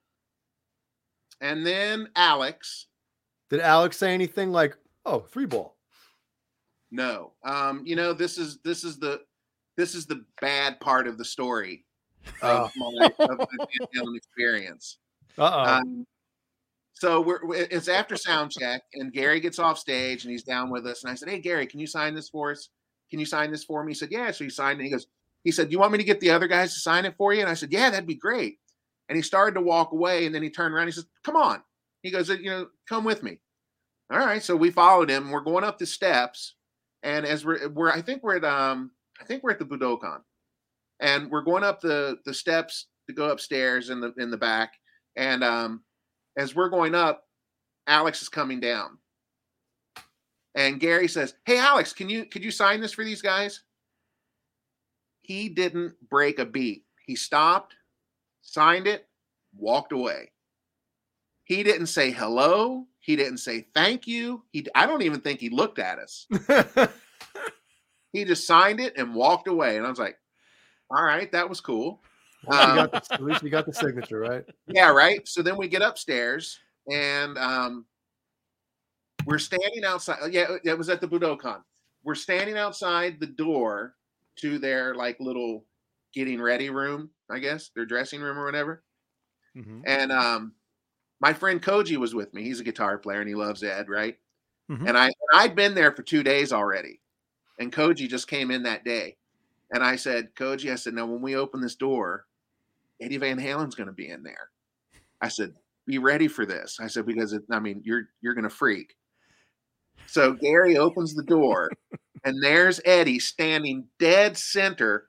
and 1.41 1.67
then 1.67 2.09
Alex. 2.15 2.87
Did 3.49 3.61
Alex 3.61 3.97
say 3.97 4.13
anything 4.13 4.51
like, 4.53 4.77
"Oh, 5.07 5.21
three 5.21 5.47
ball"? 5.47 5.77
No. 6.91 7.33
Um, 7.45 7.83
you 7.87 7.97
know, 7.97 8.13
this 8.13 8.37
is 8.37 8.59
this 8.63 8.85
is 8.85 8.99
the 8.99 9.23
this 9.77 9.95
is 9.95 10.07
the 10.07 10.25
bad 10.43 10.79
part 10.81 11.07
of 11.07 11.17
the 11.17 11.25
story 11.25 11.86
of 12.43 12.73
my 12.77 13.11
of 13.19 13.39
my 13.39 13.47
Van 13.59 13.89
Halen 13.97 14.17
experience. 14.17 14.99
Uh 15.39 15.51
oh. 15.53 15.71
Um, 15.71 16.07
so 16.95 17.21
we're 17.21 17.41
it's 17.53 17.89
after 17.89 18.17
sound 18.17 18.53
check, 18.53 18.83
and 18.95 19.13
Gary 19.13 19.39
gets 19.41 19.59
off 19.59 19.79
stage 19.79 20.25
and 20.25 20.33
he's 20.33 20.43
down 20.43 20.71
with 20.71 20.87
us. 20.87 21.03
And 21.05 21.11
I 21.11 21.15
said, 21.15 21.29
"Hey, 21.29 21.41
Gary, 21.41 21.67
can 21.67 21.79
you 21.79 21.87
sign 21.87 22.15
this 22.15 22.31
for 22.31 22.53
us? 22.53 22.71
Can 23.11 23.21
you 23.21 23.27
sign 23.27 23.51
this 23.51 23.65
for 23.65 23.85
me?" 23.85 23.91
He 23.91 23.95
said, 23.95 24.11
"Yeah." 24.11 24.31
So 24.31 24.45
he 24.45 24.51
signed 24.51 24.81
it. 24.81 24.85
He 24.85 24.91
goes, 24.91 25.07
"He 25.45 25.53
said, 25.53 25.69
do 25.69 25.73
you 25.73 25.79
want 25.79 25.93
me 25.93 25.99
to 25.99 26.05
get 26.05 26.21
the 26.21 26.31
other 26.31 26.49
guys 26.49 26.73
to 26.73 26.81
sign 26.81 27.05
it 27.05 27.15
for 27.19 27.35
you?" 27.35 27.41
And 27.41 27.51
I 27.51 27.55
said, 27.55 27.71
"Yeah, 27.71 27.91
that'd 27.91 28.07
be 28.07 28.15
great." 28.15 28.59
And 29.09 29.17
he 29.17 29.23
started 29.23 29.55
to 29.55 29.61
walk 29.61 29.93
away, 29.93 30.25
and 30.25 30.35
then 30.35 30.43
he 30.43 30.51
turned 30.51 30.75
around. 30.75 30.85
And 30.85 30.93
he 30.93 30.95
says, 30.95 31.07
"Come 31.23 31.37
on." 31.37 31.63
He 32.03 32.11
goes, 32.11 32.31
"You 32.31 32.51
know, 32.51 32.69
come 32.89 33.05
with 33.05 33.23
me." 33.23 33.41
All 34.11 34.19
right. 34.19 34.43
So 34.43 34.57
we 34.57 34.71
followed 34.71 35.11
him. 35.11 35.31
We're 35.31 35.41
going 35.41 35.65
up 35.65 35.79
the 35.79 35.87
steps, 35.87 36.55
and 37.03 37.27
as 37.27 37.45
we're 37.45 37.69
we're 37.69 37.91
I 37.91 38.01
think 38.01 38.23
we're 38.23 38.37
at 38.37 38.45
um 38.45 38.93
I 39.21 39.25
think 39.25 39.43
we're 39.43 39.51
at 39.51 39.59
the 39.59 39.67
Budokan, 39.67 40.21
and 41.01 41.31
we're 41.31 41.43
going 41.43 41.65
up 41.65 41.81
the 41.81 42.19
the 42.25 42.35
steps 42.35 42.87
to 43.09 43.15
go 43.15 43.31
upstairs 43.31 43.91
in 43.91 44.01
the 44.01 44.13
in 44.19 44.31
the 44.31 44.37
back, 44.37 44.75
and 45.17 45.43
um 45.45 45.83
as 46.37 46.55
we're 46.55 46.69
going 46.69 46.95
up, 46.95 47.25
Alex 47.87 48.23
is 48.23 48.29
coming 48.29 48.61
down. 48.61 48.99
And 50.55 50.81
Gary 50.81 51.09
says, 51.09 51.35
"Hey 51.45 51.59
Alex, 51.59 51.93
can 51.93 52.09
you 52.09 52.25
could 52.25 52.45
you 52.45 52.51
sign 52.51 52.81
this 52.81 52.93
for 52.93 53.05
these 53.05 53.23
guys?" 53.23 53.63
He 55.21 55.49
didn't 55.49 55.95
break 56.09 56.39
a 56.39 56.45
beat. 56.45 56.85
He 57.05 57.17
stopped, 57.17 57.75
signed 58.43 58.87
it, 58.87 59.09
walked 59.57 59.93
away. 59.93 60.31
He 61.45 61.63
didn't 61.63 61.87
say 61.89 62.11
hello. 62.11 62.87
He 63.01 63.17
didn't 63.17 63.39
say 63.39 63.67
thank 63.75 64.07
you. 64.07 64.45
He 64.53 64.67
I 64.75 64.87
don't 64.87 65.03
even 65.03 65.21
think 65.21 65.41
he 65.41 65.51
looked 65.51 65.79
at 65.79 65.99
us. 65.99 66.27
He 68.17 68.25
just 68.25 68.47
signed 68.47 68.81
it 68.81 68.95
and 68.97 69.15
walked 69.15 69.47
away. 69.47 69.77
And 69.77 69.87
I 69.87 69.91
was 69.91 69.99
like, 69.99 70.17
"All 70.91 71.03
right, 71.05 71.31
that 71.33 71.49
was 71.49 71.61
cool." 71.61 72.01
At 72.49 72.51
least 72.53 72.63
you 72.63 72.69
Um, 72.71 72.77
got 72.77 72.93
the- 73.09 73.15
at 73.15 73.23
least 73.23 73.43
you 73.43 73.51
got 73.51 73.67
the 73.67 73.73
signature, 73.73 74.21
right? 74.21 74.45
yeah, 74.67 74.91
right. 74.91 75.27
So 75.27 75.43
then 75.43 75.57
we 75.57 75.69
get 75.69 75.83
upstairs 75.83 76.59
and 76.91 77.37
um, 77.39 77.87
we're 79.27 79.39
standing 79.39 79.85
outside. 79.85 80.33
Yeah, 80.33 80.57
it 80.65 80.77
was 80.79 80.89
at 80.89 81.01
the 81.01 81.09
Budokan. 81.09 81.63
We're 82.05 82.15
standing 82.15 82.57
outside 82.57 83.19
the 83.19 83.27
door 83.27 83.97
to 84.37 84.59
their 84.59 84.95
like 84.95 85.19
little 85.19 85.65
getting 86.15 86.41
ready 86.41 86.71
room, 86.71 87.11
I 87.31 87.41
guess, 87.41 87.71
their 87.75 87.87
dressing 87.87 88.21
room 88.21 88.39
or 88.39 88.45
whatever. 88.45 88.85
Mhm. 89.57 89.83
And 89.87 90.13
um, 90.13 90.53
my 91.21 91.33
friend 91.33 91.61
Koji 91.63 91.97
was 91.97 92.15
with 92.15 92.33
me. 92.33 92.43
He's 92.45 92.61
a 92.61 92.65
guitar 92.65 92.99
player 92.99 93.21
and 93.21 93.29
he 93.29 93.35
loves 93.35 93.63
Ed, 93.65 93.89
right? 93.89 94.17
Mhm. 94.71 94.87
And 94.89 94.97
I 94.97 95.11
I'd 95.35 95.57
been 95.57 95.75
there 95.75 95.91
for 95.93 96.03
two 96.03 96.23
days 96.23 96.53
already, 96.53 97.01
and 97.59 97.73
Koji 97.73 98.09
just 98.09 98.29
came 98.29 98.51
in 98.53 98.63
that 98.65 98.85
day. 98.85 99.17
And 99.73 99.83
I 99.83 99.97
said, 99.97 100.35
Koji, 100.35 100.73
I 100.73 100.77
said, 100.77 100.95
now 100.95 101.07
when 101.07 101.23
we 101.23 101.37
open 101.37 101.61
this 101.61 101.75
door, 101.75 102.27
Eddie 103.01 103.19
Van 103.19 103.39
Halen's 103.39 103.75
going 103.75 103.89
to 103.89 103.93
be 103.93 104.09
in 104.09 104.23
there. 104.23 104.51
I 105.21 105.29
said, 105.29 105.55
be 105.87 105.99
ready 105.99 106.29
for 106.29 106.45
this. 106.45 106.79
I 106.81 106.89
said 106.89 107.07
because 107.07 107.33
it, 107.33 107.43
I 107.51 107.61
mean 107.61 107.81
you're 107.85 108.09
you're 108.21 108.35
going 108.35 108.49
to 108.49 108.51
freak. 108.51 108.97
So 110.07 110.35
Gary 110.35 110.77
opens 110.77 111.15
the 111.15 111.23
door, 111.23 111.71
and 112.25 112.43
there's 112.43 112.81
Eddie 112.85 113.19
standing 113.19 113.87
dead 113.99 114.37
center 114.37 115.09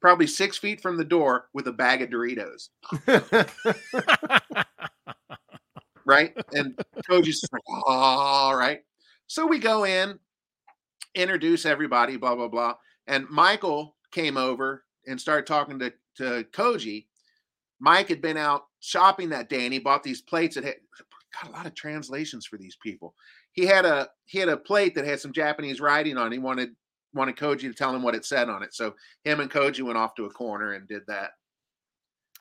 probably 0.00 0.26
six 0.26 0.58
feet 0.58 0.80
from 0.80 0.96
the 0.96 1.04
door 1.04 1.48
with 1.52 1.66
a 1.66 1.72
bag 1.72 2.02
of 2.02 2.10
Doritos. 2.10 2.68
right? 6.06 6.36
And 6.52 6.78
Koji's 7.08 7.48
like, 7.52 7.62
all 7.86 8.54
right. 8.54 8.80
So 9.26 9.46
we 9.46 9.58
go 9.58 9.84
in, 9.84 10.18
introduce 11.14 11.66
everybody, 11.66 12.16
blah, 12.16 12.36
blah, 12.36 12.48
blah. 12.48 12.74
And 13.08 13.28
Michael 13.30 13.95
came 14.16 14.38
over 14.38 14.84
and 15.06 15.20
started 15.20 15.46
talking 15.46 15.78
to, 15.78 15.92
to 16.16 16.44
Koji. 16.52 17.06
Mike 17.78 18.08
had 18.08 18.22
been 18.22 18.38
out 18.38 18.64
shopping 18.80 19.28
that 19.28 19.50
day 19.50 19.64
and 19.64 19.72
he 19.72 19.78
bought 19.78 20.02
these 20.02 20.22
plates 20.22 20.54
that 20.54 20.64
had 20.64 20.76
got 21.34 21.50
a 21.50 21.52
lot 21.52 21.66
of 21.66 21.74
translations 21.74 22.46
for 22.46 22.56
these 22.56 22.76
people. 22.82 23.14
He 23.52 23.66
had 23.66 23.84
a 23.84 24.08
he 24.24 24.38
had 24.38 24.48
a 24.48 24.56
plate 24.56 24.94
that 24.94 25.04
had 25.04 25.20
some 25.20 25.32
Japanese 25.32 25.80
writing 25.80 26.16
on. 26.16 26.28
it. 26.28 26.36
He 26.36 26.38
wanted 26.38 26.70
wanted 27.12 27.36
Koji 27.36 27.60
to 27.60 27.74
tell 27.74 27.94
him 27.94 28.02
what 28.02 28.14
it 28.14 28.24
said 28.24 28.48
on 28.48 28.62
it. 28.62 28.74
So 28.74 28.94
him 29.24 29.40
and 29.40 29.50
Koji 29.50 29.82
went 29.82 29.98
off 29.98 30.14
to 30.14 30.24
a 30.24 30.30
corner 30.30 30.72
and 30.72 30.88
did 30.88 31.02
that. 31.08 31.32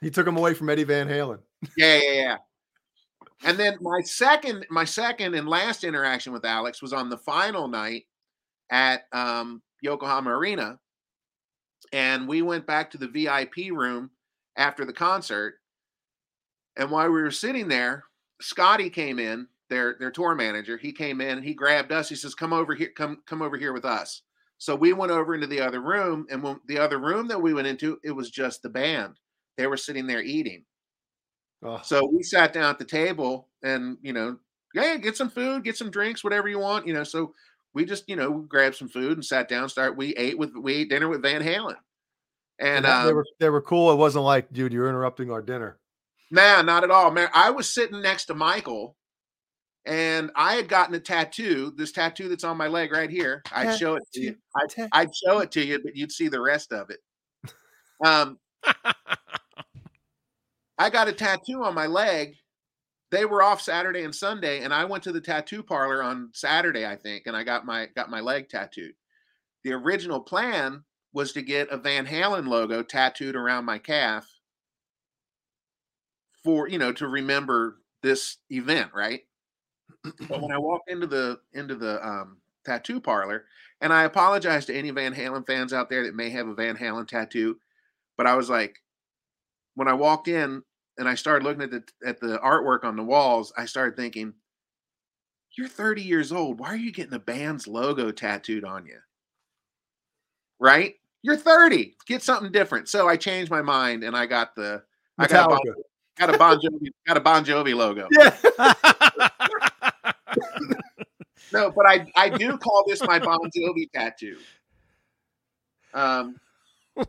he 0.01 0.09
took 0.09 0.27
him 0.27 0.37
away 0.37 0.53
from 0.53 0.69
Eddie 0.69 0.83
Van 0.85 1.07
Halen. 1.07 1.39
Yeah, 1.77 1.99
yeah, 2.01 2.13
yeah. 2.13 2.37
And 3.43 3.57
then 3.57 3.77
my 3.81 4.01
second, 4.03 4.65
my 4.69 4.85
second 4.85 5.35
and 5.35 5.47
last 5.47 5.83
interaction 5.83 6.31
with 6.31 6.45
Alex 6.45 6.81
was 6.81 6.93
on 6.93 7.09
the 7.09 7.17
final 7.17 7.67
night 7.67 8.05
at 8.69 9.03
um, 9.11 9.61
Yokohama 9.81 10.29
Arena, 10.29 10.79
and 11.95 12.27
we 12.27 12.41
went 12.41 12.67
back 12.67 12.91
to 12.91 12.97
the 12.97 13.07
VIP 13.07 13.71
room 13.71 14.11
after 14.57 14.83
the 14.83 14.91
concert. 14.91 15.55
And 16.75 16.91
while 16.91 17.05
we 17.05 17.21
were 17.21 17.31
sitting 17.31 17.69
there, 17.69 18.03
Scotty 18.41 18.89
came 18.89 19.17
in, 19.17 19.47
their 19.69 19.95
their 19.97 20.11
tour 20.11 20.35
manager. 20.35 20.77
He 20.77 20.91
came 20.91 21.21
in, 21.21 21.41
he 21.41 21.53
grabbed 21.53 21.93
us. 21.93 22.09
He 22.09 22.15
says, 22.15 22.35
"Come 22.35 22.51
over 22.51 22.75
here, 22.75 22.91
come 22.95 23.23
come 23.25 23.41
over 23.41 23.57
here 23.57 23.71
with 23.71 23.85
us." 23.85 24.23
So 24.57 24.75
we 24.75 24.91
went 24.91 25.11
over 25.11 25.33
into 25.35 25.47
the 25.47 25.61
other 25.61 25.79
room, 25.81 26.27
and 26.29 26.43
when 26.43 26.59
the 26.67 26.77
other 26.77 26.99
room 26.99 27.27
that 27.29 27.41
we 27.41 27.53
went 27.53 27.67
into, 27.67 27.97
it 28.03 28.11
was 28.11 28.29
just 28.29 28.61
the 28.61 28.69
band. 28.69 29.17
They 29.57 29.67
were 29.67 29.77
sitting 29.77 30.05
there 30.05 30.21
eating. 30.21 30.65
Oh, 31.63 31.79
So 31.81 32.05
we 32.05 32.23
sat 32.23 32.51
down 32.51 32.69
at 32.69 32.77
the 32.77 32.85
table 32.85 33.47
and, 33.63 33.97
you 34.01 34.13
know, 34.13 34.37
yeah, 34.73 34.97
get 34.97 35.17
some 35.17 35.29
food, 35.29 35.63
get 35.63 35.77
some 35.77 35.89
drinks, 35.89 36.23
whatever 36.23 36.47
you 36.47 36.59
want, 36.59 36.85
you 36.85 36.93
know. 36.93 37.03
So 37.03 37.33
we 37.73 37.85
just, 37.85 38.07
you 38.07 38.15
know, 38.15 38.39
grabbed 38.39 38.75
some 38.75 38.89
food 38.89 39.13
and 39.13 39.25
sat 39.25 39.47
down, 39.49 39.69
start 39.69 39.97
we 39.97 40.13
ate 40.15 40.37
with 40.37 40.53
we 40.55 40.75
ate 40.75 40.89
dinner 40.89 41.07
with 41.07 41.21
Van 41.21 41.41
Halen. 41.41 41.77
And 42.59 42.85
they 42.85 42.89
um, 42.89 43.13
were 43.13 43.25
they 43.39 43.49
were 43.49 43.61
cool. 43.61 43.91
It 43.91 43.97
wasn't 43.97 44.25
like, 44.25 44.51
dude, 44.53 44.73
you're 44.73 44.89
interrupting 44.89 45.31
our 45.31 45.41
dinner. 45.41 45.77
nah, 46.31 46.61
not 46.61 46.83
at 46.83 46.91
all. 46.91 47.11
Man, 47.11 47.29
I 47.33 47.49
was 47.51 47.69
sitting 47.69 48.01
next 48.01 48.25
to 48.25 48.33
Michael 48.33 48.95
and 49.85 50.31
I 50.35 50.55
had 50.55 50.67
gotten 50.67 50.95
a 50.95 50.99
tattoo, 50.99 51.71
this 51.75 51.91
tattoo 51.91 52.27
that's 52.27 52.43
on 52.43 52.57
my 52.57 52.67
leg 52.67 52.91
right 52.91 53.09
here. 53.09 53.43
I'd 53.51 53.77
show 53.77 53.95
it 53.95 54.03
to 54.13 54.21
you. 54.21 54.35
I'd, 54.55 54.89
I'd 54.91 55.15
show 55.15 55.39
it 55.39 55.51
to 55.51 55.63
you, 55.63 55.79
but 55.83 55.95
you'd 55.95 56.11
see 56.11 56.27
the 56.27 56.41
rest 56.41 56.73
of 56.73 56.89
it. 56.89 56.99
Um, 58.03 58.39
I 60.77 60.89
got 60.89 61.07
a 61.07 61.13
tattoo 61.13 61.63
on 61.63 61.73
my 61.73 61.85
leg. 61.87 62.35
They 63.09 63.23
were 63.23 63.41
off 63.41 63.61
Saturday 63.61 64.03
and 64.03 64.13
Sunday, 64.13 64.63
and 64.63 64.73
I 64.73 64.83
went 64.83 65.05
to 65.05 65.13
the 65.13 65.21
tattoo 65.21 65.63
parlor 65.63 66.03
on 66.03 66.29
Saturday, 66.33 66.85
I 66.85 66.97
think, 66.97 67.23
and 67.25 67.37
I 67.37 67.45
got 67.45 67.65
my 67.65 67.87
got 67.95 68.09
my 68.09 68.19
leg 68.19 68.49
tattooed. 68.49 68.95
The 69.63 69.71
original 69.71 70.19
plan 70.19 70.83
was 71.15 71.31
to 71.31 71.41
get 71.41 71.71
a 71.71 71.77
Van 71.77 72.05
Halen 72.05 72.45
logo 72.45 72.83
tattooed 72.83 73.37
around 73.37 73.63
my 73.63 73.79
calf 73.79 74.27
for 76.43 76.67
you 76.67 76.77
know 76.77 76.91
to 76.91 77.07
remember 77.07 77.77
this 78.03 78.37
event, 78.51 78.91
right? 78.93 79.21
but 80.27 80.41
when 80.41 80.51
I 80.51 80.57
walked 80.57 80.89
into 80.91 81.07
the 81.07 81.39
into 81.53 81.75
the 81.75 82.05
um, 82.05 82.37
tattoo 82.65 82.99
parlor, 82.99 83.45
and 83.79 83.93
I 83.93 84.03
apologize 84.03 84.65
to 84.65 84.75
any 84.75 84.91
Van 84.91 85.15
Halen 85.15 85.47
fans 85.47 85.71
out 85.71 85.89
there 85.89 86.03
that 86.03 86.15
may 86.15 86.29
have 86.31 86.49
a 86.49 86.53
Van 86.53 86.75
Halen 86.75 87.07
tattoo, 87.07 87.57
but 88.17 88.27
I 88.27 88.35
was 88.35 88.49
like, 88.49 88.75
when 89.75 89.87
I 89.87 89.93
walked 89.93 90.27
in 90.27 90.63
and 90.97 91.07
I 91.07 91.15
started 91.15 91.45
looking 91.45 91.63
at 91.63 91.71
the 91.71 91.83
at 92.05 92.19
the 92.19 92.39
artwork 92.39 92.83
on 92.83 92.97
the 92.97 93.03
walls, 93.03 93.53
I 93.57 93.65
started 93.67 93.95
thinking, 93.95 94.33
"You're 95.57 95.69
30 95.69 96.01
years 96.01 96.33
old. 96.33 96.59
Why 96.59 96.67
are 96.67 96.75
you 96.75 96.91
getting 96.91 97.11
the 97.11 97.19
band's 97.19 97.67
logo 97.67 98.11
tattooed 98.11 98.65
on 98.65 98.85
you?" 98.85 98.99
Right? 100.59 100.95
You're 101.25 101.35
30. 101.35 101.95
Get 102.05 102.21
something 102.21 102.51
different. 102.51 102.87
So 102.87 103.09
I 103.09 103.17
changed 103.17 103.49
my 103.49 103.63
mind 103.63 104.03
and 104.03 104.15
I 104.15 104.27
got 104.27 104.53
the 104.53 104.83
I 105.17 105.25
got 105.25 105.45
a 105.45 105.55
bon, 105.55 105.59
got 106.19 106.35
a 106.35 106.37
Bon 106.37 106.59
Jovi 106.59 106.89
got 107.07 107.17
a 107.17 107.19
Bon 107.19 107.43
Jovi 107.43 107.75
logo. 107.75 108.07
Yeah. 108.17 108.73
No, 111.53 111.71
but 111.71 111.85
I 111.87 112.05
I 112.15 112.29
do 112.29 112.57
call 112.57 112.83
this 112.87 113.01
my 113.01 113.17
Bon 113.17 113.39
Jovi 113.57 113.89
tattoo. 113.91 114.37
Um, 115.93 116.35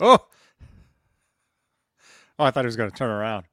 Oh. 0.00 0.18
Oh, 2.38 2.44
I 2.44 2.50
thought 2.50 2.64
he 2.64 2.66
was 2.66 2.76
going 2.76 2.90
to 2.90 2.96
turn 2.96 3.10
around. 3.10 3.44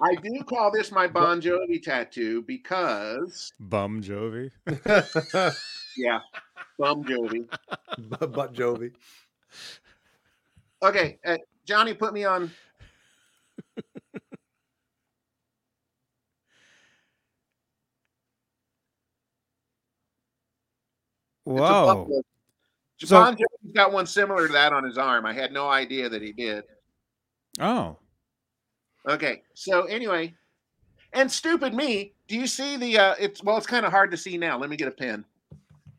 I 0.00 0.14
do 0.14 0.42
call 0.44 0.70
this 0.70 0.92
my 0.92 1.06
Bon 1.06 1.40
Jovi 1.40 1.82
tattoo 1.82 2.42
because 2.42 3.52
Bum 3.58 4.02
Jovi. 4.02 4.50
yeah, 5.96 6.20
Bum 6.78 7.04
Jovi. 7.04 7.46
but 8.08 8.54
Jovi. 8.54 8.92
Okay, 10.82 11.18
uh, 11.26 11.36
Johnny, 11.66 11.94
put 11.94 12.12
me 12.12 12.24
on. 12.24 12.50
It's 21.46 21.56
a 21.56 21.62
Whoa. 21.62 21.86
buffalo. 21.86 22.22
So- 22.98 23.16
Bon 23.20 23.34
Jovi's 23.34 23.72
got 23.74 23.92
one 23.92 24.06
similar 24.06 24.46
to 24.48 24.52
that 24.52 24.72
on 24.72 24.84
his 24.84 24.98
arm. 24.98 25.24
I 25.24 25.32
had 25.32 25.52
no 25.52 25.68
idea 25.68 26.08
that 26.08 26.20
he 26.22 26.32
did. 26.32 26.64
Oh. 27.60 27.96
Okay, 29.06 29.42
so 29.54 29.84
anyway, 29.84 30.34
and 31.12 31.30
stupid 31.30 31.74
me, 31.74 32.12
do 32.26 32.36
you 32.36 32.46
see 32.46 32.76
the? 32.76 32.98
uh 32.98 33.14
It's 33.18 33.42
well, 33.42 33.56
it's 33.56 33.66
kind 33.66 33.86
of 33.86 33.92
hard 33.92 34.10
to 34.10 34.16
see 34.16 34.36
now. 34.38 34.58
Let 34.58 34.70
me 34.70 34.76
get 34.76 34.88
a 34.88 34.92
pen. 34.92 35.24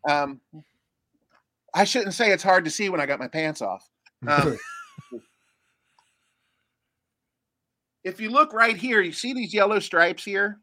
Um, 0.07 0.39
I 1.73 1.83
shouldn't 1.83 2.13
say 2.13 2.31
it's 2.31 2.43
hard 2.43 2.65
to 2.65 2.71
see 2.71 2.89
when 2.89 3.01
I 3.01 3.05
got 3.05 3.19
my 3.19 3.27
pants 3.27 3.61
off. 3.61 3.87
Um, 4.27 4.57
if 8.03 8.19
you 8.19 8.29
look 8.29 8.53
right 8.53 8.75
here, 8.75 9.01
you 9.01 9.11
see 9.11 9.33
these 9.33 9.53
yellow 9.53 9.79
stripes 9.79 10.23
here. 10.23 10.59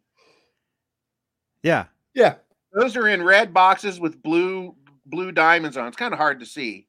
Yeah. 1.62 1.86
yeah. 2.14 2.34
Those 2.72 2.96
are 2.96 3.08
in 3.08 3.22
red 3.22 3.52
boxes 3.52 3.98
with 3.98 4.22
blue 4.22 4.74
blue 5.06 5.32
diamonds 5.32 5.76
on. 5.76 5.88
It's 5.88 5.96
kind 5.96 6.12
of 6.12 6.18
hard 6.18 6.40
to 6.40 6.46
see. 6.46 6.86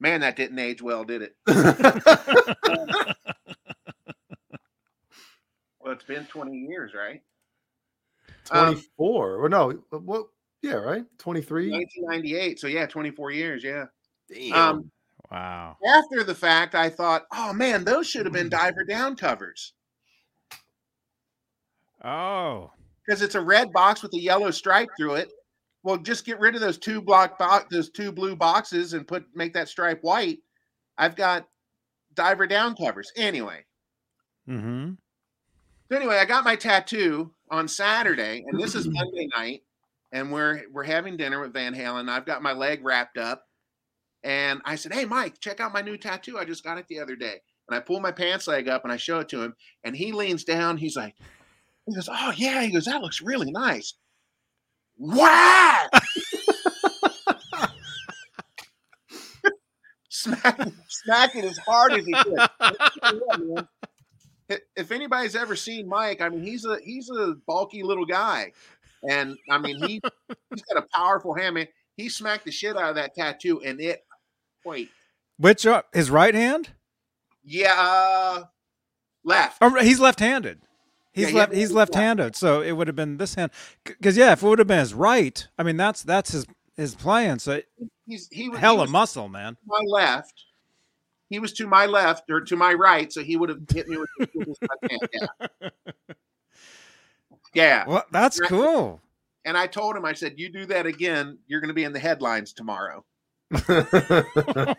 Man, 0.00 0.20
that 0.20 0.36
didn't 0.36 0.58
age 0.58 0.82
well, 0.82 1.04
did 1.04 1.22
it? 1.22 1.36
Well, 5.96 6.00
it's 6.00 6.04
been 6.04 6.26
20 6.26 6.54
years, 6.54 6.92
right? 6.94 7.22
Um, 8.50 8.74
24. 8.74 9.36
or 9.44 9.48
no, 9.48 9.70
what? 9.90 10.26
Yeah, 10.60 10.74
right. 10.74 11.04
23. 11.18 11.70
1998. 11.70 12.60
So 12.60 12.66
yeah, 12.66 12.84
24 12.86 13.30
years. 13.30 13.64
Yeah. 13.64 13.86
Damn. 14.32 14.52
Um, 14.54 14.90
Wow. 15.30 15.76
after 15.84 16.22
the 16.22 16.34
fact, 16.36 16.74
I 16.76 16.88
thought, 16.90 17.24
oh 17.32 17.52
man, 17.52 17.82
those 17.82 18.06
should 18.06 18.26
have 18.26 18.32
been 18.32 18.48
diver 18.48 18.84
down 18.84 19.16
covers 19.16 19.72
Oh. 22.04 22.70
because 23.04 23.22
it's 23.22 23.34
a 23.34 23.40
red 23.40 23.72
box 23.72 24.02
with 24.02 24.12
a 24.14 24.20
yellow 24.20 24.52
stripe 24.52 24.88
through 24.96 25.14
it. 25.16 25.32
Well, 25.82 25.96
just 25.96 26.24
get 26.26 26.38
rid 26.38 26.54
of 26.54 26.60
those 26.60 26.78
two 26.78 27.00
block 27.00 27.38
box, 27.38 27.66
those 27.72 27.90
two 27.90 28.12
blue 28.12 28.36
boxes, 28.36 28.92
and 28.92 29.08
put 29.08 29.24
make 29.34 29.52
that 29.54 29.68
stripe 29.68 30.00
white. 30.02 30.38
I've 30.98 31.16
got 31.16 31.48
diver 32.14 32.46
down 32.46 32.76
covers. 32.76 33.10
Anyway, 33.16 33.64
Mm-hmm. 34.48 34.92
So 35.88 35.96
anyway, 35.96 36.16
I 36.16 36.24
got 36.24 36.44
my 36.44 36.56
tattoo 36.56 37.32
on 37.50 37.68
Saturday, 37.68 38.44
and 38.46 38.60
this 38.60 38.74
is 38.74 38.88
Monday 38.90 39.28
night, 39.36 39.62
and 40.12 40.32
we're 40.32 40.62
we're 40.72 40.84
having 40.84 41.16
dinner 41.16 41.40
with 41.40 41.52
Van 41.52 41.74
Halen. 41.74 42.08
I've 42.08 42.26
got 42.26 42.42
my 42.42 42.52
leg 42.52 42.84
wrapped 42.84 43.18
up, 43.18 43.44
and 44.24 44.60
I 44.64 44.76
said, 44.76 44.92
"Hey, 44.92 45.04
Mike, 45.04 45.40
check 45.40 45.60
out 45.60 45.72
my 45.72 45.82
new 45.82 45.96
tattoo. 45.96 46.38
I 46.38 46.44
just 46.44 46.64
got 46.64 46.78
it 46.78 46.86
the 46.88 47.00
other 47.00 47.16
day." 47.16 47.40
And 47.68 47.76
I 47.76 47.80
pull 47.80 48.00
my 48.00 48.12
pants 48.12 48.46
leg 48.46 48.68
up 48.68 48.84
and 48.84 48.92
I 48.92 48.96
show 48.96 49.18
it 49.18 49.28
to 49.30 49.42
him, 49.42 49.54
and 49.84 49.96
he 49.96 50.12
leans 50.12 50.44
down. 50.44 50.76
He's 50.76 50.96
like, 50.96 51.14
"He 51.86 51.94
goes, 51.94 52.08
oh 52.10 52.32
yeah." 52.36 52.62
He 52.62 52.72
goes, 52.72 52.86
"That 52.86 53.02
looks 53.02 53.20
really 53.20 53.50
nice." 53.50 53.94
Wow! 54.98 55.86
smack, 60.08 60.60
smack 60.88 61.36
it 61.36 61.44
as 61.44 61.58
hard 61.58 61.92
as 61.92 62.04
he 62.04 62.12
could. 62.12 63.68
Yeah, 64.48 64.56
man 64.56 64.58
i- 64.58 64.80
if 64.80 64.92
anybody's 64.92 65.36
ever 65.36 65.56
seen 65.56 65.88
Mike, 65.88 66.20
I 66.20 66.28
mean, 66.28 66.42
he's 66.42 66.64
a 66.64 66.78
he's 66.84 67.10
a 67.10 67.34
bulky 67.46 67.82
little 67.82 68.06
guy, 68.06 68.52
and 69.08 69.36
I 69.50 69.58
mean 69.58 69.76
he 69.82 70.00
he's 70.50 70.62
got 70.62 70.82
a 70.82 70.86
powerful 70.94 71.34
hand. 71.34 71.54
Man, 71.54 71.68
he 71.96 72.08
smacked 72.08 72.44
the 72.44 72.50
shit 72.52 72.76
out 72.76 72.90
of 72.90 72.94
that 72.96 73.14
tattoo, 73.14 73.60
and 73.62 73.80
it. 73.80 74.04
Wait, 74.64 74.90
Which 75.38 75.64
uh, 75.66 75.82
his 75.92 76.10
right 76.10 76.34
hand? 76.34 76.70
yeah, 77.44 77.74
uh, 77.78 78.44
left. 79.24 79.58
Oh, 79.60 79.72
he's 79.80 80.00
left-handed. 80.00 80.60
He's 81.12 81.30
Yeah, 81.30 81.38
left. 81.38 81.52
had- 81.52 81.58
He's 81.60 81.70
left-handed. 81.72 82.34
So 82.36 82.60
it 82.62 82.72
would 82.72 82.88
have 82.88 82.96
been 82.96 83.16
this 83.16 83.36
hand. 83.36 83.52
Because 83.84 84.16
yeah, 84.16 84.32
if 84.32 84.42
it 84.42 84.46
would 84.48 84.58
have 84.58 84.66
been 84.68 84.80
his 84.80 84.92
right, 84.92 85.46
I 85.56 85.62
mean 85.62 85.76
that's 85.76 86.02
that's 86.02 86.32
his 86.32 86.46
his 86.76 86.94
playing. 86.96 87.38
So 87.38 87.62
He's 88.06 88.28
he 88.30 88.48
was 88.48 88.58
he 88.58 88.60
hella 88.60 88.82
was 88.82 88.90
muscle, 88.90 89.28
man. 89.28 89.54
to 89.54 89.60
my 89.66 89.80
left. 89.86 90.34
He 91.28 91.38
was 91.38 91.52
to 91.54 91.66
my 91.66 91.86
left 91.86 92.30
or 92.30 92.40
to 92.42 92.56
my 92.56 92.72
right, 92.74 93.12
so 93.12 93.22
he 93.22 93.36
would 93.36 93.48
have 93.48 93.60
hit 93.72 93.88
me 93.88 93.96
with, 93.96 94.08
with 94.34 94.46
his 94.46 94.58
left 94.62 94.90
hand. 94.90 95.08
Yeah. 95.12 95.68
Yeah. 97.54 97.84
Well, 97.86 98.04
that's 98.12 98.38
Right. 98.40 98.48
cool. 98.48 99.00
And 99.44 99.56
I 99.56 99.66
told 99.66 99.96
him, 99.96 100.04
I 100.04 100.12
said, 100.12 100.34
you 100.38 100.50
do 100.50 100.66
that 100.66 100.86
again, 100.86 101.38
you're 101.46 101.60
going 101.60 101.68
to 101.68 101.74
be 101.74 101.84
in 101.84 101.92
the 101.92 101.98
headlines 102.00 102.52
tomorrow. 102.52 103.04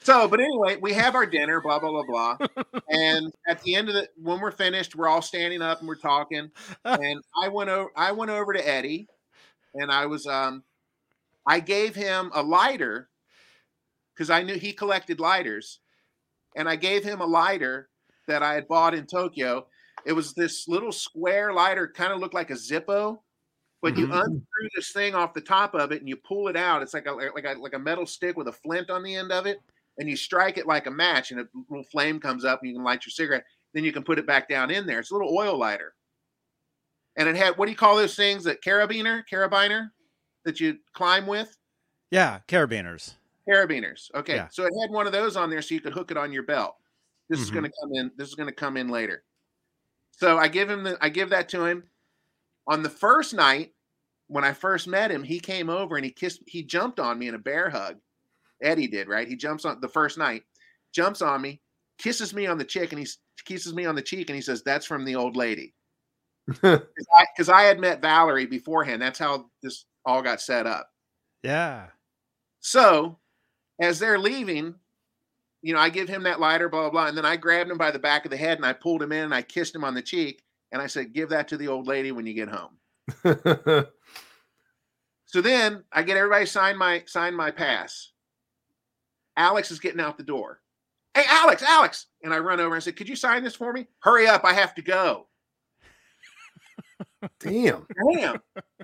So, 0.00 0.28
but 0.28 0.38
anyway, 0.38 0.76
we 0.76 0.92
have 0.92 1.14
our 1.14 1.24
dinner, 1.24 1.62
blah 1.62 1.78
blah 1.78 1.90
blah 1.90 2.02
blah, 2.36 2.46
and 2.90 3.32
at 3.48 3.62
the 3.62 3.74
end 3.74 3.88
of 3.88 3.94
the 3.94 4.06
when 4.22 4.38
we're 4.38 4.50
finished, 4.50 4.94
we're 4.94 5.08
all 5.08 5.22
standing 5.22 5.62
up 5.62 5.78
and 5.78 5.88
we're 5.88 5.94
talking. 5.94 6.50
And 6.84 7.22
I 7.42 7.48
went 7.48 7.70
over, 7.70 7.90
I 7.96 8.12
went 8.12 8.30
over 8.30 8.52
to 8.52 8.68
Eddie, 8.68 9.08
and 9.74 9.90
I 9.90 10.04
was, 10.04 10.26
um, 10.26 10.62
I 11.46 11.60
gave 11.60 11.94
him 11.94 12.30
a 12.34 12.42
lighter 12.42 13.10
because 14.14 14.30
I 14.30 14.42
knew 14.42 14.58
he 14.58 14.72
collected 14.72 15.20
lighters, 15.20 15.80
and 16.56 16.68
I 16.68 16.76
gave 16.76 17.04
him 17.04 17.20
a 17.20 17.26
lighter 17.26 17.90
that 18.28 18.42
I 18.42 18.54
had 18.54 18.68
bought 18.68 18.94
in 18.94 19.06
Tokyo. 19.06 19.68
It 20.06 20.12
was 20.12 20.34
this 20.34 20.68
little 20.68 20.92
square 20.92 21.52
lighter, 21.52 21.88
kind 21.88 22.12
of 22.12 22.20
looked 22.20 22.34
like 22.34 22.50
a 22.50 22.54
Zippo, 22.54 23.22
but 23.82 23.96
you 23.96 24.06
Mhm. 24.06 24.12
unscrew 24.12 24.68
this 24.76 24.92
thing 24.92 25.14
off 25.14 25.34
the 25.34 25.40
top 25.42 25.74
of 25.74 25.92
it 25.92 26.00
and 26.00 26.08
you 26.08 26.16
pull 26.16 26.48
it 26.48 26.56
out. 26.56 26.82
It's 26.82 26.94
like 26.94 27.06
a 27.06 27.12
like 27.12 27.44
a 27.44 27.54
like 27.54 27.74
a 27.74 27.78
metal 27.78 28.06
stick 28.06 28.36
with 28.36 28.48
a 28.48 28.52
flint 28.52 28.90
on 28.90 29.02
the 29.02 29.16
end 29.16 29.32
of 29.32 29.46
it, 29.46 29.60
and 29.98 30.08
you 30.10 30.16
strike 30.16 30.58
it 30.58 30.66
like 30.66 30.86
a 30.86 30.90
match, 30.90 31.30
and 31.32 31.40
a 31.40 31.48
little 31.70 31.84
flame 31.84 32.20
comes 32.20 32.44
up, 32.44 32.60
and 32.62 32.70
you 32.70 32.76
can 32.76 32.84
light 32.84 33.06
your 33.06 33.12
cigarette. 33.12 33.44
Then 33.74 33.84
you 33.84 33.92
can 33.92 34.04
put 34.04 34.18
it 34.18 34.26
back 34.26 34.48
down 34.48 34.70
in 34.70 34.86
there. 34.86 35.00
It's 35.00 35.10
a 35.10 35.14
little 35.14 35.36
oil 35.36 35.58
lighter, 35.58 35.94
and 37.16 37.28
it 37.28 37.36
had 37.36 37.56
what 37.56 37.66
do 37.66 37.70
you 37.72 37.76
call 37.76 37.96
those 37.96 38.16
things? 38.16 38.44
That 38.44 38.62
carabiner, 38.62 39.22
carabiner, 39.30 39.90
that 40.44 40.60
you 40.60 40.78
climb 40.92 41.26
with. 41.26 41.56
Yeah, 42.10 42.40
carabiners. 42.48 43.14
Carabiners. 43.48 44.10
Okay. 44.14 44.36
Yeah. 44.36 44.48
So 44.50 44.64
it 44.64 44.72
had 44.80 44.90
one 44.90 45.06
of 45.06 45.12
those 45.12 45.36
on 45.36 45.50
there 45.50 45.62
so 45.62 45.74
you 45.74 45.80
could 45.80 45.92
hook 45.92 46.10
it 46.10 46.16
on 46.16 46.32
your 46.32 46.42
belt. 46.44 46.76
This 47.28 47.40
is 47.40 47.50
Mhm. 47.50 47.54
going 47.54 47.64
to 47.64 47.72
come 47.80 47.90
in. 47.94 48.10
This 48.16 48.28
is 48.28 48.34
going 48.34 48.48
to 48.48 48.54
come 48.54 48.76
in 48.76 48.88
later. 48.88 49.24
So 50.12 50.38
I 50.38 50.48
give 50.48 50.70
him 50.70 50.84
the 50.84 50.98
I 51.00 51.08
give 51.08 51.30
that 51.30 51.48
to 51.50 51.64
him. 51.64 51.84
On 52.66 52.82
the 52.82 52.90
first 52.90 53.34
night, 53.34 53.74
when 54.28 54.44
I 54.44 54.52
first 54.52 54.86
met 54.88 55.10
him, 55.10 55.22
he 55.22 55.40
came 55.40 55.68
over 55.68 55.96
and 55.96 56.04
he 56.04 56.10
kissed 56.10 56.42
he 56.46 56.62
jumped 56.62 57.00
on 57.00 57.18
me 57.18 57.28
in 57.28 57.34
a 57.34 57.38
bear 57.38 57.68
hug. 57.68 57.98
Eddie 58.62 58.86
did, 58.86 59.08
right? 59.08 59.28
He 59.28 59.36
jumps 59.36 59.64
on 59.64 59.80
the 59.80 59.88
first 59.88 60.16
night, 60.16 60.44
jumps 60.92 61.20
on 61.20 61.42
me, 61.42 61.60
kisses 61.98 62.32
me 62.32 62.46
on 62.46 62.56
the 62.56 62.64
cheek, 62.64 62.92
and 62.92 63.00
he 63.00 63.08
kisses 63.44 63.74
me 63.74 63.84
on 63.84 63.94
the 63.94 64.02
cheek, 64.02 64.30
and 64.30 64.36
he 64.36 64.42
says, 64.42 64.62
That's 64.62 64.86
from 64.86 65.04
the 65.04 65.16
old 65.16 65.36
lady. 65.36 65.74
Because 66.62 67.48
I, 67.48 67.62
had 67.62 67.80
met 67.80 68.00
Valerie 68.02 68.46
beforehand. 68.46 69.00
That's 69.02 69.18
how 69.18 69.50
this 69.62 69.86
all 70.04 70.22
got 70.22 70.40
set 70.40 70.66
up. 70.66 70.90
Yeah. 71.42 71.86
So 72.60 73.18
as 73.80 73.98
they're 73.98 74.18
leaving, 74.18 74.74
you 75.62 75.74
know, 75.74 75.80
I 75.80 75.88
give 75.88 76.08
him 76.08 76.24
that 76.24 76.40
lighter, 76.40 76.68
blah, 76.68 76.82
blah, 76.82 76.90
blah. 76.90 77.06
And 77.08 77.16
then 77.16 77.26
I 77.26 77.36
grabbed 77.36 77.70
him 77.70 77.78
by 77.78 77.90
the 77.90 77.98
back 77.98 78.24
of 78.24 78.30
the 78.30 78.36
head 78.36 78.58
and 78.58 78.66
I 78.66 78.72
pulled 78.72 79.02
him 79.02 79.12
in 79.12 79.24
and 79.24 79.34
I 79.34 79.42
kissed 79.42 79.74
him 79.74 79.84
on 79.84 79.94
the 79.94 80.02
cheek. 80.02 80.42
And 80.72 80.82
I 80.82 80.86
said, 80.86 81.12
Give 81.12 81.28
that 81.30 81.48
to 81.48 81.56
the 81.56 81.68
old 81.68 81.86
lady 81.86 82.12
when 82.12 82.26
you 82.26 82.34
get 82.34 82.48
home. 82.48 83.86
So 85.34 85.40
then 85.40 85.82
I 85.92 86.04
get 86.04 86.16
everybody 86.16 86.46
sign 86.46 86.78
my 86.78 87.02
sign 87.06 87.34
my 87.34 87.50
pass. 87.50 88.12
Alex 89.36 89.72
is 89.72 89.80
getting 89.80 89.98
out 89.98 90.16
the 90.16 90.22
door. 90.22 90.60
Hey, 91.12 91.24
Alex, 91.28 91.60
Alex. 91.60 92.06
And 92.22 92.32
I 92.32 92.38
run 92.38 92.60
over 92.60 92.76
and 92.76 92.84
said, 92.84 92.94
Could 92.94 93.08
you 93.08 93.16
sign 93.16 93.42
this 93.42 93.56
for 93.56 93.72
me? 93.72 93.88
Hurry 93.98 94.28
up, 94.28 94.44
I 94.44 94.52
have 94.52 94.76
to 94.76 94.82
go. 94.82 95.26
Damn. 97.40 97.86
Damn. 98.12 98.36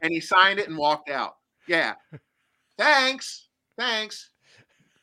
and 0.03 0.13
he 0.13 0.21
signed 0.21 0.59
it 0.59 0.69
and 0.69 0.77
walked 0.79 1.11
out. 1.11 1.37
Yeah. 1.69 1.95
Thanks. 2.79 3.49
Thanks. 3.79 4.31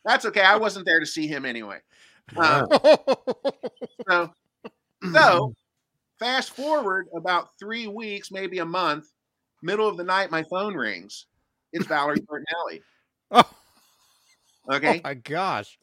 That's 0.05 0.25
okay. 0.25 0.41
I 0.41 0.55
wasn't 0.55 0.85
there 0.85 0.99
to 0.99 1.05
see 1.05 1.27
him 1.27 1.45
anyway. 1.45 1.79
Um, 2.35 2.67
so, 4.09 4.33
so 5.13 5.53
fast 6.19 6.51
forward 6.51 7.07
about 7.15 7.49
three 7.59 7.87
weeks, 7.87 8.31
maybe 8.31 8.59
a 8.59 8.65
month, 8.65 9.07
middle 9.61 9.87
of 9.87 9.97
the 9.97 10.03
night, 10.03 10.31
my 10.31 10.43
phone 10.43 10.75
rings. 10.75 11.27
It's 11.73 11.85
Valerie 11.85 12.21
Bertinelli. 12.21 12.81
oh, 13.31 13.43
Okay. 14.69 15.01
my 15.03 15.13
gosh. 15.13 15.77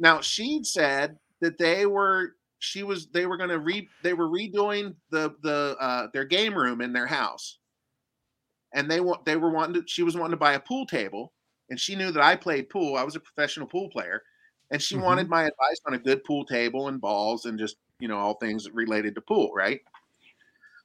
Now 0.00 0.20
she'd 0.20 0.66
said 0.66 1.16
that 1.40 1.58
they 1.58 1.86
were 1.86 2.34
she 2.64 2.82
was 2.82 3.08
they 3.08 3.26
were 3.26 3.36
gonna 3.36 3.58
re 3.58 3.88
they 4.02 4.14
were 4.14 4.28
redoing 4.28 4.96
the 5.10 5.34
the 5.42 5.76
uh 5.80 6.08
their 6.12 6.24
game 6.24 6.54
room 6.54 6.80
in 6.80 6.92
their 6.92 7.06
house. 7.06 7.58
And 8.74 8.90
they 8.90 9.00
want 9.00 9.24
they 9.24 9.36
were 9.36 9.50
wanting 9.50 9.80
to 9.82 9.88
she 9.88 10.02
was 10.02 10.16
wanting 10.16 10.32
to 10.32 10.36
buy 10.36 10.54
a 10.54 10.60
pool 10.60 10.86
table 10.86 11.32
and 11.70 11.78
she 11.80 11.94
knew 11.96 12.10
that 12.10 12.22
I 12.22 12.36
played 12.36 12.68
pool. 12.68 12.96
I 12.96 13.02
was 13.04 13.16
a 13.16 13.20
professional 13.20 13.66
pool 13.66 13.88
player. 13.88 14.22
And 14.70 14.82
she 14.82 14.96
Mhm. 14.96 15.02
wanted 15.02 15.28
my 15.28 15.42
advice 15.44 15.80
on 15.86 15.94
a 15.94 15.98
good 15.98 16.24
pool 16.24 16.44
table 16.44 16.88
and 16.88 17.00
balls 17.00 17.44
and 17.44 17.58
just, 17.58 17.76
you 18.00 18.08
know, 18.08 18.18
all 18.18 18.34
things 18.34 18.68
related 18.70 19.14
to 19.14 19.20
pool, 19.20 19.52
right? 19.54 19.80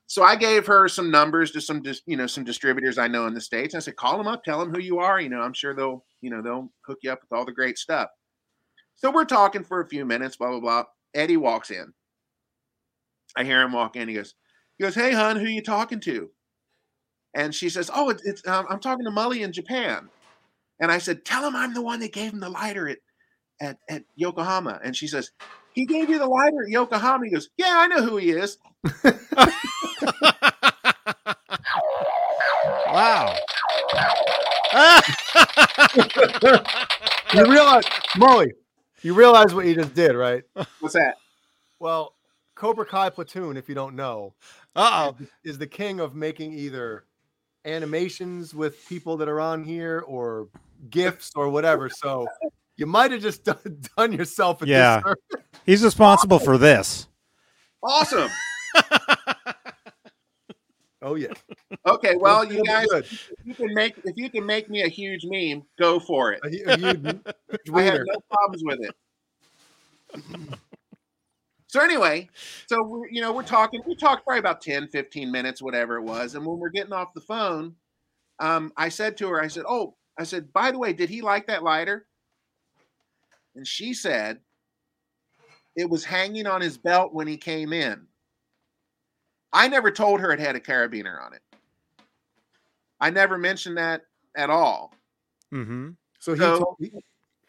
So 0.08 0.24
I 0.24 0.36
gave 0.36 0.66
her 0.66 0.88
some 0.88 1.12
numbers 1.12 1.52
to 1.52 1.62
some 1.62 1.84
just, 1.84 2.04
you 2.08 2.18
know, 2.18 2.26
some 2.28 2.44
distributors 2.44 2.98
I 2.98 3.08
know 3.08 3.28
in 3.28 3.34
the 3.34 3.42
States. 3.42 3.76
I 3.76 3.80
said, 3.80 3.96
call 3.96 4.18
them 4.18 4.28
up, 4.28 4.44
tell 4.44 4.60
them 4.60 4.74
who 4.74 4.80
you 4.82 5.00
are. 5.00 5.22
You 5.22 5.30
know, 5.30 5.42
I'm 5.42 5.54
sure 5.54 5.76
they'll, 5.76 6.04
you 6.22 6.32
know, 6.32 6.42
they'll 6.42 6.72
hook 6.82 7.00
you 7.04 7.12
up 7.12 7.22
with 7.22 7.32
all 7.32 7.46
the 7.46 7.52
great 7.52 7.78
stuff. 7.78 8.10
So 8.96 9.12
we're 9.12 9.26
talking 9.26 9.64
for 9.64 9.82
a 9.82 9.88
few 9.88 10.06
minutes, 10.06 10.38
blah, 10.38 10.50
blah, 10.52 10.60
blah. 10.60 10.86
Eddie 11.14 11.38
walks 11.38 11.72
in. 11.72 11.94
I 13.36 13.44
hear 13.44 13.62
him 13.62 13.74
walk 13.74 13.96
in. 13.96 14.08
He 14.08 14.16
goes, 14.16 14.36
he 14.78 14.84
goes, 14.84 14.96
Hey, 14.96 15.14
hon, 15.14 15.38
who 15.38 15.46
are 15.46 15.50
you 15.50 15.64
talking 15.64 16.00
to? 16.02 16.30
And 17.36 17.54
she 17.54 17.70
says, 17.70 17.90
Oh, 17.94 18.10
it's, 18.10 18.24
it's 18.26 18.46
um, 18.48 18.66
I'm 18.70 18.80
talking 18.80 19.06
to 19.06 19.12
Mully 19.12 19.44
in 19.44 19.54
Japan. 19.54 20.10
And 20.80 20.92
I 20.92 20.98
said, 20.98 21.26
Tell 21.26 21.46
him 21.46 21.56
I'm 21.56 21.74
the 21.74 21.82
one 21.82 22.00
that 22.00 22.14
gave 22.14 22.34
him 22.34 22.40
the 22.40 22.50
lighter 22.50 22.90
at, 22.90 22.98
at, 23.62 23.78
at 23.90 24.04
Yokohama. 24.16 24.80
And 24.84 24.96
she 24.96 25.08
says, 25.08 25.32
He 25.74 25.86
gave 25.86 26.10
you 26.10 26.20
the 26.20 26.28
lighter 26.28 26.64
at 26.64 26.70
Yokohama. 26.70 27.26
He 27.26 27.32
goes, 27.32 27.50
Yeah, 27.58 27.74
I 27.78 27.88
know 27.88 28.04
who 28.04 28.18
he 28.18 28.32
is. 28.32 28.58
wow. 32.88 33.36
You 37.34 37.46
realize, 37.46 37.84
Mully, 38.18 38.50
you 39.02 39.14
realize 39.14 39.54
what 39.54 39.66
you 39.66 39.76
just 39.76 39.94
did, 39.94 40.16
right? 40.16 40.44
What's 40.80 40.94
that? 40.96 41.16
Well, 41.80 42.16
Cobra 42.56 42.86
Kai 42.86 43.10
Platoon, 43.10 43.58
if 43.58 43.70
you 43.70 43.76
don't 43.76 43.96
know, 43.96 44.34
Uh 44.76 45.12
oh. 45.20 45.26
is 45.44 45.58
the 45.58 45.68
king 45.68 46.00
of 46.00 46.16
making 46.16 46.54
either 46.54 47.06
animations 47.66 48.54
with 48.54 48.86
people 48.88 49.18
that 49.18 49.28
are 49.30 49.40
on 49.40 49.64
here 49.64 50.04
or 50.08 50.48
gifts 50.90 51.32
or 51.36 51.50
whatever. 51.50 51.90
So 51.90 52.28
you 52.78 52.86
might 52.86 53.12
have 53.12 53.22
just 53.22 53.44
done, 53.46 53.82
done 53.98 54.12
yourself 54.14 54.62
a 54.62 54.68
Yeah. 54.68 54.98
disservice. 54.98 55.48
He's 55.66 55.84
responsible 55.84 56.40
for 56.40 56.58
this. 56.58 57.08
Awesome. 57.82 58.30
Oh 61.02 61.16
yeah. 61.16 61.34
Okay, 61.86 62.16
well, 62.18 62.44
you 62.44 62.64
guys, 62.64 62.88
if 62.92 63.30
you 63.46 63.56
can 63.56 63.74
make 63.74 63.96
if 64.04 64.18
you 64.18 64.30
can 64.30 64.46
make 64.46 64.70
me 64.70 64.82
a 64.84 64.90
huge 64.90 65.22
meme, 65.24 65.64
go 65.80 66.00
for 66.00 66.34
it. 66.34 66.42
A 66.44 66.74
a 66.74 66.78
huge 66.78 67.22
I 67.74 67.82
have 67.84 68.02
no 68.06 68.20
problems 68.30 68.64
with 68.66 68.80
it. 68.82 68.96
so 71.68 71.80
anyway, 71.80 72.30
so 72.68 72.84
we're 72.84 73.08
you 73.10 73.22
know 73.22 73.32
we're 73.32 73.44
talking 73.44 73.82
we 73.88 73.96
talked 73.96 74.26
probably 74.26 74.40
about 74.40 74.62
10 74.62 74.90
15 74.90 75.32
minutes 75.32 75.62
whatever 75.62 75.98
it 75.98 76.04
was 76.04 76.36
and 76.36 76.46
when 76.46 76.58
we're 76.58 76.70
getting 76.70 76.94
off 76.94 77.14
the 77.14 77.22
phone 77.22 77.76
um 78.40 78.74
I 78.76 78.90
said 78.90 79.18
to 79.18 79.30
her 79.30 79.42
I 79.42 79.48
said 79.48 79.64
oh 79.68 79.96
I 80.18 80.24
said 80.24 80.52
by 80.52 80.72
the 80.72 80.80
way 80.80 80.94
did 80.94 81.10
he 81.10 81.22
like 81.22 81.48
that 81.48 81.64
lighter 81.64 82.08
and 83.56 83.66
she 83.66 83.94
said 83.94 84.40
it 85.76 85.90
was 85.90 86.04
hanging 86.04 86.48
on 86.48 86.62
his 86.62 86.78
belt 86.78 87.14
when 87.14 87.28
he 87.28 87.38
came 87.38 87.72
in 87.72 88.09
I 89.54 89.68
never 89.68 89.92
told 89.92 90.20
her 90.22 90.32
it 90.32 90.40
had 90.40 90.56
a 90.56 90.60
carabiner 90.60 91.24
on 91.26 91.34
it 91.34 91.42
I 93.02 93.10
never 93.10 93.38
mentioned 93.38 93.78
that 93.78 94.04
at 94.36 94.50
all 94.50 94.94
Mm-hmm. 95.54 95.92
So 96.20 96.34
he, 96.34 96.40
So- 96.40 96.58
told, 96.60 96.76
he 96.80 96.92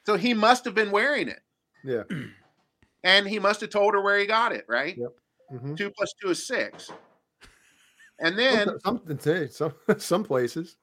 so 0.06 0.16
he 0.16 0.32
must 0.35 0.64
have 0.64 0.74
been 0.74 0.90
wearing 0.90 1.28
it 1.28 1.40
yeah. 1.85 2.02
and 3.05 3.27
he 3.27 3.39
must 3.39 3.60
have 3.62 3.70
told 3.70 3.94
her 3.94 4.01
where 4.02 4.18
he 4.18 4.27
got 4.27 4.52
it, 4.52 4.64
right? 4.68 4.97
Yep. 4.98 5.12
Mhm. 5.52 5.77
Two 5.77 5.90
plus 5.90 6.12
two 6.20 6.31
is 6.31 6.47
six. 6.47 6.90
And 8.18 8.39
then, 8.39 8.78
something 8.85 9.18
say 9.18 9.48
some 9.48 9.74
some 9.98 10.22
places. 10.24 10.77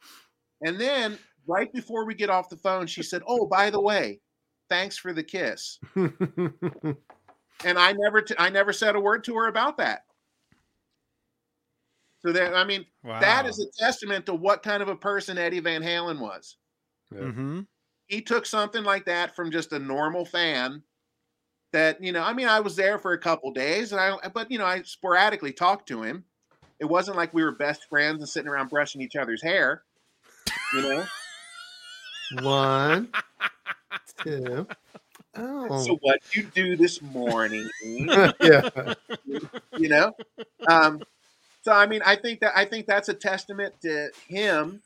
and 0.65 0.80
then, 0.81 1.18
right 1.48 1.72
before 1.72 2.03
we 2.06 2.15
get 2.15 2.30
off 2.31 2.49
the 2.49 2.57
phone, 2.57 2.88
she 2.88 3.03
said, 3.03 3.22
"Oh, 3.27 3.45
by 3.45 3.69
the 3.69 3.80
way, 3.80 4.19
thanks 4.69 4.98
for 4.98 5.14
the 5.14 5.23
kiss." 5.23 5.80
And 7.65 7.80
I 7.80 7.91
never, 7.94 8.22
t- 8.22 8.35
I 8.38 8.49
never 8.49 8.72
said 8.72 8.95
a 8.95 8.99
word 8.99 9.23
to 9.26 9.35
her 9.35 9.48
about 9.48 9.77
that. 9.77 10.06
So 12.28 12.34
that, 12.34 12.54
I 12.56 12.66
mean, 12.66 12.86
Wow. 13.04 13.22
that 13.22 13.45
is 13.45 13.58
a 13.62 13.72
testament 13.82 14.26
to 14.26 14.34
what 14.34 14.62
kind 14.62 14.84
of 14.84 14.90
a 14.90 14.95
person 14.98 15.38
Eddie 15.38 15.62
Van 15.62 15.82
Halen 15.82 16.20
was. 16.20 16.58
Mm-hmm. 17.14 17.62
he 18.08 18.22
took 18.22 18.45
something 18.45 18.84
like 18.84 19.06
that 19.06 19.34
from 19.34 19.49
just 19.49 19.72
a 19.72 19.80
normal 19.80 20.26
fan 20.26 20.84
that 21.72 22.04
you 22.04 22.12
know 22.12 22.22
i 22.22 22.34
mean 22.34 22.49
i 22.49 22.60
was 22.60 22.76
there 22.76 22.99
for 22.99 23.14
a 23.14 23.18
couple 23.18 23.49
days 23.52 23.94
and 23.94 24.02
i 24.02 24.14
but 24.34 24.52
you 24.52 24.58
know 24.58 24.66
i 24.66 24.82
sporadically 24.82 25.54
talked 25.54 25.88
to 25.88 26.04
him 26.04 26.26
It 26.82 26.86
wasn't 26.86 27.16
like 27.16 27.34
we 27.34 27.45
were 27.45 27.54
best 27.54 27.86
friends 27.88 28.20
and 28.20 28.28
sitting 28.28 28.49
around 28.49 28.70
brushing 28.70 29.02
each 29.02 29.16
other's 29.16 29.41
hair. 29.41 29.84
You 30.74 30.82
know. 30.82 31.06
One, 32.41 33.08
two. 34.22 34.68
Oh, 35.38 35.82
So 35.86 35.98
what 36.02 36.20
you 36.36 36.44
do 36.44 36.76
this 36.76 37.02
morning? 37.02 37.70
yeah. 38.41 38.70
you 39.78 39.88
know 39.88 40.12
um 40.68 41.02
so 41.68 41.73
i 41.73 41.85
mean 41.85 42.02
i 42.06 42.15
think 42.15 42.39
that 42.39 42.53
i 42.56 42.64
think 42.64 42.88
that's 42.88 43.10
a 43.10 43.14
testament 43.14 43.73
to 43.81 44.10
him 44.30 44.81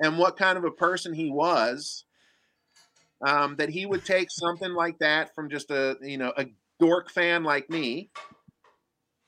and 0.00 0.16
what 0.16 0.38
kind 0.38 0.56
of 0.56 0.64
a 0.64 0.70
person 0.70 1.12
he 1.12 1.30
was 1.30 2.04
um 3.26 3.54
that 3.56 3.68
he 3.68 3.84
would 3.84 4.02
take 4.02 4.30
something 4.30 4.72
like 4.72 4.98
that 4.98 5.34
from 5.34 5.50
just 5.50 5.70
a 5.70 5.98
you 6.00 6.16
know 6.16 6.32
a 6.38 6.46
dork 6.80 7.10
fan 7.10 7.44
like 7.44 7.68
me 7.68 8.08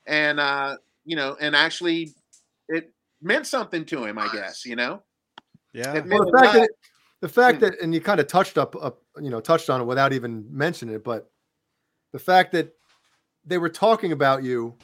and 0.07 0.39
uh 0.39 0.75
you 1.03 1.15
know 1.15 1.37
and 1.39 1.55
actually 1.55 2.11
it 2.69 2.91
meant 3.21 3.45
something 3.45 3.85
to 3.85 4.03
him 4.03 4.17
i 4.17 4.27
guess 4.33 4.65
you 4.65 4.75
know 4.75 5.03
Yeah. 5.73 5.93
It 5.97 6.07
Well, 6.07 6.25
the 6.25 6.31
fact 6.39 6.45
lot. 6.45 6.53
that 6.55 6.69
the 7.21 7.29
fact 7.29 7.59
that 7.59 7.79
and 7.81 7.93
you 7.93 8.01
kind 8.01 8.19
of 8.19 8.25
touched 8.27 8.57
up 8.57 8.75
up 8.81 9.03
you 9.21 9.29
know 9.29 9.39
touched 9.39 9.69
on 9.69 9.79
it 9.79 9.83
without 9.85 10.11
even 10.11 10.45
mentioning 10.49 10.95
it, 10.95 11.03
but 11.03 11.29
the 12.13 12.19
fact 12.19 12.53
that 12.53 12.73
they 13.45 13.59
were 13.59 13.69
talking 13.69 14.11
about 14.11 14.41
you 14.41 14.75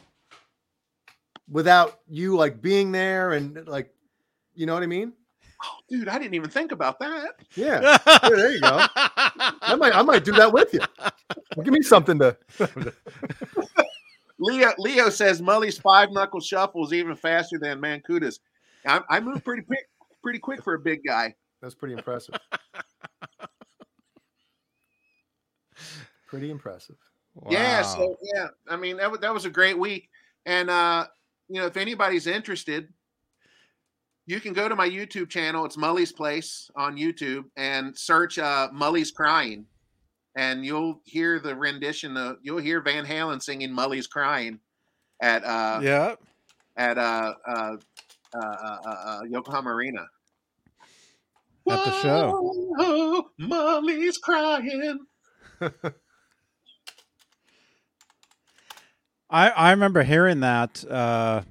without 1.52 2.00
you 2.08 2.36
like 2.36 2.62
being 2.62 2.92
there 2.92 3.34
and 3.34 3.68
like 3.68 3.94
you 4.56 4.66
know 4.66 4.74
what 4.74 4.82
I 4.84 4.88
mean? 4.88 5.14
oh, 5.64 5.78
dude 5.88 6.08
i 6.10 6.18
didn't 6.18 6.34
even 6.34 6.50
think 6.50 6.72
about 6.72 6.98
that 7.00 7.36
Yeah. 7.56 7.82
Yeah, 8.04 8.18
there 8.30 8.52
you 8.52 8.62
go. 8.62 8.80
I 8.96 9.76
might 9.78 9.94
I 9.96 10.02
might 10.02 10.24
do 10.24 10.32
that 10.32 10.52
with 10.52 10.74
you. 10.74 10.80
Give 11.64 11.72
me 11.74 11.84
something 11.84 12.18
to 12.18 12.36
leo 14.40 14.72
leo 14.80 15.10
says 15.10 15.40
mully's 15.42 15.78
five 15.78 16.10
knuckle 16.12 16.40
shuffle 16.40 16.84
is 16.84 16.94
even 16.94 17.16
faster 17.16 17.60
than 17.60 17.80
mancuda's 17.80 18.40
i, 18.88 19.00
I 19.08 19.20
move 19.20 19.44
pretty 19.44 19.62
quick 19.62 19.88
pretty 20.24 20.40
quick 20.40 20.64
for 20.64 20.74
a 20.74 20.80
big 20.80 21.02
guy 21.06 21.36
That's 21.62 21.76
pretty 21.76 21.94
impressive. 21.94 22.34
pretty 26.28 26.50
impressive. 26.50 26.96
Yeah, 27.50 27.82
so 27.84 28.18
yeah, 28.34 28.48
I 28.68 28.76
mean 28.78 28.98
that 28.98 29.12
was 29.12 29.20
that 29.22 29.34
was 29.34 29.46
a 29.46 29.50
great 29.50 29.78
week, 29.78 30.10
and 30.46 30.70
uh, 30.70 31.06
you 31.52 31.60
know 31.60 31.68
if 31.68 31.76
anybody's 31.76 32.28
interested, 32.28 32.88
you 34.26 34.40
can 34.40 34.54
go 34.54 34.70
to 34.70 34.76
my 34.76 34.88
YouTube 34.88 35.30
channel. 35.30 35.66
It's 35.66 35.78
Mully's 35.78 36.14
Place 36.14 36.72
on 36.78 36.96
YouTube, 36.96 37.44
and 37.58 37.98
search 37.98 38.40
uh, 38.40 38.70
Mully's 38.72 39.12
Crying, 39.12 39.66
and 40.38 40.66
you'll 40.66 41.02
hear 41.04 41.40
the 41.40 41.54
rendition. 41.54 42.16
Of, 42.16 42.38
you'll 42.42 42.60
hear 42.60 42.82
Van 42.82 43.06
Halen 43.06 43.42
singing 43.42 43.74
Mully's 43.74 44.08
Crying 44.08 44.60
at 45.22 45.44
uh, 45.44 45.82
yeah. 45.84 46.16
at 46.78 46.98
uh, 46.98 47.34
uh, 47.46 47.76
uh, 48.34 48.38
uh, 48.40 48.78
uh, 48.86 48.90
uh, 48.90 49.20
Yokohama 49.30 49.72
Arena. 49.72 50.06
At 51.70 51.86
the 51.86 52.02
show. 52.02 52.32
Whoa, 52.78 53.30
Mully's 53.38 54.18
crying. 54.18 55.00
I, 59.32 59.50
I 59.50 59.72
remember 59.72 60.04
hearing 60.04 60.42
that 60.42 60.84
uh 60.90 61.42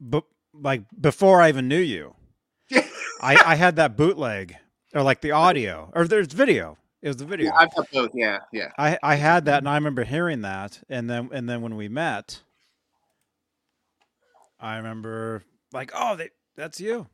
but 0.00 0.24
like 0.54 0.82
before 0.98 1.42
I 1.42 1.48
even 1.48 1.68
knew 1.68 1.80
you. 1.80 2.14
I, 3.20 3.36
I 3.44 3.54
had 3.56 3.76
that 3.76 3.96
bootleg 3.96 4.56
or 4.94 5.02
like 5.02 5.20
the 5.20 5.32
audio 5.32 5.90
or 5.94 6.06
there's 6.06 6.32
video. 6.32 6.78
It 7.02 7.08
was 7.08 7.16
the 7.16 7.24
video. 7.24 7.46
Yeah, 7.46 7.58
I've 7.58 7.74
got 7.74 7.90
both. 7.90 8.10
Yeah, 8.14 8.38
yeah. 8.52 8.70
I, 8.78 8.98
I 9.02 9.14
had 9.16 9.44
that 9.46 9.58
and 9.58 9.68
I 9.68 9.74
remember 9.74 10.04
hearing 10.04 10.42
that 10.42 10.80
and 10.88 11.10
then 11.10 11.30
and 11.32 11.48
then 11.48 11.62
when 11.62 11.76
we 11.76 11.88
met 11.88 12.40
I 14.60 14.76
remember 14.76 15.42
like 15.72 15.90
oh 15.94 16.16
they, 16.16 16.30
that's 16.56 16.80
you. 16.80 17.06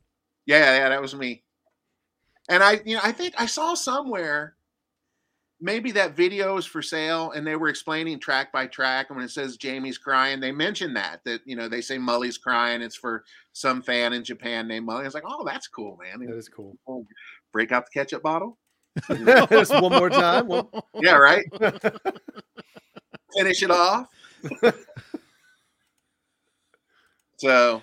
Yeah, 0.47 0.77
yeah, 0.77 0.89
that 0.91 1.01
was 1.01 1.15
me. 1.15 1.43
And 2.49 2.63
I, 2.63 2.81
you 2.85 2.97
know, 2.97 3.01
I 3.03 3.13
think 3.13 3.35
I 3.39 3.47
saw 3.47 3.75
somewhere 3.75 4.55
maybe 5.65 5.91
that 5.91 6.15
video 6.15 6.59
is 6.59 6.67
for 6.67 6.83
sale 6.83 7.31
and 7.31 7.47
they 7.47 7.57
were 7.57 7.69
explaining 7.69 8.21
track 8.21 8.53
by 8.53 8.67
track 8.67 9.07
and 9.09 9.17
when 9.17 9.25
it 9.25 9.31
says 9.31 9.57
Jamie's 9.57 9.97
crying, 9.97 10.39
they 10.39 10.53
mentioned 10.53 10.95
that 10.97 11.25
that 11.25 11.41
you 11.47 11.57
know, 11.57 11.69
they 11.69 11.81
say 11.81 11.97
Mully's 11.97 12.37
crying, 12.37 12.83
it's 12.83 12.95
for 12.95 13.25
some 13.55 13.81
fan 13.81 14.13
in 14.13 14.23
Japan 14.23 14.69
named 14.69 14.87
Mully. 14.87 15.01
I 15.01 15.05
was 15.05 15.15
like, 15.15 15.25
"Oh, 15.27 15.43
that's 15.45 15.67
cool, 15.67 15.99
man." 16.03 16.25
that 16.27 16.37
is 16.37 16.51
cool. 16.51 16.77
break 17.51 17.73
out 17.73 17.87
the 17.87 17.99
ketchup 17.99 18.23
bottle. 18.23 18.59
Just 19.49 19.73
one 19.73 19.93
more 19.93 20.11
time. 20.11 20.47
One- 20.49 20.69
Yeah, 21.01 21.17
right. 21.17 21.45
Finish 23.37 23.63
it 23.63 23.71
off. 23.71 24.09
so 27.39 27.83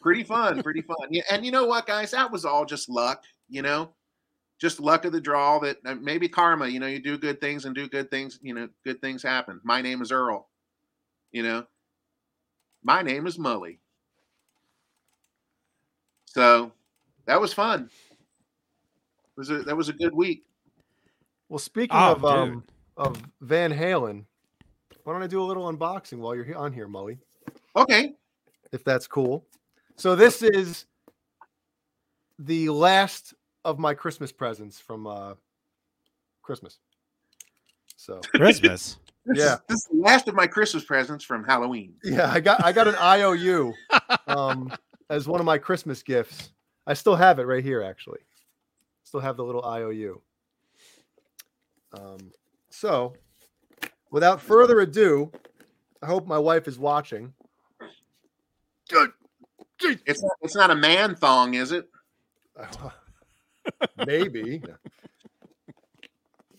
pretty 0.00 0.22
fun, 0.22 0.62
pretty 0.62 0.82
fun. 0.82 1.08
Yeah, 1.10 1.22
and 1.30 1.44
you 1.44 1.50
know 1.50 1.66
what, 1.66 1.86
guys? 1.86 2.12
That 2.12 2.30
was 2.30 2.44
all 2.44 2.64
just 2.64 2.88
luck, 2.88 3.24
you 3.48 3.62
know, 3.62 3.90
just 4.58 4.80
luck 4.80 5.04
of 5.04 5.12
the 5.12 5.20
draw. 5.20 5.58
That 5.58 6.02
maybe 6.02 6.28
karma. 6.28 6.68
You 6.68 6.80
know, 6.80 6.86
you 6.86 7.02
do 7.02 7.18
good 7.18 7.40
things 7.40 7.64
and 7.64 7.74
do 7.74 7.88
good 7.88 8.10
things. 8.10 8.38
You 8.42 8.54
know, 8.54 8.68
good 8.84 9.00
things 9.00 9.22
happen. 9.22 9.60
My 9.64 9.80
name 9.82 10.02
is 10.02 10.12
Earl. 10.12 10.48
You 11.32 11.42
know, 11.42 11.66
my 12.82 13.02
name 13.02 13.26
is 13.26 13.36
Mully. 13.38 13.78
So 16.26 16.72
that 17.26 17.40
was 17.40 17.52
fun. 17.52 17.90
It 18.10 19.38
was 19.38 19.50
a, 19.50 19.62
that 19.64 19.76
was 19.76 19.88
a 19.88 19.92
good 19.92 20.14
week. 20.14 20.44
Well, 21.48 21.58
speaking 21.58 21.96
Oh, 21.98 22.12
of 22.12 22.20
dude. 22.22 22.30
um 22.30 22.64
of 22.96 23.22
Van 23.42 23.70
Halen, 23.72 24.24
why 25.04 25.12
don't 25.12 25.22
I 25.22 25.26
do 25.26 25.42
a 25.42 25.44
little 25.44 25.70
unboxing 25.70 26.18
while 26.18 26.34
you're 26.34 26.56
on 26.56 26.72
here, 26.72 26.88
Mully? 26.88 27.18
Okay. 27.76 28.14
If 28.72 28.82
that's 28.84 29.06
cool. 29.06 29.44
So 29.96 30.16
this 30.16 30.42
is 30.42 30.86
the 32.38 32.68
last 32.70 33.34
of 33.66 33.78
my 33.80 33.92
Christmas 33.94 34.32
presents 34.32 34.78
from 34.80 35.06
uh 35.06 35.34
Christmas. 36.42 36.78
So 37.96 38.20
Christmas. 38.34 38.98
This 39.28 39.38
Yeah. 39.38 39.54
Is, 39.54 39.60
this 39.66 39.76
is 39.78 39.88
the 39.90 40.00
last 40.02 40.28
of 40.28 40.36
my 40.36 40.46
Christmas 40.46 40.84
presents 40.84 41.24
from 41.24 41.42
Halloween. 41.42 41.94
yeah, 42.04 42.30
I 42.30 42.38
got 42.38 42.64
I 42.64 42.70
got 42.70 42.86
an 42.86 42.94
IOU 43.00 43.74
um 44.28 44.72
as 45.10 45.26
one 45.26 45.40
of 45.40 45.46
my 45.46 45.58
Christmas 45.58 46.00
gifts. 46.04 46.52
I 46.86 46.94
still 46.94 47.16
have 47.16 47.40
it 47.40 47.42
right 47.42 47.64
here 47.64 47.82
actually. 47.82 48.20
Still 49.02 49.18
have 49.18 49.36
the 49.36 49.42
little 49.44 49.64
IOU. 49.64 50.22
Um 51.92 52.30
so 52.70 53.14
without 54.12 54.40
further 54.40 54.78
ado, 54.78 55.32
I 56.00 56.06
hope 56.06 56.28
my 56.28 56.38
wife 56.38 56.68
is 56.68 56.78
watching. 56.78 57.34
Good. 58.88 59.10
It's 59.80 60.22
not, 60.22 60.32
it's 60.42 60.54
not 60.54 60.70
a 60.70 60.76
man 60.76 61.16
thong, 61.16 61.54
is 61.54 61.72
it? 61.72 61.90
Maybe. 64.06 64.62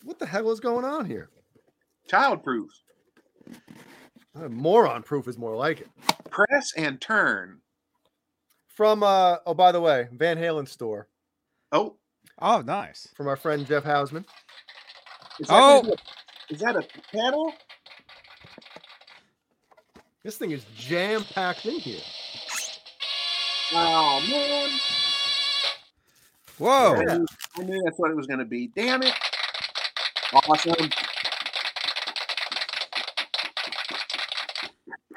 What 0.03 0.19
the 0.19 0.25
hell 0.25 0.49
is 0.51 0.59
going 0.59 0.85
on 0.85 1.05
here? 1.05 1.29
Childproof. 2.09 2.67
Uh, 4.35 4.47
moron 4.49 5.03
proof 5.03 5.27
is 5.27 5.37
more 5.37 5.55
like 5.55 5.81
it. 5.81 5.89
Press 6.29 6.71
and 6.77 6.99
turn. 7.01 7.59
From 8.67 9.01
uh 9.03 9.37
oh 9.45 9.53
by 9.53 9.71
the 9.71 9.81
way, 9.81 10.07
Van 10.11 10.37
Halen 10.37 10.67
store 10.67 11.07
Oh, 11.71 11.95
Oh, 12.39 12.61
nice. 12.61 13.07
from 13.15 13.27
our 13.27 13.35
friend 13.35 13.65
Jeff 13.65 13.83
Hausman. 13.83 14.23
is 15.39 15.47
that, 15.47 15.59
Oh. 15.59 15.79
is, 15.81 15.87
a, 15.87 16.53
is 16.53 16.59
that 16.61 16.75
a 16.75 16.83
pedal? 17.11 17.51
This 20.23 20.37
thing 20.37 20.51
is 20.51 20.63
jam 20.75 21.23
packed 21.33 21.65
in 21.65 21.79
here. 21.79 22.01
Oh 23.73 24.21
man! 24.29 24.69
Whoa. 26.57 26.95
I, 26.95 27.03
knew, 27.17 27.25
I 27.57 27.63
knew 27.63 27.81
that's 27.85 27.97
what 27.97 28.09
it 28.11 28.15
was 28.17 28.25
going 28.27 28.39
to 28.39 28.45
be. 28.45 28.67
Damn 28.75 29.03
it! 29.03 29.13
Awesome. 30.33 30.89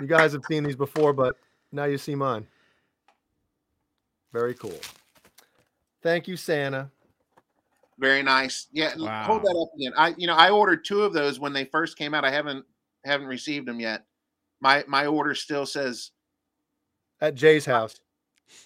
You 0.00 0.06
guys 0.06 0.32
have 0.32 0.42
seen 0.48 0.64
these 0.64 0.76
before, 0.76 1.12
but 1.12 1.36
now 1.72 1.84
you 1.84 1.98
see 1.98 2.14
mine. 2.14 2.46
Very 4.32 4.54
cool. 4.54 4.78
Thank 6.02 6.26
you, 6.28 6.36
Santa. 6.36 6.90
Very 7.98 8.22
nice. 8.22 8.68
Yeah, 8.72 8.94
Wow. 8.96 9.24
hold 9.24 9.42
that 9.42 9.56
up 9.60 9.68
again. 9.76 9.92
I, 9.96 10.14
you 10.16 10.26
know, 10.26 10.34
I 10.34 10.50
ordered 10.50 10.84
two 10.86 11.02
of 11.02 11.12
those 11.12 11.38
when 11.38 11.52
they 11.52 11.64
first 11.66 11.98
came 11.98 12.14
out. 12.14 12.24
I 12.24 12.30
haven't 12.30 12.64
haven't 13.04 13.26
received 13.26 13.66
them 13.66 13.78
yet. 13.80 14.04
My 14.60 14.84
my 14.88 15.06
order 15.06 15.34
still 15.34 15.66
says 15.66 16.10
At 17.20 17.34
Jay's 17.34 17.66
house. 17.66 18.00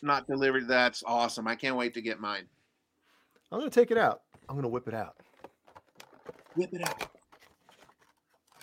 not 0.02 0.28
delivered. 0.28 0.68
That's 0.68 1.02
awesome. 1.04 1.48
I 1.48 1.56
can't 1.56 1.76
wait 1.76 1.94
to 1.94 2.00
get 2.02 2.20
mine. 2.20 2.46
I'm 3.52 3.58
gonna 3.58 3.70
take 3.70 3.90
it 3.90 3.98
out. 3.98 4.22
I'm 4.48 4.56
gonna 4.56 4.68
whip 4.68 4.88
it 4.88 4.94
out. 4.94 5.16
Whip 6.56 6.70
it 6.72 6.86
out. 6.86 7.10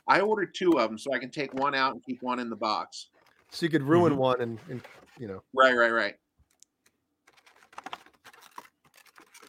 I 0.08 0.20
ordered 0.22 0.54
two 0.54 0.80
of 0.80 0.90
them 0.90 0.98
so 0.98 1.14
I 1.14 1.20
can 1.20 1.32
take 1.32 1.54
one 1.54 1.74
out 1.76 1.94
and 1.94 2.04
keep 2.04 2.22
one 2.22 2.40
in 2.40 2.50
the 2.50 2.56
box. 2.56 3.10
So 3.52 3.66
you 3.66 3.70
could 3.70 3.84
ruin 3.84 4.14
Mhm. 4.14 4.18
one 4.18 4.42
and, 4.42 4.60
and 4.70 4.82
you 5.18 5.28
know. 5.28 5.44
Right, 5.54 5.76
right, 5.76 5.92
right. 5.92 6.16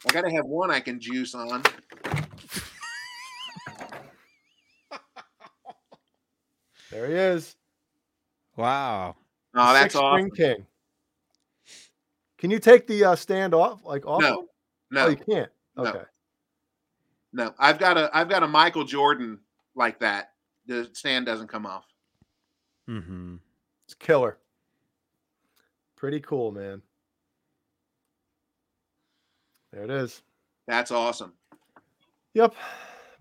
I 0.07 0.11
gotta 0.11 0.29
have 0.31 0.45
one 0.45 0.69
I 0.71 0.79
can 0.79 0.99
juice 0.99 1.33
on. 1.35 1.63
There 6.91 7.07
he 7.07 7.13
is. 7.15 7.55
Wow. 8.55 9.15
Oh, 9.55 9.73
that's 9.73 9.93
Six 9.93 9.95
awesome. 9.95 10.27
Spring 10.27 10.57
King. 10.57 10.67
Can 12.37 12.51
you 12.51 12.59
take 12.59 12.85
the 12.85 13.03
uh, 13.05 13.15
stand 13.15 13.55
off 13.55 13.83
like 13.83 14.05
off? 14.05 14.21
No, 14.21 14.41
him? 14.41 14.47
No, 14.93 15.05
Oh, 15.07 15.09
you 15.09 15.15
can't. 15.17 15.51
No. 15.75 15.83
Okay. 15.85 16.03
no. 17.33 17.53
I've 17.57 17.79
got 17.79 17.97
a 17.97 18.15
I've 18.15 18.29
got 18.29 18.43
a 18.43 18.47
Michael 18.47 18.83
Jordan 18.83 19.39
like 19.75 19.99
that. 19.99 20.33
The 20.67 20.87
stand 20.93 21.25
doesn't 21.25 21.47
come 21.47 21.65
off. 21.65 21.85
Mm-hmm. 22.87 23.37
It's 23.85 23.95
killer. 23.95 24.37
Pretty 25.95 26.19
cool, 26.19 26.51
man. 26.51 26.81
There 29.71 29.83
it 29.83 29.89
is. 29.89 30.21
That's 30.67 30.91
awesome. 30.91 31.33
Yep. 32.35 32.53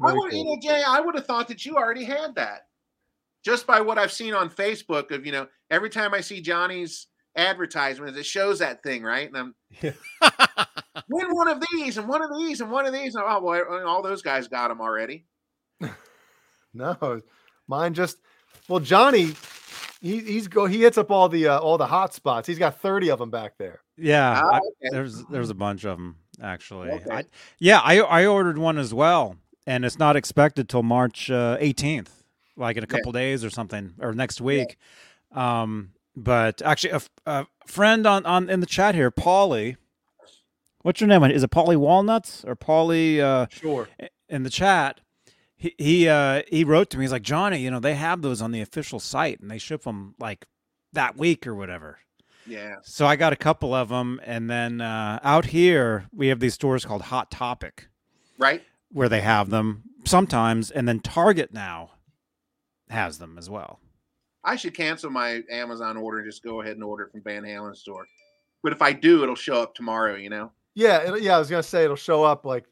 I 0.04 0.06
Very 0.08 0.18
would, 0.18 0.32
you 0.32 0.44
cool. 0.44 0.56
know, 0.56 0.60
Jay, 0.60 0.82
I 0.86 1.00
would 1.00 1.14
have 1.14 1.26
thought 1.26 1.48
that 1.48 1.64
you 1.64 1.76
already 1.76 2.04
had 2.04 2.34
that. 2.34 2.66
Just 3.42 3.66
by 3.66 3.80
what 3.80 3.98
I've 3.98 4.12
seen 4.12 4.34
on 4.34 4.50
Facebook 4.50 5.10
of, 5.10 5.24
you 5.24 5.32
know, 5.32 5.48
every 5.70 5.88
time 5.90 6.12
I 6.12 6.20
see 6.20 6.40
Johnny's 6.40 7.06
advertisements, 7.36 8.18
it 8.18 8.26
shows 8.26 8.58
that 8.60 8.82
thing, 8.82 9.02
right? 9.02 9.28
And 9.28 9.36
I'm 9.36 9.54
Yeah. 9.82 9.92
win 11.08 11.34
one 11.34 11.48
of 11.48 11.62
these 11.72 11.96
and 11.98 12.08
one 12.08 12.22
of 12.22 12.30
these 12.36 12.60
and 12.60 12.70
one 12.70 12.86
of 12.86 12.92
these. 12.92 13.14
And, 13.14 13.24
oh, 13.26 13.40
well, 13.42 13.86
all 13.88 14.02
those 14.02 14.22
guys 14.22 14.48
got 14.48 14.68
them 14.68 14.80
already. 14.80 15.24
No, 16.74 17.20
mine 17.68 17.92
just 17.94 18.16
well, 18.68 18.80
Johnny, 18.80 19.34
he, 20.00 20.20
he's 20.20 20.48
go 20.48 20.64
he 20.66 20.80
hits 20.80 20.96
up 20.96 21.10
all 21.10 21.28
the 21.28 21.48
uh, 21.48 21.58
all 21.58 21.76
the 21.76 21.86
hot 21.86 22.14
spots. 22.14 22.46
He's 22.48 22.58
got 22.58 22.80
30 22.80 23.10
of 23.10 23.18
them 23.18 23.30
back 23.30 23.58
there. 23.58 23.80
Yeah. 23.98 24.40
Oh, 24.42 24.54
I- 24.54 24.60
there's 24.90 25.22
there's 25.26 25.50
a 25.50 25.54
bunch 25.54 25.84
of 25.84 25.98
them 25.98 26.16
actually. 26.40 26.90
Okay. 26.92 27.10
I, 27.10 27.24
yeah, 27.58 27.80
I 27.80 27.98
I 27.98 28.24
ordered 28.26 28.56
one 28.56 28.78
as 28.78 28.94
well, 28.94 29.36
and 29.66 29.84
it's 29.84 29.98
not 29.98 30.16
expected 30.16 30.68
till 30.70 30.82
March 30.82 31.30
uh, 31.30 31.58
18th, 31.60 32.08
like 32.56 32.78
in 32.78 32.84
a 32.84 32.86
Yeah. 32.90 32.96
couple 32.96 33.12
days 33.12 33.44
or 33.44 33.50
something, 33.50 33.92
or 34.00 34.14
next 34.14 34.40
week. 34.40 34.78
Um, 35.32 35.90
but 36.16 36.60
actually, 36.62 36.98
a 37.26 37.46
friend 37.66 38.06
on 38.06 38.24
on 38.26 38.48
in 38.50 38.60
the 38.60 38.66
chat 38.66 38.94
here, 38.94 39.10
Paulie. 39.10 39.76
What's 40.82 41.00
your 41.00 41.08
name? 41.08 41.22
Is 41.24 41.44
it 41.44 41.50
Paulie 41.50 41.76
Walnuts 41.76 42.44
or 42.44 42.56
Paulie? 42.56 43.20
Uh, 43.20 43.46
Sure. 43.50 43.88
in 44.28 44.42
the 44.42 44.50
chat, 44.50 45.00
he 45.56 45.74
he 45.78 46.08
uh, 46.08 46.42
he 46.48 46.64
wrote 46.64 46.90
to 46.90 46.98
me. 46.98 47.04
He's 47.04 47.12
like, 47.12 47.22
Johnny, 47.22 47.58
you 47.58 47.70
know, 47.70 47.80
they 47.80 47.94
have 47.94 48.22
those 48.22 48.42
on 48.42 48.50
the 48.52 48.60
official 48.60 48.98
site, 48.98 49.40
and 49.40 49.50
they 49.50 49.58
ship 49.58 49.82
them 49.84 50.14
like 50.18 50.46
that 50.92 51.16
week 51.16 51.46
or 51.46 51.54
whatever. 51.54 51.98
Yeah. 52.46 52.76
So 52.82 53.06
I 53.06 53.14
got 53.14 53.32
a 53.32 53.36
couple 53.36 53.72
of 53.72 53.88
them, 53.90 54.20
and 54.24 54.50
then 54.50 54.80
uh, 54.80 55.20
out 55.22 55.46
here 55.46 56.06
we 56.12 56.26
have 56.28 56.40
these 56.40 56.54
stores 56.54 56.84
called 56.84 57.02
Hot 57.02 57.30
Topic 57.30 57.88
Right? 58.36 58.62
where 58.90 59.08
they 59.08 59.20
have 59.20 59.50
them 59.50 59.84
sometimes, 60.04 60.70
and 60.72 60.88
then 60.88 60.98
Target 60.98 61.54
now 61.54 61.92
has 62.90 63.18
them 63.18 63.38
as 63.38 63.48
well. 63.48 63.78
I 64.44 64.56
should 64.56 64.74
cancel 64.74 65.10
my 65.10 65.42
Amazon 65.50 65.96
order 65.96 66.18
and 66.18 66.26
just 66.28 66.42
go 66.42 66.60
ahead 66.62 66.74
and 66.74 66.82
order 66.84 67.04
it 67.04 67.12
from 67.12 67.22
Van 67.22 67.42
Halen 67.44 67.76
store. 67.76 68.06
But 68.62 68.72
if 68.72 68.82
I 68.82 68.92
do, 68.92 69.22
it'll 69.22 69.34
show 69.36 69.60
up 69.62 69.74
tomorrow, 69.74 70.16
you 70.16 70.30
know? 70.30 70.50
Yeah, 70.74 71.14
it, 71.14 71.22
yeah, 71.22 71.36
I 71.36 71.38
was 71.38 71.50
gonna 71.50 71.62
say 71.62 71.84
it'll 71.84 71.96
show 71.96 72.24
up 72.24 72.44
like 72.44 72.64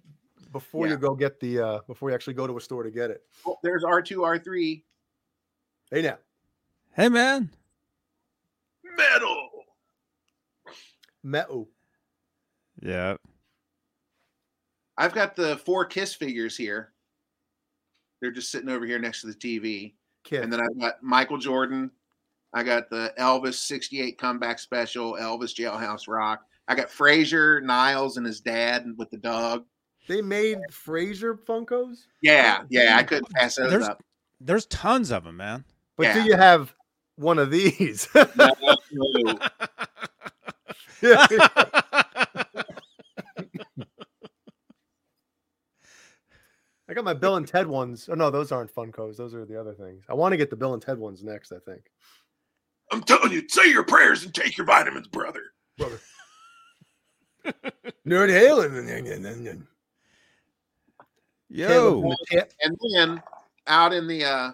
before 0.52 0.86
Yeah. 0.86 0.92
you 0.92 0.98
go 0.98 1.14
get 1.14 1.38
the 1.38 1.60
uh 1.60 1.78
before 1.86 2.08
you 2.10 2.14
actually 2.14 2.34
go 2.34 2.46
to 2.46 2.56
a 2.56 2.60
store 2.60 2.82
to 2.82 2.90
get 2.90 3.10
it. 3.10 3.22
Oh, 3.46 3.56
there's 3.62 3.84
R2, 3.84 4.16
R3. 4.16 4.82
Hey 5.90 6.02
now. 6.02 6.18
Hey 6.94 7.08
man, 7.08 7.50
Metal. 8.96 9.48
Metal. 11.22 11.68
yeah, 12.82 13.16
I've 14.96 15.12
got 15.12 15.36
the 15.36 15.58
four 15.58 15.84
Kiss 15.84 16.14
figures 16.14 16.56
here. 16.56 16.92
They're 18.20 18.30
just 18.32 18.50
sitting 18.50 18.68
over 18.70 18.86
here 18.86 18.98
next 18.98 19.20
to 19.20 19.26
the 19.28 19.34
TV. 19.34 19.92
Kid. 20.24 20.42
And 20.42 20.52
then 20.52 20.60
I've 20.60 20.78
got 20.78 21.02
Michael 21.02 21.38
Jordan. 21.38 21.90
I 22.52 22.62
got 22.62 22.90
the 22.90 23.12
Elvis 23.18 23.54
68 23.54 24.18
comeback 24.18 24.58
special, 24.58 25.14
Elvis 25.14 25.54
Jailhouse 25.54 26.08
Rock. 26.08 26.42
I 26.68 26.74
got 26.74 26.88
Frasier, 26.88 27.62
Niles, 27.62 28.16
and 28.16 28.26
his 28.26 28.40
dad 28.40 28.86
with 28.96 29.10
the 29.10 29.16
dog. 29.18 29.64
they 30.08 30.20
made 30.22 30.58
Frasier 30.70 31.38
Funkos, 31.38 32.06
Yeah, 32.22 32.62
yeah, 32.68 32.96
I 32.96 33.02
couldn't 33.04 33.30
pass 33.30 33.54
those 33.56 33.70
There's- 33.70 33.88
up. 33.88 34.02
there's 34.40 34.66
tons 34.66 35.10
of 35.12 35.24
them, 35.24 35.36
man. 35.36 35.64
but 35.96 36.04
Yeah. 36.04 36.14
do 36.14 36.22
you 36.28 36.36
have 36.36 36.74
one 37.16 37.38
of 37.38 37.50
these? 37.50 38.08
No, 38.36 39.38
I 46.90 46.92
got 46.92 47.04
my 47.04 47.14
Bill 47.14 47.36
and 47.36 47.46
Ted 47.46 47.68
ones. 47.68 48.08
Oh 48.10 48.14
no, 48.16 48.30
those 48.30 48.50
aren't 48.50 48.74
Funkos. 48.74 49.16
Those 49.16 49.32
are 49.32 49.44
the 49.44 49.58
other 49.58 49.74
things. 49.74 50.04
I 50.08 50.14
want 50.14 50.32
to 50.32 50.36
get 50.36 50.50
the 50.50 50.56
Bill 50.56 50.74
and 50.74 50.82
Ted 50.82 50.98
ones 50.98 51.22
next. 51.22 51.52
I 51.52 51.58
think. 51.64 51.82
I'm 52.90 53.02
telling 53.02 53.30
you, 53.30 53.48
say 53.48 53.70
your 53.70 53.84
prayers 53.84 54.24
and 54.24 54.34
take 54.34 54.56
your 54.56 54.66
vitamins, 54.66 55.06
brother. 55.06 55.52
Brother. 55.78 56.00
Nerd 58.04 58.30
Halen. 58.30 59.62
Yo, 61.48 62.02
And 62.60 62.76
then 62.96 63.22
out 63.68 63.92
in 63.92 64.08
the 64.08 64.24
uh 64.24 64.50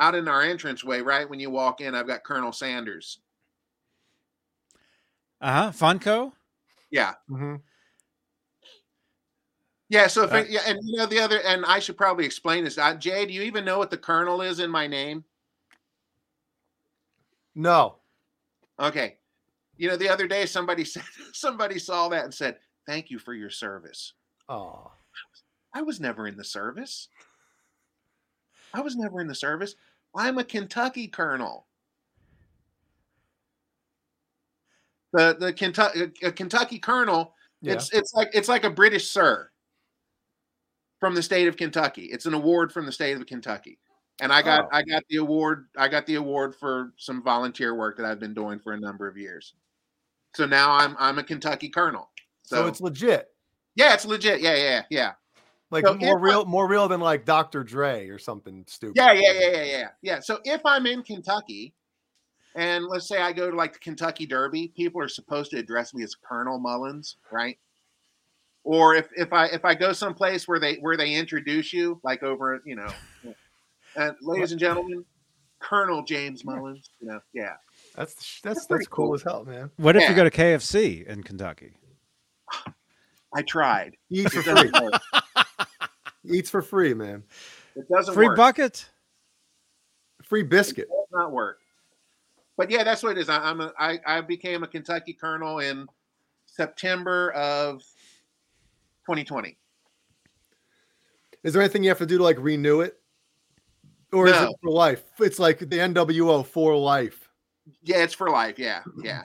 out 0.00 0.16
in 0.16 0.26
our 0.26 0.42
entranceway, 0.44 1.00
right 1.00 1.30
when 1.30 1.38
you 1.38 1.50
walk 1.50 1.80
in, 1.80 1.94
I've 1.94 2.08
got 2.08 2.24
Colonel 2.24 2.50
Sanders. 2.50 3.20
uh 5.40 5.70
huh, 5.70 5.70
Funko. 5.70 6.32
Yeah, 6.90 7.14
hmm 7.28 7.56
yeah. 9.88 10.06
So 10.06 10.24
if 10.24 10.32
Uh, 10.32 10.36
it, 10.38 10.50
yeah, 10.50 10.60
and 10.66 10.78
you 10.82 10.96
know 10.96 11.06
the 11.06 11.20
other, 11.20 11.40
and 11.42 11.64
I 11.64 11.78
should 11.78 11.96
probably 11.96 12.24
explain 12.24 12.64
this. 12.64 12.78
Uh, 12.78 12.94
Jay, 12.94 13.26
do 13.26 13.32
you 13.32 13.42
even 13.42 13.64
know 13.64 13.78
what 13.78 13.90
the 13.90 13.98
Colonel 13.98 14.42
is 14.42 14.58
in 14.60 14.70
my 14.70 14.86
name? 14.86 15.24
No. 17.54 17.96
Okay. 18.78 19.16
You 19.78 19.88
know, 19.88 19.96
the 19.96 20.08
other 20.08 20.26
day 20.26 20.46
somebody 20.46 20.84
said 20.84 21.04
somebody 21.32 21.78
saw 21.78 22.08
that 22.08 22.24
and 22.24 22.34
said, 22.34 22.58
"Thank 22.86 23.10
you 23.10 23.18
for 23.18 23.34
your 23.34 23.50
service." 23.50 24.12
Oh. 24.48 24.92
I 25.74 25.82
was 25.82 26.00
never 26.00 26.26
in 26.26 26.38
the 26.38 26.44
service. 26.44 27.08
I 28.72 28.80
was 28.80 28.96
never 28.96 29.20
in 29.20 29.26
the 29.26 29.34
service. 29.34 29.74
I'm 30.14 30.38
a 30.38 30.44
Kentucky 30.44 31.06
colonel. 31.06 31.66
The 35.12 35.36
the 35.38 35.52
Kentucky 35.52 36.12
a 36.22 36.32
Kentucky 36.32 36.78
colonel. 36.78 37.34
Yeah. 37.60 37.74
It's 37.74 37.92
it's 37.92 38.14
like 38.14 38.30
it's 38.32 38.48
like 38.48 38.64
a 38.64 38.70
British 38.70 39.10
sir 39.10 39.50
from 41.00 41.14
the 41.14 41.22
state 41.22 41.48
of 41.48 41.56
Kentucky. 41.56 42.04
It's 42.06 42.26
an 42.26 42.34
award 42.34 42.72
from 42.72 42.86
the 42.86 42.92
state 42.92 43.16
of 43.16 43.26
Kentucky. 43.26 43.78
And 44.20 44.32
I 44.32 44.40
got 44.42 44.64
Oh. 44.64 44.68
I 44.72 44.82
got 44.82 45.02
the 45.10 45.16
award 45.16 45.66
I 45.76 45.88
got 45.88 46.06
the 46.06 46.14
award 46.14 46.54
for 46.54 46.92
some 46.96 47.22
volunteer 47.22 47.74
work 47.74 47.96
that 47.98 48.06
I've 48.06 48.18
been 48.20 48.32
doing 48.34 48.58
for 48.58 48.72
a 48.72 48.80
number 48.80 49.06
of 49.06 49.16
years. 49.18 49.54
So 50.34 50.46
now 50.46 50.72
I'm 50.72 50.96
I'm 50.98 51.18
a 51.18 51.22
Kentucky 51.24 51.68
colonel. 51.68 52.10
so, 52.42 52.56
So, 52.56 52.66
it's 52.66 52.80
legit. 52.80 53.28
yeah, 53.74 53.92
it's 53.94 54.06
legit. 54.06 54.40
Yeah, 54.40 54.54
yeah, 54.56 54.82
yeah. 54.90 55.12
Like 55.70 55.84
So 55.84 55.94
more 55.94 56.18
I- 56.18 56.22
real, 56.22 56.44
more 56.46 56.68
real 56.68 56.88
than 56.88 57.00
like 57.00 57.24
Dr. 57.24 57.62
Dre 57.64 58.08
or 58.08 58.18
something 58.18 58.64
stupid. 58.68 58.94
Yeah, 58.96 59.12
yeah, 59.12 59.32
yeah, 59.32 59.50
yeah, 59.50 59.64
yeah. 59.64 59.88
Yeah. 60.00 60.20
So 60.20 60.38
if 60.44 60.60
I'm 60.64 60.86
in 60.86 61.02
Kentucky 61.02 61.74
and 62.54 62.86
let's 62.86 63.06
say 63.08 63.20
I 63.20 63.32
go 63.32 63.50
to 63.50 63.56
like 63.56 63.74
the 63.74 63.78
Kentucky 63.80 64.24
Derby, 64.26 64.68
people 64.76 65.00
are 65.02 65.08
supposed 65.08 65.50
to 65.50 65.58
address 65.58 65.92
me 65.92 66.02
as 66.04 66.14
Colonel 66.14 66.58
Mullins, 66.58 67.16
right? 67.30 67.58
Or 68.66 68.96
if, 68.96 69.06
if 69.16 69.32
I 69.32 69.46
if 69.46 69.64
I 69.64 69.76
go 69.76 69.92
someplace 69.92 70.48
where 70.48 70.58
they 70.58 70.74
where 70.76 70.96
they 70.96 71.14
introduce 71.14 71.72
you, 71.72 72.00
like 72.02 72.24
over, 72.24 72.60
you 72.66 72.74
know, 72.74 72.92
uh, 73.96 74.10
ladies 74.20 74.50
and 74.50 74.58
gentlemen, 74.58 75.04
Colonel 75.60 76.02
James 76.02 76.44
Mullins, 76.44 76.90
you 77.00 77.06
know, 77.06 77.20
yeah. 77.32 77.52
That's 77.94 78.14
that's 78.14 78.42
that's, 78.42 78.66
pretty 78.66 78.86
cool 78.90 79.06
cool. 79.06 79.14
as 79.14 79.22
hell, 79.22 79.44
man. 79.44 79.70
What 79.76 79.94
if 79.94 80.08
you 80.08 80.16
go 80.16 80.24
to 80.24 80.32
KFC 80.32 81.06
in 81.06 81.22
Kentucky? 81.22 81.74
I 83.32 83.42
tried. 83.42 83.96
He 84.08 84.22
eats 84.22 84.34
for 84.34 84.42
free. 84.42 84.68
doesn't 84.68 84.82
work. 84.82 85.02
He 86.24 86.38
eats 86.38 86.50
for 86.50 86.60
free, 86.60 86.92
man. 86.92 87.22
It 87.76 87.88
doesn't 87.88 88.14
Free 88.14 88.26
work. 88.26 88.36
bucket. 88.36 88.90
Free 90.24 90.42
biscuit. 90.42 90.88
does 90.88 91.06
not 91.12 91.30
work. 91.30 91.60
But 92.56 92.68
yeah, 92.68 92.82
that's 92.82 93.04
what 93.04 93.16
it 93.16 93.20
is. 93.20 93.28
I, 93.28 93.38
I'm 93.38 93.60
a, 93.60 93.72
I, 93.78 94.00
I 94.04 94.20
became 94.22 94.64
a 94.64 94.66
Kentucky 94.66 95.12
colonel 95.12 95.60
in 95.60 95.86
September 96.46 97.30
of 97.30 97.82
2020. 99.06 99.56
Is 101.42 101.52
there 101.52 101.62
anything 101.62 101.82
you 101.84 101.90
have 101.90 101.98
to 101.98 102.06
do 102.06 102.18
to 102.18 102.24
like 102.24 102.38
renew 102.40 102.80
it? 102.80 102.98
Or 104.12 104.26
is 104.28 104.34
it 104.40 104.50
for 104.62 104.70
life? 104.70 105.02
It's 105.20 105.38
like 105.38 105.58
the 105.58 105.66
NWO 105.66 106.44
for 106.46 106.76
life. 106.76 107.28
Yeah, 107.82 107.98
it's 107.98 108.14
for 108.14 108.30
life. 108.30 108.58
Yeah, 108.58 108.82
yeah. 109.02 109.22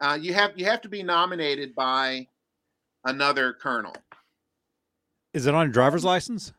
Uh, 0.00 0.18
you 0.20 0.34
have 0.34 0.52
you 0.56 0.64
have 0.64 0.80
to 0.82 0.88
be 0.88 1.02
nominated 1.02 1.74
by 1.74 2.26
another 3.04 3.52
colonel. 3.52 3.94
Is 5.32 5.46
it 5.46 5.54
on 5.54 5.66
your 5.66 5.72
driver's 5.72 6.04
license? 6.04 6.52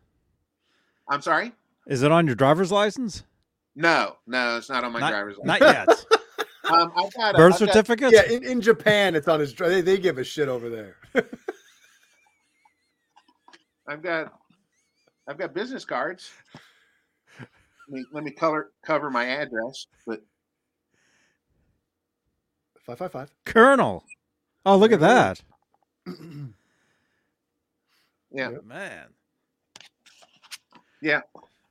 I'm 1.09 1.21
sorry. 1.21 1.51
Is 1.87 2.01
it 2.03 2.11
on 2.11 2.25
your 2.25 2.35
driver's 2.35 2.71
license? 2.71 3.23
No, 3.75 4.15
no, 4.27 4.57
it's 4.57 4.69
not 4.69 4.83
on 4.83 4.91
my 4.93 4.99
Not- 4.99 5.11
driver's 5.11 5.37
Not 5.43 5.61
license. 5.61 6.05
yet. 6.11 6.19
Um, 6.65 6.93
I've 6.95 7.13
got 7.13 7.35
a, 7.35 7.37
Birth 7.37 7.55
I've 7.55 7.59
got- 7.59 7.73
certificate. 7.73 8.13
Yeah, 8.13 8.23
in, 8.31 8.41
in 8.45 8.61
Japan, 8.61 9.15
it's 9.15 9.27
on 9.27 9.41
his. 9.41 9.53
They, 9.53 9.81
they 9.81 9.97
give 9.97 10.17
a 10.17 10.23
shit 10.23 10.47
over 10.47 10.69
there. 10.69 10.95
I've 13.87 14.01
got 14.01 14.33
I've 15.27 15.37
got 15.37 15.53
business 15.53 15.85
cards. 15.85 16.31
Let 17.89 17.99
me, 17.99 18.05
let 18.13 18.23
me 18.23 18.31
color 18.31 18.71
cover 18.85 19.11
my 19.11 19.25
address, 19.25 19.87
but 20.07 20.21
Five 22.85 22.97
five 22.97 23.11
five. 23.11 23.31
Colonel. 23.45 24.03
Oh, 24.65 24.77
look 24.77 24.91
at 24.91 24.99
that. 25.01 25.41
Yeah. 28.35 28.49
Man. 28.65 29.05
Yeah, 31.03 31.21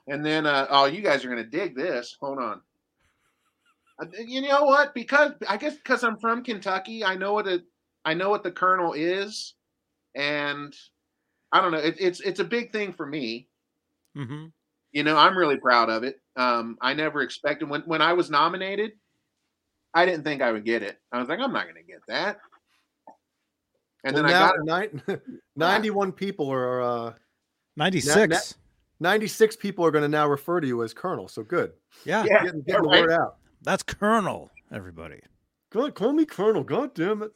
and 0.06 0.24
then, 0.24 0.46
uh, 0.46 0.68
oh, 0.70 0.84
you 0.84 1.00
guys 1.02 1.24
are 1.24 1.28
gonna 1.28 1.42
dig 1.42 1.74
this. 1.74 2.16
Hold 2.20 2.38
on. 2.38 2.60
Uh, 4.00 4.06
You 4.26 4.42
know 4.42 4.62
what? 4.62 4.94
Because 4.94 5.32
I 5.48 5.56
guess 5.56 5.74
because 5.74 6.04
I'm 6.04 6.18
from 6.18 6.44
Kentucky, 6.44 7.04
I 7.04 7.16
know 7.16 7.32
what 7.32 7.48
a, 7.48 7.64
I 8.04 8.14
know 8.14 8.30
what 8.30 8.44
the 8.44 8.52
Colonel 8.52 8.92
is, 8.92 9.54
and 10.14 10.72
I 11.52 11.60
don't 11.60 11.72
know. 11.72 11.78
It, 11.78 11.96
it's 11.98 12.20
it's 12.20 12.40
a 12.40 12.44
big 12.44 12.72
thing 12.72 12.92
for 12.92 13.06
me. 13.06 13.48
hmm 14.14 14.46
You 14.92 15.02
know, 15.04 15.16
I'm 15.16 15.36
really 15.36 15.58
proud 15.58 15.90
of 15.90 16.02
it. 16.04 16.16
Um, 16.36 16.78
I 16.80 16.94
never 16.94 17.22
expected 17.22 17.68
when 17.68 17.82
when 17.82 18.02
I 18.02 18.12
was 18.14 18.30
nominated, 18.30 18.92
I 19.94 20.06
didn't 20.06 20.24
think 20.24 20.42
I 20.42 20.52
would 20.52 20.64
get 20.64 20.82
it. 20.82 20.98
I 21.12 21.18
was 21.18 21.28
like, 21.28 21.40
I'm 21.40 21.52
not 21.52 21.66
gonna 21.66 21.82
get 21.82 22.00
that. 22.08 22.38
And 24.04 24.14
Well, 24.14 24.24
then 24.24 24.34
I 24.34 24.38
got 24.38 24.54
it. 24.56 24.64
nine, 24.64 25.02
91 25.56 26.12
people 26.12 26.50
are 26.50 26.80
uh 26.82 27.12
96. 27.76 28.56
96 29.00 29.56
people 29.56 29.84
are 29.84 29.90
going 29.90 30.02
to 30.02 30.08
now 30.08 30.28
refer 30.28 30.60
to 30.60 30.66
you 30.66 30.82
as 30.84 30.94
Colonel. 30.94 31.26
So 31.26 31.42
good. 31.42 31.72
yeah, 32.04 32.24
Yeah, 32.24 32.44
Getting, 32.44 32.62
getting 32.62 32.82
the 32.82 32.88
right. 32.88 33.00
word 33.00 33.12
out. 33.12 33.36
that's 33.62 33.82
Colonel, 33.82 34.50
everybody. 34.72 35.20
God, 35.70 35.94
call 35.94 36.12
me 36.12 36.24
Colonel. 36.24 36.62
God 36.62 36.94
damn 36.94 37.22
it. 37.22 37.32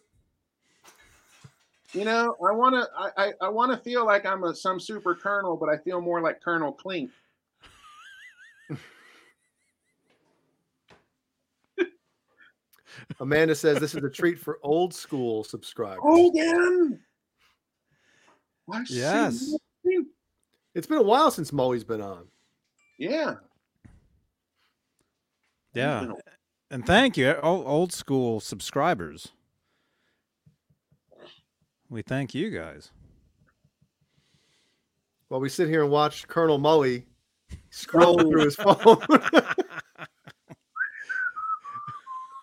You 1.92 2.04
know, 2.04 2.36
I 2.46 2.52
want 2.52 2.74
to. 2.74 2.88
I, 2.96 3.10
I, 3.16 3.32
I 3.42 3.48
want 3.48 3.72
to 3.72 3.78
feel 3.78 4.04
like 4.04 4.26
I'm 4.26 4.44
a 4.44 4.54
some 4.54 4.78
super 4.80 5.14
colonel, 5.14 5.56
but 5.56 5.68
I 5.68 5.78
feel 5.78 6.00
more 6.00 6.20
like 6.20 6.42
Colonel 6.42 6.72
Klink. 6.72 7.10
Amanda 13.20 13.54
says 13.54 13.78
this 13.78 13.94
is 13.94 14.02
a 14.02 14.10
treat 14.10 14.38
for 14.38 14.58
old 14.62 14.92
school 14.92 15.44
subscribers. 15.44 16.00
Hogan. 16.02 17.00
I 18.72 18.84
see 18.84 18.98
Yes. 18.98 19.54
It's 20.74 20.86
been 20.86 20.98
a 20.98 21.02
while 21.02 21.30
since 21.30 21.52
Mully's 21.52 21.84
been 21.84 22.02
on. 22.02 22.26
Yeah. 22.98 23.36
Yeah. 25.72 26.12
And 26.70 26.84
thank 26.84 27.16
you, 27.16 27.34
old 27.42 27.92
school 27.92 28.40
subscribers. 28.40 29.32
We 31.88 32.02
thank 32.02 32.34
you 32.34 32.50
guys. 32.50 32.90
While 35.28 35.40
we 35.40 35.48
sit 35.48 35.68
here 35.68 35.82
and 35.82 35.90
watch 35.90 36.26
Colonel 36.28 36.58
Mully 36.58 37.04
scroll 37.70 38.18
through 38.18 38.44
his 38.44 38.56
phone. 38.56 38.98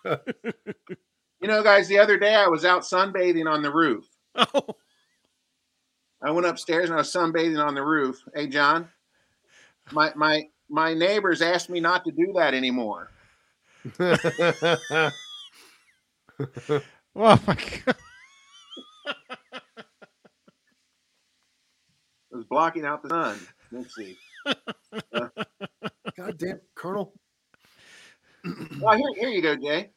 You 1.44 1.48
know, 1.48 1.62
guys, 1.62 1.88
the 1.88 1.98
other 1.98 2.16
day 2.18 2.34
I 2.34 2.46
was 2.46 2.64
out 2.64 2.84
sunbathing 2.84 3.46
on 3.46 3.60
the 3.60 3.70
roof. 3.70 4.08
Oh, 4.34 4.76
I 6.22 6.30
went 6.30 6.46
upstairs 6.46 6.86
and 6.86 6.94
I 6.94 6.96
was 7.02 7.12
sunbathing 7.12 7.62
on 7.62 7.74
the 7.74 7.84
roof. 7.84 8.18
Hey, 8.34 8.46
John, 8.46 8.88
my 9.92 10.10
my 10.16 10.48
my 10.70 10.94
neighbors 10.94 11.42
asked 11.42 11.68
me 11.68 11.80
not 11.80 12.02
to 12.06 12.12
do 12.12 12.32
that 12.36 12.54
anymore. 12.54 13.10
oh 14.00 15.12
my 17.14 17.58
god. 17.84 17.96
It 22.34 22.38
was 22.38 22.46
blocking 22.46 22.84
out 22.84 23.00
the 23.00 23.10
sun. 23.10 23.38
Let's 23.70 23.94
see. 23.94 24.16
God 26.16 26.36
damn, 26.36 26.60
Colonel. 26.74 27.14
Well, 28.78 28.98
here, 28.98 29.06
here 29.16 29.28
you 29.30 29.40
go, 29.40 29.56
Jay. 29.56 29.88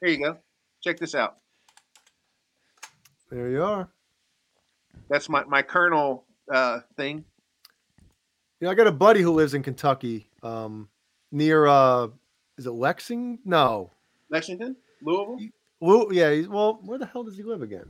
Here 0.00 0.08
you 0.08 0.24
go. 0.24 0.38
Check 0.80 0.98
this 0.98 1.14
out. 1.14 1.36
There 3.28 3.50
you 3.50 3.62
are. 3.62 3.90
That's 5.10 5.28
my 5.28 5.44
my 5.44 5.60
colonel 5.60 6.24
uh, 6.50 6.80
thing. 6.96 7.24
You 8.60 8.66
know, 8.66 8.70
I 8.70 8.74
got 8.74 8.86
a 8.86 8.92
buddy 8.92 9.20
who 9.20 9.32
lives 9.32 9.52
in 9.52 9.62
Kentucky, 9.62 10.30
um, 10.42 10.88
near 11.30 11.66
uh 11.66 12.08
is 12.56 12.66
it 12.66 12.70
Lexington? 12.70 13.38
No. 13.44 13.90
Lexington, 14.30 14.76
Louisville. 15.02 15.38
Well, 15.80 16.08
yeah, 16.10 16.30
he's, 16.32 16.48
well, 16.48 16.78
where 16.84 16.98
the 16.98 17.06
hell 17.06 17.24
does 17.24 17.36
he 17.36 17.42
live 17.42 17.60
again? 17.60 17.88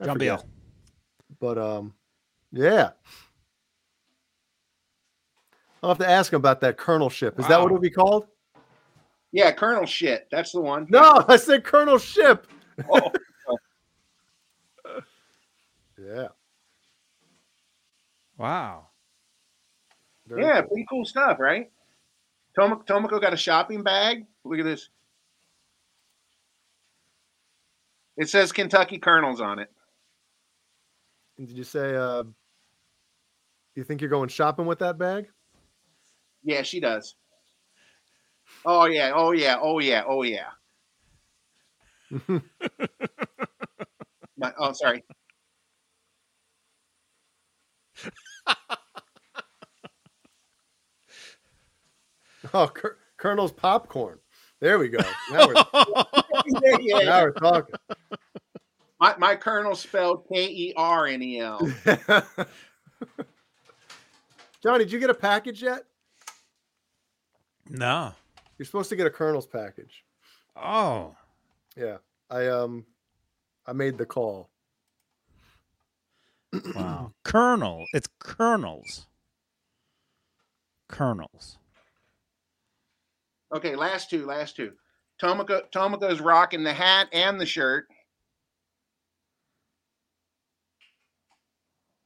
I 0.00 0.04
John 0.04 0.14
forget. 0.16 0.38
Beale. 0.38 0.48
But 1.40 1.58
um, 1.58 1.94
yeah. 2.52 2.90
I'll 5.82 5.90
have 5.90 5.98
to 5.98 6.08
ask 6.08 6.32
him 6.32 6.36
about 6.36 6.60
that 6.60 6.76
colonelship. 6.76 7.38
Is 7.38 7.46
that 7.48 7.58
what 7.58 7.66
it'll 7.66 7.78
be 7.78 7.90
called? 7.90 8.26
Yeah, 9.32 9.52
Colonel 9.52 9.86
shit. 9.86 10.26
That's 10.30 10.52
the 10.52 10.60
one. 10.60 10.86
No, 10.90 11.24
I 11.28 11.36
said 11.36 11.64
colonelship. 11.64 12.44
Oh, 12.90 13.10
Yeah. 15.98 16.28
Wow. 18.38 18.86
very 20.26 20.42
yeah, 20.42 20.60
cool. 20.62 20.68
pretty 20.68 20.86
cool 20.88 21.04
stuff, 21.04 21.38
right? 21.38 21.70
Tomoko, 22.58 22.86
Tomoko 22.86 23.20
got 23.20 23.34
a 23.34 23.36
shopping 23.36 23.82
bag. 23.82 24.24
Look 24.44 24.58
at 24.58 24.64
this. 24.64 24.88
It 28.16 28.28
says 28.30 28.50
Kentucky 28.50 28.98
Colonels 28.98 29.40
on 29.40 29.58
it. 29.58 29.70
And 31.38 31.46
did 31.46 31.56
you 31.56 31.64
say 31.64 31.94
uh 31.94 32.24
you 33.74 33.84
think 33.84 34.00
you're 34.00 34.10
going 34.10 34.28
shopping 34.28 34.66
with 34.66 34.80
that 34.80 34.98
bag? 34.98 35.28
Yeah, 36.42 36.62
she 36.62 36.80
does. 36.80 37.14
Oh 38.64 38.86
yeah, 38.86 39.12
oh 39.14 39.32
yeah, 39.32 39.58
oh 39.60 39.78
yeah, 39.78 40.02
oh 40.06 40.22
yeah. 40.22 40.48
My, 44.36 44.52
oh, 44.58 44.72
sorry. 44.72 45.04
Oh, 52.54 52.68
Col- 52.68 52.92
Colonel's 53.18 53.52
popcorn. 53.52 54.18
There 54.60 54.78
we 54.78 54.88
go. 54.88 54.98
Now 55.30 55.46
we're, 55.46 55.54
yeah, 55.54 56.76
yeah, 56.80 56.98
now 57.00 57.22
we're 57.22 57.32
talking. 57.32 57.74
My, 58.98 59.14
my 59.18 59.36
colonel 59.36 59.74
spelled 59.74 60.26
K 60.32 60.46
E 60.46 60.72
R 60.74 61.06
N 61.06 61.22
E 61.22 61.40
L. 61.40 61.60
Johnny, 64.62 64.84
did 64.84 64.92
you 64.92 64.98
get 64.98 65.10
a 65.10 65.14
package 65.14 65.62
yet? 65.62 65.84
no. 67.68 68.12
You're 68.58 68.66
supposed 68.66 68.90
to 68.90 68.96
get 68.96 69.06
a 69.06 69.10
Colonel's 69.10 69.46
package. 69.46 70.04
Oh. 70.54 71.16
Yeah. 71.76 71.96
I 72.28 72.46
um 72.48 72.84
I 73.66 73.72
made 73.72 73.96
the 73.96 74.06
call. 74.06 74.50
Wow. 76.74 77.12
Colonel. 77.22 77.86
It's 77.94 78.08
colonels. 78.18 79.06
Colonels. 80.88 81.58
Okay, 83.54 83.76
last 83.76 84.10
two, 84.10 84.26
last 84.26 84.56
two. 84.56 84.72
Tomoko 85.22 85.62
Tomoko's 85.70 86.20
rocking 86.20 86.64
the 86.64 86.72
hat 86.74 87.08
and 87.12 87.40
the 87.40 87.46
shirt. 87.46 87.86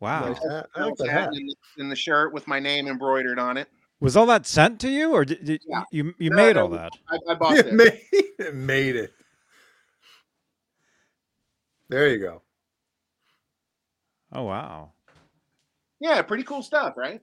Wow. 0.05 0.28
Nice 0.28 0.39
hat. 0.51 0.66
I 0.74 0.85
like 0.85 0.97
that 0.97 1.09
hat 1.09 1.20
hat. 1.20 1.28
and 1.32 1.48
the, 1.48 1.56
and 1.78 1.90
the 1.90 1.97
shirt 1.97 2.35
with 2.35 2.47
my 2.47 2.60
name 2.60 2.89
embroidered 2.89 3.39
on 3.39 3.56
it. 3.56 3.68
Was 4.01 4.18
all 4.18 4.26
that 4.26 4.47
sent 4.47 4.78
to 4.81 4.90
you 4.90 5.12
or 5.12 5.24
did, 5.24 5.43
did 5.47 5.62
Yeah. 5.66 5.85
you 5.90 6.14
you 6.18 6.28
No, 6.28 6.36
made 6.36 6.56
no, 6.56 6.62
all 6.64 6.68
that? 6.68 6.93
I, 7.10 7.18
I 7.26 7.35
bought 7.39 7.56
It 7.56 7.72
made, 7.72 8.02
it 8.12 8.55
made 8.55 8.97
it. 8.97 9.14
There 11.89 12.09
you 12.10 12.18
go. 12.18 12.43
Oh 14.31 14.43
wow. 14.43 14.93
Yeah, 16.01 16.20
pretty 16.20 16.43
cool 16.43 16.62
stuff, 16.62 16.98
right? 16.98 17.22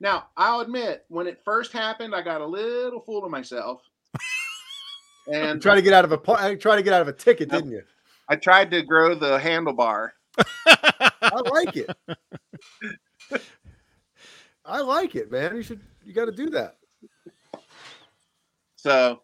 Now, 0.00 0.28
I'll 0.34 0.60
admit, 0.60 1.04
when 1.08 1.26
it 1.26 1.42
first 1.44 1.72
happened, 1.72 2.14
I 2.14 2.22
got 2.22 2.40
a 2.40 2.46
little 2.46 3.00
fool 3.00 3.24
of 3.24 3.30
myself. 3.30 3.82
And 5.28 5.60
try 5.60 5.74
to 5.74 5.82
get 5.82 5.92
out 5.92 6.04
of 6.04 6.12
a 6.12 6.56
try 6.56 6.76
to 6.76 6.82
get 6.82 6.92
out 6.92 7.02
of 7.02 7.08
a 7.08 7.12
ticket, 7.12 7.50
didn't 7.50 7.72
you? 7.72 7.82
I 8.28 8.36
tried 8.36 8.70
to 8.70 8.82
grow 8.82 9.12
the 9.16 9.38
handlebar. 9.40 10.10
I 10.66 11.40
like 11.50 11.76
it. 11.76 11.90
I 14.64 14.80
like 14.80 15.14
it, 15.14 15.30
man. 15.30 15.56
You 15.56 15.62
should 15.62 15.80
you 16.04 16.12
got 16.12 16.26
to 16.26 16.32
do 16.32 16.50
that. 16.50 16.76
So, 18.76 19.20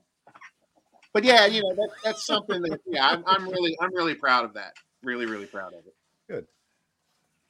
but 1.12 1.24
yeah, 1.24 1.46
you 1.46 1.62
know, 1.62 1.74
that, 1.74 1.90
that's 2.04 2.26
something 2.26 2.62
that, 2.62 2.80
yeah, 2.86 3.06
I'm, 3.06 3.22
I'm 3.26 3.48
really, 3.48 3.76
I'm 3.80 3.94
really 3.94 4.14
proud 4.14 4.44
of 4.44 4.54
that. 4.54 4.72
Really, 5.02 5.26
really 5.26 5.46
proud 5.46 5.72
of 5.72 5.86
it. 5.86 5.94
Good. 6.28 6.46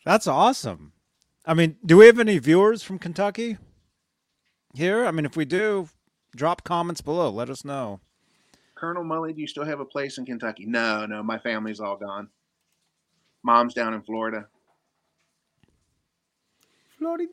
That's 0.05 0.27
awesome. 0.27 0.93
I 1.47 1.55
mean, 1.55 1.77
do 1.85 1.97
we 1.97 2.07
have 2.07 2.19
any 2.19 2.39
viewers 2.39 2.83
from 2.83 2.99
Kentucky 2.99 3.57
here? 4.75 5.07
I 5.07 5.11
mean, 5.11 5.25
if 5.25 5.37
we 5.37 5.45
do, 5.45 5.89
drop 6.37 6.65
comments 6.65 7.01
below. 7.01 7.31
Let 7.31 7.49
us 7.49 7.65
know. 7.65 8.01
Colonel 8.75 9.05
Mully, 9.05 9.35
do 9.35 9.41
you 9.41 9.47
still 9.47 9.65
have 9.65 9.81
a 9.81 9.85
place 9.85 10.19
in 10.19 10.27
Kentucky? 10.27 10.67
No, 10.67 11.07
no, 11.07 11.23
my 11.23 11.39
family's 11.39 11.81
all 11.81 11.97
gone. 11.97 12.29
Mom's 13.43 13.75
down 13.75 13.95
in 13.95 14.03
Florida. 14.03 14.47
Florida. 16.99 17.27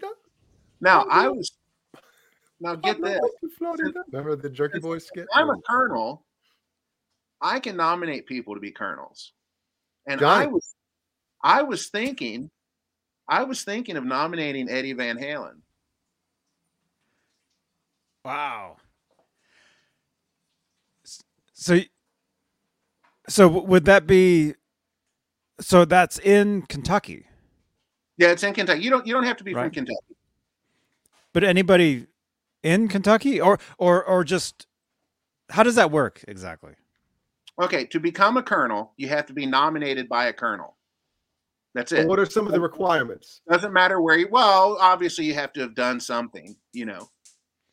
Now, 0.81 1.05
I 1.09 1.27
was, 1.27 1.51
now 2.59 2.75
get 2.75 3.01
this. 3.01 3.19
Florida. 3.57 3.93
Remember 4.11 4.35
the 4.35 4.49
Jerky 4.49 4.79
Boys 4.79 5.05
skit? 5.05 5.27
I'm 5.33 5.49
a 5.49 5.57
colonel. 5.67 6.23
I 7.41 7.59
can 7.59 7.77
nominate 7.77 8.25
people 8.25 8.55
to 8.55 8.59
be 8.59 8.71
colonels. 8.71 9.33
And 10.07 10.23
I 10.23 10.47
was 10.47 10.75
I 11.41 11.61
was 11.61 11.87
thinking 11.87 12.49
I 13.27 13.43
was 13.43 13.63
thinking 13.63 13.95
of 13.95 14.03
nominating 14.03 14.69
Eddie 14.69 14.93
Van 14.93 15.17
Halen. 15.17 15.61
Wow. 18.25 18.77
So, 21.53 21.79
so 23.27 23.47
would 23.47 23.85
that 23.85 24.07
be? 24.07 24.55
So 25.59 25.85
that's 25.85 26.19
in 26.19 26.61
Kentucky, 26.63 27.25
Yeah, 28.17 28.29
it's 28.29 28.43
in 28.43 28.53
Kentucky. 28.53 28.81
You 28.81 28.89
don't 28.89 29.05
you 29.05 29.13
don't 29.13 29.23
have 29.25 29.37
to 29.37 29.43
be 29.43 29.53
from 29.53 29.69
Kentucky. 29.71 30.15
but 31.33 31.43
anybody 31.43 32.07
in 32.63 32.87
Kentucky, 32.87 33.39
or 33.41 33.59
or 33.77 34.03
or 34.03 34.23
just 34.23 34.67
how 35.49 35.63
does 35.63 35.75
that 35.75 35.91
work 35.91 36.23
exactly? 36.27 36.73
Okay, 37.61 37.85
to 37.87 37.99
become 37.99 38.37
a 38.37 38.43
colonel, 38.43 38.93
you 38.95 39.09
have 39.09 39.25
to 39.25 39.33
be 39.33 39.45
nominated 39.45 40.07
by 40.07 40.27
a 40.27 40.33
colonel. 40.33 40.77
That's 41.75 41.91
But 41.91 41.99
it. 42.01 42.07
what 42.07 42.19
are 42.19 42.25
some 42.25 42.47
of 42.47 42.53
the 42.53 42.59
requirements? 42.61 43.41
Doesn't 43.49 43.73
matter 43.73 44.01
where 44.01 44.17
you. 44.17 44.27
Well, 44.31 44.77
obviously 44.79 45.25
you 45.25 45.33
have 45.35 45.51
to 45.53 45.61
have 45.61 45.75
done 45.75 45.99
something. 45.99 46.55
You 46.73 46.85
know, 46.85 47.09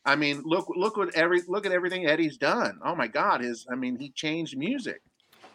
I 0.05 0.15
mean, 0.17 0.41
look 0.45 0.67
look 0.75 0.97
what 0.97 1.15
every 1.15 1.41
look 1.47 1.65
at 1.65 1.71
everything 1.71 2.05
Eddie's 2.05 2.37
done. 2.37 2.79
Oh 2.83 2.95
my 2.95 3.07
God, 3.07 3.41
his 3.41 3.65
I 3.71 3.75
mean, 3.75 3.97
he 3.97 4.11
changed 4.11 4.57
music. 4.57 5.01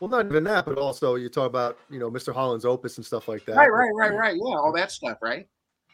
Well, 0.03 0.11
not 0.11 0.27
even 0.27 0.43
that, 0.43 0.67
but 0.67 0.79
also 0.79 1.15
you 1.15 1.29
talk 1.29 1.47
about 1.47 1.79
you 1.89 2.01
know 2.01 2.11
Mr. 2.11 2.35
Holland's 2.35 2.65
opus 2.65 2.97
and 2.97 3.07
stuff 3.07 3.29
like 3.29 3.45
that. 3.45 3.55
Right, 3.55 3.71
right, 3.73 3.93
right, 3.95 4.13
right. 4.13 4.35
Yeah, 4.35 4.57
all 4.57 4.73
that 4.73 4.91
stuff, 4.91 5.19
right? 5.23 5.47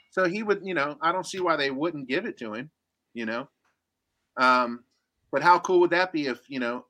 So 0.08 0.24
he 0.24 0.42
would, 0.42 0.62
you 0.64 0.72
know, 0.72 0.96
I 1.02 1.12
don't 1.12 1.26
see 1.26 1.40
why 1.40 1.56
they 1.56 1.70
wouldn't 1.70 2.08
give 2.08 2.24
it 2.24 2.38
to 2.38 2.54
him, 2.54 2.70
you 3.12 3.26
know. 3.26 3.50
Um, 4.38 4.82
but 5.30 5.42
how 5.42 5.58
cool 5.58 5.80
would 5.80 5.90
that 5.90 6.10
be 6.10 6.26
if, 6.26 6.40
you 6.48 6.58
know, 6.58 6.86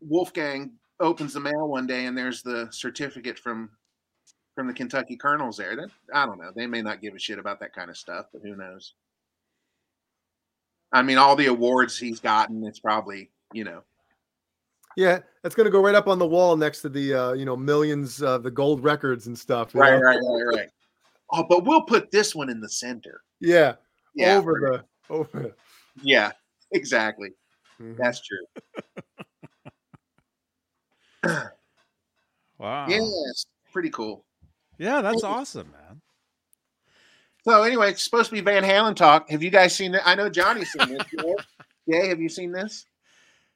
Wolfgang 0.00 0.74
opens 1.00 1.32
the 1.32 1.40
mail 1.40 1.66
one 1.66 1.88
day 1.88 2.06
and 2.06 2.16
there's 2.16 2.40
the 2.40 2.68
certificate 2.70 3.36
from 3.36 3.68
from 4.54 4.68
the 4.68 4.74
Kentucky 4.74 5.16
Colonels 5.16 5.56
there. 5.56 5.74
That 5.74 5.90
I 6.14 6.24
don't 6.24 6.38
know. 6.38 6.52
They 6.54 6.68
may 6.68 6.82
not 6.82 7.02
give 7.02 7.16
a 7.16 7.18
shit 7.18 7.40
about 7.40 7.58
that 7.58 7.74
kind 7.74 7.90
of 7.90 7.96
stuff, 7.96 8.26
but 8.32 8.42
who 8.42 8.54
knows? 8.54 8.94
I 10.92 11.02
mean, 11.02 11.18
all 11.18 11.34
the 11.34 11.46
awards 11.46 11.98
he's 11.98 12.20
gotten, 12.20 12.64
it's 12.64 12.78
probably, 12.78 13.32
you 13.52 13.64
know, 13.64 13.82
Yeah, 14.96 15.20
that's 15.42 15.54
going 15.54 15.64
to 15.66 15.70
go 15.70 15.80
right 15.82 15.94
up 15.94 16.08
on 16.08 16.18
the 16.18 16.26
wall 16.26 16.56
next 16.56 16.82
to 16.82 16.88
the 16.88 17.14
uh, 17.14 17.32
you 17.32 17.44
know 17.44 17.56
millions 17.56 18.22
of 18.22 18.42
the 18.42 18.50
gold 18.50 18.82
records 18.82 19.26
and 19.28 19.38
stuff. 19.38 19.74
right, 19.74 19.92
know? 19.94 20.00
right, 20.00 20.18
right, 20.22 20.56
right. 20.56 20.68
Oh, 21.32 21.44
but 21.48 21.64
we'll 21.64 21.82
put 21.82 22.10
this 22.10 22.34
one 22.34 22.50
in 22.50 22.60
the 22.60 22.68
center. 22.68 23.22
Yeah, 23.40 23.74
Yeah, 24.14 24.36
over 24.36 24.84
the 25.08 25.14
over. 25.14 25.54
yeah, 26.02 26.32
exactly. 26.72 27.30
Mhm. 27.80 27.96
That's 27.96 28.20
true. 28.20 28.46
Wow. 32.58 32.88
Yes, 32.88 33.46
pretty 33.72 33.88
cool. 33.88 34.26
Yeah, 34.76 35.00
that's 35.00 35.22
Thank 35.22 35.32
you. 35.32 35.40
awesome, 35.40 35.70
man. 35.72 36.02
So 37.42 37.62
anyway, 37.62 37.90
it's 37.92 38.04
supposed 38.04 38.28
to 38.28 38.34
be 38.34 38.42
Van 38.42 38.62
Halen 38.62 38.94
talk. 38.94 39.30
Have 39.30 39.42
you 39.42 39.48
guys 39.48 39.74
seen 39.74 39.94
it? 39.94 40.02
I 40.04 40.14
know 40.14 40.28
Johnny's 40.28 40.70
seen 40.70 40.88
this. 40.90 41.02
Jay, 41.18 41.34
Jay, 41.90 42.08
have 42.08 42.20
you 42.20 42.28
seen 42.28 42.52
this? 42.52 42.84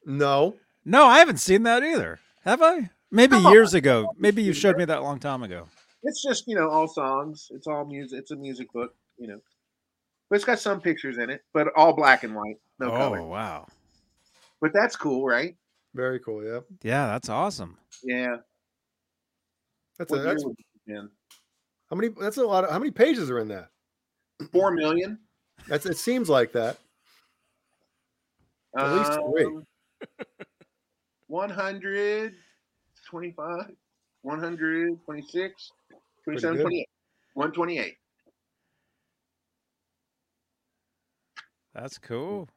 No, 0.06 0.56
No, 0.84 1.04
I 1.06 1.18
haven't 1.18 1.38
seen 1.38 1.62
that 1.64 1.82
either. 1.82 2.20
Have 2.44 2.62
I? 2.62 2.90
Maybe 3.10 3.36
Come 3.36 3.52
years 3.52 3.74
ago. 3.74 4.12
Maybe 4.18 4.42
you 4.42 4.52
showed 4.52 4.76
me 4.76 4.84
that 4.84 4.98
a 4.98 5.02
long 5.02 5.18
time 5.18 5.42
ago. 5.42 5.68
It's 6.02 6.22
just 6.22 6.46
you 6.46 6.54
know 6.54 6.68
all 6.68 6.86
songs. 6.88 7.48
It's 7.50 7.66
all 7.66 7.84
music. 7.84 8.18
It's 8.18 8.30
a 8.30 8.36
music 8.36 8.72
book. 8.72 8.94
You 9.16 9.28
know, 9.28 9.40
but 10.28 10.36
it's 10.36 10.44
got 10.44 10.58
some 10.58 10.80
pictures 10.80 11.18
in 11.18 11.30
it, 11.30 11.42
but 11.52 11.68
all 11.76 11.92
black 11.94 12.24
and 12.24 12.34
white, 12.34 12.56
no 12.78 12.88
oh 12.88 12.96
color. 12.96 13.22
wow. 13.22 13.66
But 14.60 14.72
that's 14.72 14.96
cool, 14.96 15.26
right? 15.26 15.56
very 15.94 16.18
cool. 16.20 16.44
Yeah, 16.44 16.60
Yeah, 16.82 17.06
that's 17.06 17.28
awesome. 17.28 17.78
Yeah. 18.02 18.36
that's 19.98 20.10
a, 20.10 20.14
What 20.16 20.22
year 20.22 20.32
that's 20.32 20.44
would 20.44 20.56
it 20.58 20.64
have 20.88 20.96
been? 20.96 21.10
how 21.88 21.96
many. 21.96 22.08
That's 22.20 22.36
a 22.36 22.44
lot 22.44 22.64
of 22.64 22.70
how 22.70 22.78
many 22.78 22.90
pages 22.90 23.30
are 23.30 23.38
in 23.38 23.48
that? 23.48 23.68
Four 24.52 24.72
million. 24.72 25.18
That's 25.68 25.86
it. 25.86 25.96
Seems 25.96 26.28
like 26.28 26.52
that. 26.52 26.78
At 28.76 28.92
least 28.92 29.12
three. 29.12 29.44
Um, 29.46 29.64
Um, 31.30 31.36
125, 31.36 33.70
126, 34.22 35.70
27, 36.24 36.56
good. 36.56 36.62
28. 36.62 36.88
128. 37.34 37.94
That's 41.74 41.98
cool. 41.98 42.48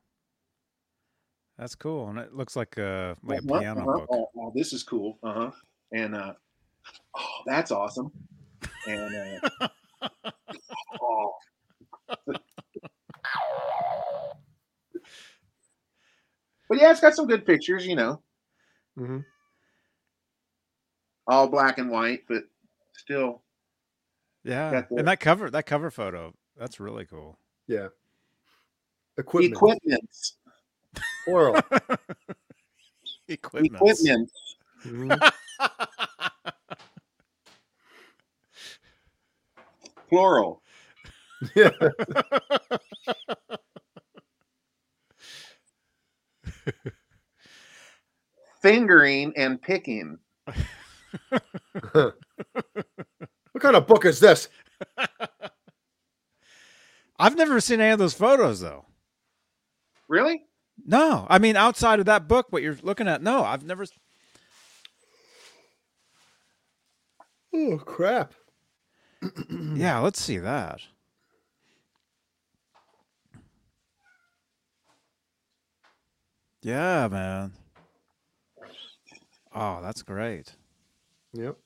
That's 1.57 1.76
cool, 1.76 2.10
and 2.10 2.19
it 2.19 2.34
looks 2.35 2.56
like 2.56 2.77
a 2.77 3.18
like 3.23 3.41
a 3.41 3.52
Uh-huh, 3.52 3.60
piano 3.60 3.81
uh-huh. 3.81 3.98
book. 3.99 4.07
Oh, 4.11 4.30
oh, 4.38 4.52
this 4.53 4.73
is 4.73 4.84
cool. 4.84 5.18
Uh 5.23 5.34
huh. 5.34 5.52
And 5.91 6.14
uh, 6.15 6.34
oh, 7.18 7.27
that's 7.48 7.72
awesome. 7.72 8.11
And 8.88 9.41
uh, 9.41 9.68
oh, 11.02 11.34
but 16.69 16.80
yeah, 16.80 16.91
it's 16.91 16.99
got 17.02 17.15
some 17.15 17.26
good 17.26 17.44
pictures. 17.45 17.88
You 17.88 17.95
know, 17.95 18.22
hmm 18.98 19.19
all 21.28 21.48
black 21.48 21.78
and 21.78 21.90
white, 21.90 22.24
but 22.28 22.44
still. 22.94 23.41
Yeah, 24.44 24.84
the- 24.90 24.95
and 24.98 25.07
that 25.07 25.19
cover 25.19 25.49
that 25.49 25.65
cover 25.65 25.91
photo 25.91 26.34
that's 26.57 26.80
really 26.80 27.06
cool. 27.06 27.38
Yeah. 27.68 27.88
Equipment. 29.18 29.53
Equipment. 29.53 30.32
Plural. 31.26 31.56
Equipment. 33.28 33.76
Equipment. 33.76 34.32
Mhm. 34.86 35.32
Plural. 40.07 40.61
Yeah. 41.56 41.72
Fingering 48.68 49.31
and 49.38 49.61
picking. 49.61 50.18
what 51.89 52.15
kind 53.61 53.77
of 53.77 53.88
book 53.88 54.03
is 54.03 54.19
this? 54.19 54.49
I've 57.18 57.38
never 57.38 57.61
seen 57.61 57.80
any 57.80 57.91
of 57.91 57.99
those 57.99 58.14
photos 58.14 58.60
though. 58.60 58.84
Really? 60.10 60.44
No, 60.85 61.26
I 61.30 61.39
mean 61.39 61.56
outside 61.56 62.02
of 62.02 62.07
that 62.07 62.27
book, 62.27 62.48
what 62.49 62.61
you're 62.61 62.76
looking 62.84 63.07
at. 63.07 63.23
No, 63.23 63.41
I've 63.41 63.64
never. 63.64 63.85
Oh 67.53 67.77
crap! 67.77 68.34
Yeah, 69.49 69.99
let's 69.99 70.22
see 70.22 70.39
that. 70.39 70.81
Yeah, 76.61 77.07
man. 77.07 77.53
Oh, 79.60 79.80
that's 79.82 80.04
great. 80.04 80.54
Yep. 81.34 81.58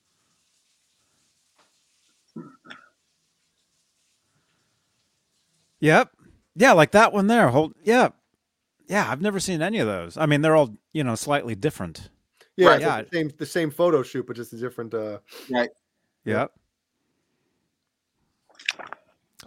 Yep. 5.80 6.12
Yeah, 6.56 6.72
like 6.74 6.92
that 6.92 7.14
one 7.14 7.28
there. 7.28 7.50
Hold. 7.50 7.74
Yeah. 7.84 8.10
Yeah, 8.88 9.10
I've 9.10 9.22
never 9.22 9.40
seen 9.40 9.62
any 9.62 9.80
of 9.80 9.88
those. 9.88 10.18
I 10.18 10.26
mean, 10.26 10.42
they're 10.42 10.56
all 10.56 10.76
you 10.94 11.04
know 11.04 11.16
slightly 11.16 11.56
different. 11.56 12.10
Yeah, 12.58 12.68
Right, 12.68 12.76
it's 12.82 12.86
like 12.86 13.10
the 13.10 13.18
same 13.18 13.32
the 13.40 13.46
same 13.46 13.72
photo 13.72 14.04
shoot, 14.04 14.28
but 14.28 14.36
just 14.36 14.54
a 14.54 14.58
different. 14.58 14.94
uh 14.94 15.20
Right. 15.50 15.70
Yep. 16.26 16.52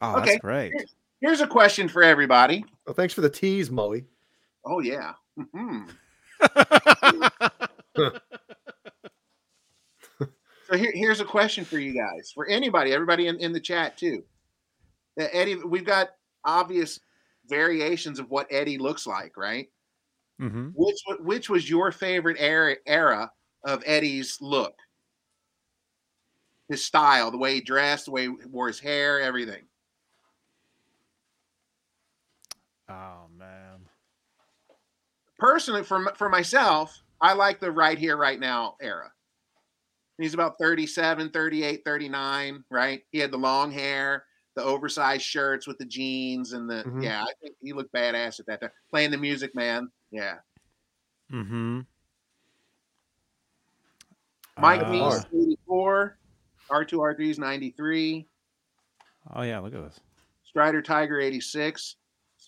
Oh, 0.03 0.17
Okay. 0.17 0.25
that's 0.33 0.41
great. 0.41 0.73
Here's 1.21 1.41
a 1.41 1.47
question 1.47 1.89
for 1.89 2.03
everybody. 2.03 2.65
Oh, 2.87 2.93
thanks 2.93 3.15
for 3.15 3.21
the 3.21 3.31
tease, 3.31 3.71
Mully. 3.71 4.05
Oh 4.65 4.81
yeah. 4.81 5.13
Mhm. 5.39 5.91
So 10.67 10.79
here, 10.79 10.93
here's 10.95 11.21
a 11.21 11.25
question 11.27 11.65
for 11.65 11.79
you 11.79 11.93
guys, 11.93 12.33
for 12.35 12.47
anybody, 12.47 12.93
everybody 12.93 13.27
in, 13.27 13.39
in 13.39 13.53
the 13.53 13.61
chat 13.61 13.99
too. 13.99 14.25
That 15.17 15.35
Eddie, 15.37 15.57
we've 15.57 15.85
got 15.85 16.11
obvious 16.45 17.01
variations 17.47 18.19
of 18.19 18.31
what 18.31 18.47
Eddie 18.51 18.79
looks 18.79 19.07
like, 19.07 19.37
right? 19.37 19.69
hmm 20.39 20.69
Which 20.75 20.97
which 21.21 21.51
was 21.51 21.69
your 21.69 21.93
favorite 21.93 22.39
era 22.41 22.77
era 22.87 23.31
of 23.65 23.83
Eddie's 23.87 24.39
look? 24.41 24.75
His 26.69 26.83
style, 26.83 27.31
the 27.31 27.39
way 27.39 27.55
he 27.57 27.61
dressed, 27.61 28.07
the 28.07 28.11
way 28.13 28.23
he 28.23 28.29
wore 28.51 28.69
his 28.69 28.81
hair, 28.81 29.21
everything. 29.21 29.65
Oh 32.89 33.27
man. 33.37 33.87
Personally, 35.39 35.85
for 35.85 36.13
for 36.17 36.31
myself, 36.31 37.04
I 37.21 37.33
like 37.35 37.61
the 37.61 37.71
right 37.73 37.99
here, 37.99 38.17
right 38.17 38.39
now 38.39 38.77
era. 38.81 39.11
He's 40.19 40.35
about 40.35 40.59
37, 40.59 41.31
38, 41.31 41.83
39, 41.85 42.65
right? 42.71 43.03
He 43.11 43.19
had 43.19 43.31
the 43.33 43.37
long 43.39 43.73
hair, 43.73 44.25
the 44.55 44.63
oversized 44.63 45.23
shirts 45.25 45.67
with 45.67 45.79
the 45.79 45.85
jeans, 45.87 46.53
and 46.53 46.71
the 46.71 46.85
Mhm. 46.85 47.03
yeah, 47.03 47.23
I 47.25 47.33
think 47.41 47.57
he 47.61 47.73
looked 47.73 47.93
badass 47.93 48.39
at 48.39 48.47
that 48.47 48.61
time. 48.61 48.71
Playing 48.91 49.11
the 49.11 49.19
music, 49.19 49.55
man. 49.55 49.91
Yeah. 50.13 50.39
Mm-hmm. 51.33 51.81
Mike 54.59 54.83
Uh, 54.83 54.91
Meese, 54.93 55.27
84. 55.35 56.19
R2 56.71 57.01
R3 57.01 57.31
is 57.31 57.39
93. 57.39 58.29
Oh 59.35 59.43
yeah, 59.43 59.59
look 59.59 59.75
at 59.75 59.83
this. 59.83 59.99
Strider 60.45 60.81
Tiger, 60.83 61.19
86. 61.21 61.97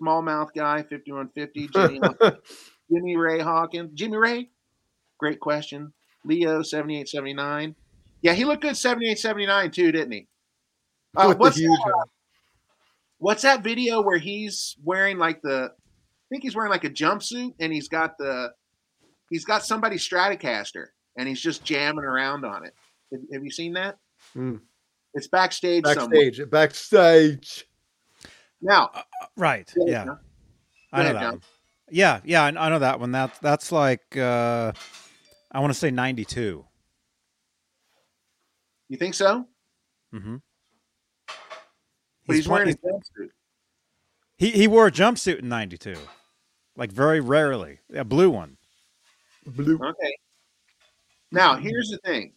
Smallmouth 0.01 0.53
guy, 0.55 0.83
5150. 0.85 1.69
Jimmy, 1.75 2.01
Jimmy 2.93 3.17
Ray 3.17 3.41
Hawkins. 3.41 3.91
Jimmy 3.95 4.17
Ray? 4.19 4.51
Great 5.19 5.41
question. 5.41 5.93
Leo, 6.25 6.63
7879. 6.63 7.75
Yeah, 8.23 8.33
he 8.33 8.45
looked 8.45 8.63
good 8.63 8.77
7879 8.77 9.71
too, 9.71 9.93
didn't 9.93 10.13
he? 10.13 10.27
Uh, 11.17 11.29
With 11.29 11.37
the 11.39 11.41
what's, 11.43 11.57
huge 11.57 11.79
that, 11.85 12.07
what's 13.19 13.43
that 13.43 13.63
video 13.63 14.01
where 14.03 14.19
he's 14.19 14.77
wearing 14.83 15.19
like 15.19 15.41
the, 15.43 15.71
I 15.73 16.27
think 16.31 16.43
he's 16.43 16.57
wearing 16.57 16.71
like 16.71 16.85
a 16.85 16.91
jumpsuit 16.91 17.55
and 17.61 17.73
he's 17.73 17.89
got 17.89 18.19
the, 18.19 18.53
he's 19.31 19.45
got 19.45 19.65
somebody's 19.65 20.07
Stratocaster 20.07 20.87
and 21.17 21.29
he's 21.29 21.41
just 21.41 21.65
jamming 21.65 22.05
around 22.05 22.45
on 22.45 22.67
it. 22.67 22.75
Have, 23.13 23.21
have 23.33 23.45
you 23.45 23.51
seen 23.51 23.75
that? 23.75 23.97
Mm. 24.37 24.61
It's 25.15 25.29
backstage, 25.29 25.85
somewhere. 25.87 26.31
backstage. 26.31 26.51
Backstage. 26.51 27.69
Now, 28.61 28.91
Right. 29.37 29.73
Yeah, 29.77 30.05
Yeah. 30.05 30.15
I 30.93 30.99
know 30.99 31.03
ahead, 31.03 31.17
that 31.17 31.21
John. 31.21 31.33
one. 31.33 31.43
Yeah, 31.91 32.21
yeah, 32.25 32.43
I 32.45 32.49
I 32.49 32.69
know 32.69 32.79
that 32.81 32.99
one. 32.99 33.13
That 33.13 33.39
that's 33.41 33.71
like 33.71 34.17
uh 34.17 34.73
I 35.53 35.61
want 35.61 35.73
to 35.73 35.79
say 35.79 35.91
92. 35.91 36.65
you 38.89 38.97
think 38.97 39.15
so? 39.15 39.47
Mm-hmm. 40.15 40.37
But 42.27 42.37
he's, 42.37 42.49
wearing 42.49 42.71
a 42.71 42.73
jumpsuit. 42.73 43.29
he 44.37 44.51
he 44.51 44.67
wore 44.67 44.89
a 44.89 44.93
jumpsuit 44.93 45.39
in 45.41 45.49
92. 45.49 45.95
Like 46.77 46.91
very 46.93 47.21
rarely. 47.21 47.79
A 47.95 48.05
blue 48.05 48.31
one. 48.31 48.57
Blue. 49.47 49.77
Okay. 49.77 50.17
Now 51.31 51.57
here's 51.57 51.89
the 51.91 51.99
thing. 51.99 52.33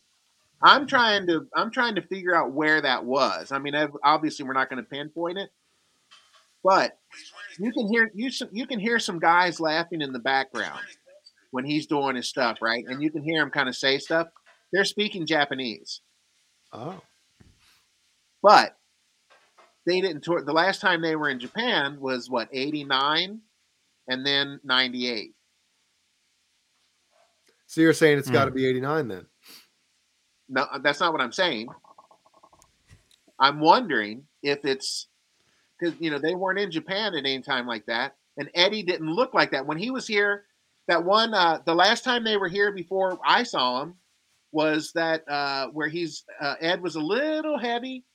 I'm 0.62 0.86
trying 0.86 1.26
to 1.28 1.48
I'm 1.56 1.72
trying 1.72 1.96
to 1.96 2.02
figure 2.02 2.36
out 2.36 2.52
where 2.52 2.82
that 2.82 3.04
was. 3.04 3.52
I 3.52 3.60
mean, 3.60 3.74
I've- 3.76 3.94
obviously 4.04 4.46
we're 4.46 4.54
not 4.54 4.70
going 4.70 4.84
to 4.84 4.88
pinpoint 4.90 5.38
it, 5.38 5.50
but 6.64 6.98
you 7.58 7.72
can 7.72 7.88
hear 7.88 8.12
you 8.14 8.28
s- 8.28 8.44
you 8.52 8.68
can 8.68 8.80
hear 8.80 9.00
some 9.00 9.20
guys 9.20 9.60
laughing 9.60 10.02
in 10.02 10.12
the 10.14 10.20
background 10.20 10.80
when 11.52 11.66
he's 11.66 11.88
doing 11.88 12.16
his 12.16 12.28
stuff, 12.28 12.60
right? 12.62 12.86
And 12.88 13.02
you 13.02 13.12
can 13.12 13.24
hear 13.24 13.42
him 13.42 13.50
kind 13.50 13.70
of 13.70 13.76
say 13.76 13.98
stuff. 13.98 14.28
They're 14.72 14.86
speaking 14.86 15.26
Japanese, 15.26 16.02
Oh. 16.72 17.02
but 18.44 18.78
they 19.86 20.02
didn't 20.02 20.24
tour. 20.24 20.44
The 20.44 20.54
last 20.54 20.82
time 20.82 21.02
they 21.02 21.16
were 21.16 21.30
in 21.30 21.40
Japan 21.40 22.00
was 22.00 22.30
what 22.30 22.50
89, 22.52 23.42
and 24.08 24.26
then 24.26 24.60
98. 24.64 25.34
So 27.66 27.82
you're 27.82 27.94
saying 27.94 28.18
it's 28.18 28.30
got 28.30 28.46
to 28.46 28.52
hmm. 28.52 28.58
be 28.58 28.68
89 28.68 29.08
then? 29.08 29.26
No, 30.50 30.64
uh, 30.64 30.80
that's 30.80 31.00
not 31.00 31.14
what 31.14 31.22
I'm 31.22 31.32
saying. 31.32 31.70
I'm 33.40 33.60
wondering 33.60 34.24
if 34.44 34.66
it's 34.66 35.08
because 35.80 35.96
you 36.00 36.12
know 36.12 36.20
they 36.20 36.36
weren't 36.36 36.60
in 36.60 36.72
Japan 36.72 37.14
at 37.14 37.20
any 37.20 37.42
time 37.42 37.68
like 37.68 37.86
that, 37.86 38.16
and 38.38 38.50
Eddie 38.54 38.84
didn't 38.84 39.12
look 39.12 39.34
like 39.34 39.52
that 39.52 39.66
when 39.66 39.78
he 39.78 39.92
was 39.92 40.08
here. 40.08 40.46
That 40.90 41.06
one, 41.06 41.36
uh, 41.36 41.60
the 41.68 41.76
last 41.76 42.04
time 42.04 42.24
they 42.24 42.36
were 42.36 42.48
here 42.48 42.72
before 42.72 43.20
I 43.24 43.44
saw 43.44 43.84
him 43.84 43.94
was 44.52 44.92
that 44.94 45.24
uh, 45.30 45.68
where 45.68 45.88
he's 45.88 46.24
uh, 46.42 46.56
Ed 46.60 46.82
was 46.82 46.96
a 46.96 47.00
little 47.00 47.60
heavy, 47.60 48.06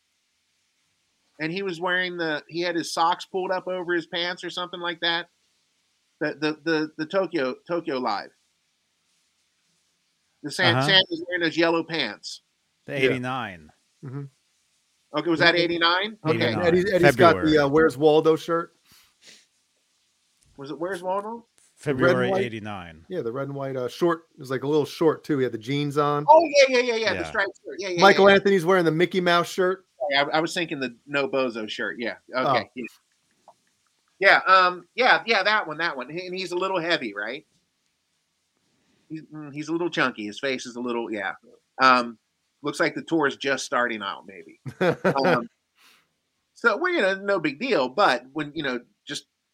and 1.41 1.53
he 1.53 1.63
was 1.63 1.81
wearing 1.81 2.17
the 2.17 2.43
he 2.49 2.61
had 2.63 2.75
his 2.75 2.93
socks 2.93 3.27
pulled 3.27 3.53
up 3.53 3.69
over 3.69 3.95
his 3.95 4.09
pants 4.09 4.43
or 4.43 4.51
something 4.51 4.81
like 4.81 4.99
that. 5.03 5.29
The 6.21 6.35
the 6.35 6.59
the, 6.65 6.91
the 6.99 7.07
Tokyo 7.07 7.55
Tokyo 7.65 7.99
live. 7.99 8.31
The 10.43 10.51
Sam, 10.51 10.77
Uh-huh. 10.77 10.89
Sam 10.89 11.03
was 11.09 11.25
wearing 11.29 11.45
those 11.45 11.57
yellow 11.57 11.85
pants. 11.85 12.43
The 12.87 12.95
Yeah. 12.95 13.11
89. 13.11 13.71
Okay, 15.17 15.31
was 15.31 15.39
that 15.39 15.55
89? 15.55 16.19
Okay. 16.27 16.49
89. 16.49 16.67
Eddie's, 16.67 16.93
Eddie's 16.93 17.15
got 17.15 17.45
the 17.45 17.59
uh, 17.59 17.69
Where's 17.69 17.97
Waldo 17.97 18.35
shirt. 18.35 18.75
Was 20.57 20.73
it 20.73 20.79
where's 20.79 21.05
Waldo? 21.05 21.47
February 21.85 22.33
89. 22.33 23.05
Yeah, 23.09 23.21
the 23.21 23.31
red 23.31 23.49
and 23.49 23.55
white 23.55 23.77
uh, 23.77 23.89
short. 23.89 24.25
It 24.35 24.41
was 24.41 24.51
like 24.51 24.63
a 24.63 24.67
little 24.67 24.87
short 24.87 25.23
too. 25.23 25.39
He 25.39 25.45
had 25.45 25.53
the 25.53 25.59
jeans 25.59 25.99
on. 25.99 26.25
Oh 26.29 26.49
yeah, 26.69 26.79
yeah, 26.79 26.95
yeah, 26.95 26.97
yeah. 26.97 27.15
The 27.15 27.25
striped 27.25 27.59
shirt. 27.65 27.77
Yeah, 27.79 27.89
yeah. 27.91 28.01
Michael 28.01 28.29
yeah, 28.29 28.37
Anthony's 28.37 28.65
wearing 28.65 28.85
the 28.85 28.91
Mickey 28.91 29.21
Mouse 29.21 29.49
shirt. 29.49 29.85
yeah. 30.11 30.25
I, 30.25 30.39
I 30.39 30.41
was 30.41 30.55
thinking 30.55 30.81
the 30.81 30.97
no 31.07 31.29
bozo 31.29 31.69
shirt. 31.69 31.97
Yeah. 31.99 32.15
Oh. 32.35 32.57
Okay. 32.57 32.71
Yeah. 32.75 32.85
Yeah. 34.19 34.41
Um. 34.47 34.87
Yeah. 34.95 35.23
Yeah. 35.27 35.43
That 35.43 35.67
one. 35.67 35.79
That 35.79 35.97
one. 35.97 36.11
And 36.11 36.35
he's 36.35 36.53
a 36.53 36.57
little 36.57 36.81
heavy, 36.81 37.15
right? 37.15 37.45
He's, 39.11 39.23
mm, 39.23 39.53
he's 39.53 39.69
a 39.69 39.73
little 39.73 39.91
chunky. 39.91 40.25
His 40.25 40.41
face 40.41 40.65
is 40.65 40.77
a 40.77 40.81
little. 40.81 41.13
Yeah. 41.13 41.33
Um. 41.83 42.19
Looks 42.63 42.81
like 42.81 42.95
the 42.95 43.03
tour 43.03 43.27
is 43.27 43.37
just 43.37 43.67
starting 43.67 44.03
out, 44.03 44.25
maybe. 44.27 44.59
Um, 45.05 45.51
so 46.55 46.79
we're 46.79 46.91
you 46.91 47.03
know 47.03 47.17
no 47.17 47.39
big 47.39 47.61
deal, 47.61 47.91
but 47.91 48.25
when 48.33 48.53
you 48.55 48.63
know 48.63 48.79
just 48.79 48.94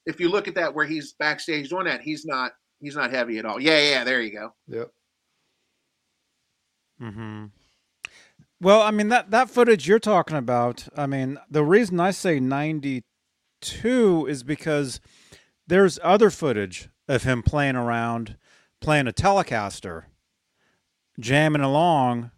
if 0.07 0.21
you 0.21 0.29
look 0.31 0.49
at 0.49 0.55
that 0.57 0.75
where 0.75 0.87
he's 0.87 1.13
backstage 1.15 1.69
doing 1.71 1.85
that, 1.87 2.01
he's 2.03 2.25
not 2.25 2.53
he's 2.81 2.97
not 2.97 3.11
heavy 3.11 3.39
at 3.39 3.45
all. 3.45 3.61
Yeah. 3.61 3.81
Yeah. 3.91 4.05
There 4.05 4.23
you 4.23 4.33
go. 4.33 4.53
yep. 4.69 4.91
hmm 6.99 7.47
Well, 8.61 8.83
I 8.83 8.91
mean 8.91 9.09
that 9.09 9.31
that 9.31 9.51
footage 9.51 9.89
you're 9.89 9.99
talking 9.99 10.37
about. 10.37 10.89
I 10.97 11.07
mean, 11.07 11.39
the 11.51 11.65
reason 11.65 11.99
I 12.01 12.11
say 12.11 12.41
92 12.41 14.27
is 14.29 14.43
because 14.43 15.01
there's 15.67 15.99
other 16.03 16.31
footage 16.31 16.89
of 17.09 17.23
him 17.23 17.43
playing 17.43 17.77
around, 17.77 18.37
playing 18.81 19.07
a 19.09 19.13
Telecaster, 19.13 20.05
jamming 21.19 21.63
along 21.63 22.31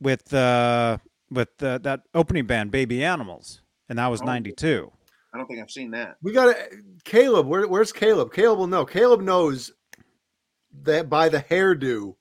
with 0.00 0.32
uh, 0.34 0.98
with 1.30 1.62
uh, 1.62 1.78
that 1.78 2.02
opening 2.14 2.46
band, 2.46 2.70
Baby 2.70 3.04
Animals, 3.04 3.62
and 3.88 3.98
that 3.98 4.08
was 4.08 4.20
Oh. 4.22 4.26
92. 4.26 4.92
I 5.32 5.38
don't 5.38 5.46
think 5.46 5.60
I've 5.60 5.70
seen 5.70 5.90
that. 5.92 6.16
We 6.22 6.32
got 6.32 6.56
Caleb. 7.04 7.46
Where, 7.46 7.66
where's 7.68 7.92
Caleb? 7.92 8.32
Caleb 8.32 8.58
will 8.58 8.66
know. 8.66 8.84
Caleb 8.84 9.22
knows 9.22 9.72
that 10.82 11.08
by 11.08 11.28
the 11.28 11.40
hairdo 11.40 12.16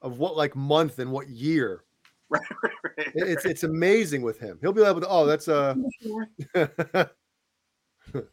of 0.00 0.18
what 0.18 0.36
like 0.36 0.54
month 0.54 0.98
and 0.98 1.10
what 1.10 1.28
year. 1.28 1.84
Right, 2.32 2.40
right, 2.62 2.72
right, 2.96 3.12
it's 3.14 3.44
it's 3.44 3.62
amazing 3.62 4.22
with 4.22 4.40
him. 4.40 4.56
He'll 4.62 4.72
be 4.72 4.82
able 4.82 5.02
to. 5.02 5.06
Oh, 5.06 5.26
that's 5.26 5.48
uh, 5.48 5.74
a. 6.54 6.64
yeah, 6.94 7.04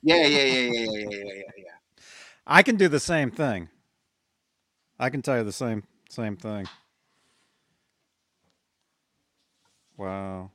yeah, 0.02 0.26
yeah, 0.26 0.26
yeah, 0.26 0.70
yeah, 0.72 1.08
yeah, 1.10 1.10
yeah, 1.10 1.42
yeah. 1.58 2.04
I 2.48 2.64
can 2.64 2.78
do 2.78 2.88
the 2.88 3.02
same 3.02 3.30
thing. 3.30 3.68
I 4.98 5.10
can 5.10 5.22
tell 5.22 5.40
you 5.40 5.44
the 5.44 5.52
same 5.52 5.84
same 6.10 6.38
thing. 6.38 6.66
Wow. 9.98 10.52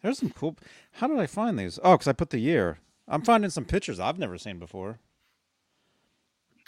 There's 0.00 0.18
some 0.18 0.30
cool. 0.30 0.56
How 0.92 1.08
did 1.08 1.18
I 1.18 1.26
find 1.26 1.58
these? 1.58 1.80
Oh, 1.82 1.94
because 1.94 2.06
I 2.06 2.12
put 2.12 2.30
the 2.30 2.38
year. 2.38 2.78
I'm 3.08 3.22
finding 3.22 3.50
some 3.50 3.64
pictures 3.64 4.00
I've 4.00 4.18
never 4.18 4.38
seen 4.38 4.58
before. 4.58 4.98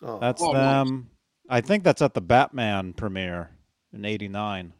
oh, 0.02 0.18
That's 0.20 0.40
Oh, 0.42 0.52
nice. 0.52 0.86
them. 0.86 1.10
I 1.48 1.60
think 1.60 1.82
that's 1.82 2.02
at 2.02 2.14
the 2.14 2.20
Batman 2.20 2.92
premiere 2.92 3.50
in 3.92 4.04
'89. 4.04 4.72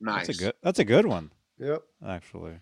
Nice. 0.00 0.26
That's 0.26 0.38
a 0.38 0.44
good. 0.44 0.54
That's 0.62 0.78
a 0.80 0.84
good 0.84 1.06
one, 1.06 1.30
yep. 1.58 1.82
actually. 2.06 2.54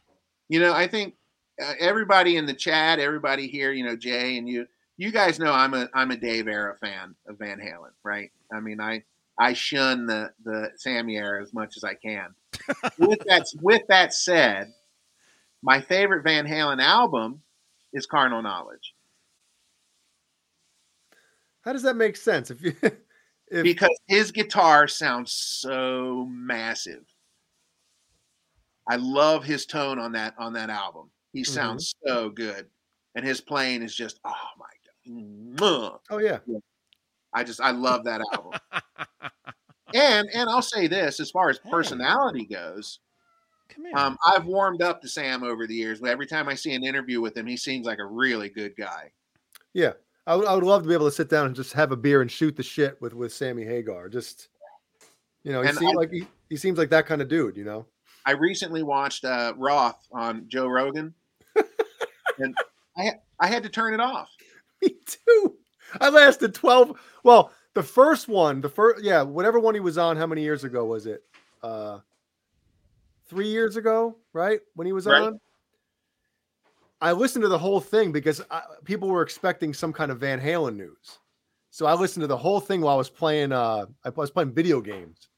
You 0.48 0.60
know, 0.60 0.74
I 0.74 0.86
think 0.86 1.14
uh, 1.62 1.72
everybody 1.80 2.36
in 2.36 2.44
the 2.46 2.52
chat, 2.54 2.98
everybody 2.98 3.48
here, 3.48 3.72
you 3.72 3.84
know, 3.84 3.96
Jay 3.96 4.36
and 4.36 4.48
you, 4.48 4.66
you 4.98 5.10
guys 5.10 5.38
know 5.38 5.52
I'm 5.52 5.72
a 5.72 5.88
I'm 5.94 6.10
a 6.10 6.16
Dave 6.16 6.46
era 6.46 6.76
fan 6.78 7.14
of 7.26 7.38
Van 7.38 7.58
Halen, 7.58 7.92
right? 8.04 8.30
I 8.52 8.60
mean, 8.60 8.80
I 8.80 9.02
I 9.38 9.54
shun 9.54 10.06
the 10.06 10.30
the 10.44 10.70
Sammy 10.76 11.16
era 11.16 11.42
as 11.42 11.54
much 11.54 11.78
as 11.78 11.84
I 11.84 11.94
can. 11.94 12.34
with 12.98 13.20
that 13.26 13.46
with 13.62 13.82
that 13.88 14.12
said, 14.12 14.72
my 15.62 15.80
favorite 15.80 16.24
Van 16.24 16.46
Halen 16.46 16.82
album 16.82 17.42
is 17.92 18.06
Carnal 18.06 18.42
Knowledge 18.42 18.94
How 21.62 21.72
does 21.72 21.82
that 21.82 21.96
make 21.96 22.16
sense? 22.16 22.50
If 22.50 22.62
you 22.62 22.74
if 23.50 23.62
because 23.62 23.98
his 24.06 24.30
guitar 24.30 24.88
sounds 24.88 25.32
so 25.32 26.28
massive. 26.30 27.04
I 28.88 28.96
love 28.96 29.44
his 29.44 29.66
tone 29.66 29.98
on 29.98 30.12
that 30.12 30.34
on 30.38 30.52
that 30.54 30.70
album. 30.70 31.10
He 31.32 31.42
mm-hmm. 31.42 31.52
sounds 31.52 31.94
so 32.06 32.30
good, 32.30 32.66
and 33.14 33.24
his 33.24 33.40
playing 33.40 33.82
is 33.82 33.94
just 33.94 34.18
oh 34.24 34.32
my 34.58 34.66
god. 34.66 36.00
oh 36.10 36.18
yeah, 36.18 36.38
I 37.34 37.44
just 37.44 37.60
I 37.60 37.70
love 37.70 38.04
that 38.04 38.20
album. 38.32 38.58
and 39.94 40.28
and 40.32 40.48
I'll 40.48 40.62
say 40.62 40.86
this 40.86 41.20
as 41.20 41.30
far 41.30 41.50
as 41.50 41.58
personality 41.58 42.46
goes, 42.46 43.00
Come 43.74 43.84
here. 43.84 43.96
um, 43.96 44.16
I've 44.26 44.44
warmed 44.46 44.82
up 44.82 45.00
to 45.02 45.08
Sam 45.08 45.42
over 45.42 45.66
the 45.66 45.74
years. 45.74 46.02
Every 46.02 46.26
time 46.26 46.48
I 46.48 46.54
see 46.54 46.72
an 46.74 46.84
interview 46.84 47.20
with 47.20 47.36
him, 47.36 47.46
he 47.46 47.56
seems 47.56 47.86
like 47.86 47.98
a 47.98 48.04
really 48.06 48.48
good 48.48 48.74
guy. 48.76 49.10
yeah. 49.72 49.92
I 50.26 50.36
would, 50.36 50.46
I 50.46 50.54
would 50.54 50.62
love 50.64 50.82
to 50.82 50.88
be 50.88 50.94
able 50.94 51.06
to 51.06 51.12
sit 51.12 51.30
down 51.30 51.46
and 51.46 51.56
just 51.56 51.72
have 51.72 51.92
a 51.92 51.96
beer 51.96 52.20
and 52.20 52.30
shoot 52.30 52.54
the 52.54 52.62
shit 52.62 53.00
with 53.00 53.14
with 53.14 53.32
Sammy 53.32 53.64
Hagar. 53.64 54.08
Just 54.08 54.48
you 55.42 55.50
know, 55.52 55.62
he 55.62 55.68
And 55.68 55.78
seems 55.78 55.92
I- 55.92 55.96
like 55.96 56.10
he, 56.12 56.26
he 56.50 56.56
seems 56.56 56.78
like 56.78 56.90
that 56.90 57.06
kind 57.06 57.22
of 57.22 57.28
dude. 57.28 57.56
You 57.56 57.64
know. 57.64 57.86
I 58.26 58.32
recently 58.32 58.82
watched 58.82 59.24
uh, 59.24 59.54
Roth 59.56 60.06
on 60.12 60.44
Joe 60.46 60.66
Rogan, 60.68 61.14
and 62.38 62.54
I 62.96 63.12
I 63.40 63.46
had 63.48 63.62
to 63.62 63.68
turn 63.70 63.94
it 63.94 64.00
off. 64.00 64.28
Me 64.82 64.94
too. 65.06 65.56
I 66.00 66.10
lasted 66.10 66.54
12. 66.54 67.00
Well, 67.24 67.50
the 67.74 67.82
first 67.82 68.28
one, 68.28 68.60
the 68.60 68.68
first, 68.68 69.02
yeah, 69.02 69.22
whatever 69.22 69.58
one 69.58 69.74
he 69.74 69.80
was 69.80 69.98
on. 69.98 70.16
How 70.16 70.26
many 70.26 70.42
years 70.42 70.64
ago 70.64 70.84
was 70.84 71.06
it? 71.06 71.22
Uh, 71.62 71.98
three 73.30 73.48
years 73.48 73.76
ago, 73.76 74.16
right? 74.32 74.60
When 74.74 74.86
he 74.86 74.92
was 74.92 75.06
Right. 75.06 75.22
on. 75.22 75.40
I 77.00 77.12
listened 77.12 77.42
to 77.44 77.48
the 77.48 77.58
whole 77.58 77.80
thing 77.80 78.12
because 78.12 78.42
I, 78.50 78.62
people 78.84 79.08
were 79.08 79.22
expecting 79.22 79.72
some 79.72 79.92
kind 79.92 80.10
of 80.10 80.18
Van 80.18 80.38
Halen 80.40 80.76
news. 80.76 81.18
So 81.70 81.86
I 81.86 81.94
listened 81.94 82.22
to 82.22 82.26
the 82.26 82.36
whole 82.36 82.60
thing 82.60 82.80
while 82.82 82.94
I 82.94 82.98
was 82.98 83.08
playing. 83.08 83.52
Uh, 83.52 83.86
I 84.04 84.10
was 84.10 84.30
playing 84.30 84.52
video 84.52 84.80
games. 84.82 85.28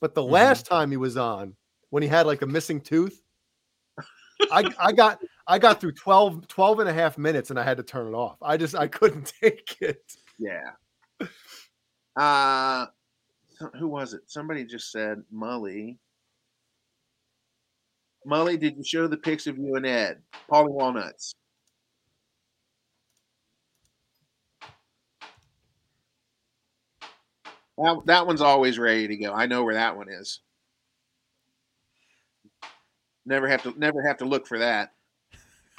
But 0.00 0.14
the 0.14 0.20
Mhm. 0.22 0.30
last 0.30 0.66
time 0.66 0.90
he 0.92 0.96
was 0.96 1.16
on, 1.16 1.56
when 1.90 2.02
he 2.04 2.08
had 2.08 2.26
like 2.26 2.42
a 2.42 2.46
missing 2.46 2.80
tooth, 2.80 3.20
I, 4.52 4.68
I 4.78 4.92
got 4.92 5.20
I 5.48 5.58
got 5.58 5.80
through 5.80 5.92
12, 5.92 6.46
12 6.46 6.78
and 6.80 6.88
a 6.88 6.92
half 6.92 7.16
minutes 7.18 7.50
and 7.50 7.58
I 7.58 7.64
had 7.64 7.78
to 7.78 7.82
turn 7.82 8.06
it 8.06 8.14
off. 8.14 8.36
I 8.42 8.56
just 8.58 8.74
I 8.76 8.86
couldn't 8.86 9.32
take 9.42 9.76
it. 9.80 10.14
Yeah. 10.38 10.72
Uh, 12.14 12.86
who 13.78 13.88
was 13.88 14.12
it? 14.14 14.22
Somebody 14.26 14.64
just 14.64 14.92
said 14.92 15.22
Mully. 15.34 15.96
Mully, 18.28 18.58
did 18.58 18.76
you 18.76 18.84
show 18.84 19.06
the 19.06 19.16
pics 19.16 19.46
of 19.46 19.56
you 19.56 19.76
and 19.76 19.86
Ed? 19.86 20.20
Paulie 20.50 20.70
Walnuts. 20.70 21.34
That, 27.78 28.02
that 28.06 28.26
one's 28.26 28.40
always 28.40 28.78
ready 28.78 29.08
to 29.08 29.16
go. 29.16 29.32
I 29.32 29.46
know 29.46 29.64
where 29.64 29.74
that 29.74 29.96
one 29.96 30.08
is. 30.10 30.40
Never 33.24 33.48
have 33.48 33.62
to 33.62 33.78
never 33.78 34.02
have 34.02 34.18
to 34.18 34.24
look 34.24 34.46
for 34.46 34.58
that. 34.58 34.92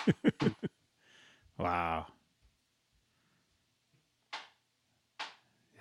Wow. 1.60 2.06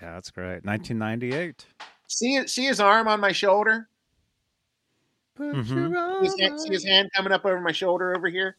Yeah, 0.03 0.15
that's 0.15 0.33
great. 0.33 0.65
1998. 0.65 1.67
See 2.09 2.47
see 2.49 2.65
his 2.65 2.81
arm 2.81 3.07
on 3.07 3.21
my 3.21 3.31
shoulder? 3.31 3.89
Put 5.39 5.55
Mhm. 5.55 5.91
your 5.93 6.23
His 6.25 6.35
hand, 6.41 6.61
see 6.61 6.71
his 6.71 6.85
hand 6.85 7.11
coming 7.15 7.33
up 7.33 7.45
over 7.47 7.61
my 7.61 7.71
shoulder 7.71 8.13
over 8.17 8.29
here? 8.29 8.57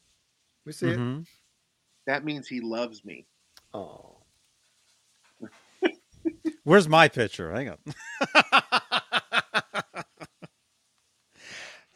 We 0.65 0.71
see 0.71 0.87
it. 0.87 0.97
Mhm. 0.97 1.27
That 2.07 2.23
means 2.23 2.47
he 2.47 2.61
loves 2.61 3.03
me. 3.03 3.27
Oh, 3.73 4.15
Where's 6.63 6.87
my 6.87 7.07
picture? 7.09 7.51
Hang 7.51 7.69
on. 7.69 7.77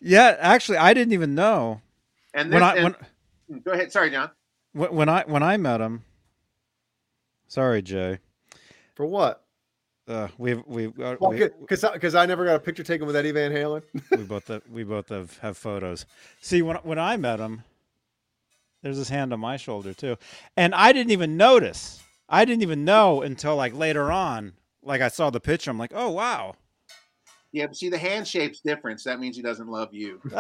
yeah, 0.02 0.36
actually, 0.40 0.78
I 0.80 0.94
didn't 0.94 1.14
even 1.14 1.36
know 1.36 1.82
And 2.34 2.50
when 2.52 2.60
this, 2.62 2.64
I 2.70 2.76
and- 2.78 2.96
when 3.48 3.60
go 3.62 3.72
ahead. 3.72 3.92
Sorry, 3.92 4.10
John. 4.10 4.32
when 4.74 4.94
when 4.96 5.10
I 5.10 5.24
when 5.26 5.44
I 5.44 5.58
met 5.58 5.80
him. 5.82 6.04
Sorry, 7.48 7.82
Jay. 7.82 8.20
for 8.96 9.06
what? 9.06 9.43
Uh, 10.08 10.28
we've 10.38 10.62
we've 10.68 11.00
uh, 11.00 11.16
we, 11.22 11.48
Because 11.62 11.86
because 11.94 12.16
I 12.16 12.26
never 12.26 12.46
got 12.46 12.56
a 12.56 12.60
picture 12.60 12.84
taken 12.84 13.08
with 13.08 13.16
Eddie 13.16 13.32
Van 13.32 13.52
Halen. 13.52 13.84
we 14.12 14.24
both 14.24 14.48
have, 14.48 14.62
we 14.70 14.84
both 14.84 15.10
have, 15.10 15.38
have 15.40 15.58
photos. 15.58 16.06
See, 16.42 16.62
when 16.62 16.78
when 16.78 17.00
I 17.00 17.16
met 17.18 17.40
him, 17.40 17.64
there's 18.82 18.98
his 18.98 19.10
hand 19.10 19.32
on 19.32 19.40
my 19.40 19.56
shoulder 19.58 19.94
too, 19.94 20.18
and 20.58 20.76
I 20.76 20.92
didn't 20.92 21.12
even 21.12 21.38
notice. 21.38 22.02
I 22.28 22.46
didn't 22.46 22.64
even 22.64 22.84
know 22.84 23.22
until 23.22 23.56
like 23.56 23.74
later 23.74 24.12
on. 24.12 24.54
Like 24.82 25.02
I 25.02 25.08
saw 25.08 25.30
the 25.30 25.40
picture, 25.40 25.72
I'm 25.72 25.78
like, 25.80 25.94
oh 25.96 26.10
wow. 26.10 26.56
Yeah, 27.54 27.68
but 27.68 27.78
see 27.78 27.88
the 27.90 27.98
hand 27.98 28.28
shape's 28.28 28.60
different. 28.60 29.00
So 29.00 29.12
that 29.12 29.20
means 29.20 29.38
he 29.38 29.44
doesn't 29.44 29.68
love 29.68 29.94
you. 29.94 30.20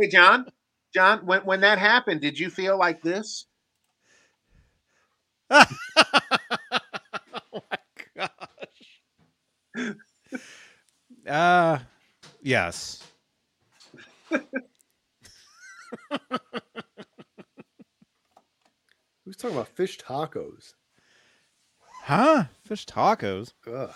Hey, 0.00 0.08
John. 0.08 0.46
John, 0.94 1.26
when 1.26 1.40
when 1.40 1.60
that 1.62 1.78
happened, 1.78 2.20
did 2.20 2.38
you 2.38 2.50
feel 2.50 2.78
like 2.78 3.02
this? 3.02 3.46
oh 5.50 5.64
my 7.52 7.78
gosh. 8.16 8.28
Uh 11.26 11.78
yes. 12.42 13.02
Who's 19.24 19.36
talking 19.36 19.56
about 19.56 19.68
fish 19.68 19.98
tacos? 19.98 20.74
Huh? 22.04 22.44
Fish 22.64 22.86
tacos. 22.86 23.52
Ugh. 23.66 23.90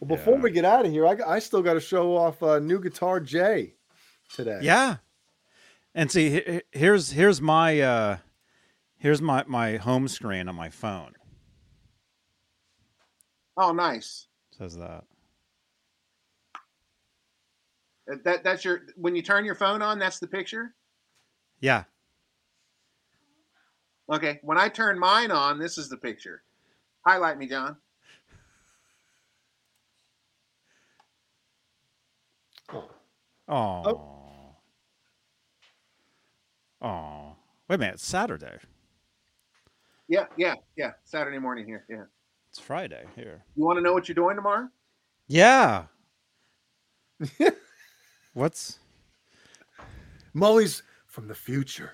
Well, 0.00 0.08
before 0.08 0.34
Yeah. 0.34 0.40
we 0.42 0.50
get 0.50 0.64
out 0.64 0.84
of 0.84 0.92
here, 0.92 1.06
I, 1.06 1.16
I 1.26 1.38
still 1.38 1.62
got 1.62 1.74
to 1.74 1.80
show 1.80 2.16
off 2.16 2.42
uh, 2.42 2.58
new 2.58 2.80
guitar 2.80 3.20
J 3.20 3.74
today. 4.34 4.58
Yeah. 4.62 4.96
And 5.94 6.10
see 6.10 6.30
he- 6.30 6.40
he- 6.40 6.62
here's 6.72 7.12
here's 7.12 7.40
my 7.40 7.80
uh 7.80 8.16
here's 9.02 9.20
my 9.20 9.44
my 9.48 9.76
home 9.76 10.06
screen 10.06 10.48
on 10.48 10.54
my 10.54 10.70
phone. 10.70 11.12
Oh, 13.56 13.72
nice. 13.72 14.28
Says 14.56 14.76
that. 14.76 15.04
That- 18.06 18.24
That 18.24 18.44
that's 18.44 18.64
your 18.64 18.82
when 18.96 19.14
you 19.16 19.22
turn 19.22 19.44
your 19.44 19.54
phone 19.56 19.82
on. 19.82 19.98
That's 19.98 20.18
the 20.20 20.26
picture. 20.28 20.74
Yeah. 21.60 21.84
Okay. 24.12 24.38
When 24.42 24.58
I 24.58 24.68
turn 24.68 24.98
mine 24.98 25.30
on, 25.30 25.58
this 25.58 25.78
is 25.78 25.88
the 25.88 25.96
picture. 25.96 26.42
Highlight 27.06 27.38
me, 27.38 27.46
John. 27.48 27.76
Oh. 32.72 32.88
Oh. 33.48 34.56
Oh. 36.80 37.36
Wait 37.68 37.76
a 37.76 37.78
minute, 37.78 37.94
it's 37.94 38.06
Saturday. 38.06 38.58
Yeah, 40.12 40.26
yeah, 40.36 40.56
yeah. 40.76 40.90
Saturday 41.04 41.38
morning 41.38 41.64
here. 41.64 41.86
Yeah. 41.88 42.04
It's 42.50 42.58
Friday 42.58 43.06
here. 43.16 43.46
You 43.56 43.64
want 43.64 43.78
to 43.78 43.82
know 43.82 43.94
what 43.94 44.08
you're 44.08 44.14
doing 44.14 44.36
tomorrow? 44.36 44.68
Yeah. 45.26 45.84
What's 48.34 48.78
Mully's 50.34 50.82
from 51.06 51.28
the 51.28 51.34
future. 51.34 51.92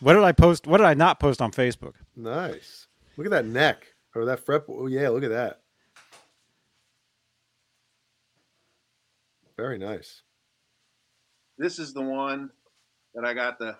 what 0.00 0.14
did 0.14 0.24
I 0.24 0.32
post? 0.32 0.66
What 0.66 0.78
did 0.78 0.88
I 0.88 0.94
not 0.94 1.20
post 1.20 1.40
on 1.40 1.52
Facebook? 1.52 1.94
Nice. 2.16 2.88
Look 3.16 3.28
at 3.28 3.30
that 3.30 3.46
neck 3.46 3.86
or 4.16 4.24
that 4.24 4.44
fret. 4.44 4.62
Oh 4.68 4.88
yeah, 4.88 5.08
look 5.10 5.22
at 5.22 5.30
that. 5.30 5.60
Very 9.56 9.78
nice. 9.78 10.22
This 11.58 11.78
is 11.78 11.92
the 11.94 12.02
one 12.02 12.50
that 13.14 13.24
I 13.24 13.34
got 13.34 13.60
the. 13.60 13.76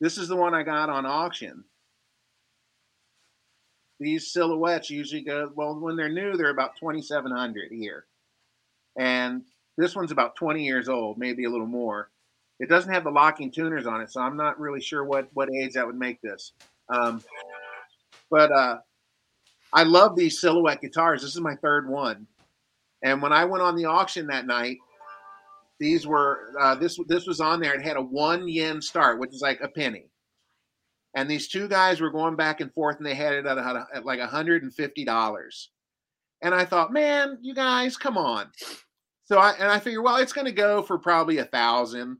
This 0.00 0.16
is 0.16 0.28
the 0.28 0.36
one 0.36 0.54
I 0.54 0.62
got 0.62 0.88
on 0.88 1.04
auction. 1.04 1.64
These 3.98 4.32
silhouettes 4.32 4.88
usually 4.88 5.20
go 5.20 5.52
well 5.54 5.78
when 5.78 5.94
they're 5.94 6.08
new. 6.08 6.36
They're 6.36 6.48
about 6.48 6.78
twenty 6.78 7.02
seven 7.02 7.30
hundred 7.30 7.70
here, 7.70 8.06
and 8.96 9.42
this 9.76 9.94
one's 9.94 10.10
about 10.10 10.36
twenty 10.36 10.64
years 10.64 10.88
old, 10.88 11.18
maybe 11.18 11.44
a 11.44 11.50
little 11.50 11.66
more. 11.66 12.10
It 12.60 12.70
doesn't 12.70 12.92
have 12.92 13.04
the 13.04 13.10
locking 13.10 13.50
tuners 13.50 13.86
on 13.86 14.00
it, 14.00 14.10
so 14.10 14.22
I'm 14.22 14.38
not 14.38 14.58
really 14.58 14.80
sure 14.80 15.04
what 15.04 15.28
what 15.34 15.50
age 15.52 15.74
that 15.74 15.86
would 15.86 15.98
make 15.98 16.22
this. 16.22 16.52
Um, 16.88 17.22
but 18.30 18.50
uh, 18.50 18.78
I 19.74 19.82
love 19.82 20.16
these 20.16 20.40
silhouette 20.40 20.80
guitars. 20.80 21.20
This 21.20 21.34
is 21.34 21.40
my 21.42 21.56
third 21.56 21.86
one, 21.86 22.26
and 23.02 23.20
when 23.20 23.34
I 23.34 23.44
went 23.44 23.62
on 23.62 23.76
the 23.76 23.84
auction 23.84 24.28
that 24.28 24.46
night, 24.46 24.78
these 25.80 26.06
were 26.06 26.52
uh, 26.60 26.74
this 26.74 26.98
this 27.08 27.26
was 27.26 27.40
on 27.40 27.58
there. 27.58 27.74
It 27.74 27.82
had 27.82 27.96
a 27.96 28.02
one 28.02 28.46
yen 28.46 28.82
start, 28.82 29.18
which 29.18 29.30
is 29.30 29.40
like 29.40 29.60
a 29.62 29.68
penny. 29.68 30.10
And 31.16 31.28
these 31.28 31.48
two 31.48 31.66
guys 31.66 32.00
were 32.00 32.10
going 32.10 32.36
back 32.36 32.60
and 32.60 32.72
forth, 32.72 32.98
and 32.98 33.06
they 33.06 33.16
had 33.16 33.32
it 33.32 33.46
at, 33.46 33.58
a, 33.58 33.86
at 33.92 34.04
like 34.04 34.20
hundred 34.20 34.62
and 34.62 34.72
fifty 34.72 35.04
dollars. 35.04 35.70
And 36.42 36.54
I 36.54 36.64
thought, 36.64 36.92
man, 36.92 37.38
you 37.40 37.54
guys, 37.54 37.96
come 37.96 38.16
on. 38.16 38.50
So 39.24 39.38
I 39.38 39.52
and 39.52 39.68
I 39.68 39.80
figure, 39.80 40.02
well, 40.02 40.16
it's 40.16 40.32
going 40.32 40.44
to 40.46 40.52
go 40.52 40.82
for 40.82 40.98
probably 40.98 41.38
a 41.38 41.44
thousand. 41.46 42.18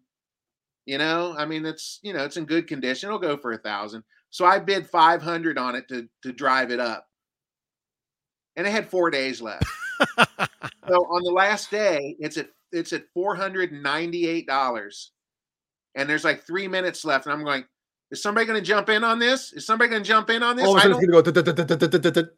You 0.87 0.99
know, 0.99 1.35
I 1.39 1.45
mean, 1.45 1.67
it's 1.67 2.01
you 2.03 2.15
know, 2.15 2.25
it's 2.25 2.39
in 2.39 2.47
good 2.47 2.67
condition. 2.67 3.09
It'll 3.09 3.19
go 3.19 3.37
for 3.37 3.53
a 3.53 3.59
thousand. 3.59 4.05
So 4.31 4.47
I 4.47 4.59
bid 4.59 4.89
five 4.89 5.21
hundred 5.21 5.59
on 5.59 5.77
it 5.77 5.87
to 5.89 6.09
to 6.23 6.33
drive 6.33 6.71
it 6.71 6.81
up, 6.81 7.07
and 8.57 8.67
it 8.67 8.71
had 8.71 8.89
four 8.89 9.11
days 9.11 9.43
left. 9.43 9.67
so 10.19 10.95
on 10.95 11.23
the 11.23 11.33
last 11.33 11.71
day, 11.71 12.17
it's 12.19 12.39
at 12.39 12.49
it's 12.73 12.93
at 12.93 13.05
four 13.13 13.35
hundred 13.35 13.73
and 13.73 13.83
ninety 13.83 14.29
eight 14.29 14.47
dollars, 14.47 15.13
and 15.95 16.09
there's 16.09 16.25
like 16.25 16.47
three 16.47 16.69
minutes 16.69 17.05
left, 17.05 17.27
and 17.27 17.33
I'm 17.33 17.45
going. 17.45 17.65
Is 18.11 18.21
somebody 18.21 18.45
going 18.45 18.59
to 18.59 18.67
jump 18.67 18.89
in 18.89 19.05
on 19.05 19.21
this? 19.21 19.53
Is 19.53 19.65
somebody 19.65 19.89
going 19.89 20.03
to 20.03 20.09
jump 20.09 20.31
in 20.31 20.43
on 20.43 20.57
this? 20.57 20.67
All 20.67 20.73
of 20.73 20.79
a 20.79 20.81
I 20.81 20.83
sudden 20.83 21.11
don't, 21.11 21.29
it's 21.29 21.31
gonna 22.03 22.25
go. 22.25 22.31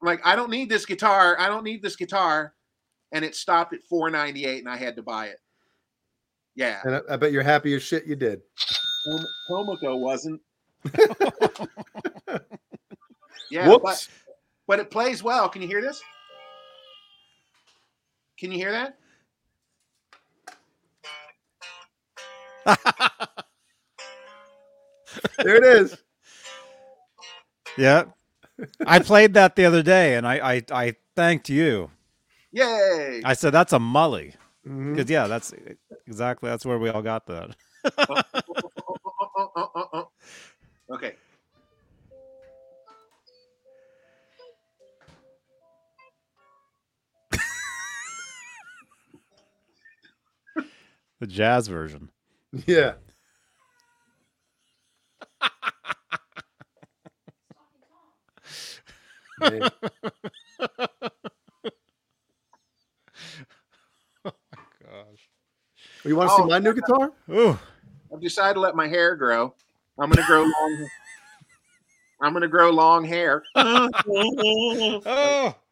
Like, 0.00 0.20
I 0.24 0.34
don't 0.34 0.50
need 0.50 0.70
this 0.70 0.86
guitar. 0.86 1.36
I 1.38 1.48
don't 1.48 1.64
need 1.64 1.82
this 1.82 1.96
guitar, 1.96 2.54
and 3.12 3.24
it 3.24 3.34
stopped 3.34 3.74
at 3.74 3.82
four 3.82 4.08
ninety 4.10 4.46
eight, 4.46 4.60
and 4.60 4.68
I 4.68 4.76
had 4.76 4.96
to 4.96 5.02
buy 5.02 5.26
it. 5.26 5.38
Yeah, 6.54 6.80
And 6.84 6.96
I, 6.96 7.00
I 7.10 7.16
bet 7.16 7.30
you're 7.30 7.42
happy 7.44 7.74
as 7.74 7.84
shit 7.84 8.04
you 8.06 8.16
did. 8.16 8.40
Tom- 9.06 9.26
Tomoko 9.48 10.00
wasn't. 10.00 10.40
yeah, 13.50 13.76
but 13.80 14.08
but 14.66 14.80
it 14.80 14.90
plays 14.90 15.22
well. 15.22 15.48
Can 15.48 15.62
you 15.62 15.68
hear 15.68 15.80
this? 15.80 16.02
Can 18.38 18.50
you 18.50 18.58
hear 18.58 18.72
that? 18.72 18.98
There 25.42 25.56
it 25.56 25.64
is. 25.64 25.96
Yeah. 27.78 28.06
I 28.86 29.00
played 29.00 29.34
that 29.34 29.56
the 29.56 29.66
other 29.66 29.82
day 29.82 30.16
and 30.16 30.26
I 30.26 30.54
I, 30.56 30.62
I 30.72 30.94
thanked 31.16 31.50
you. 31.50 31.90
Yay! 32.52 33.22
I 33.24 33.34
said 33.34 33.50
that's 33.52 33.72
a 33.72 33.78
mully. 33.78 34.34
Mhm. 34.66 34.94
Because 34.94 35.10
yeah, 35.10 35.26
that's 35.28 35.52
exactly 36.06 36.50
that's 36.50 36.66
where 36.66 36.78
we 36.78 36.88
all 36.90 37.02
got 37.02 37.26
that. 37.26 37.56
okay. 40.92 41.14
The 51.20 51.28
jazz 51.28 51.68
version. 51.68 52.10
Yeah. 52.52 52.94
Oh, 59.40 59.50
Man. 59.50 59.70
Gosh. 64.24 65.28
You 66.04 66.16
want 66.16 66.28
to 66.30 66.34
Oh. 66.34 66.36
see 66.38 66.44
my 66.48 66.58
new 66.58 66.74
guitar? 66.74 67.12
Ooh. 67.30 67.58
I've 68.12 68.20
decided 68.20 68.54
to 68.54 68.60
let 68.60 68.74
my 68.74 68.88
hair 68.88 69.14
grow. 69.16 69.54
I'm 69.98 70.10
gonna 70.10 70.26
grow 70.26 70.42
long. 70.42 70.88
I'm 72.20 72.32
gonna 72.32 72.48
grow 72.48 72.70
long 72.70 73.04
hair. 73.04 73.42
Oh. 73.56 75.54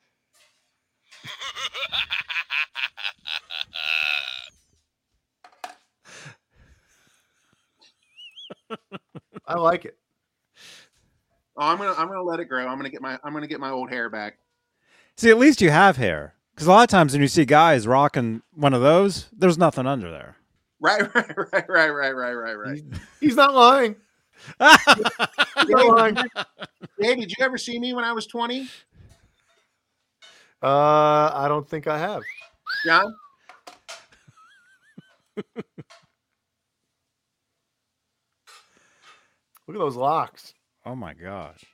I 9.46 9.58
like 9.58 9.84
it. 9.84 9.98
Oh, 11.56 11.62
I'm 11.66 11.78
gonna 11.78 11.94
I'm 11.96 12.08
gonna 12.08 12.22
let 12.22 12.40
it 12.40 12.46
grow. 12.46 12.66
I'm 12.66 12.76
gonna 12.76 12.90
get 12.90 13.00
my 13.00 13.18
I'm 13.24 13.32
gonna 13.32 13.46
get 13.46 13.60
my 13.60 13.70
old 13.70 13.90
hair 13.90 14.10
back. 14.10 14.38
See, 15.16 15.30
at 15.30 15.38
least 15.38 15.60
you 15.60 15.70
have 15.70 15.96
hair. 15.96 16.34
Because 16.54 16.66
a 16.68 16.70
lot 16.70 16.84
of 16.84 16.88
times 16.88 17.12
when 17.12 17.20
you 17.20 17.28
see 17.28 17.44
guys 17.44 17.86
rocking 17.86 18.42
one 18.54 18.72
of 18.72 18.80
those, 18.80 19.28
there's 19.36 19.58
nothing 19.58 19.86
under 19.86 20.10
there. 20.10 20.36
Right, 20.80 21.02
right, 21.14 21.36
right, 21.52 21.68
right, 21.68 21.90
right, 21.90 22.12
right, 22.12 22.32
right, 22.32 22.54
right. 22.54 22.82
He's 23.20 23.36
not 23.36 23.54
lying. 23.54 23.96
He's 24.58 25.68
not 25.68 25.96
lying. 25.96 26.16
Hey, 26.98 27.14
did 27.14 27.30
you 27.30 27.44
ever 27.44 27.58
see 27.58 27.78
me 27.78 27.92
when 27.92 28.04
I 28.04 28.12
was 28.12 28.26
20, 28.26 28.68
Uh, 30.62 31.30
I 31.34 31.46
don't 31.48 31.68
think 31.68 31.86
I 31.86 31.98
have. 31.98 32.22
John? 32.84 33.14
Look 39.66 39.76
at 39.76 39.80
those 39.80 39.96
locks. 39.96 40.54
oh 40.84 40.94
my 40.94 41.14
gosh. 41.14 41.64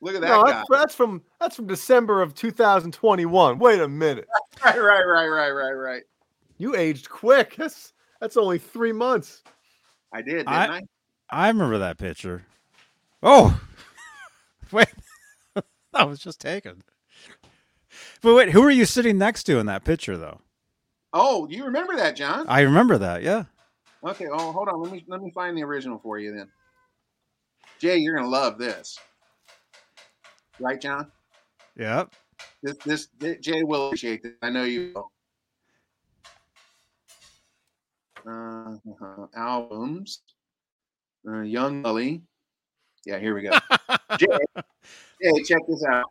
Look 0.00 0.16
at 0.16 0.20
that 0.22 0.28
No, 0.28 0.42
guy. 0.42 0.52
that's, 0.52 0.68
that's 0.70 0.94
from 0.94 1.22
that's 1.40 1.54
from 1.56 1.66
December 1.68 2.22
of 2.22 2.34
2021. 2.34 3.58
Wait 3.58 3.80
a 3.80 3.88
minute. 3.88 4.26
Right, 4.64 4.78
right, 4.80 5.02
right, 5.04 5.26
right, 5.28 5.50
right, 5.50 5.72
right. 5.72 6.02
You 6.58 6.76
aged 6.76 7.08
quick. 7.10 7.56
That's 7.56 7.92
that's 8.20 8.36
only 8.36 8.58
three 8.58 8.92
months. 8.92 9.42
I 10.12 10.22
did, 10.22 10.36
didn't 10.38 10.48
I- 10.48 10.76
I? 10.76 10.80
I 11.30 11.48
remember 11.48 11.78
that 11.78 11.98
picture. 11.98 12.44
Oh. 13.24 13.60
wait. 14.72 14.86
that 15.92 16.08
was 16.08 16.20
just 16.20 16.40
taken. 16.40 16.82
But 18.20 18.34
wait, 18.34 18.50
who 18.50 18.62
are 18.62 18.70
you 18.70 18.84
sitting 18.84 19.18
next 19.18 19.44
to 19.44 19.58
in 19.58 19.66
that 19.66 19.84
picture 19.84 20.16
though? 20.16 20.40
Oh, 21.12 21.48
you 21.48 21.64
remember 21.64 21.96
that, 21.96 22.14
John? 22.14 22.46
I 22.48 22.60
remember 22.60 22.98
that, 22.98 23.22
yeah. 23.22 23.44
Okay. 24.04 24.26
Oh, 24.30 24.52
hold 24.52 24.68
on. 24.68 24.82
Let 24.82 24.92
me 24.92 25.04
let 25.08 25.22
me 25.22 25.30
find 25.30 25.56
the 25.56 25.62
original 25.62 25.98
for 25.98 26.18
you 26.18 26.34
then. 26.34 26.48
Jay, 27.78 27.98
you're 27.98 28.16
gonna 28.16 28.28
love 28.28 28.58
this. 28.58 28.98
Right, 30.58 30.80
John? 30.80 31.10
Yep. 31.76 32.14
This 32.62 32.76
this, 32.84 33.08
this 33.18 33.38
Jay 33.40 33.62
will 33.62 33.86
appreciate 33.86 34.22
this. 34.22 34.32
I 34.42 34.50
know 34.50 34.64
you 34.64 34.92
will. 34.94 35.10
Uh, 38.24 38.76
albums. 39.36 40.20
Uh, 41.26 41.40
Young 41.40 41.82
Mully. 41.82 42.22
Yeah, 43.04 43.18
here 43.18 43.34
we 43.34 43.42
go. 43.42 43.50
Jay, 44.18 44.26
Jay, 45.22 45.42
check 45.44 45.60
this 45.66 45.84
out. 45.84 46.04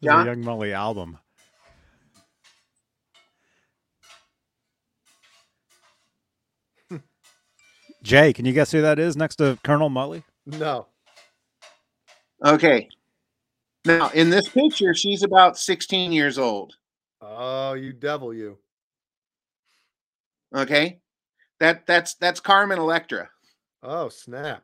The 0.00 0.08
John? 0.08 0.26
Young 0.26 0.42
Mully 0.42 0.72
album. 0.72 1.18
Jay, 8.04 8.34
can 8.34 8.44
you 8.44 8.52
guess 8.52 8.70
who 8.70 8.82
that 8.82 8.98
is 8.98 9.16
next 9.16 9.36
to 9.36 9.58
Colonel 9.64 9.88
Mully? 9.88 10.22
No. 10.44 10.86
Okay. 12.44 12.90
Now, 13.86 14.10
in 14.10 14.28
this 14.28 14.46
picture, 14.46 14.94
she's 14.94 15.22
about 15.22 15.58
16 15.58 16.12
years 16.12 16.38
old. 16.38 16.74
Oh, 17.22 17.72
you 17.72 17.94
devil, 17.94 18.34
you. 18.34 18.58
Okay. 20.54 21.00
That 21.60 21.86
that's 21.86 22.14
that's 22.16 22.40
Carmen 22.40 22.78
Electra. 22.78 23.30
Oh, 23.82 24.10
snap. 24.10 24.62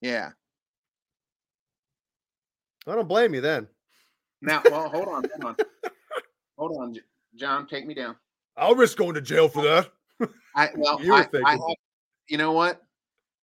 Yeah. 0.00 0.30
I 2.86 2.94
don't 2.94 3.06
blame 3.06 3.34
you 3.34 3.42
then. 3.42 3.68
Now, 4.40 4.62
well, 4.64 4.88
hold 4.88 5.08
on, 5.08 5.24
hold 5.40 5.44
on, 5.44 5.56
hold 6.58 6.76
on, 6.80 6.96
John. 7.36 7.66
Take 7.66 7.86
me 7.86 7.92
down. 7.92 8.16
I'll 8.56 8.74
risk 8.74 8.96
going 8.96 9.14
to 9.14 9.20
jail 9.20 9.48
for 9.48 9.62
that. 9.62 9.92
I 10.56 10.68
well, 10.76 11.02
You 11.02 11.14
I, 11.14 11.26
I 11.44 11.58
you 12.28 12.38
know 12.38 12.52
what? 12.52 12.82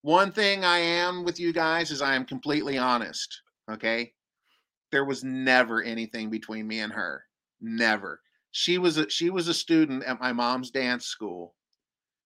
One 0.01 0.31
thing 0.31 0.63
I 0.63 0.79
am 0.79 1.23
with 1.23 1.39
you 1.39 1.51
guys 1.51 1.91
is 1.91 2.01
I 2.01 2.15
am 2.15 2.25
completely 2.25 2.77
honest. 2.77 3.41
Okay, 3.71 4.13
there 4.91 5.05
was 5.05 5.23
never 5.23 5.81
anything 5.83 6.29
between 6.29 6.67
me 6.67 6.79
and 6.79 6.93
her. 6.93 7.25
Never. 7.61 8.21
She 8.51 8.77
was 8.77 8.97
a 8.97 9.09
she 9.09 9.29
was 9.29 9.47
a 9.47 9.53
student 9.53 10.03
at 10.03 10.19
my 10.19 10.33
mom's 10.33 10.71
dance 10.71 11.05
school, 11.05 11.55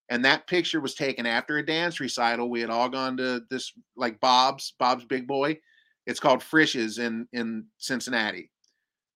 and 0.09 0.23
that 0.23 0.47
picture 0.47 0.79
was 0.79 0.95
taken 0.95 1.25
after 1.25 1.57
a 1.57 1.65
dance 1.65 1.99
recital. 1.99 2.49
We 2.49 2.61
had 2.61 2.69
all 2.69 2.89
gone 2.89 3.17
to 3.17 3.41
this 3.49 3.73
like 3.95 4.19
Bob's 4.19 4.73
Bob's 4.79 5.05
Big 5.05 5.27
Boy. 5.27 5.59
It's 6.05 6.19
called 6.19 6.43
Frisch's 6.43 6.99
in 6.99 7.27
in 7.33 7.65
Cincinnati. 7.77 8.51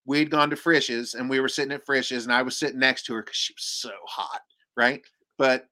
We'd 0.05 0.31
gone 0.31 0.49
to 0.49 0.55
Frisch's 0.55 1.13
and 1.13 1.29
we 1.29 1.39
were 1.39 1.49
sitting 1.49 1.73
at 1.73 1.85
Frisch's, 1.85 2.23
and 2.23 2.33
I 2.33 2.41
was 2.41 2.57
sitting 2.57 2.79
next 2.79 3.05
to 3.05 3.13
her 3.13 3.21
because 3.21 3.37
she 3.37 3.53
was 3.53 3.63
so 3.63 3.91
hot, 4.05 4.41
right? 4.75 5.01
But 5.37 5.67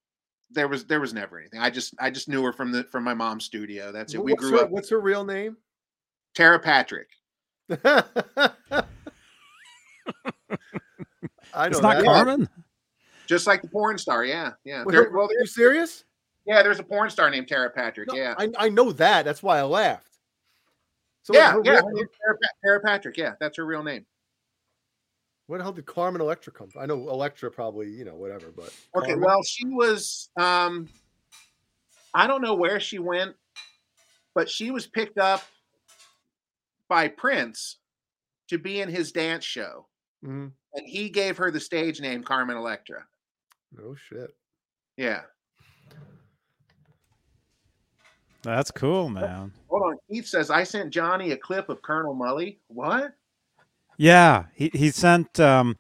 there 0.52 0.68
was 0.68 0.86
there 0.86 1.00
was 1.00 1.14
never 1.14 1.40
anything. 1.40 1.60
I 1.60 1.70
just 1.70 1.94
I 2.00 2.10
just 2.10 2.30
knew 2.30 2.44
her 2.44 2.54
from 2.54 2.72
the 2.72 2.84
from 2.86 3.04
my 3.04 3.14
mom's 3.14 3.46
studio. 3.46 3.92
That's 3.92 4.14
it. 4.14 4.24
We 4.24 4.34
what's, 4.34 4.44
grew 4.44 4.58
her, 4.58 4.66
up. 4.66 4.70
what's 4.70 4.90
her 4.90 5.00
real 5.00 5.26
name? 5.26 5.58
Tara 6.36 6.60
Patrick. 6.60 7.08
I 11.56 11.70
know 11.70 11.72
It's 11.72 11.82
not 11.82 11.98
that. 11.98 12.04
Carmen? 12.04 12.50
Just 13.28 13.48
like 13.48 13.62
the 13.62 13.68
porn 13.68 13.98
star, 13.98 14.24
yeah, 14.24 14.52
yeah. 14.66 14.84
Wait, 14.84 14.92
there, 14.92 15.10
well, 15.12 15.26
are 15.26 15.34
you 15.34 15.46
serious? 15.48 16.04
yeah, 16.46 16.62
there's 16.62 16.80
a 16.80 16.84
porn 16.84 17.10
star 17.10 17.30
named 17.30 17.48
Tara 17.48 17.70
Patrick. 17.72 18.10
No, 18.10 18.16
yeah, 18.16 18.36
I, 18.38 18.52
I 18.58 18.70
know 18.70 18.92
that. 18.92 19.26
That's 19.26 19.42
why 19.42 19.58
I 19.58 19.64
laughed. 19.64 20.20
So 21.24 21.34
yeah, 21.34 21.56
yeah. 21.64 21.72
real 21.72 21.86
her 21.86 21.88
name- 21.88 21.96
name's 21.96 22.10
Tara, 22.22 22.38
Tara 22.64 22.80
Patrick. 22.82 23.18
Yeah, 23.18 23.34
that's 23.40 23.58
her 23.58 23.66
real 23.66 23.82
name. 23.82 24.06
Where 25.48 25.60
the 25.60 25.64
hell 25.64 25.74
did 25.74 25.86
Carmen 25.86 26.22
Electra 26.22 26.52
come 26.52 26.70
from? 26.70 26.82
I 26.82 26.86
know 26.86 27.10
Electra 27.10 27.52
probably, 27.52 27.90
you 27.90 28.06
know, 28.06 28.16
whatever, 28.16 28.52
but 28.56 28.72
Okay, 28.96 29.08
Carmen? 29.08 29.22
well, 29.22 29.44
she 29.44 29.66
was. 29.68 30.30
um 30.40 30.90
I 32.14 32.28
don't 32.28 32.42
know 32.42 32.56
where 32.56 32.80
she 32.80 32.98
went, 32.98 33.36
but 34.34 34.50
she 34.50 34.72
was 34.72 34.88
picked 34.88 35.18
up 35.18 35.44
by 36.88 37.08
Prince 37.10 37.78
to 38.48 38.58
be 38.58 38.80
in 38.80 38.88
his 38.90 39.12
dance 39.12 39.44
show, 39.44 39.88
Mhm. 40.24 40.52
and 40.74 40.88
he 40.88 41.10
gave 41.10 41.36
her 41.38 41.52
the 41.52 41.60
stage 41.60 42.00
name 42.00 42.24
Carmen 42.24 42.56
Electra. 42.58 43.06
no 43.72 43.94
shit. 43.96 44.34
Yeah. 44.96 45.24
That's 48.44 48.72
cool, 48.72 49.10
man. 49.10 49.52
Hold 49.70 49.82
on. 49.84 49.98
Keith 50.10 50.28
says 50.28 50.50
I 50.50 50.64
sent 50.64 50.92
Johnny 50.94 51.32
a 51.32 51.38
clip 51.38 51.68
of 51.68 51.82
Colonel 51.82 52.16
Mully. 52.16 52.60
What? 52.68 53.14
Yeah, 53.98 54.46
he 54.54 54.70
he 54.74 54.92
sent 54.92 55.40
um, 55.40 55.78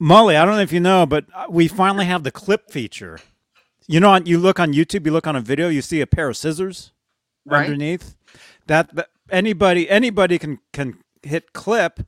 Mully. 0.00 0.36
I 0.36 0.44
don't 0.44 0.54
know 0.56 0.62
if 0.62 0.72
you 0.72 0.80
know, 0.80 1.06
but 1.06 1.26
uh, 1.34 1.46
we 1.50 1.68
finally 1.68 2.06
have 2.06 2.22
the 2.24 2.30
clip 2.30 2.70
feature. 2.70 3.18
You 3.86 4.00
know, 4.00 4.16
you 4.16 4.38
look 4.38 4.58
on 4.60 4.72
YouTube, 4.72 5.04
you 5.06 5.12
look 5.12 5.26
on 5.26 5.36
a 5.36 5.40
video, 5.40 5.68
you 5.68 5.82
see 5.82 6.00
a 6.00 6.06
pair 6.06 6.28
of 6.28 6.36
scissors 6.36 6.92
Right. 7.44 7.64
underneath. 7.64 8.16
That, 8.68 8.94
that 8.94 9.08
anybody 9.30 9.90
anybody 9.90 10.38
can 10.38 10.60
can 10.72 10.98
hit 11.22 11.52
clip, 11.52 12.00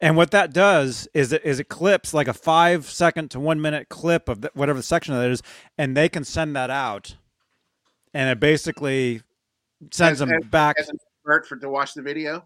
and 0.00 0.16
what 0.16 0.30
that 0.30 0.52
does 0.52 1.08
is 1.12 1.32
it 1.32 1.44
is 1.44 1.58
it 1.58 1.68
clips 1.68 2.14
like 2.14 2.28
a 2.28 2.32
five 2.32 2.86
second 2.86 3.30
to 3.32 3.40
one 3.40 3.60
minute 3.60 3.88
clip 3.88 4.28
of 4.28 4.40
the, 4.42 4.50
whatever 4.54 4.80
section 4.80 5.14
that 5.14 5.28
is, 5.30 5.42
and 5.76 5.96
they 5.96 6.08
can 6.08 6.22
send 6.24 6.54
that 6.54 6.70
out, 6.70 7.16
and 8.14 8.30
it 8.30 8.38
basically 8.38 9.20
sends 9.90 10.22
As- 10.22 10.28
them 10.28 10.40
back. 10.50 10.76
As 10.78 10.88
an 10.88 10.98
for 11.24 11.56
to 11.56 11.68
watch 11.68 11.92
the 11.94 12.00
video. 12.02 12.44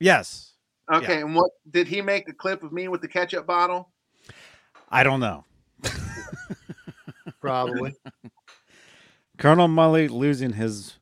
yes, 0.00 0.49
Okay, 0.92 1.20
and 1.20 1.34
what 1.34 1.50
did 1.70 1.86
he 1.86 2.02
make 2.02 2.28
a 2.28 2.32
clip 2.32 2.62
of 2.62 2.72
me 2.72 2.88
with 2.88 3.00
the 3.00 3.08
ketchup 3.08 3.46
bottle? 3.46 3.90
I 4.88 5.02
don't 5.02 5.20
know. 5.20 5.44
Probably. 7.40 7.94
Colonel 9.38 9.68
Mully 9.68 10.10
losing 10.10 10.52
his 10.52 10.98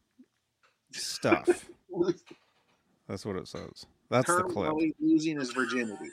stuff. 0.92 1.46
That's 3.08 3.24
what 3.24 3.36
it 3.36 3.48
says. 3.48 3.86
That's 4.10 4.26
Colonel 4.26 4.48
the 4.48 4.54
clip. 4.54 4.70
Mully 4.72 4.94
losing 5.00 5.38
his 5.38 5.52
virginity. 5.52 6.10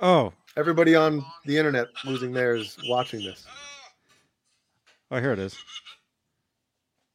Oh, 0.00 0.32
Everybody 0.56 0.96
on 0.96 1.24
the 1.44 1.56
internet 1.56 1.86
losing 2.04 2.32
theirs 2.32 2.76
watching 2.88 3.22
this. 3.22 3.46
oh, 5.10 5.20
here 5.20 5.32
it 5.32 5.38
is. 5.38 5.56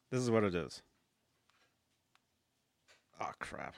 This 0.10 0.22
is 0.22 0.32
what 0.32 0.46
it 0.46 0.56
is. 0.56 0.82
Oh 3.20 3.32
crap! 3.40 3.76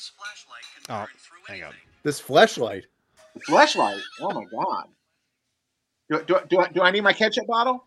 This 0.00 0.12
flashlight 0.16 0.62
can 0.74 0.94
Oh, 0.94 1.00
burn 1.00 1.08
through 1.18 1.54
hang 1.54 1.62
on. 1.62 1.74
This 2.04 2.22
fleshlight. 2.22 2.84
The 3.34 3.40
flashlight. 3.40 4.00
Oh 4.22 4.30
my 4.30 4.46
god. 4.46 4.86
Do, 6.08 6.24
do, 6.26 6.38
do, 6.48 6.58
I, 6.60 6.68
do 6.68 6.80
I 6.80 6.90
need 6.90 7.02
my 7.02 7.12
ketchup 7.12 7.46
bottle? 7.46 7.84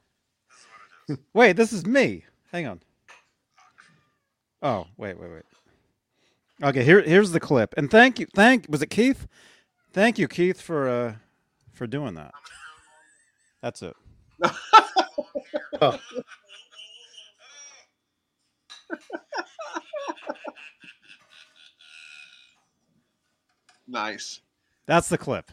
Wait, 1.34 1.53
this 1.53 1.73
is 1.73 1.88
me. 1.88 2.23
Hang 2.52 2.68
on. 2.68 2.81
Oh, 4.61 4.85
wait, 4.95 5.19
wait, 5.19 5.31
wait. 5.31 5.41
Okay, 6.61 6.84
here 6.84 7.02
here's 7.02 7.31
the 7.31 7.40
clip. 7.40 7.73
And 7.77 7.90
thank 7.90 8.19
you 8.19 8.27
thank 8.35 8.68
was 8.69 8.84
it 8.84 8.91
Keith? 8.91 9.27
Thank 9.91 10.19
you, 10.19 10.27
Keith, 10.27 10.61
for 10.61 10.88
uh 10.88 11.15
for 11.73 11.88
doing 11.88 12.14
that. 12.14 12.35
That's 13.64 13.81
it. 13.81 13.95
Oh, 15.81 15.98
Nice. 23.88 24.41
That's 24.85 25.10
the 25.10 25.18
clip. 25.18 25.51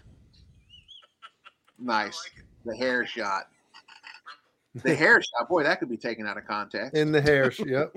Nice. 1.78 2.20
The 2.64 2.76
hair 2.76 3.06
shot. 3.06 3.44
The 4.84 4.94
hair 4.94 5.20
shot. 5.20 5.48
Boy, 5.48 5.64
that 5.64 5.80
could 5.80 5.88
be 5.88 5.96
taken 5.96 6.28
out 6.28 6.38
of 6.38 6.46
context. 6.46 6.94
in 6.94 7.10
the 7.10 7.20
hair. 7.20 7.50
Yep. 7.58 7.90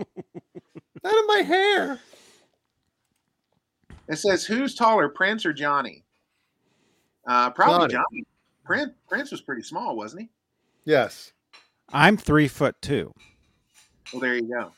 Out 1.05 1.19
of 1.19 1.25
my 1.27 1.43
hair. 1.45 1.99
It 4.09 4.15
says, 4.17 4.43
"Who's 4.43 4.73
taller, 4.73 5.07
Prince 5.07 5.45
or 5.45 5.53
Johnny?" 5.53 6.03
Uh, 7.27 7.51
probably 7.51 7.89
Johnny. 7.89 7.93
Johnny. 8.11 8.23
Prince 8.65 8.91
Prince 9.07 9.29
was 9.31 9.41
pretty 9.41 9.61
small, 9.61 9.95
wasn't 9.95 10.23
he? 10.23 10.29
Yes. 10.83 11.33
I'm 11.91 12.17
three 12.17 12.47
foot 12.47 12.75
two. 12.81 13.13
Well, 14.11 14.19
there 14.19 14.33
you 14.33 14.49
go. 14.49 14.71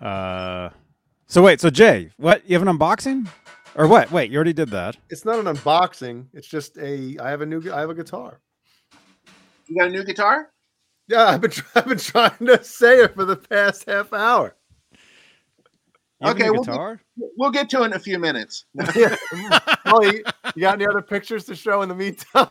Uh 0.00 0.70
so 1.26 1.42
wait, 1.42 1.60
so 1.60 1.70
Jay, 1.70 2.10
what 2.18 2.48
you 2.48 2.56
have 2.56 2.66
an 2.66 2.76
unboxing? 2.78 3.26
Or 3.74 3.86
what? 3.88 4.10
Wait, 4.10 4.30
you 4.30 4.36
already 4.36 4.52
did 4.52 4.70
that. 4.70 4.96
It's 5.10 5.24
not 5.24 5.38
an 5.38 5.46
unboxing. 5.54 6.26
It's 6.32 6.46
just 6.46 6.78
a. 6.78 7.18
I 7.20 7.28
have 7.30 7.40
a 7.42 7.46
new. 7.46 7.60
I 7.72 7.80
have 7.80 7.90
a 7.90 7.94
guitar. 7.94 8.40
You 9.66 9.76
got 9.78 9.88
a 9.88 9.90
new 9.90 10.04
guitar? 10.04 10.50
Yeah, 11.08 11.26
I've 11.26 11.40
been. 11.40 11.50
tr- 11.50 11.64
I've 11.74 11.86
been 11.86 11.98
trying 11.98 12.38
to 12.46 12.62
say 12.64 13.00
it 13.02 13.14
for 13.14 13.24
the 13.24 13.36
past 13.36 13.84
half 13.88 14.12
hour. 14.12 14.54
You 16.22 16.30
Okay, 16.30 16.44
we'll 16.50 16.62
get- 16.62 16.70
guitar? 16.72 17.00
We'll 17.36 17.50
get 17.50 17.68
to 17.70 17.82
it 17.82 17.86
in 17.86 17.92
a 17.94 17.98
few 17.98 18.18
minutes. 18.18 18.64
yeah. 18.94 19.16
Oh, 19.86 20.02
you, 20.02 20.22
you 20.54 20.60
got 20.62 20.74
any 20.74 20.86
other 20.86 21.02
pictures 21.02 21.44
to 21.46 21.54
show 21.54 21.82
in 21.82 21.88
the 21.90 21.94
meantime? 21.94 22.48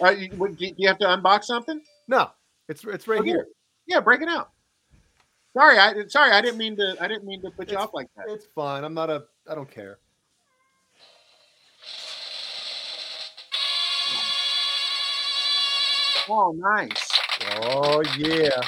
Uh, 0.00 0.10
you, 0.10 0.28
do 0.28 0.72
you 0.76 0.88
have 0.88 0.98
to 0.98 1.06
unbox 1.06 1.44
something? 1.44 1.80
no, 2.08 2.30
it's 2.68 2.84
it's 2.84 3.06
right 3.06 3.20
Okay. 3.20 3.28
here. 3.30 3.46
Yeah, 3.86 4.00
break 4.00 4.22
it 4.22 4.28
out. 4.28 4.50
Sorry, 5.58 5.76
I 5.76 6.06
sorry, 6.06 6.30
I 6.30 6.40
didn't 6.40 6.56
mean 6.58 6.76
to. 6.76 6.94
I 7.00 7.08
didn't 7.08 7.24
mean 7.24 7.42
to 7.42 7.50
put 7.50 7.66
you 7.68 7.72
It's- 7.72 7.82
off 7.82 7.92
like 7.92 8.06
that. 8.16 8.26
It's 8.28 8.46
fine. 8.54 8.84
I'm 8.84 8.94
not 8.94 9.10
a. 9.10 9.24
I 9.50 9.56
don't 9.56 9.68
care. 9.68 9.98
Oh, 16.28 16.52
nice. 16.56 17.08
Oh 17.62 18.02
yeah. 18.18 18.60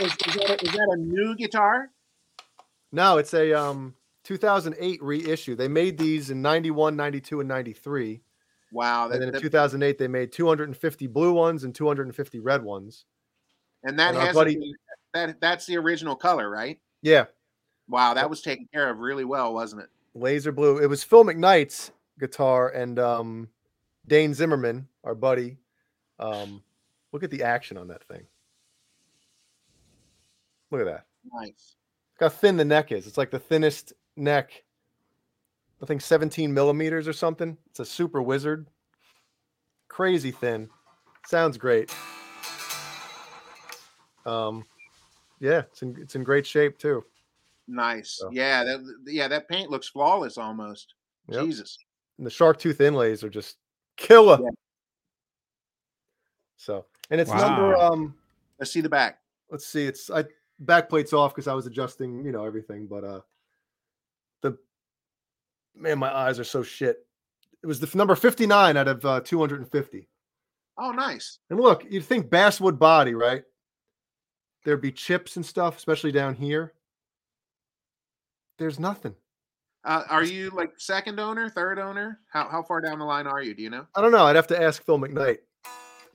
Is, 0.00 0.12
is, 0.12 0.34
that 0.36 0.50
a, 0.50 0.64
is 0.64 0.72
that 0.72 0.88
a 0.92 0.96
new 0.96 1.34
guitar? 1.36 1.90
No, 2.92 3.18
it's 3.18 3.34
a 3.34 3.52
um 3.52 3.94
2008 4.24 5.02
reissue. 5.02 5.54
They 5.54 5.68
made 5.68 5.98
these 5.98 6.30
in 6.30 6.40
91, 6.40 6.96
92, 6.96 7.40
and 7.40 7.48
93. 7.48 8.22
Wow, 8.72 9.08
that, 9.08 9.14
And 9.14 9.22
then 9.22 9.28
in 9.28 9.34
that- 9.34 9.42
2008, 9.42 9.98
they 9.98 10.08
made 10.08 10.32
250 10.32 11.06
blue 11.08 11.32
ones 11.32 11.64
and 11.64 11.74
250 11.74 12.38
red 12.38 12.62
ones. 12.62 13.04
And 13.84 13.98
that 13.98 14.14
and 14.14 14.18
has 14.18 14.34
buddy- 14.34 14.74
that 15.14 15.40
that's 15.40 15.66
the 15.66 15.76
original 15.76 16.14
color, 16.16 16.48
right? 16.50 16.78
Yeah, 17.02 17.26
Wow, 17.88 18.14
that 18.14 18.30
was 18.30 18.40
taken 18.40 18.68
care 18.72 18.88
of 18.88 18.98
really 18.98 19.24
well, 19.24 19.52
wasn't 19.52 19.82
it? 19.82 19.88
laser 20.14 20.52
blue. 20.52 20.78
It 20.78 20.86
was 20.86 21.02
Phil 21.04 21.24
McKnight's 21.24 21.90
guitar 22.18 22.68
and 22.70 22.98
um, 22.98 23.48
Dane 24.06 24.34
Zimmerman, 24.34 24.86
our 25.04 25.14
buddy. 25.14 25.56
Um, 26.18 26.62
look 27.12 27.22
at 27.22 27.30
the 27.30 27.42
action 27.42 27.76
on 27.76 27.88
that 27.88 28.04
thing. 28.04 28.26
Look 30.70 30.80
at 30.80 30.86
that. 30.86 31.04
Nice. 31.32 31.76
Look 32.20 32.32
how 32.32 32.36
thin 32.36 32.56
the 32.56 32.64
neck 32.64 32.92
is. 32.92 33.06
It's 33.06 33.18
like 33.18 33.30
the 33.30 33.38
thinnest 33.38 33.92
neck. 34.16 34.62
I 35.82 35.86
think 35.86 36.00
17 36.00 36.52
millimeters 36.52 37.08
or 37.08 37.12
something. 37.12 37.56
It's 37.70 37.80
a 37.80 37.84
super 37.84 38.20
wizard. 38.20 38.66
Crazy 39.88 40.30
thin. 40.30 40.68
Sounds 41.26 41.56
great. 41.56 41.92
Um, 44.26 44.64
yeah, 45.40 45.60
it's 45.60 45.82
in 45.82 45.96
it's 46.00 46.14
in 46.16 46.22
great 46.24 46.46
shape 46.46 46.78
too. 46.78 47.04
Nice. 47.68 48.18
So- 48.18 48.30
Yeah, 48.32 48.64
that 48.64 48.80
yeah, 49.06 49.28
that 49.28 49.48
paint 49.48 49.70
looks 49.70 49.88
flawless 49.88 50.36
almost. 50.38 50.94
Yep. 51.28 51.44
Jesus. 51.44 51.78
And 52.18 52.26
the 52.26 52.30
shark 52.30 52.58
tooth 52.58 52.80
inlays 52.80 53.22
are 53.24 53.30
just 53.30 53.56
killer. 53.96 54.38
Yeah. 54.42 54.50
So, 56.56 56.84
and 57.10 57.20
it's 57.20 57.30
number 57.30 57.76
um 57.76 58.14
Let's 58.58 58.70
see 58.70 58.82
the 58.82 58.88
back. 58.90 59.20
let's 59.50 59.66
see, 59.66 59.86
it's 59.86 60.10
I 60.10 60.24
back 60.58 60.88
plate's 60.90 61.12
off 61.14 61.34
because 61.34 61.48
I 61.48 61.54
was 61.54 61.66
adjusting, 61.66 62.24
you 62.24 62.32
know, 62.32 62.44
everything, 62.44 62.86
but 62.86 63.04
uh 63.04 63.20
the 64.42 64.58
man, 65.74 65.98
my 65.98 66.14
eyes 66.14 66.38
are 66.38 66.44
so 66.44 66.62
shit. 66.62 67.06
It 67.62 67.66
was 67.66 67.80
the 67.80 67.90
number 67.96 68.14
59 68.14 68.76
out 68.76 68.88
of 68.88 69.04
uh, 69.04 69.20
250. 69.22 70.08
Oh, 70.78 70.92
nice. 70.92 71.40
And 71.50 71.60
look, 71.60 71.84
you'd 71.90 72.04
think 72.06 72.30
basswood 72.30 72.78
body, 72.78 73.14
right? 73.14 73.42
There'd 74.64 74.80
be 74.80 74.92
chips 74.92 75.36
and 75.36 75.44
stuff, 75.46 75.76
especially 75.78 76.12
down 76.12 76.34
here. 76.34 76.72
There's 78.58 78.78
nothing. 78.78 79.14
Uh, 79.84 80.04
are 80.10 80.22
you 80.24 80.50
like 80.50 80.72
second 80.76 81.18
owner, 81.18 81.48
third 81.48 81.78
owner? 81.78 82.20
How 82.30 82.46
how 82.48 82.62
far 82.62 82.82
down 82.82 82.98
the 82.98 83.04
line 83.06 83.26
are 83.26 83.42
you? 83.42 83.54
Do 83.54 83.62
you 83.62 83.70
know? 83.70 83.86
I 83.94 84.02
don't 84.02 84.12
know. 84.12 84.26
I'd 84.26 84.36
have 84.36 84.46
to 84.48 84.62
ask 84.62 84.84
Phil 84.84 84.98
McKnight. 84.98 85.38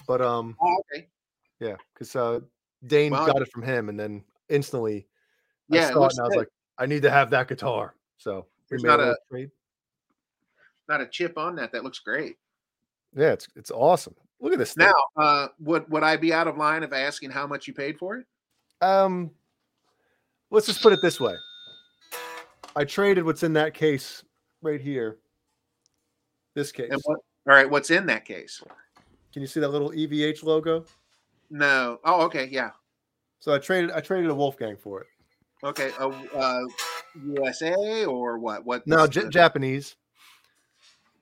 But 0.07 0.21
um, 0.21 0.55
Oh, 0.61 0.77
okay. 0.93 1.07
yeah, 1.59 1.75
because 1.93 2.15
uh, 2.15 2.41
Dane 2.85 3.11
Well, 3.11 3.25
got 3.25 3.41
it 3.41 3.51
from 3.51 3.63
him, 3.63 3.89
and 3.89 3.99
then 3.99 4.23
instantly, 4.49 5.07
Yeah, 5.67 5.79
I 5.79 5.83
it 5.85 5.87
saw 5.87 5.93
it, 5.93 5.99
looks 6.01 6.17
and 6.17 6.25
I 6.25 6.27
was 6.27 6.35
like, 6.37 6.49
I 6.77 6.85
need 6.85 7.01
to 7.01 7.09
have 7.09 7.31
that 7.31 7.47
guitar. 7.47 7.95
So 8.17 8.35
we 8.35 8.43
There's 8.69 8.83
made 8.83 8.89
not 8.89 8.99
a- 8.99 9.17
trade. 9.31 9.49
Not 10.87 11.01
a 11.01 11.07
chip 11.07 11.35
on 11.39 11.55
that. 11.55 11.71
That 11.71 11.83
looks 11.83 11.97
great. 11.97 12.35
Yeah, 13.15 13.31
it's 13.31 13.47
it's 13.55 13.71
awesome. 13.71 14.13
Look 14.39 14.53
at 14.53 14.59
this. 14.59 14.77
Now, 14.77 14.93
uh, 15.17 15.47
would 15.59 15.89
would 15.89 16.03
I 16.03 16.17
be 16.17 16.31
out 16.31 16.47
of 16.47 16.57
line 16.57 16.83
of 16.83 16.93
asking 16.93 17.31
how 17.31 17.47
much 17.47 17.67
you 17.67 17.73
paid 17.73 17.97
for 17.97 18.17
it? 18.17 18.27
Um, 18.81 19.31
let's 20.51 20.67
just 20.67 20.81
put 20.81 20.93
it 20.93 20.99
this 21.01 21.19
way. 21.19 21.35
I 22.75 22.83
traded 22.83 23.23
what's 23.23 23.43
in 23.43 23.53
that 23.53 23.73
case 23.73 24.23
right 24.61 24.81
here. 24.81 25.17
This 26.53 26.71
case. 26.71 26.91
What? 27.03 27.19
All 27.47 27.53
right, 27.53 27.69
what's 27.69 27.91
in 27.91 28.05
that 28.07 28.25
case? 28.25 28.61
Can 29.31 29.41
you 29.41 29.47
see 29.47 29.59
that 29.59 29.69
little 29.69 29.91
EVH 29.91 30.43
logo? 30.43 30.85
No. 31.49 31.99
Oh, 32.03 32.21
okay. 32.23 32.47
Yeah. 32.51 32.71
So 33.39 33.53
I 33.53 33.59
traded 33.59 33.91
I 33.91 33.99
traded 33.99 34.29
a 34.29 34.35
Wolfgang 34.35 34.77
for 34.77 35.01
it. 35.01 35.07
Okay. 35.63 35.91
Uh, 35.99 36.11
uh, 36.35 36.61
USA 37.27 38.05
or 38.05 38.39
what? 38.39 38.65
What? 38.65 38.87
No, 38.87 39.05
J- 39.07 39.29
Japanese, 39.29 39.95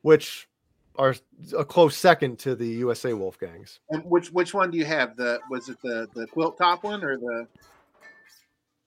which 0.02 0.48
are 0.96 1.16
a 1.58 1.66
close 1.66 1.98
second 1.98 2.40
to 2.40 2.56
the 2.56 2.68
USA 2.68 3.12
Wolfgangs. 3.12 3.80
and 3.90 4.04
which 4.06 4.32
which 4.32 4.54
one 4.54 4.72
do 4.72 4.78
you 4.78 4.86
have? 4.86 5.16
The 5.16 5.40
was 5.50 5.70
it 5.70 5.78
the 5.82 6.08
the 6.14 6.28
quilt 6.28 6.58
top 6.58 6.84
one 6.84 7.04
or 7.04 7.18
the? 7.18 7.48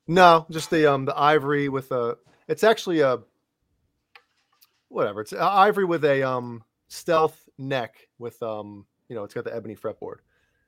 No, 0.07 0.47
just 0.51 0.70
the 0.70 0.91
um 0.91 1.05
the 1.05 1.19
ivory 1.19 1.69
with 1.69 1.91
a. 1.93 2.16
It's 2.49 2.65
actually 2.65 3.01
a. 3.01 3.19
Whatever. 4.89 5.20
It's 5.23 5.33
ivory 5.33 5.85
with 5.85 6.05
a 6.05 6.23
um 6.23 6.62
stealth 6.89 7.49
neck 7.59 8.09
with 8.19 8.41
um 8.43 8.87
you 9.09 9.16
know 9.16 9.24
it's 9.24 9.35
got 9.35 9.45
the 9.45 9.55
ebony 9.55 9.74
fretboard. 9.74 10.19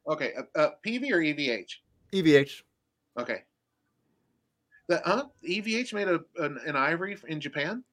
Okay, 0.09 0.33
uh, 0.37 0.59
uh, 0.59 0.71
PV 0.85 1.11
or 1.13 1.19
EVH? 1.19 1.71
EVH. 2.13 2.63
Okay. 3.19 3.45
The 4.89 5.03
huh? 5.05 5.27
EVH 5.47 5.93
made 5.93 6.09
a 6.09 6.21
an, 6.39 6.59
an 6.67 6.77
ivory 6.77 7.17
in 7.29 7.41
Japan. 7.41 7.85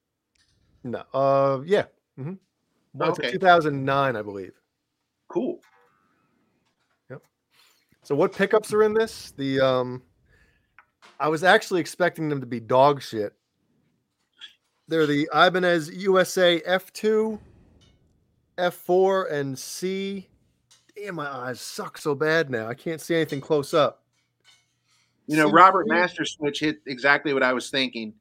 No. 0.84 1.04
Uh 1.14 1.60
yeah. 1.66 1.86
Mm-hmm. 2.20 2.36
It's 3.00 3.20
Okay. 3.20 3.32
2009, 3.32 4.16
I 4.16 4.22
believe. 4.22 4.54
Cool. 5.28 5.60
Yep. 7.10 7.22
So 8.04 8.16
what 8.16 8.34
pickups 8.34 8.74
are 8.74 8.84
in 8.84 8.94
this? 8.94 9.32
The 9.32 9.60
um 9.60 10.04
I 11.20 11.28
was 11.28 11.44
actually 11.44 11.82
expecting 11.82 12.30
them 12.30 12.42
to 12.42 12.48
be 12.48 12.60
dog 12.60 13.02
shit. 13.02 13.34
They're 14.88 15.08
the 15.08 15.28
Ibanez 15.34 15.90
USA 15.96 16.62
F2, 16.62 17.40
F4, 18.58 19.32
and 19.32 19.58
C. 19.58 20.28
Damn, 20.96 21.16
my 21.16 21.28
eyes 21.28 21.60
suck 21.60 21.98
so 21.98 22.14
bad 22.16 22.50
now. 22.50 22.68
I 22.68 22.74
can't 22.74 23.02
see 23.02 23.16
anything 23.16 23.42
close 23.42 23.74
up. 23.74 24.04
You 25.28 25.38
know, 25.38 25.50
C3. 25.50 25.54
Robot 25.54 25.84
Master 25.88 26.24
Switch 26.24 26.60
hit 26.60 26.82
exactly 26.86 27.34
what 27.34 27.44
I 27.44 27.52
was 27.54 27.70
thinking. 27.70 28.14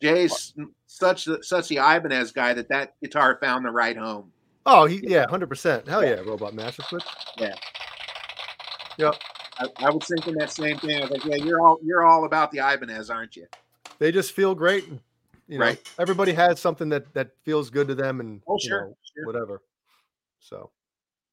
Jay's 0.00 0.54
such 0.86 1.24
the 1.24 1.42
such 1.42 1.68
the 1.68 1.76
Ibanez 1.76 2.32
guy 2.32 2.54
that 2.54 2.68
that 2.68 2.94
guitar 3.02 3.38
found 3.40 3.64
the 3.64 3.70
right 3.70 3.96
home. 3.96 4.32
Oh, 4.66 4.84
he 4.86 5.00
yeah, 5.02 5.26
hundred 5.28 5.48
percent. 5.48 5.88
Hell 5.88 6.04
yeah, 6.04 6.16
Robot 6.20 6.54
Master 6.54 6.82
Switch. 6.82 7.04
Yeah. 7.38 7.54
Yep. 8.98 9.14
I, 9.58 9.66
I 9.86 9.90
was 9.90 10.06
thinking 10.06 10.34
that 10.34 10.52
same 10.52 10.78
thing. 10.78 10.98
I 10.98 11.00
was 11.02 11.10
like, 11.10 11.24
yeah, 11.24 11.36
you're 11.36 11.60
all 11.66 11.78
you're 11.82 12.04
all 12.06 12.24
about 12.24 12.50
the 12.52 12.58
Ibanez, 12.58 13.10
aren't 13.10 13.36
you? 13.36 13.46
They 13.98 14.12
just 14.12 14.32
feel 14.32 14.54
great. 14.54 14.86
and, 14.86 15.00
You 15.48 15.58
know, 15.58 15.64
Right. 15.66 15.92
everybody 15.98 16.32
has 16.32 16.60
something 16.60 16.88
that 16.90 17.12
that 17.14 17.30
feels 17.44 17.70
good 17.70 17.88
to 17.88 17.94
them, 17.94 18.20
and 18.20 18.42
Oh, 18.46 18.58
sure, 18.60 18.86
know, 18.88 18.96
sure. 19.16 19.26
whatever. 19.26 19.62
So, 20.40 20.70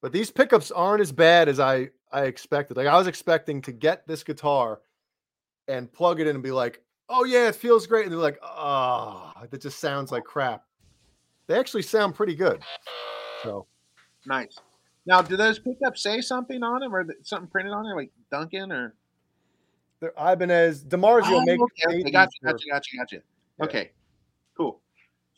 but 0.02 0.12
these 0.12 0.30
pickups 0.30 0.70
aren't 0.70 1.00
as 1.00 1.12
bad 1.12 1.48
as 1.48 1.60
I 1.60 1.90
I 2.12 2.22
expected. 2.24 2.76
Like 2.76 2.86
I 2.88 2.96
was 2.96 3.06
expecting 3.06 3.62
to 3.62 3.72
get 3.72 4.06
this 4.06 4.24
guitar 4.24 4.80
and 5.68 5.92
plug 5.92 6.20
it 6.20 6.26
in 6.28 6.36
and 6.36 6.42
be 6.42 6.52
like, 6.52 6.80
"Oh 7.08 7.24
yeah, 7.24 7.48
it 7.48 7.54
feels 7.56 7.86
great," 7.86 8.04
and 8.04 8.12
they're 8.12 8.18
like, 8.20 8.38
"Ah, 8.42 9.32
that 9.50 9.60
just 9.60 9.78
sounds 9.78 10.10
like 10.12 10.24
crap." 10.24 10.64
They 11.46 11.58
actually 11.58 11.82
sound 11.82 12.14
pretty 12.14 12.34
good. 12.34 12.62
So 13.42 13.66
Nice. 14.26 14.58
Now, 15.06 15.22
do 15.22 15.36
those 15.36 15.60
pickups 15.60 16.02
say 16.02 16.20
something 16.20 16.62
on 16.64 16.80
them, 16.80 16.92
or 16.94 17.06
something 17.22 17.48
printed 17.48 17.72
on 17.72 17.84
there, 17.84 17.94
like 17.96 18.10
Duncan 18.30 18.72
or? 18.72 18.94
they're 20.00 20.12
Ibanez 20.18 20.84
DiMarzio 20.84 21.36
Oh, 21.40 21.44
make 21.44 21.58
okay, 21.60 22.02
made 22.02 22.12
gotcha, 22.12 22.28
these 22.28 22.38
for- 22.40 22.52
gotcha, 22.52 22.64
gotcha, 22.70 22.96
gotcha. 22.98 23.16
Yeah. 23.58 23.64
Okay, 23.64 23.90
cool. 24.56 24.80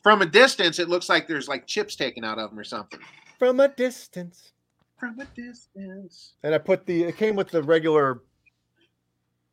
From 0.03 0.21
a 0.21 0.25
distance, 0.25 0.79
it 0.79 0.89
looks 0.89 1.07
like 1.07 1.27
there's 1.27 1.47
like 1.47 1.65
chips 1.67 1.95
taken 1.95 2.25
out 2.25 2.39
of 2.39 2.49
them 2.49 2.59
or 2.59 2.63
something. 2.63 2.99
from 3.37 3.59
a 3.61 3.67
distance. 3.69 4.51
From 4.97 5.17
a 5.19 5.25
distance. 5.25 6.33
and 6.43 6.53
I 6.53 6.57
put 6.57 6.85
the 6.85 7.03
it 7.03 7.15
came 7.15 7.35
with 7.37 7.49
the 7.51 7.61
regular, 7.63 8.21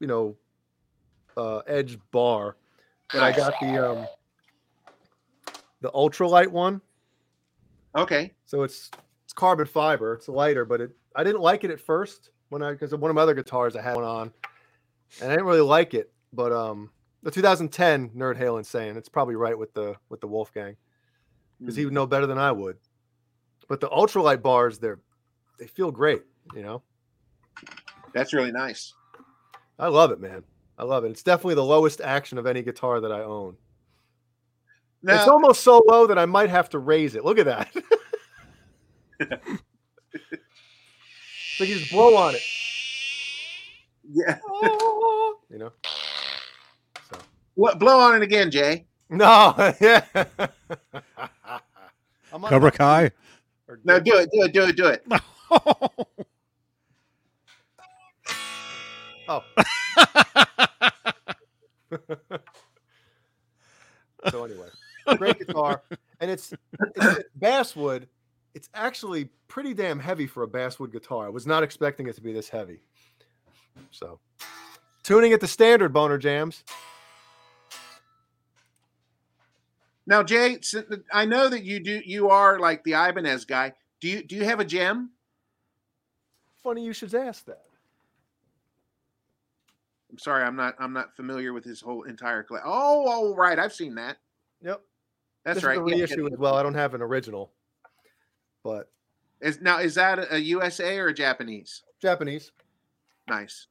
you 0.01 0.07
know, 0.09 0.37
uh, 1.37 1.59
edge 1.67 1.99
bar, 2.11 2.57
but 3.13 3.23
I 3.23 3.33
got 3.33 3.55
the 3.61 3.91
um 3.91 4.07
the 5.81 5.91
ultralight 5.91 6.49
one. 6.49 6.81
Okay. 7.97 8.33
So 8.45 8.63
it's 8.63 8.91
it's 9.25 9.33
carbon 9.33 9.67
fiber. 9.67 10.15
It's 10.15 10.29
lighter, 10.29 10.65
but 10.65 10.81
it 10.81 10.91
I 11.15 11.25
didn't 11.25 11.41
like 11.41 11.65
it 11.65 11.71
at 11.71 11.81
first 11.81 12.31
when 12.49 12.63
I 12.63 12.73
because 12.73 12.95
one 12.95 13.11
of 13.11 13.15
my 13.15 13.23
other 13.23 13.35
guitars 13.35 13.77
I 13.77 13.83
had 13.83 13.97
one 13.97 14.05
on, 14.05 14.33
and 15.21 15.31
I 15.31 15.35
didn't 15.35 15.47
really 15.47 15.61
like 15.61 15.95
it. 15.95 16.13
But 16.33 16.53
um, 16.53 16.91
the 17.23 17.31
2010 17.31 18.11
Nerd 18.11 18.39
Halen 18.39 18.65
saying 18.65 18.97
it's 18.97 19.09
probably 19.09 19.37
right 19.37 19.59
with 19.59 19.73
the 19.75 19.97
with 20.09 20.21
the 20.21 20.27
Wolfgang 20.27 20.77
because 21.59 21.77
he 21.77 21.85
would 21.85 21.95
know 21.95 22.07
better 22.07 22.27
than 22.27 22.39
I 22.39 22.53
would. 22.53 22.77
But 23.69 23.81
the 23.81 23.89
ultralight 23.89 24.43
bars, 24.43 24.79
they're 24.79 25.01
they 25.59 25.67
feel 25.67 25.91
great. 25.91 26.23
You 26.55 26.63
know, 26.63 26.83
That's 28.13 28.33
really 28.33 28.53
nice. 28.53 28.93
I 29.79 29.89
love 29.89 30.13
it, 30.13 30.21
man. 30.21 30.45
I 30.79 30.85
love 30.85 31.05
it. 31.05 31.11
It's 31.11 31.23
definitely 31.23 31.55
the 31.55 31.65
lowest 31.65 32.01
action 32.01 32.39
of 32.39 32.47
any 32.47 32.63
guitar 32.63 33.01
that 33.01 33.11
I 33.13 33.23
own. 33.23 33.57
it's 35.03 35.29
almost 35.29 35.63
so 35.63 35.83
low 35.87 36.07
that 36.07 36.19
I 36.19 36.27
might 36.27 36.51
have 36.51 36.69
to 36.71 36.79
raise 36.79 37.15
it. 37.15 37.25
Look 37.25 37.39
at 37.39 37.47
that. 37.47 37.73
so 41.57 41.65
you 41.65 41.79
just 41.79 41.91
blow 41.91 42.15
on 42.17 42.35
it, 42.35 42.43
yeah. 44.13 44.39
you 45.51 45.59
know. 45.59 45.73
So 47.11 47.17
What, 47.55 47.79
blow 47.79 47.99
on 47.99 48.17
it 48.17 48.23
again, 48.23 48.51
Jay. 48.51 48.85
no, 49.09 49.55
yeah. 49.81 50.05
I'm 52.33 52.45
on 52.45 52.51
Cobra 52.51 52.71
Kai. 52.73 53.11
or 53.69 53.79
No, 53.85 53.99
do- 54.01 54.11
do 54.11 54.19
it, 54.19 54.31
do 54.33 54.43
it, 54.43 54.53
do 54.53 54.65
it, 54.65 54.77
do 54.77 54.87
it. 54.89 55.07
Oh, 59.29 59.43
so 64.31 64.45
anyway, 64.45 64.69
great 65.17 65.39
guitar, 65.39 65.83
and 66.21 66.31
it's, 66.31 66.53
it's 66.97 67.25
basswood. 67.37 68.09
It's 68.55 68.69
actually 68.75 69.29
pretty 69.49 69.75
damn 69.75 69.99
heavy 69.99 70.27
for 70.27 70.43
a 70.43 70.49
basswood 70.49 70.93
guitar. 70.93 71.27
I 71.27 71.29
was 71.29 71.47
not 71.47 71.63
expecting 71.63 72.07
it 72.07 72.15
to 72.17 72.23
be 72.23 72.33
this 72.33 72.49
heavy. 72.49 72.81
So, 73.91 74.19
tuning 75.03 75.33
it 75.33 75.41
to 75.41 75.47
standard 75.47 75.93
boner 75.93 76.19
jams. 76.19 76.65
Now, 80.07 80.23
Jay, 80.23 80.59
I 81.13 81.25
know 81.25 81.49
that 81.49 81.65
you 81.65 81.81
do. 81.81 82.01
You 82.05 82.31
are 82.31 82.59
like 82.59 82.85
the 82.85 82.93
Ibanez 82.93 83.45
guy. 83.45 83.73
Do 84.01 84.09
you 84.09 84.23
do 84.23 84.37
you 84.37 84.45
have 84.45 84.61
a 84.61 84.65
JEM? 84.65 85.11
Funny 86.63 86.85
you 86.85 86.93
should 86.93 87.15
ask 87.15 87.45
that. 87.47 87.65
I'm 90.17 90.21
sorry, 90.21 90.45
I'm 90.45 90.57
not. 90.57 90.75
I'm 90.79 90.95
not 90.95 91.15
familiar 91.15 91.53
with 91.53 91.63
his 91.63 91.79
whole 91.83 92.05
entire 92.05 92.43
collection. 92.43 92.71
Oh, 92.73 93.07
all 93.07 93.37
right, 93.37 93.59
I've 93.59 93.75
seen 93.75 93.95
that. 93.97 94.17
Yep, 94.63 94.81
That's 95.45 95.57
this 95.57 95.65
right. 95.65 95.75
Is 95.77 95.81
a 95.81 95.85
reissue 95.85 96.23
yeah. 96.27 96.33
as 96.33 96.39
well. 96.39 96.55
I 96.55 96.63
don't 96.63 96.73
have 96.73 96.95
an 96.95 97.03
original, 97.03 97.53
but 98.65 98.91
Is 99.43 99.61
now 99.61 99.79
is 99.79 99.95
that 99.97 100.19
a, 100.19 100.37
a 100.37 100.39
USA 100.39 100.99
or 100.99 101.09
a 101.09 101.15
Japanese? 101.15 101.83
Japanese. 102.01 102.51
Nice, 103.29 103.67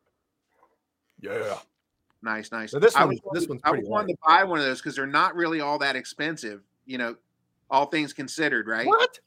Yeah. 1.19 1.57
nice, 2.21 2.51
nice. 2.51 2.69
So 2.69 2.77
this 2.77 2.95
I 2.95 3.05
one- 3.05 3.09
was 3.09 3.19
this 3.33 3.47
wanting- 3.47 3.49
one's 3.49 3.61
I 3.63 3.69
pretty 3.69 3.83
was 3.85 3.89
wanting 3.89 4.15
to 4.15 4.21
buy 4.27 4.43
one 4.43 4.59
of 4.59 4.65
those 4.65 4.81
because 4.81 4.95
they're 4.95 5.07
not 5.07 5.35
really 5.35 5.61
all 5.61 5.79
that 5.79 5.95
expensive. 5.95 6.61
You 6.85 6.99
know, 6.99 7.15
all 7.71 7.87
things 7.87 8.13
considered, 8.13 8.67
right? 8.67 8.85
What? 8.85 9.19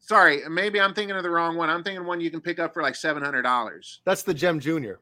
Sorry, 0.00 0.42
maybe 0.50 0.80
I'm 0.80 0.92
thinking 0.92 1.16
of 1.16 1.22
the 1.22 1.30
wrong 1.30 1.56
one. 1.56 1.70
I'm 1.70 1.84
thinking 1.84 2.04
one 2.04 2.20
you 2.20 2.32
can 2.32 2.40
pick 2.40 2.58
up 2.58 2.74
for 2.74 2.82
like 2.82 2.96
seven 2.96 3.22
hundred 3.22 3.42
dollars. 3.42 4.00
That's 4.04 4.24
the 4.24 4.34
JEM 4.34 4.58
Junior. 4.58 4.98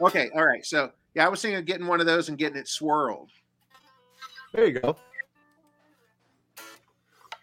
Okay, 0.00 0.30
all 0.34 0.46
right. 0.46 0.64
So 0.64 0.92
yeah, 1.14 1.26
I 1.26 1.28
was 1.28 1.42
thinking 1.42 1.58
of 1.58 1.64
getting 1.64 1.86
one 1.86 2.00
of 2.00 2.06
those 2.06 2.28
and 2.28 2.38
getting 2.38 2.56
it 2.56 2.68
swirled. 2.68 3.30
There 4.52 4.66
you 4.66 4.80
go. 4.80 4.96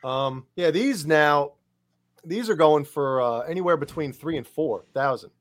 Um, 0.03 0.45
yeah, 0.55 0.71
these 0.71 1.05
now, 1.05 1.53
these 2.23 2.49
are 2.49 2.55
going 2.55 2.85
for 2.85 3.21
uh, 3.21 3.39
anywhere 3.41 3.77
between 3.77 4.13
three 4.13 4.37
and 4.37 4.45
four 4.47 4.85
thousand. 4.93 5.31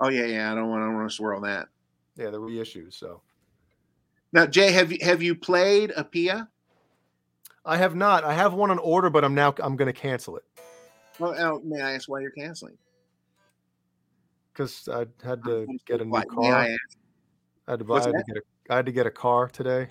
Oh 0.00 0.08
yeah, 0.08 0.26
yeah. 0.26 0.52
I 0.52 0.54
don't 0.54 0.68
want. 0.68 0.82
I 0.82 0.86
don't 0.86 0.94
want 0.96 1.10
to 1.10 1.14
swirl 1.14 1.40
that. 1.42 1.68
Yeah, 2.16 2.30
there 2.30 2.32
the 2.32 2.38
reissues. 2.40 2.94
So 2.94 3.22
Now, 4.32 4.46
Jay, 4.46 4.72
have 4.72 4.90
you 4.90 4.98
have 5.02 5.22
you 5.22 5.34
played 5.34 5.92
a 5.96 6.04
PIA? 6.04 6.48
I 7.64 7.76
have 7.76 7.94
not. 7.94 8.24
I 8.24 8.32
have 8.32 8.54
one 8.54 8.70
on 8.70 8.78
order, 8.78 9.10
but 9.10 9.24
I'm 9.24 9.34
now 9.34 9.54
I'm 9.58 9.76
going 9.76 9.92
to 9.92 9.98
cancel 9.98 10.36
it 10.36 10.44
Well, 11.18 11.34
oh, 11.38 11.60
may 11.64 11.80
I 11.82 11.92
ask 11.92 12.08
why 12.08 12.20
you're 12.20 12.30
canceling? 12.30 12.76
Because 14.58 14.88
I 14.88 15.06
had 15.24 15.44
to 15.44 15.66
get 15.86 16.00
a 16.00 16.04
new 16.04 16.10
Why- 16.10 16.24
car. 16.24 16.52
I 16.52 16.76
I 17.68 17.70
had 17.72 17.78
to 17.78 17.84
buy. 17.84 17.98
I 17.98 18.06
had 18.06 18.12
to, 18.12 18.24
get 18.26 18.36
a, 18.38 18.72
I 18.72 18.76
had 18.76 18.86
to 18.86 18.92
get 18.92 19.06
a 19.06 19.10
car 19.10 19.46
today. 19.48 19.86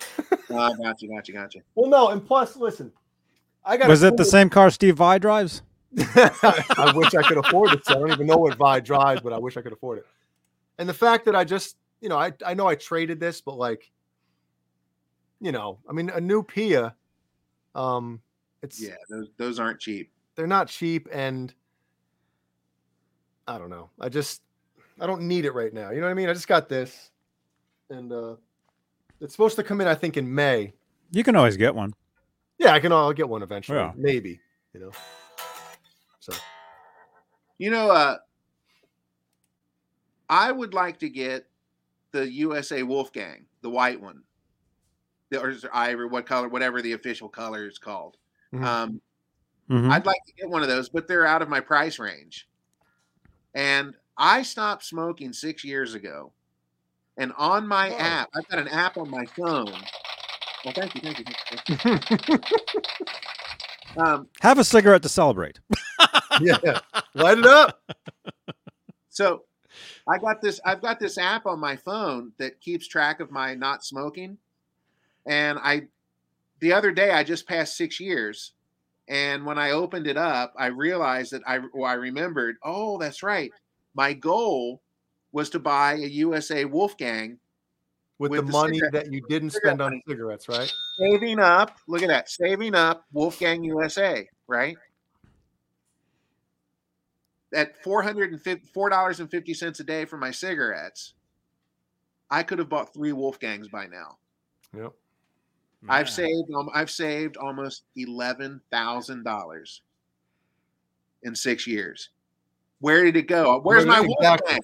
I 0.50 0.74
got 0.74 1.00
you, 1.00 1.08
got 1.08 1.26
you, 1.26 1.32
got 1.34 1.54
you. 1.54 1.62
Well, 1.74 1.88
no, 1.88 2.08
and 2.08 2.24
plus, 2.26 2.54
listen, 2.54 2.92
I 3.64 3.78
got. 3.78 3.88
Was 3.88 4.02
it 4.02 4.16
the 4.18 4.24
same 4.26 4.50
car 4.50 4.70
Steve 4.70 4.96
Vai 4.98 5.18
drives? 5.18 5.62
I 5.96 6.92
wish 6.94 7.14
I 7.14 7.22
could 7.22 7.38
afford 7.38 7.72
it. 7.72 7.86
So 7.86 7.94
I 7.94 7.98
don't 7.98 8.10
even 8.12 8.26
know 8.26 8.36
what 8.36 8.58
Vai 8.58 8.80
drives, 8.80 9.22
but 9.22 9.32
I 9.32 9.38
wish 9.38 9.56
I 9.56 9.62
could 9.62 9.72
afford 9.72 9.98
it. 9.98 10.06
And 10.76 10.86
the 10.86 10.94
fact 10.94 11.24
that 11.24 11.34
I 11.34 11.44
just, 11.44 11.76
you 12.02 12.10
know, 12.10 12.18
I, 12.18 12.32
I 12.44 12.52
know 12.52 12.66
I 12.66 12.74
traded 12.74 13.20
this, 13.20 13.40
but 13.40 13.56
like, 13.56 13.90
you 15.40 15.50
know, 15.50 15.78
I 15.88 15.92
mean, 15.92 16.10
a 16.10 16.20
new 16.20 16.42
PIA, 16.42 16.94
um, 17.74 18.20
it's 18.62 18.82
Yeah, 18.82 18.96
those 19.08 19.28
those 19.38 19.58
aren't 19.58 19.80
cheap. 19.80 20.10
they're 20.34 20.46
not 20.46 20.68
cheap, 20.68 21.08
and 21.10 21.54
I 23.46 23.56
don't 23.56 23.70
know. 23.70 23.88
I 23.98 24.08
just 24.10 24.42
I 25.00 25.06
don't 25.06 25.22
need 25.22 25.44
it 25.44 25.52
right 25.52 25.72
now. 25.72 25.90
You 25.90 26.00
know 26.00 26.06
what 26.06 26.10
I 26.10 26.14
mean? 26.14 26.28
I 26.28 26.32
just 26.32 26.48
got 26.48 26.68
this, 26.68 27.10
and 27.90 28.12
uh 28.12 28.36
it's 29.20 29.32
supposed 29.34 29.56
to 29.56 29.64
come 29.64 29.80
in, 29.80 29.88
I 29.88 29.94
think, 29.94 30.16
in 30.16 30.32
May. 30.32 30.72
You 31.10 31.24
can 31.24 31.34
always 31.34 31.56
get 31.56 31.74
one. 31.74 31.92
Yeah, 32.58 32.72
I 32.72 32.80
can. 32.80 32.92
I'll 32.92 33.12
get 33.12 33.28
one 33.28 33.42
eventually, 33.42 33.78
Yeah. 33.78 33.92
maybe. 33.96 34.40
You 34.74 34.80
know. 34.80 34.90
So 36.20 36.32
You 37.58 37.70
know, 37.70 37.90
uh, 37.90 38.18
I 40.28 40.52
would 40.52 40.74
like 40.74 40.98
to 41.00 41.08
get 41.08 41.46
the 42.12 42.30
USA 42.30 42.82
Wolfgang, 42.82 43.46
the 43.62 43.70
white 43.70 44.00
one, 44.00 44.22
the, 45.30 45.40
or 45.40 45.50
is 45.50 45.64
it 45.64 45.70
ivory, 45.72 46.06
what 46.06 46.26
color, 46.26 46.48
whatever 46.48 46.80
the 46.82 46.92
official 46.92 47.28
color 47.28 47.66
is 47.66 47.78
called. 47.78 48.16
Mhm. 48.52 48.62
Um, 48.64 49.00
Mhm. 49.68 49.90
I'd 49.90 50.06
like 50.06 50.24
to 50.26 50.32
get 50.34 50.48
one 50.48 50.62
of 50.62 50.68
those, 50.68 50.88
but 50.88 51.06
they're 51.08 51.26
out 51.26 51.42
of 51.42 51.48
my 51.48 51.60
price 51.60 51.98
range. 51.98 52.48
And 53.54 53.94
I 54.18 54.42
stopped 54.42 54.84
smoking 54.84 55.32
six 55.32 55.64
years 55.64 55.94
ago. 55.94 56.32
And 57.16 57.32
on 57.38 57.66
my 57.66 57.90
Oh. 57.90 57.98
app, 57.98 58.28
I've 58.34 58.46
got 58.48 58.58
an 58.60 58.68
app 58.68 58.96
on 58.96 59.10
my 59.10 59.24
phone. 59.26 59.72
Well, 60.64 60.74
thank 60.74 60.94
you, 60.94 61.00
thank 61.00 61.18
you. 61.18 61.24
Thank 61.50 62.28
you. 62.28 62.40
um, 64.02 64.28
Have 64.40 64.58
a 64.58 64.64
cigarette 64.64 65.02
to 65.02 65.08
celebrate. 65.08 65.58
yeah, 66.40 66.78
light 67.14 67.38
it 67.38 67.46
up. 67.46 67.80
so 69.08 69.44
I 70.08 70.18
got 70.18 70.40
this. 70.42 70.60
I've 70.64 70.80
got 70.82 70.98
this 71.00 71.18
app 71.18 71.46
on 71.46 71.58
my 71.58 71.76
phone 71.76 72.32
that 72.38 72.60
keeps 72.60 72.86
track 72.86 73.20
of 73.20 73.30
my 73.30 73.54
not 73.54 73.84
smoking, 73.84 74.38
and 75.26 75.58
I 75.62 75.82
the 76.60 76.72
other 76.72 76.92
day 76.92 77.10
I 77.10 77.24
just 77.24 77.46
passed 77.48 77.76
six 77.76 77.98
years, 78.00 78.52
and 79.08 79.44
when 79.46 79.58
I 79.58 79.70
opened 79.72 80.06
it 80.06 80.16
up, 80.16 80.54
I 80.58 80.66
realized 80.66 81.32
that 81.32 81.42
I 81.46 81.58
well, 81.72 81.84
I 81.90 81.94
remembered. 81.94 82.56
Oh, 82.62 82.98
that's 82.98 83.22
right. 83.22 83.52
My 83.98 84.12
goal 84.12 84.80
was 85.32 85.50
to 85.50 85.58
buy 85.58 85.94
a 85.94 86.06
USA 86.06 86.64
Wolfgang, 86.64 87.36
with, 88.20 88.30
With 88.30 88.42
the, 88.42 88.46
the 88.46 88.52
money 88.52 88.78
cigarette- 88.78 88.92
that 88.92 89.12
you 89.12 89.20
didn't 89.28 89.50
spend 89.50 89.82
on 89.82 90.00
cigarettes, 90.06 90.48
right? 90.48 90.72
saving 91.00 91.40
up. 91.40 91.78
Look 91.88 92.02
at 92.02 92.08
that, 92.08 92.30
saving 92.30 92.76
up 92.76 93.04
Wolfgang 93.12 93.64
USA, 93.64 94.28
right? 94.46 94.76
At 97.52 97.82
four 97.82 98.00
hundred 98.02 98.30
and 98.30 98.40
fifty 98.40 98.68
four 98.72 98.88
dollars 98.88 99.18
and 99.18 99.28
fifty 99.28 99.52
cents 99.52 99.80
a 99.80 99.84
day 99.84 100.04
for 100.04 100.16
my 100.16 100.30
cigarettes, 100.30 101.14
I 102.30 102.44
could 102.44 102.60
have 102.60 102.68
bought 102.68 102.94
three 102.94 103.10
Wolfgangs 103.12 103.68
by 103.68 103.86
now. 103.86 104.18
Yep. 104.76 104.92
I've 105.88 106.08
saved 106.10 106.52
um, 106.56 106.68
I've 106.72 106.90
saved 106.90 107.36
almost 107.36 107.82
eleven 107.96 108.60
thousand 108.70 109.24
dollars 109.24 109.82
in 111.24 111.34
six 111.34 111.66
years. 111.66 112.10
Where 112.80 113.04
did 113.04 113.16
it 113.16 113.28
go? 113.28 113.60
Where's 113.60 113.86
my 113.86 114.00
Exactly. 114.00 114.14
Wolfgang? 114.30 114.60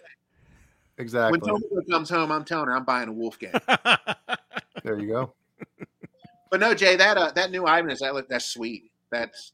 Exactly. 0.99 1.41
When 1.41 1.61
Tomoko 1.61 1.91
comes 1.91 2.11
home, 2.11 2.31
I'm 2.31 2.45
telling 2.45 2.66
her 2.66 2.77
I'm 2.77 2.85
buying 2.85 3.09
a 3.09 3.12
wolf 3.12 3.39
Wolfgang. 3.41 3.61
there 4.85 4.99
you 4.99 5.09
go. 5.09 5.32
but 6.51 6.61
no, 6.61 6.74
Jay, 6.74 6.97
that 6.97 7.16
uh, 7.16 7.32
that 7.32 7.51
new 7.51 7.62
Ibanez, 7.62 8.01
that 8.01 8.15
look 8.15 8.28
that's 8.28 8.47
sweet. 8.47 8.91
That's 9.11 9.53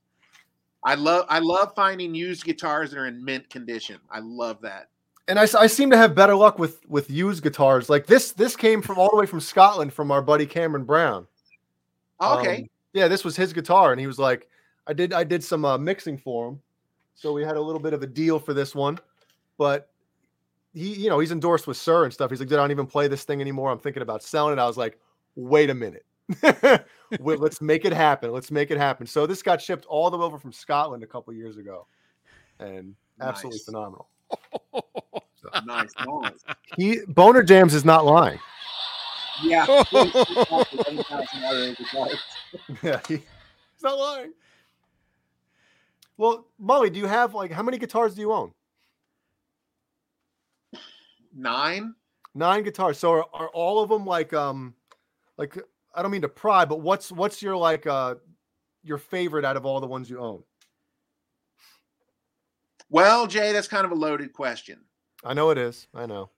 I 0.85 0.95
love 0.95 1.27
I 1.29 1.39
love 1.39 1.75
finding 1.75 2.15
used 2.15 2.45
guitars 2.45 2.91
that 2.91 2.99
are 2.99 3.07
in 3.07 3.25
mint 3.25 3.49
condition. 3.49 3.99
I 4.11 4.21
love 4.21 4.61
that. 4.63 4.89
And 5.29 5.39
I, 5.39 5.47
I 5.59 5.67
seem 5.67 5.91
to 5.91 5.97
have 5.97 6.15
better 6.15 6.35
luck 6.35 6.59
with 6.59 6.81
with 6.89 7.11
used 7.11 7.43
guitars. 7.43 7.89
Like 7.89 8.07
this 8.07 8.33
this 8.33 8.57
came 8.57 8.83
from 8.83 8.99
all 8.99 9.11
the 9.11 9.17
way 9.17 9.27
from 9.27 9.41
Scotland 9.41 9.93
from 9.93 10.11
our 10.11 10.21
buddy 10.21 10.47
Cameron 10.47 10.85
Brown. 10.85 11.27
Okay. 12.21 12.57
Um, 12.57 12.69
yeah, 12.93 13.09
this 13.09 13.25
was 13.25 13.37
his 13.37 13.53
guitar, 13.53 13.93
and 13.93 14.01
he 14.01 14.07
was 14.07 14.19
like, 14.19 14.49
I 14.87 14.93
did 14.93 15.13
I 15.13 15.25
did 15.25 15.45
some 15.45 15.65
uh, 15.65 15.79
mixing 15.79 16.19
for 16.19 16.49
him, 16.49 16.61
so 17.21 17.33
we 17.35 17.43
had 17.45 17.57
a 17.57 17.61
little 17.61 17.81
bit 17.83 17.93
of 17.93 18.03
a 18.03 18.07
deal 18.07 18.39
for 18.39 18.55
this 18.55 18.75
one. 18.75 18.99
But 19.59 19.91
he, 20.73 20.95
you 20.95 21.11
know, 21.11 21.19
he's 21.19 21.33
endorsed 21.33 21.67
with 21.67 21.77
Suhr 21.77 22.05
and 22.05 22.13
stuff. 22.13 22.31
He's 22.31 22.41
like, 22.41 22.49
"Dude, 22.49 22.59
I 22.59 22.63
don't 22.63 22.71
even 22.71 22.87
play 22.87 23.09
this 23.09 23.25
thing 23.25 23.43
anymore. 23.43 23.71
I'm 23.71 23.79
thinking 23.79 24.03
about 24.03 24.23
selling 24.23 24.55
it. 24.55 24.59
I 24.59 24.67
was 24.67 24.79
like, 24.79 24.99
wait 25.37 25.69
a 25.69 25.75
minute. 25.75 26.07
Let's 27.21 27.61
make 27.61 27.85
it 27.85 27.93
happen. 27.93 28.33
Let's 28.33 28.51
make 28.51 28.71
it 28.71 28.79
happen. 28.79 29.07
So 29.07 29.27
this 29.27 29.43
got 29.43 29.61
shipped 29.61 29.85
all 29.87 30.09
the 30.11 30.17
way 30.17 30.25
over 30.25 30.39
from 30.39 30.53
Scotland 30.53 31.03
a 31.03 31.07
couple 31.07 31.35
years 31.35 31.59
ago, 31.59 31.87
and 32.59 32.95
absolutely 33.21 33.59
Nice. 33.59 33.65
phenomenal. 33.65 34.09
nice, 35.67 35.91
nice. 36.07 36.45
He 36.79 37.01
Boner 37.09 37.43
Jams 37.43 37.75
is 37.75 37.85
not 37.85 38.07
lying. 38.07 38.39
Yeah. 39.43 39.67
Yeah, 42.83 43.01
he- 43.09 43.17
he's 43.17 43.83
not 43.83 43.99
lying. 43.99 44.33
Well, 46.21 46.45
Mully, 46.63 46.93
do 46.93 46.99
you 46.99 47.07
have 47.07 47.33
like 47.33 47.51
how 47.51 47.63
many 47.63 47.79
guitars 47.79 48.15
do 48.15 48.21
you 48.21 48.31
own? 48.31 48.53
Nine. 51.35 51.95
Nine 52.35 52.63
guitars. 52.63 52.99
So 52.99 53.11
are, 53.13 53.27
are 53.33 53.49
all 53.49 53.83
of 53.83 53.89
them 53.89 54.05
like 54.05 54.35
um 54.35 54.75
like 55.39 55.57
I 55.95 56.03
don't 56.03 56.11
mean 56.11 56.21
to 56.21 56.29
pry, 56.29 56.67
but 56.67 56.83
what's 56.83 57.11
what's 57.11 57.41
your 57.41 57.57
like 57.57 57.87
uh 57.87 58.17
your 58.83 58.99
favorite 58.99 59.47
out 59.47 59.57
of 59.57 59.65
all 59.65 59.81
the 59.81 59.87
ones 59.87 60.11
you 60.11 60.19
own? 60.19 60.43
Well, 62.91 63.27
Jay, 63.27 63.53
that's 63.53 63.69
kind 63.69 63.87
of 63.87 63.91
a 63.91 63.95
loaded 63.95 64.35
question 64.35 64.81
I 65.25 65.33
know 65.33 65.49
it 65.49 65.57
is. 65.57 65.89
I 65.95 66.05
know. 66.05 66.29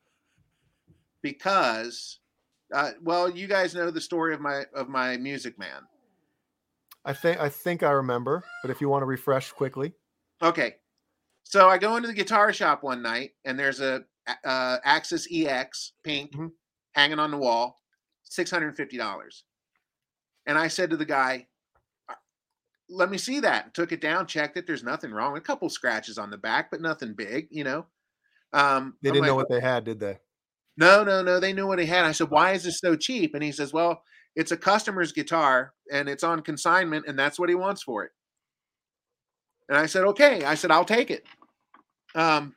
because, 1.22 2.20
uh, 2.72 2.92
well, 3.02 3.28
you 3.28 3.48
guys 3.48 3.74
know 3.74 3.90
the 3.90 4.00
story 4.00 4.32
of 4.32 4.40
my 4.40 4.62
of 4.76 4.88
my 4.88 5.16
Music 5.16 5.58
Man. 5.58 5.82
I 7.04 7.12
think 7.12 7.38
I 7.40 7.48
think 7.48 7.82
I 7.82 7.90
remember, 7.92 8.44
but 8.62 8.70
if 8.70 8.80
you 8.80 8.88
want 8.88 9.02
to 9.02 9.06
refresh 9.06 9.50
quickly. 9.52 9.94
Okay. 10.42 10.76
So 11.44 11.68
I 11.68 11.78
go 11.78 11.96
into 11.96 12.08
the 12.08 12.14
guitar 12.14 12.52
shop 12.52 12.82
one 12.82 13.02
night 13.02 13.32
and 13.44 13.58
there's 13.58 13.80
a 13.80 14.04
uh, 14.44 14.78
Axis 14.84 15.26
EX 15.30 15.94
pink 16.04 16.32
Mhm. 16.32 16.52
hanging 16.94 17.18
on 17.18 17.30
the 17.30 17.38
wall, 17.38 17.82
$650. 18.24 19.44
And 20.46 20.58
I 20.58 20.68
said 20.68 20.90
to 20.90 20.96
the 20.96 21.04
guy, 21.04 21.48
"Uh, 22.08 22.14
let 22.90 23.10
me 23.10 23.18
see 23.18 23.40
that. 23.40 23.74
Took 23.74 23.92
it 23.92 24.00
down, 24.00 24.26
checked 24.26 24.56
it. 24.58 24.66
There's 24.66 24.84
nothing 24.84 25.12
wrong. 25.12 25.36
A 25.36 25.40
couple 25.42 25.68
scratches 25.70 26.18
on 26.18 26.30
the 26.30 26.38
back, 26.38 26.70
but 26.70 26.80
nothing 26.82 27.14
big, 27.14 27.48
you 27.50 27.64
know. 27.64 27.86
Um, 28.52 28.98
They 29.02 29.10
didn't 29.10 29.26
know 29.26 29.34
what 29.34 29.50
they 29.50 29.60
had, 29.60 29.84
did 29.84 30.00
they? 30.00 30.20
no, 30.76 31.04
no, 31.04 31.22
no. 31.22 31.40
They 31.40 31.52
knew 31.52 31.66
what 31.66 31.78
he 31.78 31.86
had. 31.86 32.04
I 32.04 32.12
said, 32.12 32.30
why 32.30 32.52
is 32.52 32.64
this 32.64 32.78
so 32.78 32.96
cheap? 32.96 33.34
And 33.34 33.42
he 33.44 33.52
says, 33.52 33.72
well, 33.72 34.02
it's 34.36 34.52
a 34.52 34.56
customer's 34.56 35.12
guitar 35.12 35.74
and 35.90 36.08
it's 36.08 36.24
on 36.24 36.42
consignment 36.42 37.06
and 37.06 37.18
that's 37.18 37.38
what 37.38 37.48
he 37.48 37.54
wants 37.54 37.82
for 37.82 38.04
it. 38.04 38.10
And 39.68 39.78
I 39.78 39.86
said, 39.86 40.04
okay. 40.04 40.44
I 40.44 40.54
said, 40.54 40.70
I'll 40.70 40.84
take 40.84 41.10
it. 41.10 41.24
Um, 42.14 42.54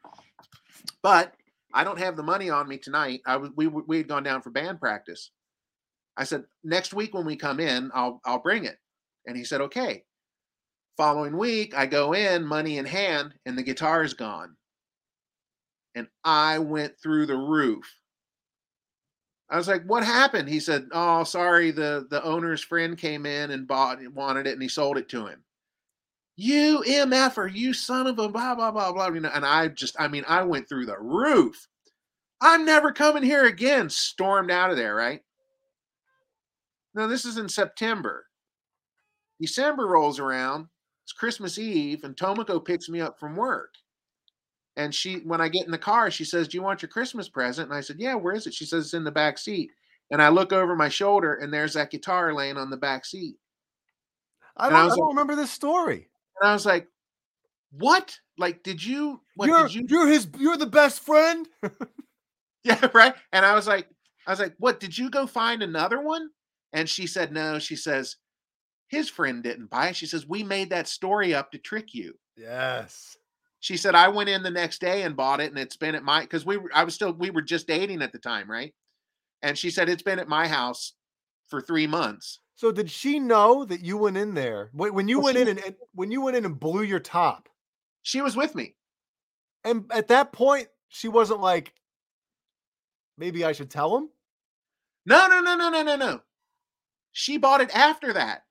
but 1.01 1.33
I 1.73 1.83
don't 1.83 1.99
have 1.99 2.15
the 2.17 2.23
money 2.23 2.49
on 2.49 2.67
me 2.67 2.77
tonight. 2.77 3.21
I 3.25 3.37
was 3.37 3.51
we 3.55 3.67
we 3.67 3.97
had 3.97 4.07
gone 4.07 4.23
down 4.23 4.41
for 4.41 4.49
band 4.49 4.79
practice. 4.79 5.31
I 6.17 6.23
said, 6.23 6.45
next 6.63 6.93
week 6.93 7.13
when 7.13 7.25
we 7.25 7.35
come 7.35 7.59
in, 7.59 7.91
I'll 7.93 8.21
I'll 8.25 8.39
bring 8.39 8.65
it. 8.65 8.77
And 9.27 9.37
he 9.37 9.43
said, 9.43 9.61
okay. 9.61 10.03
Following 10.97 11.37
week, 11.37 11.75
I 11.75 11.85
go 11.85 12.13
in, 12.13 12.45
money 12.45 12.77
in 12.77 12.85
hand, 12.85 13.33
and 13.45 13.57
the 13.57 13.63
guitar 13.63 14.03
is 14.03 14.13
gone. 14.13 14.55
And 15.93 16.07
I 16.23 16.59
went 16.59 16.93
through 17.01 17.25
the 17.25 17.37
roof. 17.37 17.85
I 19.49 19.57
was 19.57 19.67
like, 19.67 19.83
"What 19.83 20.03
happened?" 20.03 20.49
He 20.49 20.59
said, 20.59 20.87
"Oh, 20.91 21.23
sorry. 21.23 21.71
the 21.71 22.07
The 22.09 22.23
owner's 22.23 22.63
friend 22.63 22.97
came 22.97 23.25
in 23.25 23.51
and 23.51 23.67
bought 23.67 23.99
wanted 24.13 24.47
it, 24.47 24.53
and 24.53 24.61
he 24.61 24.69
sold 24.69 24.97
it 24.97 25.09
to 25.09 25.27
him." 25.27 25.43
You 26.37 26.83
mf'er, 26.85 27.53
you 27.53 27.73
son 27.73 28.07
of 28.07 28.19
a 28.19 28.27
blah 28.27 28.55
blah 28.55 28.71
blah 28.71 28.91
blah. 28.91 29.07
You 29.07 29.21
know, 29.21 29.31
and 29.33 29.45
I 29.45 29.69
just, 29.69 29.95
I 29.99 30.07
mean, 30.07 30.25
I 30.27 30.43
went 30.43 30.67
through 30.67 30.87
the 30.87 30.99
roof. 30.99 31.67
I'm 32.41 32.65
never 32.65 32.91
coming 32.91 33.23
here 33.23 33.45
again. 33.45 33.89
Stormed 33.89 34.51
out 34.51 34.71
of 34.71 34.77
there. 34.77 34.95
Right. 34.95 35.21
Now 36.93 37.07
this 37.07 37.25
is 37.25 37.37
in 37.37 37.49
September. 37.49 38.25
December 39.39 39.87
rolls 39.87 40.19
around. 40.19 40.67
It's 41.03 41.13
Christmas 41.13 41.59
Eve, 41.59 42.03
and 42.03 42.15
Tomoko 42.15 42.63
picks 42.63 42.89
me 42.89 42.99
up 42.99 43.19
from 43.19 43.35
work. 43.35 43.75
And 44.77 44.93
she, 44.93 45.17
when 45.19 45.39
I 45.41 45.47
get 45.47 45.65
in 45.65 45.71
the 45.71 45.77
car, 45.77 46.11
she 46.11 46.25
says, 46.25 46.47
"Do 46.47 46.57
you 46.57 46.61
want 46.63 46.81
your 46.81 46.89
Christmas 46.89 47.29
present?" 47.29 47.69
And 47.69 47.77
I 47.77 47.81
said, 47.81 47.97
"Yeah, 47.99 48.15
where 48.15 48.35
is 48.35 48.45
it?" 48.47 48.53
She 48.53 48.65
says, 48.65 48.85
"It's 48.85 48.93
in 48.93 49.03
the 49.05 49.11
back 49.11 49.37
seat." 49.37 49.71
And 50.11 50.21
I 50.21 50.29
look 50.29 50.51
over 50.53 50.75
my 50.75 50.89
shoulder, 50.89 51.35
and 51.35 51.53
there's 51.53 51.73
that 51.73 51.91
guitar 51.91 52.33
laying 52.33 52.57
on 52.57 52.69
the 52.69 52.77
back 52.77 53.05
seat. 53.05 53.37
I 54.57 54.69
don't, 54.69 54.77
I 54.79 54.83
was 54.85 54.95
don't 54.95 55.05
like- 55.07 55.09
remember 55.15 55.35
this 55.35 55.51
story. 55.51 56.09
And 56.41 56.49
I 56.49 56.53
was 56.53 56.65
like, 56.65 56.87
"What? 57.71 58.19
Like, 58.37 58.63
did 58.63 58.83
you? 58.83 59.21
What 59.35 59.47
you're 59.47 59.63
did 59.67 59.75
you? 59.75 59.85
you're 59.89 60.07
his 60.07 60.27
you're 60.37 60.57
the 60.57 60.65
best 60.65 61.01
friend. 61.01 61.47
Yeah, 62.63 62.87
right." 62.93 63.13
And 63.31 63.45
I 63.45 63.53
was 63.55 63.67
like, 63.67 63.87
"I 64.27 64.31
was 64.31 64.39
like, 64.39 64.55
what? 64.57 64.79
Did 64.79 64.97
you 64.97 65.09
go 65.09 65.27
find 65.27 65.61
another 65.63 66.01
one?" 66.01 66.29
And 66.73 66.89
she 66.89 67.07
said, 67.07 67.31
"No." 67.31 67.59
She 67.59 67.75
says, 67.75 68.17
"His 68.87 69.09
friend 69.09 69.41
didn't 69.43 69.69
buy 69.69 69.89
it." 69.89 69.95
She 69.95 70.07
says, 70.07 70.27
"We 70.27 70.43
made 70.43 70.69
that 70.71 70.87
story 70.87 71.33
up 71.33 71.51
to 71.51 71.57
trick 71.59 71.93
you." 71.93 72.17
yes. 72.37 73.15
She 73.65 73.77
said, 73.77 73.95
"I 73.95 74.09
went 74.09 74.29
in 74.29 74.43
the 74.43 74.51
next 74.51 74.79
day 74.79 75.01
and 75.01 75.15
bought 75.15 75.39
it, 75.39 75.49
and 75.49 75.57
it's 75.57 75.75
been 75.75 75.95
at 75.95 76.03
my 76.03 76.21
because 76.21 76.45
we 76.45 76.55
were 76.57 76.69
I 76.71 76.83
was 76.83 76.93
still 76.93 77.11
we 77.13 77.31
were 77.31 77.41
just 77.41 77.65
dating 77.65 78.03
at 78.03 78.11
the 78.11 78.19
time, 78.19 78.49
right?" 78.49 78.71
And 79.41 79.57
she 79.57 79.71
said, 79.71 79.89
"It's 79.89 80.03
been 80.03 80.19
at 80.19 80.27
my 80.27 80.47
house 80.47 80.93
for 81.47 81.61
three 81.61 81.87
months." 81.87 82.41
So 82.53 82.71
did 82.71 82.91
she 82.91 83.17
know 83.17 83.65
that 83.65 83.83
you 83.83 83.97
went 83.97 84.17
in 84.17 84.35
there 84.35 84.69
when, 84.71 84.93
when 84.93 85.07
you 85.07 85.17
Well, 85.17 85.33
went 85.33 85.37
in 85.39 85.47
and, 85.47 85.65
and 85.65 85.75
when 85.95 86.11
you 86.11 86.21
went 86.21 86.37
in 86.37 86.45
and 86.45 86.59
blew 86.59 86.83
your 86.83 86.99
top? 86.99 87.49
She 88.03 88.21
was 88.21 88.35
with 88.35 88.53
me. 88.53 88.75
And 89.63 89.85
at 89.91 90.09
that 90.09 90.31
point, 90.31 90.67
she 90.89 91.07
wasn't 91.07 91.41
like, 91.41 91.73
maybe 93.17 93.43
I 93.43 93.51
should 93.51 93.71
tell 93.71 93.97
him. 93.97 94.09
No, 95.07 95.25
no, 95.25 95.41
no, 95.41 95.55
no, 95.55 95.69
no, 95.69 95.81
no, 95.81 95.95
no. 95.95 96.21
She 97.13 97.37
bought 97.37 97.61
it 97.61 97.75
after 97.75 98.13
that. 98.13 98.44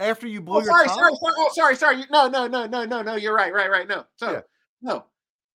After 0.00 0.26
you 0.26 0.40
blew 0.40 0.56
Oh, 0.56 0.60
your 0.60 0.66
sorry, 0.70 0.86
top. 0.86 0.96
sorry, 0.98 1.12
sorry, 1.20 1.34
oh, 1.36 1.50
sorry, 1.52 1.76
sorry. 1.76 2.04
No, 2.10 2.26
no, 2.28 2.46
no, 2.46 2.66
no, 2.66 2.84
no, 2.84 3.02
no. 3.02 3.14
You're 3.16 3.34
right, 3.34 3.52
right, 3.52 3.70
right. 3.70 3.86
No, 3.86 4.04
so 4.16 4.32
Yeah. 4.32 4.40
no. 4.82 5.04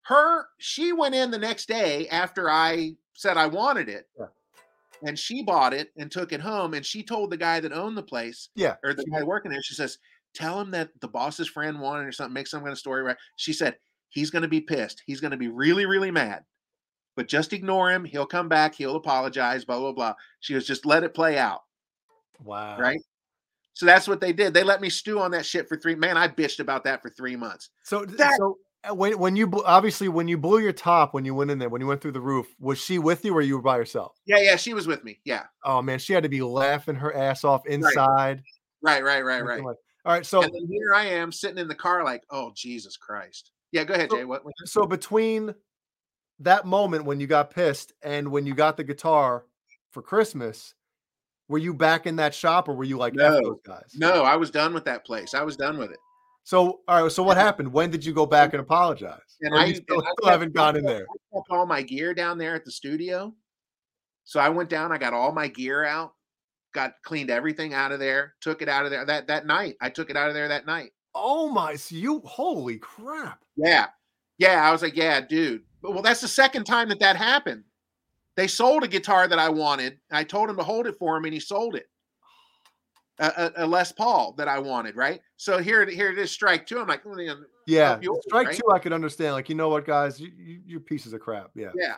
Her, 0.03 0.47
she 0.59 0.93
went 0.93 1.15
in 1.15 1.31
the 1.31 1.39
next 1.39 1.67
day 1.67 2.07
after 2.09 2.49
I 2.49 2.95
said 3.13 3.37
I 3.37 3.47
wanted 3.47 3.89
it, 3.89 4.07
Yeah. 4.19 4.27
and 5.01 5.17
she 5.17 5.41
bought 5.41 5.73
it 5.73 5.91
and 5.97 6.11
took 6.11 6.31
it 6.31 6.41
home. 6.41 6.75
And 6.75 6.85
she 6.85 7.01
told 7.01 7.31
the 7.31 7.37
guy 7.37 7.59
that 7.59 7.73
owned 7.73 7.97
the 7.97 8.03
place 8.03 8.49
Yeah. 8.53 8.75
or 8.83 8.93
the 8.93 9.03
guy 9.05 9.23
working 9.23 9.51
there. 9.51 9.63
She 9.63 9.73
says, 9.73 9.97
"Tell 10.35 10.61
him 10.61 10.69
that 10.71 10.91
the 11.01 11.07
boss's 11.07 11.47
friend 11.47 11.79
wanted 11.81 12.05
or 12.05 12.11
something. 12.11 12.33
Make 12.33 12.45
some 12.47 12.59
kind 12.61 12.71
of 12.71 12.77
story." 12.77 13.01
Right? 13.01 13.17
She 13.35 13.51
said 13.51 13.79
he's 14.09 14.29
going 14.29 14.43
to 14.43 14.47
be 14.47 14.61
pissed. 14.61 15.01
He's 15.07 15.21
going 15.21 15.31
to 15.31 15.37
be 15.37 15.47
really, 15.47 15.87
really 15.87 16.11
mad. 16.11 16.45
But 17.15 17.27
just 17.27 17.51
ignore 17.53 17.89
him. 17.91 18.05
He'll 18.05 18.27
come 18.27 18.47
back. 18.49 18.75
He'll 18.75 18.95
apologize. 18.97 19.65
Blah 19.65 19.79
blah 19.79 19.91
blah. 19.93 20.13
She 20.39 20.53
goes, 20.53 20.67
"Just 20.67 20.85
let 20.85 21.03
it 21.03 21.15
play 21.15 21.37
out." 21.39 21.63
Wow. 22.43 22.77
right? 22.77 22.99
So 23.75 23.85
that's 23.85 24.07
what 24.07 24.21
they 24.21 24.31
did. 24.33 24.53
They 24.53 24.63
let 24.63 24.79
me 24.81 24.89
stew 24.89 25.19
on 25.19 25.31
that 25.31 25.45
shit 25.45 25.67
for 25.67 25.75
three. 25.77 25.95
Man, 25.95 26.17
I 26.17 26.29
bitched 26.29 26.59
about 26.61 26.85
that 26.85 27.01
for 27.01 27.09
three 27.09 27.35
months. 27.35 27.69
So 27.83 28.05
That- 28.05 28.35
so 28.37 28.57
uh, 28.89 28.95
when 28.95 29.17
when 29.19 29.35
you 29.35 29.51
obviously 29.65 30.07
when 30.07 30.27
you 30.29 30.37
blew 30.37 30.59
your 30.59 30.71
top 30.71 31.13
when 31.13 31.25
you 31.25 31.35
went 31.35 31.51
in 31.51 31.59
there 31.59 31.69
when 31.69 31.81
you 31.81 31.87
went 31.87 32.01
through 32.01 32.13
the 32.13 32.21
roof 32.21 32.47
was 32.59 32.79
she 32.79 32.99
with 32.99 33.25
you 33.25 33.33
or 33.35 33.41
you 33.41 33.57
were 33.57 33.61
by 33.61 33.77
yourself? 33.77 34.13
Yeah, 34.25 34.39
yeah, 34.39 34.55
she 34.55 34.73
was 34.73 34.87
with 34.87 35.03
me. 35.03 35.19
Yeah. 35.25 35.43
Oh 35.63 35.81
man, 35.81 35.99
she 35.99 36.13
had 36.13 36.23
to 36.23 36.29
be 36.29 36.41
laughing 36.41 36.95
her 36.95 37.13
ass 37.15 37.43
off 37.43 37.65
inside. 37.67 38.41
Right, 38.81 39.03
right, 39.03 39.25
right, 39.25 39.43
right. 39.43 39.63
like- 39.63 39.77
All 40.05 40.13
right, 40.13 40.25
so 40.25 40.41
here 40.41 40.93
I 40.93 41.05
am 41.07 41.31
sitting 41.31 41.57
in 41.57 41.67
the 41.67 41.75
car, 41.75 42.03
like, 42.03 42.23
oh 42.29 42.51
Jesus 42.55 42.95
Christ. 42.95 43.51
Yeah, 43.71 43.83
go 43.83 43.93
ahead, 43.95 44.09
So- 44.11 44.17
Jay. 44.17 44.25
What? 44.25 44.45
what 44.45 44.53
so 44.65 44.85
between 44.85 45.53
that 46.39 46.65
moment 46.65 47.03
when 47.05 47.19
you 47.19 47.27
got 47.27 47.49
pissed 47.49 47.91
and 48.03 48.29
when 48.29 48.45
you 48.45 48.53
got 48.53 48.77
the 48.77 48.83
guitar 48.85 49.45
for 49.91 50.01
Christmas, 50.01 50.75
were 51.47 51.57
you 51.57 51.73
back 51.73 52.05
in 52.07 52.15
that 52.17 52.33
shop 52.33 52.67
or 52.67 52.73
were 52.75 52.83
you 52.83 52.97
like 52.97 53.13
No, 53.13 53.31
those 53.41 53.59
guys? 53.65 53.93
no, 53.95 54.23
I 54.23 54.35
was 54.35 54.49
done 54.51 54.73
with 54.73 54.85
that 54.85 55.05
place. 55.05 55.33
I 55.33 55.43
was 55.43 55.55
done 55.55 55.77
with 55.77 55.91
it. 55.91 55.99
So 56.43 56.81
all 56.87 57.03
right, 57.03 57.11
so 57.11 57.23
what 57.23 57.37
happened? 57.37 57.71
When 57.71 57.89
did 57.89 58.05
you 58.05 58.13
go 58.13 58.25
back 58.25 58.53
and 58.53 58.61
apologize? 58.61 59.19
And 59.41 59.53
Or 59.53 59.57
I- 59.59 59.73
still, 59.73 59.99
and 59.99 60.07
I 60.07 60.11
still 60.19 60.29
haven't 60.31 60.53
gone 60.53 60.75
in 60.75 60.83
there. 60.85 61.05
I 61.09 61.35
kept 61.37 61.47
all 61.49 61.65
my 61.65 61.81
gear 61.81 62.13
down 62.13 62.37
there 62.37 62.55
at 62.55 62.65
the 62.65 62.71
studio. 62.71 63.33
So 64.23 64.39
I 64.39 64.49
went 64.49 64.69
down, 64.69 64.91
I 64.91 64.97
got 64.97 65.13
all 65.13 65.31
my 65.31 65.47
gear 65.47 65.83
out, 65.85 66.13
got 66.73 66.93
cleaned 67.03 67.29
everything 67.29 67.73
out 67.73 67.91
of 67.91 67.99
there, 67.99 68.33
took 68.41 68.61
it 68.61 68.69
out 68.69 68.85
of 68.85 68.91
there 68.91 69.05
that 69.05 69.27
that 69.27 69.45
night. 69.45 69.75
I 69.81 69.89
took 69.89 70.09
it 70.09 70.17
out 70.17 70.27
of 70.29 70.33
there 70.33 70.47
that 70.47 70.65
night. 70.65 70.91
Oh 71.13 71.49
my, 71.49 71.75
so 71.75 71.95
you 71.95 72.21
holy 72.25 72.77
crap. 72.77 73.39
Yeah. 73.55 73.87
Yeah, 74.37 74.67
I 74.67 74.71
was 74.71 74.81
like, 74.81 74.95
yeah, 74.97 75.21
dude. 75.21 75.63
But 75.81 75.93
well, 75.93 76.01
that's 76.01 76.21
the 76.21 76.27
second 76.27 76.65
time 76.65 76.89
that 76.89 76.99
that 76.99 77.15
happened. 77.15 77.63
They 78.35 78.47
sold 78.47 78.83
a 78.83 78.87
guitar 78.87 79.27
that 79.27 79.39
I 79.39 79.49
wanted. 79.49 79.99
I 80.11 80.23
told 80.23 80.49
him 80.49 80.57
to 80.57 80.63
hold 80.63 80.87
it 80.87 80.97
for 80.97 81.15
him, 81.15 81.25
and 81.25 81.33
he 81.33 81.39
sold 81.39 81.75
it. 81.75 81.87
A, 83.17 83.51
a, 83.57 83.65
a 83.65 83.67
Les 83.67 83.93
Paul 83.93 84.33
that 84.37 84.49
I 84.49 84.59
wanted, 84.59 84.97
right? 84.97 85.21
So 85.37 85.59
here, 85.59 85.85
here 85.85 86.11
it 86.11 86.17
is, 86.17 86.31
strike 86.31 86.67
two. 86.67 86.79
I'm 86.79 86.87
like, 86.87 87.01
"Oh, 87.05 87.15
yeah, 87.65 87.97
strike 88.27 88.47
right? 88.47 88.55
two. 88.57 88.69
I 88.73 88.79
could 88.79 88.91
understand. 88.91 89.33
Like, 89.33 89.47
you 89.47 89.55
know 89.55 89.69
what, 89.69 89.85
guys, 89.85 90.19
you, 90.19 90.31
you 90.37 90.59
you're 90.65 90.79
pieces 90.81 91.13
of 91.13 91.21
crap. 91.21 91.51
Yeah. 91.55 91.71
yeah. 91.75 91.95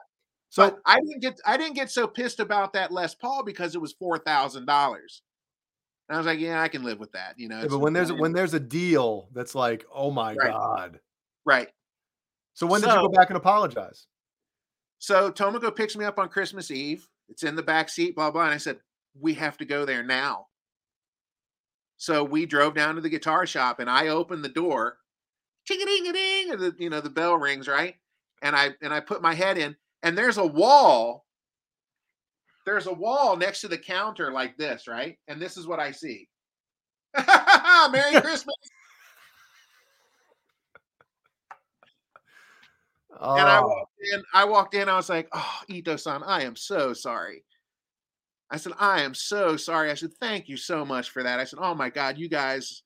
So 0.50 0.70
But 0.70 0.80
I 0.86 1.00
didn't 1.00 1.22
get, 1.22 1.40
I 1.46 1.58
didn't 1.58 1.74
get 1.76 1.90
so 1.90 2.08
pissed 2.08 2.40
about 2.40 2.72
that 2.74 2.92
Les 2.92 3.16
Paul 3.16 3.44
because 3.44 3.74
it 3.74 3.82
was 3.82 3.94
four 3.94 4.20
thousand 4.20 4.66
dollars. 4.68 5.24
And 6.08 6.16
I 6.16 6.20
was 6.20 6.28
like, 6.28 6.40
yeah, 6.40 6.62
I 6.62 6.68
can 6.68 6.84
live 6.84 7.00
with 7.00 7.12
that, 7.14 7.38
you 7.38 7.50
know. 7.50 7.60
yeah, 7.62 7.68
but 7.68 7.80
when 7.80 7.94
there's 7.94 8.14
when 8.14 8.32
there's 8.32 8.54
a 8.54 8.60
deal 8.60 9.28
that's 9.34 9.56
like, 9.56 9.86
oh 9.94 10.12
my 10.12 10.36
Right. 10.36 10.52
god. 10.52 11.00
right. 11.46 11.70
So 12.54 12.66
when 12.66 12.82
did 12.82 12.90
you 12.92 12.96
go 12.96 13.10
back 13.10 13.30
and 13.30 13.38
apologize? 13.38 14.08
So 15.00 15.32
Tomoko 15.32 15.76
picks 15.76 15.96
me 15.96 16.06
up 16.06 16.20
on 16.20 16.30
Christmas 16.30 16.72
Eve. 16.72 17.08
It's 17.30 17.44
in 17.44 17.56
the 17.56 17.64
back 17.64 17.90
seat, 17.90 18.16
blah 18.16 18.32
blah. 18.32 18.44
And 18.46 18.54
I 18.54 18.58
said, 18.58 18.80
we 19.20 19.34
have 19.36 19.58
to 19.58 19.66
go 19.66 19.86
there 19.86 20.04
now. 20.04 20.48
So 21.98 22.24
we 22.24 22.46
drove 22.46 22.76
down 22.76 22.96
to 22.96 23.02
the 23.02 23.10
guitar 23.10 23.46
shop, 23.48 23.80
and 23.80 23.90
I 23.90 24.10
opened 24.10 24.44
the 24.44 24.50
door. 24.50 24.98
Ching 25.66 25.82
a 25.82 25.86
ding 25.86 26.08
a 26.08 26.14
ding, 26.14 26.52
and 26.52 26.60
the 26.62 26.76
you 26.78 26.90
know 26.90 27.02
the 27.02 27.10
bell 27.10 27.36
rings 27.38 27.68
right, 27.68 27.96
and 28.42 28.56
I 28.56 28.70
and 28.82 28.94
I 28.94 29.00
put 29.00 29.22
my 29.22 29.34
head 29.34 29.58
in, 29.58 29.76
and 30.04 30.18
there's 30.18 30.38
a 30.38 30.46
wall. 30.46 31.26
There's 32.66 32.88
a 32.88 32.94
wall 32.94 33.36
next 33.36 33.62
to 33.62 33.68
the 33.68 33.78
counter 33.78 34.32
like 34.32 34.58
this, 34.58 34.88
right? 34.88 35.18
And 35.28 35.42
this 35.42 35.58
is 35.58 35.68
what 35.68 35.80
I 35.80 35.92
see. 35.92 36.28
Merry 37.92 38.22
Christmas. 38.22 38.56
Oh. 43.20 43.38
And 43.38 43.48
I 43.48 43.60
Oh, 43.60 43.68
walked 43.68 43.87
in. 44.14 44.24
I 44.34 44.46
walked 44.46 44.74
in. 44.76 44.90
I 44.90 44.96
was 44.96 45.10
like, 45.10 45.28
"Oh, 45.34 45.60
Ito-san, 45.70 46.24
I 46.24 46.44
am 46.44 46.56
so 46.56 46.94
sorry." 46.94 47.44
I 48.50 48.58
said, 48.58 48.74
"I 48.80 49.02
am 49.02 49.14
so 49.14 49.58
sorry." 49.58 49.92
I 49.92 49.96
said, 49.96 50.14
"Thank 50.20 50.48
you 50.48 50.58
so 50.58 50.86
much 50.86 51.10
for 51.10 51.24
that." 51.24 51.40
I 51.40 51.44
said, 51.44 51.60
"Oh 51.62 51.74
my 51.76 51.90
God, 51.90 52.18
you 52.18 52.30
guys, 52.30 52.84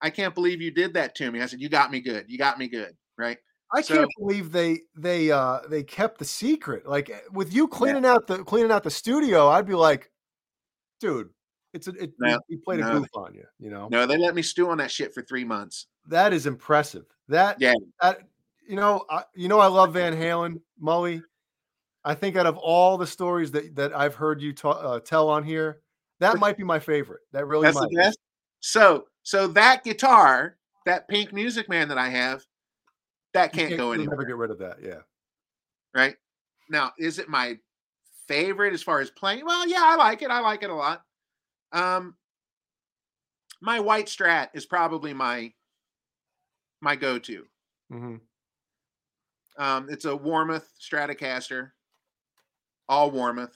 I 0.00 0.10
can't 0.10 0.34
believe 0.34 0.60
you 0.60 0.70
did 0.70 0.94
that 0.94 1.14
to 1.16 1.30
me." 1.30 1.40
I 1.42 1.46
said, 1.46 1.60
"You 1.60 1.68
got 1.68 1.90
me 1.90 2.00
good. 2.00 2.26
You 2.28 2.38
got 2.38 2.58
me 2.58 2.68
good." 2.68 2.96
Right? 3.18 3.38
I 3.74 3.80
so- 3.82 3.96
can't 3.96 4.10
believe 4.18 4.52
they 4.52 4.80
they 4.96 5.30
uh 5.30 5.60
they 5.68 5.82
kept 5.82 6.18
the 6.18 6.24
secret. 6.24 6.86
Like 6.86 7.10
eh, 7.10 7.20
with 7.32 7.52
you 7.52 7.66
cleaning 7.68 8.06
out 8.06 8.26
the 8.26 8.42
cleaning 8.44 8.70
out 8.72 8.82
the 8.84 8.90
studio, 8.90 9.48
I'd 9.48 9.66
be 9.66 9.74
like, 9.74 10.10
dude, 11.00 11.30
it's 11.74 11.88
a 11.88 11.90
it, 11.92 12.12
No, 12.18 12.38
we 12.48 12.56
played 12.58 12.80
a 12.80 12.84
no. 12.84 13.00
goof 13.00 13.08
on 13.14 13.34
you. 13.34 13.44
You 13.58 13.70
know 13.70 13.88
No, 13.90 14.06
they 14.06 14.18
let 14.18 14.34
me 14.36 14.42
stew 14.42 14.70
on 14.70 14.78
that 14.78 14.90
shit 14.90 15.12
for 15.14 15.22
three 15.22 15.44
months. 15.44 15.86
that 16.08 16.32
is 16.32 16.46
impressive. 16.46 17.04
That 17.28 17.56
Yeah. 17.60 17.74
that 18.00 18.20
you 18.68 18.76
know 18.76 19.04
I, 19.10 19.24
you 19.34 19.48
know 19.48 19.58
I 19.60 19.66
love 19.66 19.94
Van 19.94 20.14
Halen, 20.14 20.60
Mully. 20.82 21.22
I 22.04 22.14
think 22.14 22.36
out 22.36 22.46
of 22.46 22.56
all 22.56 22.96
the 22.96 23.06
stories 23.06 23.50
that 23.52 23.74
that 23.76 23.94
I've 23.94 24.14
heard 24.14 24.40
you 24.40 24.52
ta- 24.52 24.70
uh, 24.70 25.00
tell 25.00 25.28
on 25.28 25.42
here, 25.42 25.80
that 26.20 26.38
might 26.38 26.56
be 26.56 26.64
my 26.64 26.78
favorite. 26.78 27.20
That 27.32 27.46
really 27.46 27.66
That's 27.66 27.76
might. 27.76 27.90
the 27.90 27.96
best. 27.96 28.18
So, 28.60 29.06
so 29.22 29.48
that 29.48 29.84
guitar, 29.84 30.56
that 30.86 31.08
Pink 31.08 31.32
Music 31.32 31.68
Man 31.68 31.88
that 31.88 31.98
I 31.98 32.08
have, 32.08 32.44
that 33.34 33.54
You 33.54 33.66
can't 33.66 33.76
go 33.76 33.92
anywhere. 33.92 34.16
Never 34.16 34.24
get 34.24 34.36
rid 34.36 34.50
of 34.50 34.58
that. 34.58 34.78
Yeah. 34.82 35.00
right? 35.94 36.16
Now, 36.70 36.92
is 36.98 37.18
it 37.18 37.28
my 37.28 37.58
favorite 38.26 38.72
as 38.72 38.82
far 38.82 39.00
as 39.00 39.10
playing? 39.10 39.44
Well, 39.44 39.68
yeah, 39.68 39.82
I 39.82 39.96
like 39.96 40.22
it. 40.22 40.30
I 40.30 40.40
like 40.40 40.62
it 40.62 40.70
a 40.70 40.74
lot. 40.74 41.02
Um, 41.72 42.16
my 43.60 43.80
white 43.80 44.06
Strat 44.06 44.48
is 44.54 44.66
probably 44.66 45.12
my 45.12 45.52
my 46.80 46.96
go-to. 46.96 47.46
hmm 47.90 48.16
Um, 49.58 49.88
it's 49.90 50.04
a 50.04 50.16
Warmoth 50.16 50.68
Stratocaster, 50.80 51.70
all 52.88 53.10
Warmoth, 53.10 53.54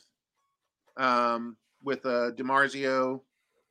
um, 0.97 1.56
with 1.82 2.05
a 2.05 2.32
DiMarzio 2.36 3.20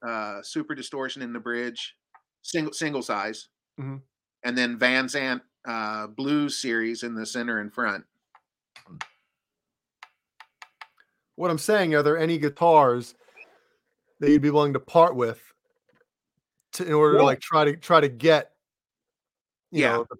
uh, 0.01 0.41
super 0.41 0.73
distortion 0.75 1.21
in 1.21 1.33
the 1.33 1.39
bridge, 1.39 1.95
single 2.41 2.71
single 2.73 3.01
size, 3.01 3.49
Mhm. 3.79 4.01
and 4.43 4.57
then 4.57 4.77
Van 4.77 5.07
Zandt 5.09 5.43
uh, 5.65 6.07
Blues 6.07 6.57
series 6.57 7.03
in 7.03 7.15
the 7.15 7.25
center 7.25 7.59
and 7.59 7.73
front. 7.73 8.05
What 11.35 11.51
I'm 11.51 11.57
saying, 11.57 11.95
are 11.95 12.03
there 12.03 12.17
any 12.17 12.37
guitars 12.37 13.15
that 14.19 14.29
you'd 14.29 14.41
be 14.41 14.49
willing 14.49 14.73
to 14.73 14.79
part 14.79 15.15
with 15.15 15.41
to, 16.73 16.85
in 16.85 16.93
order 16.93 17.17
to 17.17 17.23
like 17.23 17.39
try 17.41 17.65
to 17.65 17.75
try 17.77 17.99
to 18.01 18.09
get 18.09 18.55
you 19.71 19.81
Yeah. 19.83 19.97
know 19.97 20.05
the- 20.09 20.17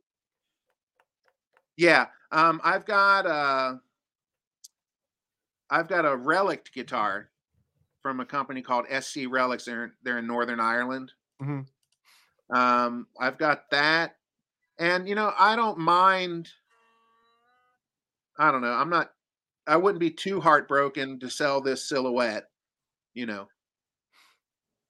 Yeah, 1.79 2.07
um, 2.33 2.59
I've 2.61 2.85
got 2.85 3.25
a, 3.25 3.79
I've 5.69 5.87
got 5.87 6.05
a 6.05 6.13
relic 6.13 6.73
guitar 6.73 7.31
from 8.01 8.19
a 8.19 8.25
company 8.25 8.61
called 8.61 8.85
SC 8.89 9.21
Relics. 9.29 9.63
They're 9.63 9.93
they're 10.03 10.17
in 10.17 10.27
Northern 10.27 10.59
Ireland. 10.59 11.13
Mhm. 11.41 11.69
Um, 12.49 13.07
I've 13.17 13.37
got 13.37 13.69
that, 13.71 14.17
and 14.77 15.07
you 15.07 15.15
know 15.15 15.33
I 15.39 15.55
don't 15.55 15.77
mind. 15.77 16.49
I 18.37 18.51
don't 18.51 18.61
know. 18.61 18.73
I'm 18.73 18.89
not. 18.89 19.13
I 19.65 19.77
wouldn't 19.77 20.01
be 20.01 20.11
too 20.11 20.41
heartbroken 20.41 21.17
to 21.21 21.29
sell 21.29 21.61
this 21.61 21.87
silhouette. 21.87 22.49
You 23.13 23.25
know, 23.25 23.47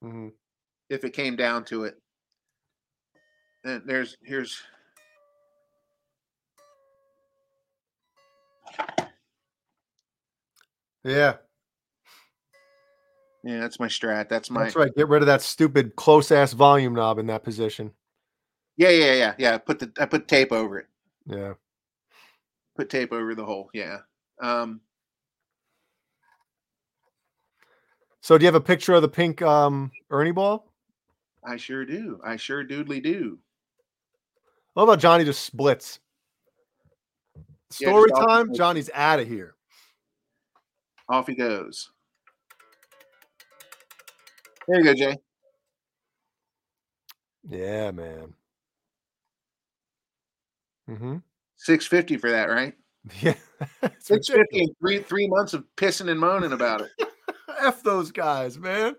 Mhm. 0.02 0.32
if 0.90 1.04
it 1.04 1.12
came 1.12 1.36
down 1.36 1.66
to 1.66 1.84
it. 1.84 2.02
And 3.64 3.84
there's 3.86 4.18
here's 4.24 4.64
yeah 11.04 11.36
yeah, 13.44 13.60
that's 13.62 13.80
my 13.80 13.88
strat. 13.88 14.28
That's 14.28 14.50
my 14.50 14.64
that's 14.64 14.76
right 14.76 14.94
get 14.96 15.08
rid 15.08 15.22
of 15.22 15.28
that 15.28 15.42
stupid 15.42 15.96
close 15.96 16.30
ass 16.32 16.52
volume 16.54 16.94
knob 16.94 17.20
in 17.20 17.28
that 17.28 17.44
position 17.44 17.92
Yeah, 18.76 18.90
yeah, 18.90 19.14
yeah, 19.14 19.34
yeah. 19.38 19.58
Put 19.58 19.80
the 19.80 19.92
I 20.00 20.06
put 20.06 20.28
tape 20.28 20.52
over 20.52 20.80
it. 20.80 20.88
yeah 21.26 21.54
Put 22.76 22.90
tape 22.90 23.12
over 23.12 23.36
the 23.36 23.46
hole. 23.46 23.70
Yeah. 23.74 23.98
Um, 24.42 24.80
so 28.22 28.38
do 28.38 28.44
you 28.44 28.48
have 28.48 28.56
a 28.56 28.62
picture 28.62 28.94
of 28.94 29.02
the 29.02 29.10
pink 29.10 29.42
um 29.42 29.92
ernie 30.10 30.32
ball 30.32 30.66
I 31.46 31.56
sure 31.58 31.86
do. 31.86 32.20
I 32.24 32.36
sure 32.36 32.66
doodly 32.66 33.02
do. 33.02 33.40
what 34.74 34.84
about 34.84 35.00
johnny 35.00 35.24
just 35.24 35.46
splits 35.46 36.00
story 37.72 38.10
all- 38.14 38.26
time 38.28 38.54
johnny's 38.54 38.90
out 38.94 39.20
of 39.20 39.28
here 39.28 39.56
Off 41.10 41.26
he 41.26 41.34
goes. 41.34 41.90
There 44.68 44.78
you 44.78 44.84
go, 44.84 44.94
Jay. 44.94 45.18
yeah 47.50 47.90
man 47.92 48.34
mm-hmm 50.90 51.18
Six 51.62 51.86
fifty 51.88 52.16
for 52.18 52.30
that, 52.32 52.46
right? 52.50 52.74
yeah 53.22 53.34
Six 54.00 54.28
fifty. 54.30 54.74
Three 54.80 55.00
three 55.00 55.28
months 55.28 55.54
of 55.54 55.66
pissing 55.76 56.10
and 56.10 56.20
moaning 56.20 56.54
about 56.54 56.82
it. 56.82 56.92
f 57.60 57.82
those 57.84 58.12
guys 58.12 58.58
man 58.58 58.96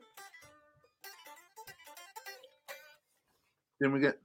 then 3.81 3.93
we 3.93 4.01
get. 4.01 4.19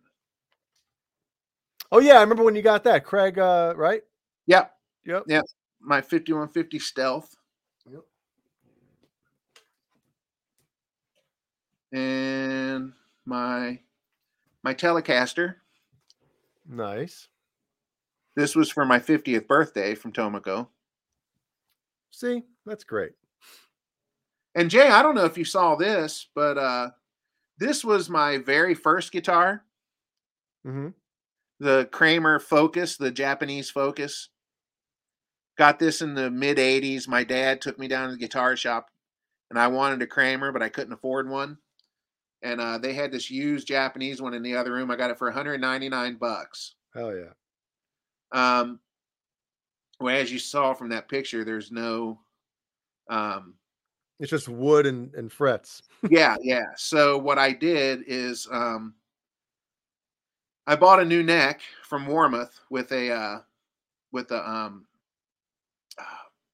oh 1.91 1.99
yeah 1.99 2.17
i 2.17 2.21
remember 2.21 2.43
when 2.43 2.55
you 2.55 2.61
got 2.61 2.83
that 2.83 3.05
craig 3.05 3.37
uh 3.39 3.73
right 3.77 4.01
Yep. 4.47 4.71
yep 5.05 5.23
Yeah. 5.27 5.41
My 5.81 6.01
fifty 6.01 6.33
one 6.33 6.49
fifty 6.49 6.79
stealth. 6.79 7.35
Yep. 7.89 8.03
And 11.93 12.93
my 13.25 13.79
my 14.63 14.73
Telecaster. 14.73 15.55
nice 16.67 17.27
This 18.35 18.55
was 18.55 18.71
for 18.71 18.83
my 18.83 18.99
50th 18.99 19.47
birthday 19.47 19.93
from 19.95 20.11
Tomoko. 20.11 20.67
See, 22.11 22.43
that's 22.65 22.83
great. 22.83 23.11
And 24.55 24.69
Jay, 24.69 24.87
I 24.87 25.03
don't 25.03 25.15
know 25.15 25.25
if 25.25 25.37
you 25.37 25.45
saw 25.45 25.75
this, 25.75 26.27
but 26.33 26.57
uh, 26.57 26.89
this 27.59 27.85
was 27.85 28.09
my 28.09 28.37
very 28.39 28.73
first 28.73 29.11
guitar, 29.11 29.63
hmm 30.63 30.89
the 31.59 31.87
Kramer 31.91 32.39
Focus, 32.39 32.97
the 32.97 33.11
Japanese 33.11 33.69
Focus. 33.69 34.29
Got 35.57 35.79
this 35.79 36.01
in 36.01 36.15
the 36.15 36.29
mid 36.29 36.57
80s. 36.57 37.07
My 37.07 37.23
dad 37.23 37.61
took 37.61 37.79
me 37.79 37.87
down 37.87 38.09
to 38.09 38.13
the 38.13 38.19
guitar 38.19 38.55
shop 38.57 38.89
and 39.49 39.59
I 39.59 39.67
wanted 39.67 40.01
a 40.01 40.07
Kramer, 40.07 40.51
but 40.51 40.63
I 40.63 40.69
couldn't 40.69 40.93
afford 40.93 41.29
one. 41.29 41.57
And 42.41 42.59
uh, 42.59 42.77
they 42.77 42.93
had 42.93 43.11
this 43.11 43.31
used 43.31 43.67
Japanese 43.67 44.21
one 44.21 44.33
in 44.33 44.43
the 44.43 44.55
other 44.55 44.73
room. 44.73 44.91
I 44.91 44.95
got 44.95 45.09
it 45.09 45.17
for 45.17 45.27
199 45.27 46.15
bucks. 46.15 46.75
Hell 46.93 47.15
yeah. 47.15 47.31
Um, 48.31 48.79
well, 49.99 50.15
as 50.15 50.31
you 50.31 50.39
saw 50.39 50.73
from 50.73 50.89
that 50.89 51.07
picture, 51.07 51.43
there's 51.45 51.71
no 51.71 52.19
um, 53.09 53.53
It's 54.19 54.29
just 54.29 54.49
wood 54.49 54.85
and, 54.85 55.13
and 55.15 55.31
frets. 55.31 55.83
yeah, 56.09 56.35
yeah. 56.41 56.65
So 56.75 57.17
what 57.17 57.37
I 57.37 57.51
did 57.51 58.03
is 58.07 58.47
um 58.51 58.93
I 60.67 60.75
bought 60.75 60.99
a 60.99 61.05
new 61.05 61.23
neck 61.23 61.61
from 61.83 62.07
Warmoth 62.07 62.59
with 62.69 62.91
a 62.91 63.11
uh 63.11 63.39
with 64.11 64.31
a 64.31 64.49
um 64.49 64.85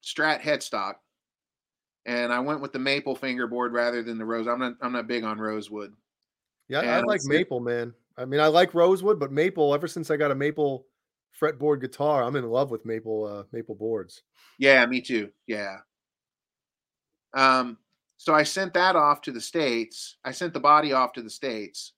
Strat 0.04 0.42
headstock. 0.42 0.96
And 2.06 2.34
I 2.34 2.40
went 2.40 2.62
with 2.62 2.74
the 2.74 2.80
maple 2.80 3.16
fingerboard 3.16 3.74
rather 3.74 4.02
than 4.02 4.18
the 4.18 4.26
rose. 4.26 4.48
I'm 4.48 4.60
not 4.60 4.74
I'm 4.82 4.92
not 4.94 5.08
big 5.08 5.24
on 5.24 5.40
rosewood. 5.40 5.94
Yeah, 6.68 6.80
I- 6.80 6.98
I 6.98 7.02
like 7.02 7.22
maple, 7.26 7.60
man. 7.60 7.94
I 8.18 8.26
mean, 8.26 8.40
I 8.40 8.48
like 8.48 8.74
rosewood, 8.74 9.20
but 9.20 9.32
maple. 9.32 9.74
Ever 9.74 9.88
since 9.88 10.10
I 10.12 10.18
got 10.18 10.32
a 10.32 10.36
maple 10.36 10.88
fretboard 11.40 11.80
guitar, 11.82 12.24
I'm 12.24 12.36
in 12.36 12.48
love 12.50 12.72
with 12.72 12.86
maple 12.86 13.26
uh, 13.26 13.44
maple 13.52 13.76
boards. 13.76 14.24
Yeah, 14.58 14.86
me 14.86 15.02
too. 15.02 15.32
Yeah. 15.48 15.78
Um 17.34 17.78
so 18.18 18.36
I 18.36 18.44
sent 18.44 18.74
that 18.76 18.96
off 18.96 19.22
to 19.22 19.32
the 19.32 19.42
states. 19.42 20.18
I 20.24 20.32
sent 20.32 20.54
the 20.54 20.60
body 20.60 20.92
off 20.94 21.14
to 21.14 21.22
the 21.24 21.30
states 21.30 21.94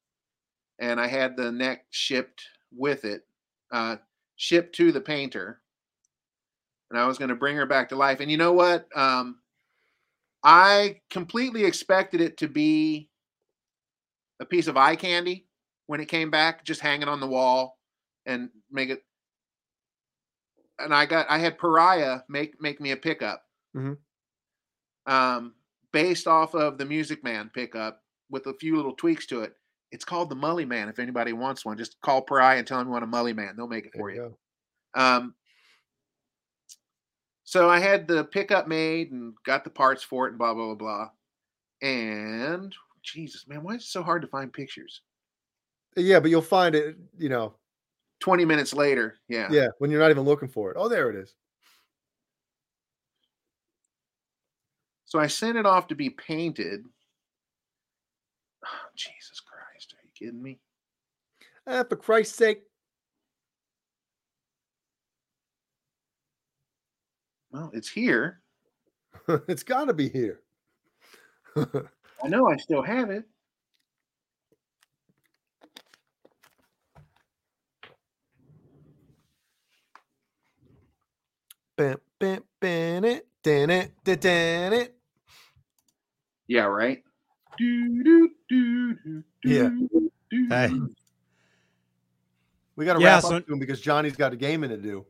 and 0.80 0.99
I 1.01 1.07
had 1.07 1.35
the 1.35 1.51
neck 1.51 1.85
shipped 1.90 2.45
with 2.72 3.03
it. 3.06 3.23
Uh 3.72 3.98
shipped 4.35 4.75
to 4.75 4.91
the 4.91 5.01
painter. 5.01 5.61
And 6.94 7.02
I 7.02 7.08
was 7.08 7.18
going 7.18 7.30
to 7.30 7.36
bring 7.36 7.56
her 7.56 7.66
back 7.66 7.90
to 7.90 7.96
life. 7.96 8.20
And 8.20 8.30
you 8.30 8.38
know 8.38 8.54
what? 8.54 8.88
Um 8.96 9.40
I 10.44 11.02
completely 11.10 11.64
expected 11.66 12.22
it 12.22 12.38
to 12.38 12.48
be 12.48 13.10
a 14.40 14.46
piece 14.46 14.68
of 14.68 14.78
eye 14.78 14.96
candy 14.96 15.48
when 15.88 16.02
it 16.02 16.08
came 16.08 16.30
back, 16.30 16.66
just 16.66 16.82
hanging 16.82 17.08
on 17.08 17.20
the 17.20 17.28
wall 17.28 17.80
and 18.26 18.50
make 18.70 18.90
it 18.90 19.04
and 20.80 20.94
I 20.94 21.06
got 21.06 21.30
I 21.30 21.40
had 21.40 21.58
Pariah 21.58 22.22
make 22.30 22.62
make 22.62 22.80
me 22.80 22.92
a 22.92 22.98
pickup. 22.98 23.44
Mhm. 23.76 23.98
Um, 25.06 25.56
based 25.92 26.28
off 26.28 26.56
of 26.56 26.78
the 26.78 26.86
Music 26.86 27.24
Man 27.24 27.50
pickup 27.54 28.04
with 28.30 28.48
a 28.48 28.54
few 28.54 28.76
little 28.76 28.96
tweaks 28.96 29.26
to 29.28 29.42
it. 29.42 29.56
It's 29.92 30.06
called 30.06 30.30
the 30.30 30.36
Mully 30.36 30.68
Man. 30.68 30.90
If 30.90 31.00
anybody 31.00 31.34
wants 31.34 31.66
one, 31.66 31.78
just 31.78 32.00
call 32.02 32.22
Pariah 32.22 32.58
and 32.58 32.68
tell 32.68 32.80
them 32.80 32.88
you 32.88 32.92
want 32.94 33.04
a 33.04 33.08
Mully 33.08 33.36
Man. 33.36 33.56
They'll 33.56 33.68
make 33.68 33.86
it 33.86 33.94
There 33.94 34.02
for 34.02 34.10
you 34.12 34.24
you. 34.24 34.38
Um, 34.96 35.36
so 37.44 37.70
I 37.70 37.80
had 37.80 38.08
the 38.08 38.24
pickup 38.24 38.68
made 38.68 39.12
and 39.12 39.34
got 39.46 39.64
the 39.64 39.70
parts 39.70 40.04
for 40.04 40.26
it 40.26 40.30
and 40.30 40.38
blah 40.38 40.54
blah 40.54 40.74
blah 40.74 40.76
blah. 40.76 41.10
And 41.88 42.74
Jesus, 43.02 43.48
man, 43.48 43.64
why 43.64 43.76
is 43.76 43.84
it 43.84 43.88
so 43.88 44.04
hard 44.04 44.22
to 44.22 44.28
find 44.28 44.52
pictures? 44.52 45.02
Yeah, 45.96 46.20
but 46.20 46.32
you'll 46.32 46.42
find 46.42 46.74
it, 46.74 46.98
you 47.18 47.30
know, 47.30 47.54
20 48.22 48.46
minutes 48.46 48.74
later. 48.74 49.16
Yeah. 49.28 49.50
yeah, 49.52 49.68
when 49.78 49.92
you're 49.92 50.00
not 50.00 50.10
even 50.10 50.24
looking 50.24 50.48
for 50.48 50.72
it. 50.72 50.78
Oh, 50.80 50.88
there 50.88 51.10
it 51.10 51.16
is. 51.16 51.36
So 55.06 55.20
I 55.20 55.28
sent 55.28 55.58
it 55.58 55.66
off 55.66 55.88
to 55.90 55.96
be 55.96 56.10
painted. 56.10 56.86
Oh, 58.66 58.70
Jesus 58.96 59.42
Christ, 59.42 59.94
are 59.94 60.04
you 60.04 60.10
kidding 60.16 60.42
me? 60.42 60.60
Ah, 61.68 61.84
for 61.84 61.98
Christ's 61.98 62.38
sake. 62.38 62.62
Well, 67.53 67.69
it's 67.73 67.88
here. 67.90 68.41
it's 69.48 69.61
got 69.64 69.85
to 69.85 69.93
be 69.93 70.09
here. 70.09 70.41
I 71.56 72.27
know 72.27 72.49
I 72.49 72.57
still 72.57 72.82
have 72.82 73.11
it. 73.11 73.25
Bam, 81.75 81.98
bam, 82.19 82.43
bam, 82.59 83.06
it, 83.06 83.27
dan 83.41 83.69
it, 83.69 83.91
da, 84.03 84.15
dan 84.15 84.73
it. 84.73 84.95
Yeah, 86.48 86.65
right. 86.65 87.03
Do, 87.57 88.03
do, 88.03 88.30
do, 88.49 88.93
do, 88.93 89.23
Yeah. 89.43 89.69
do, 89.69 90.11
do. 90.30 90.48
Hey. 90.49 90.72
We 92.75 92.85
got 92.85 92.93
to 92.95 93.01
Yeah, 93.01 93.15
wrap 93.15 93.23
so- 93.23 93.35
up 93.38 93.48
soon 93.48 93.59
because 93.59 93.82
Johnny's 93.82 94.15
got 94.15 94.33
a 94.33 94.35
gaming 94.35 94.69
to 94.69 94.77
do. 94.77 95.06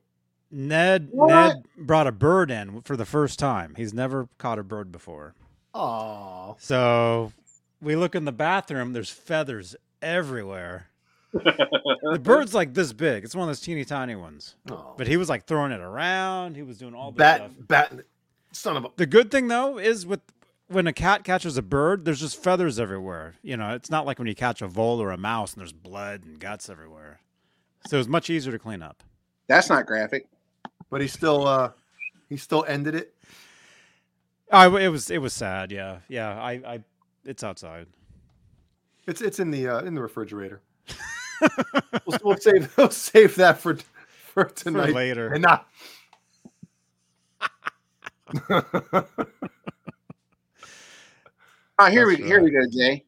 Ned 0.54 1.10
What? 1.12 1.30
Ned 1.30 1.66
brought 1.76 2.06
a 2.08 2.12
bird 2.12 2.52
in 2.52 2.82
for 2.82 2.96
the 2.96 3.06
first 3.06 3.40
time. 3.40 3.74
He's 3.76 3.94
never 3.94 4.30
caught 4.38 4.60
a 4.60 4.64
bird 4.64 4.92
before. 4.92 5.34
Oh, 5.74 6.56
So 6.60 7.34
we 7.82 7.96
look 7.96 8.14
in 8.14 8.26
the 8.26 8.32
bathroom. 8.32 8.94
There's 8.94 9.10
feathers 9.10 9.76
everywhere. 10.04 10.88
The 11.34 12.20
bird's 12.22 12.54
like 12.54 12.76
this 12.76 12.94
big. 12.94 13.24
It's 13.24 13.34
one 13.36 13.44
of 13.44 13.48
those 13.50 13.60
teeny 13.62 13.84
tiny 13.84 14.16
ones. 14.16 14.56
But 14.66 15.08
he 15.08 15.18
was 15.18 15.30
like 15.30 15.46
throwing 15.46 15.72
it 15.72 15.82
around. 15.82 16.56
He 16.56 16.62
was 16.62 16.78
doing 16.78 16.94
all 16.94 17.12
this 17.12 17.36
stuff. 17.36 17.52
bat, 17.68 17.90
bat, 17.96 18.06
son 18.52 18.78
of 18.78 18.86
a. 18.86 18.90
The 18.96 19.08
good 19.08 19.32
thing 19.32 19.48
though 19.48 19.80
is 19.80 20.06
with 20.06 20.22
when 20.68 20.86
a 20.86 20.94
cat 20.94 21.24
catches 21.24 21.58
a 21.58 21.64
bird, 21.64 22.06
there's 22.06 22.20
just 22.20 22.42
feathers 22.42 22.80
everywhere. 22.80 23.34
You 23.42 23.58
know, 23.58 23.74
it's 23.74 23.90
not 23.90 24.06
like 24.06 24.20
when 24.20 24.28
you 24.28 24.36
catch 24.36 24.62
a 24.62 24.68
vole 24.68 25.02
or 25.02 25.10
a 25.10 25.18
mouse 25.18 25.54
and 25.54 25.62
there's 25.62 25.74
blood 25.74 26.24
and 26.24 26.40
guts 26.40 26.70
everywhere. 26.70 27.20
So 27.88 27.98
it's 27.98 28.08
much 28.08 28.30
easier 28.30 28.52
to 28.52 28.60
clean 28.60 28.84
up. 28.84 29.02
That's 29.48 29.70
not 29.70 29.88
graphic. 29.88 30.28
But 30.94 31.02
he 31.02 31.08
still, 31.08 31.48
uh, 31.48 31.72
he 32.30 32.38
still 32.38 32.64
ended 32.68 32.94
it. 32.94 33.16
I, 34.52 34.68
it 34.68 34.90
was 34.90 35.10
it 35.10 35.18
was 35.18 35.34
sad. 35.34 35.72
Yeah, 35.72 36.02
yeah. 36.08 36.40
I, 36.40 36.52
I 36.52 36.84
it's 37.26 37.44
outside. 37.44 37.88
It's 39.08 39.20
it's 39.20 39.40
in 39.40 39.50
the 39.50 39.70
uh, 39.70 39.80
in 39.80 39.96
the 39.96 40.04
refrigerator. 40.04 40.62
we'll, 42.06 42.20
we'll 42.24 42.38
save 42.38 42.78
we'll 42.78 42.92
save 42.92 43.34
that 43.38 43.58
for 43.58 43.76
for 44.34 44.50
For 44.50 44.54
tonight 44.54 44.94
later. 44.94 45.34
and 45.34 45.42
not. 45.42 45.68
Oh, 51.80 51.90
here 51.90 52.08
That's 52.08 52.22
we 52.22 52.28
here 52.28 52.44
we 52.44 52.52
go, 52.52 52.60
Jay. 52.72 53.04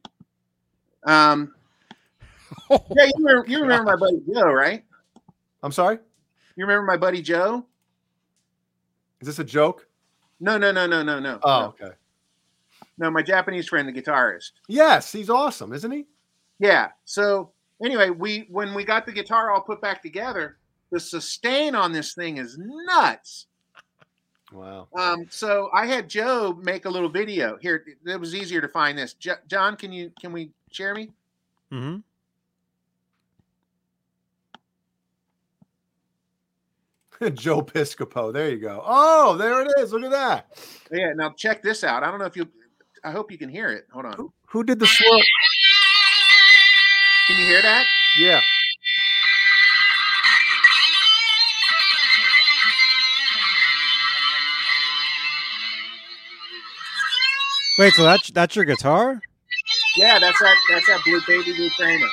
Um, 1.04 1.54
yeah, 2.68 3.04
you 3.04 3.12
remember, 3.18 3.44
you 3.48 3.60
remember 3.60 3.92
my 3.92 3.96
buddy 3.96 4.20
Joe, 4.28 4.50
right? 4.52 4.84
I'm 5.62 5.70
sorry. 5.70 6.00
You 6.56 6.64
remember 6.64 6.84
my 6.84 6.96
buddy 6.96 7.22
Joe? 7.22 7.64
Is 9.20 9.26
this 9.26 9.38
a 9.38 9.44
joke? 9.44 9.86
No, 10.40 10.58
no, 10.58 10.72
no, 10.72 10.86
no, 10.86 11.02
no, 11.02 11.18
no. 11.18 11.38
Oh, 11.42 11.60
no. 11.60 11.66
okay. 11.86 11.94
no, 12.98 13.10
my 13.10 13.22
Japanese 13.22 13.68
friend, 13.68 13.88
the 13.88 13.92
guitarist. 13.92 14.52
Yes, 14.68 15.10
he's 15.10 15.30
awesome, 15.30 15.72
isn't 15.72 15.90
he? 15.90 16.06
Yeah. 16.58 16.88
So 17.04 17.50
anyway, 17.82 18.10
we 18.10 18.46
when 18.50 18.74
we 18.74 18.84
got 18.84 19.06
the 19.06 19.12
guitar 19.12 19.50
all 19.50 19.60
put 19.60 19.80
back 19.80 20.02
together, 20.02 20.58
the 20.90 21.00
sustain 21.00 21.74
on 21.74 21.92
this 21.92 22.14
thing 22.14 22.38
is 22.38 22.58
nuts. 22.58 23.46
Wow. 24.52 24.88
Um, 24.96 25.26
so 25.28 25.70
I 25.74 25.86
had 25.86 26.08
Joe 26.08 26.58
make 26.62 26.84
a 26.84 26.88
little 26.90 27.08
video 27.08 27.58
here. 27.60 27.84
It 28.06 28.20
was 28.20 28.34
easier 28.34 28.60
to 28.60 28.68
find 28.68 28.96
this. 28.96 29.14
Jo- 29.14 29.34
John, 29.48 29.76
can 29.76 29.92
you 29.92 30.12
can 30.20 30.32
we 30.32 30.50
share 30.70 30.94
me? 30.94 31.10
hmm 31.70 31.96
Joe 37.34 37.62
Piscopo. 37.62 38.32
There 38.32 38.50
you 38.50 38.58
go. 38.58 38.82
Oh, 38.84 39.36
there 39.36 39.62
it 39.62 39.72
is. 39.78 39.92
Look 39.92 40.04
at 40.04 40.10
that. 40.10 40.46
Yeah. 40.90 41.12
Now 41.14 41.30
check 41.36 41.62
this 41.62 41.84
out. 41.84 42.02
I 42.02 42.10
don't 42.10 42.18
know 42.18 42.26
if 42.26 42.36
you. 42.36 42.48
I 43.04 43.10
hope 43.10 43.30
you 43.30 43.38
can 43.38 43.48
hear 43.48 43.70
it. 43.70 43.86
Hold 43.92 44.06
on. 44.06 44.12
Who, 44.14 44.32
who 44.48 44.64
did 44.64 44.78
the 44.78 44.86
swirl? 44.86 45.22
Can 47.26 47.38
you 47.38 47.46
hear 47.46 47.62
that? 47.62 47.86
Yeah. 48.18 48.40
Wait, 57.78 57.92
so 57.92 58.04
that's 58.04 58.30
that's 58.30 58.56
your 58.56 58.64
guitar? 58.64 59.20
Yeah, 59.96 60.18
that's 60.18 60.38
that. 60.38 60.56
That's 60.70 60.86
that 60.86 61.00
blue 61.04 61.20
baby 61.26 61.54
blue 61.54 61.70
Kramer. 61.78 62.08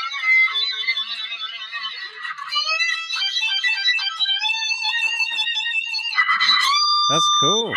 That's 7.14 7.30
cool. 7.40 7.72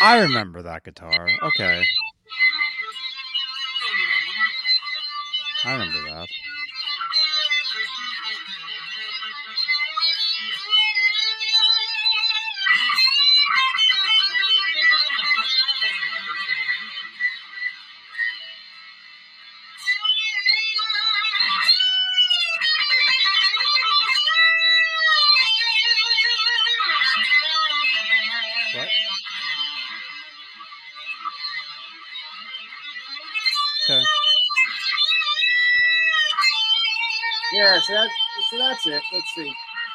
I 0.00 0.20
remember 0.20 0.62
that 0.62 0.84
guitar. 0.84 1.28
Okay. 1.42 1.84
I 5.64 5.72
remember 5.72 5.98
that. 6.08 6.28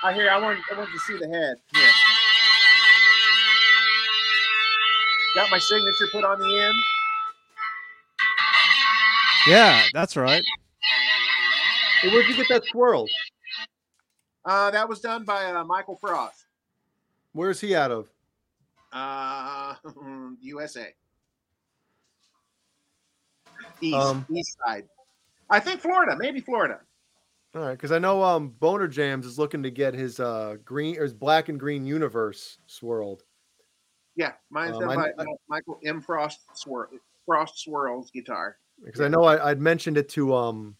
I 0.03 0.13
hear. 0.13 0.29
I 0.29 0.37
want. 0.37 0.59
I 0.71 0.77
want 0.77 0.89
to 0.91 0.99
see 0.99 1.17
the 1.17 1.27
head. 1.27 1.57
Here. 1.73 1.89
Got 5.35 5.49
my 5.51 5.59
signature 5.59 6.07
put 6.11 6.23
on 6.25 6.39
the 6.39 6.59
end. 6.59 6.75
Yeah, 9.47 9.83
that's 9.93 10.15
right. 10.17 10.43
Hey, 12.01 12.09
where'd 12.11 12.27
you 12.27 12.35
get 12.35 12.47
that 12.49 12.63
swirl? 12.65 13.07
Uh, 14.45 14.71
that 14.71 14.87
was 14.89 14.99
done 14.99 15.23
by 15.23 15.45
uh, 15.45 15.63
Michael 15.63 15.95
Frost, 16.01 16.45
Where's 17.33 17.59
he 17.61 17.75
out 17.75 17.91
of? 17.91 18.07
uh, 18.91 19.75
USA. 20.41 20.93
East, 23.81 23.95
Um, 23.95 24.25
east 24.31 24.57
side. 24.65 24.85
I 25.49 25.59
think 25.59 25.79
Florida, 25.81 26.15
maybe 26.17 26.39
Florida. 26.41 26.79
All 27.53 27.61
right, 27.61 27.71
because 27.73 27.91
I 27.91 27.99
know 27.99 28.23
um 28.23 28.49
Boner 28.49 28.87
Jams 28.87 29.25
is 29.25 29.37
looking 29.37 29.61
to 29.63 29.71
get 29.71 29.93
his 29.93 30.19
uh 30.19 30.55
green 30.63 30.97
or 30.97 31.03
his 31.03 31.13
black 31.13 31.49
and 31.49 31.59
green 31.59 31.85
universe 31.85 32.57
swirled. 32.67 33.23
Yeah, 34.15 34.33
mine's 34.49 34.75
Um, 34.77 34.87
done 34.87 34.99
I- 34.99 35.25
Michael 35.49 35.79
M. 35.83 36.01
Frost 36.01 36.39
Swirl, 36.53 36.87
Frost 37.25 37.59
Swirls 37.59 38.09
guitar. 38.11 38.57
Because 38.83 39.01
I 39.01 39.07
know 39.09 39.23
I, 39.23 39.49
I'd 39.51 39.59
mentioned 39.59 39.97
it 39.97 40.07
to 40.09 40.33
um 40.33 40.75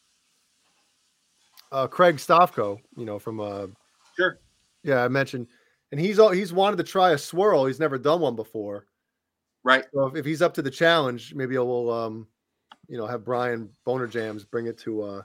uh 1.73 1.87
Craig 1.87 2.17
Stavko, 2.17 2.79
you 2.95 3.05
know, 3.05 3.19
from 3.19 3.39
uh 3.39 3.67
Sure. 4.15 4.39
yeah, 4.83 5.03
I 5.03 5.07
mentioned 5.09 5.47
and 5.91 5.99
he's 5.99 6.19
all 6.19 6.29
he's 6.31 6.53
wanted 6.53 6.77
to 6.77 6.83
try 6.83 7.11
a 7.11 7.17
swirl. 7.17 7.65
He's 7.65 7.79
never 7.81 7.97
done 7.97 8.21
one 8.21 8.35
before. 8.37 8.85
Right. 9.63 9.85
So 9.93 10.07
if, 10.07 10.15
if 10.15 10.25
he's 10.25 10.41
up 10.41 10.53
to 10.55 10.61
the 10.61 10.71
challenge, 10.71 11.35
maybe 11.35 11.57
I 11.57 11.61
will 11.61 11.91
um 11.91 12.27
you 12.87 12.97
know 12.97 13.07
have 13.07 13.25
Brian 13.25 13.69
Boner 13.85 14.07
Jams 14.07 14.45
bring 14.45 14.67
it 14.67 14.77
to 14.79 15.01
uh 15.03 15.21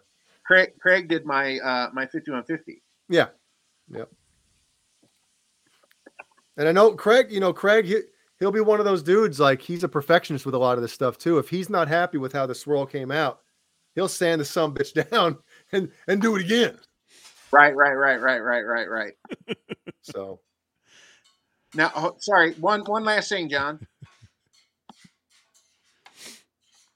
Craig 0.47 0.73
Craig 0.81 1.09
did 1.09 1.25
my 1.25 1.59
uh 1.59 1.91
my 1.93 2.07
5150. 2.07 2.83
yeah. 3.09 3.29
Yep. 3.89 4.11
And 6.57 6.69
I 6.69 6.73
know 6.73 6.95
Craig, 6.95 7.27
you 7.31 7.39
know, 7.39 7.53
Craig, 7.53 7.85
he, 7.85 8.01
he'll 8.39 8.51
be 8.51 8.61
one 8.61 8.81
of 8.81 8.85
those 8.85 9.03
dudes 9.03 9.39
like 9.39 9.61
he's 9.61 9.85
a 9.85 9.89
perfectionist 9.89 10.47
with 10.47 10.55
a 10.55 10.59
lot 10.59 10.79
of 10.79 10.83
this 10.83 10.93
stuff 10.93 11.19
too. 11.19 11.39
If 11.39 11.51
he's 11.51 11.71
not 11.71 11.89
happy 11.89 12.19
with 12.19 12.33
how 12.33 12.47
the 12.47 12.55
swirl 12.55 12.87
came 12.87 13.13
out, 13.13 13.41
he'll 13.95 14.09
sand 14.09 14.41
the 14.41 14.45
some 14.45 14.75
bitch 14.75 14.95
down 15.11 15.39
and 15.73 15.91
and 16.09 16.23
do 16.23 16.37
it 16.37 16.45
again. 16.45 16.79
Right, 17.53 17.77
right, 17.77 17.95
right, 17.95 18.21
right, 18.21 18.41
right, 18.41 18.63
right, 18.63 18.91
right. 18.91 19.13
So 20.03 20.41
Now, 21.75 21.91
oh, 21.97 22.15
sorry, 22.21 22.53
one 22.55 22.81
one 22.83 23.05
last 23.05 23.29
thing, 23.29 23.49
John. 23.49 23.81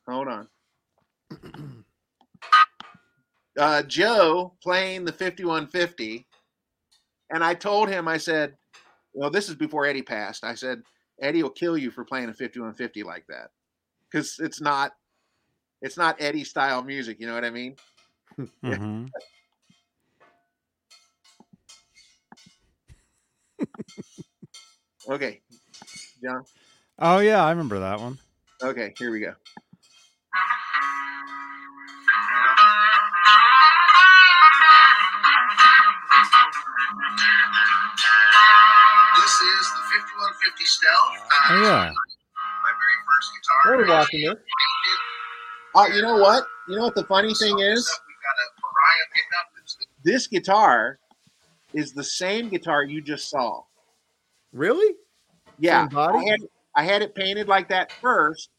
Hold 0.08 0.28
on. 0.28 0.48
Uh, 3.60 3.82
Joe 3.82 4.54
playing 4.62 5.04
the 5.04 5.12
5150, 5.12 6.26
and 7.28 7.44
I 7.44 7.52
told 7.52 7.90
him, 7.90 8.08
I 8.08 8.16
said, 8.16 8.56
well, 9.12 9.28
this 9.28 9.50
is 9.50 9.54
before 9.54 9.84
Eddie 9.84 10.00
passed. 10.00 10.44
I 10.44 10.54
said, 10.54 10.80
Eddie 11.20 11.42
will 11.42 11.50
kill 11.50 11.76
you 11.76 11.90
for 11.90 12.02
playing 12.02 12.30
a 12.30 12.32
5150 12.32 13.02
like 13.02 13.26
that, 13.28 13.50
because 14.10 14.38
it's 14.38 14.62
not, 14.62 14.92
it's 15.82 15.98
not 15.98 16.16
Eddie 16.18 16.42
style 16.42 16.82
music. 16.82 17.20
You 17.20 17.26
know 17.26 17.34
what 17.34 17.44
I 17.44 17.50
mean? 17.50 17.76
hmm 18.62 19.04
Okay, 25.06 25.42
John. 26.24 26.44
Oh 26.98 27.18
yeah, 27.18 27.44
I 27.44 27.50
remember 27.50 27.80
that 27.80 28.00
one. 28.00 28.18
Okay, 28.62 28.94
here 28.96 29.10
we 29.12 29.20
go. 29.20 29.34
Is 39.42 39.66
the 39.72 39.82
5150 39.96 40.64
Stealth. 40.64 41.16
Uh, 41.16 41.52
Oh 41.52 41.62
yeah. 41.62 41.90
My 41.90 42.72
very 42.76 42.98
first 43.08 43.28
guitar. 43.34 43.76
we're 43.76 43.88
watching 43.88 44.22
this. 44.22 44.36
Uh, 45.74 45.86
you 45.94 46.02
know 46.02 46.16
what? 46.18 46.44
You 46.68 46.76
know 46.76 46.84
what 46.84 46.94
the 46.94 47.04
funny 47.04 47.32
thing 47.34 47.58
is? 47.58 47.88
We've 48.06 48.22
got 48.22 48.36
a 48.36 48.46
Pariah 48.60 49.08
pickup. 49.14 49.46
This 50.04 50.26
guitar 50.26 50.98
is 51.74 51.92
the 51.92 52.04
same 52.04 52.48
guitar 52.48 52.82
you 52.84 53.00
just 53.00 53.30
saw. 53.30 53.62
Really? 54.52 54.94
Yeah, 55.58 55.82
Same 55.82 55.88
body? 55.94 56.18
I 56.18 56.30
had 56.30 56.40
I 56.74 56.82
had 56.84 57.02
it 57.02 57.14
painted 57.14 57.48
like 57.48 57.68
that 57.68 57.92
first, 57.92 58.50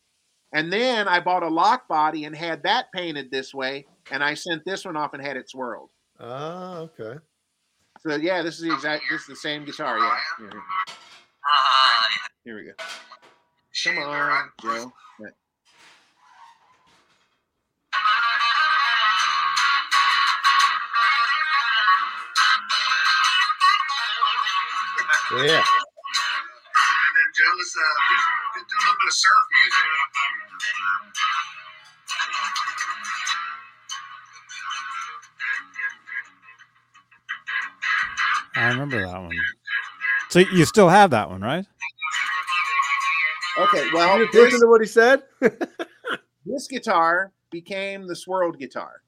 and 0.54 0.72
then 0.72 1.08
I 1.08 1.20
bought 1.20 1.44
a 1.44 1.48
lock 1.50 1.88
body 1.88 2.26
and 2.26 2.36
had 2.36 2.64
that 2.64 2.92
painted 2.94 3.32
this 3.32 3.54
way, 3.54 3.86
and 4.12 4.24
I 4.24 4.34
sent 4.36 4.64
this 4.66 4.86
one 4.86 4.96
off 4.98 5.14
and 5.14 5.22
had 5.26 5.36
it 5.38 5.50
swirled. 5.50 5.90
Ah, 6.20 6.78
okay. 6.80 7.16
So 8.02 8.16
yeah, 8.16 8.42
this 8.42 8.56
is 8.56 8.62
the 8.62 8.74
exact. 8.74 9.04
This 9.12 9.22
is 9.22 9.28
the 9.28 9.36
same 9.36 9.64
guitar. 9.64 10.00
Yeah. 10.00 10.18
Here, 10.40 10.50
uh, 10.50 12.02
here 12.44 12.56
we 12.56 12.64
go. 12.64 12.72
Come 13.84 13.98
on, 14.00 14.50
Joe. 14.60 14.92
Yeah. 15.20 15.28
Yeah. 25.32 25.62
And 25.62 25.64
then 27.16 27.30
Joe 27.38 27.54
was 27.56 27.72
uh, 27.78 27.86
do 28.58 28.66
a 28.66 28.82
little 28.82 28.98
bit 28.98 29.08
of 29.08 29.14
surf 29.14 29.46
music. 29.54 29.86
I 38.62 38.70
remember 38.70 39.02
that 39.06 39.20
one. 39.22 39.32
So 40.30 40.40
you 40.40 40.66
still 40.66 40.90
have 40.90 41.10
that 41.12 41.30
one, 41.30 41.42
right? 41.42 41.66
Okay. 43.58 43.90
Well, 43.94 44.20
You 44.20 44.26
listen 44.34 44.42
this, 44.52 44.60
to 44.62 44.68
what 44.68 44.82
he 44.82 44.88
said? 44.88 45.24
this 46.46 46.68
guitar 46.68 47.32
became 47.50 48.08
the 48.08 48.16
swirled 48.16 48.58
guitar, 48.58 49.02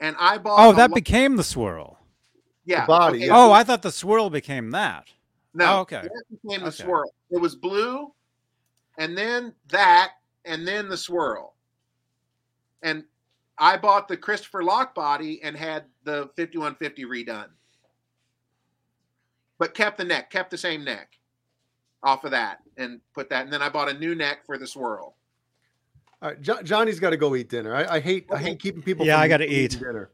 and 0.00 0.16
I 0.18 0.38
bought. 0.38 0.66
Oh, 0.66 0.72
that 0.72 0.90
lo- 0.90 0.94
became 0.94 1.36
the 1.36 1.44
swirl. 1.44 1.98
yeah 2.64 2.86
body, 2.86 3.24
okay. 3.24 3.28
Oh, 3.30 3.52
I 3.52 3.64
thought 3.64 3.82
the 3.82 3.92
swirl 3.92 4.30
became 4.30 4.70
that. 4.70 5.08
No, 5.54 5.76
Oh, 5.76 5.80
okay. 5.80 6.02
That 6.02 6.24
became 6.30 6.60
the 6.62 6.68
Okay. 6.68 6.84
swirl. 6.84 7.12
It 7.30 7.40
was 7.40 7.54
blue, 7.56 8.12
and 8.98 9.16
then 9.16 9.54
that, 9.70 10.12
and 10.44 10.66
then 10.66 10.88
the 10.88 10.96
swirl. 10.96 11.54
And 12.82 13.04
I 13.58 13.76
bought 13.76 14.08
the 14.08 14.16
Christopher 14.16 14.62
Lock 14.62 14.94
body 14.94 15.42
and 15.42 15.56
had 15.56 15.84
the 16.08 16.30
5150 16.36 17.04
redone. 17.04 17.48
But 19.58 19.74
kept 19.74 19.98
the 19.98 20.04
neck, 20.04 20.30
kept 20.30 20.50
the 20.50 20.58
same 20.58 20.84
neck 20.84 21.18
off 22.02 22.24
of 22.24 22.30
that 22.30 22.58
and 22.76 23.00
put 23.14 23.28
that. 23.30 23.44
And 23.44 23.52
then 23.52 23.60
I 23.60 23.68
bought 23.68 23.88
a 23.88 23.94
new 23.94 24.14
neck 24.14 24.46
for 24.46 24.56
the 24.56 24.66
swirl. 24.66 25.14
All 26.22 26.30
right, 26.30 26.40
jo- 26.40 26.62
Johnny's 26.62 26.98
got 27.00 27.10
to 27.10 27.16
go 27.16 27.34
eat 27.36 27.48
dinner. 27.48 27.74
I, 27.74 27.96
I 27.96 28.00
hate 28.00 28.26
I 28.32 28.38
hate 28.38 28.58
keeping 28.60 28.82
people. 28.82 29.04
Yeah, 29.06 29.16
from 29.16 29.22
I 29.22 29.28
gotta 29.28 29.52
eat. 29.52 29.78
dinner. 29.78 30.10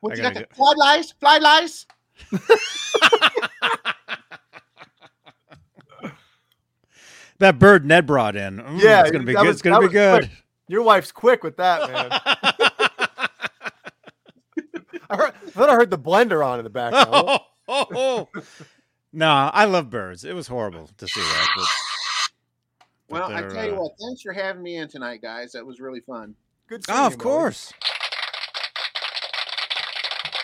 What 0.00 0.16
you 0.16 0.22
gotta 0.22 0.40
get- 0.40 0.56
fly 0.56 0.72
lice? 0.76 1.12
Fly 1.20 1.38
lice? 1.38 1.86
That 7.38 7.58
bird 7.58 7.84
Ned 7.84 8.06
brought 8.06 8.36
in. 8.36 8.58
Mm, 8.58 8.80
Yeah, 8.80 9.00
it's 9.02 9.10
gonna 9.10 9.24
be 9.24 9.32
good. 9.34 9.46
was- 9.46 9.56
it's 9.56 9.62
gonna 9.62 9.80
be 9.86 9.92
good. 9.92 10.20
quick. 10.28 10.30
Your 10.68 10.82
wife's 10.82 11.10
quick 11.10 11.42
with 11.42 11.56
that, 11.56 11.90
man. 11.90 12.51
I, 15.12 15.16
heard, 15.16 15.32
I 15.46 15.50
thought 15.50 15.70
I 15.70 15.74
heard 15.74 15.90
the 15.90 15.98
blender 15.98 16.44
on 16.44 16.58
in 16.58 16.64
the 16.64 16.70
background. 16.70 17.08
oh, 17.12 17.38
oh, 17.68 17.86
oh. 18.34 18.42
no, 19.12 19.28
I 19.28 19.64
love 19.66 19.90
birds. 19.90 20.24
It 20.24 20.34
was 20.34 20.46
horrible 20.46 20.88
to 20.96 21.08
see 21.08 21.20
that. 21.20 21.48
But, 21.56 21.66
but 23.08 23.30
Well, 23.30 23.36
I 23.36 23.42
tell 23.42 23.66
you 23.66 23.74
uh, 23.74 23.80
what, 23.82 23.92
thanks 24.00 24.22
for 24.22 24.32
having 24.32 24.62
me 24.62 24.76
in 24.76 24.88
tonight, 24.88 25.22
guys. 25.22 25.52
That 25.52 25.66
was 25.66 25.80
really 25.80 26.00
fun. 26.00 26.34
Good. 26.68 26.84
seeing 26.86 26.98
Oh, 26.98 27.06
of 27.06 27.14
Mully. 27.14 27.18
course. 27.18 27.72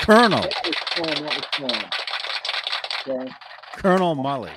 Colonel. 0.00 0.40
That 0.40 0.66
was 0.66 0.76
fun. 1.14 1.24
That 1.24 1.36
was 1.60 1.70
fun. 1.72 1.90
Okay. 3.08 3.32
Colonel 3.76 4.16
Mully. 4.16 4.52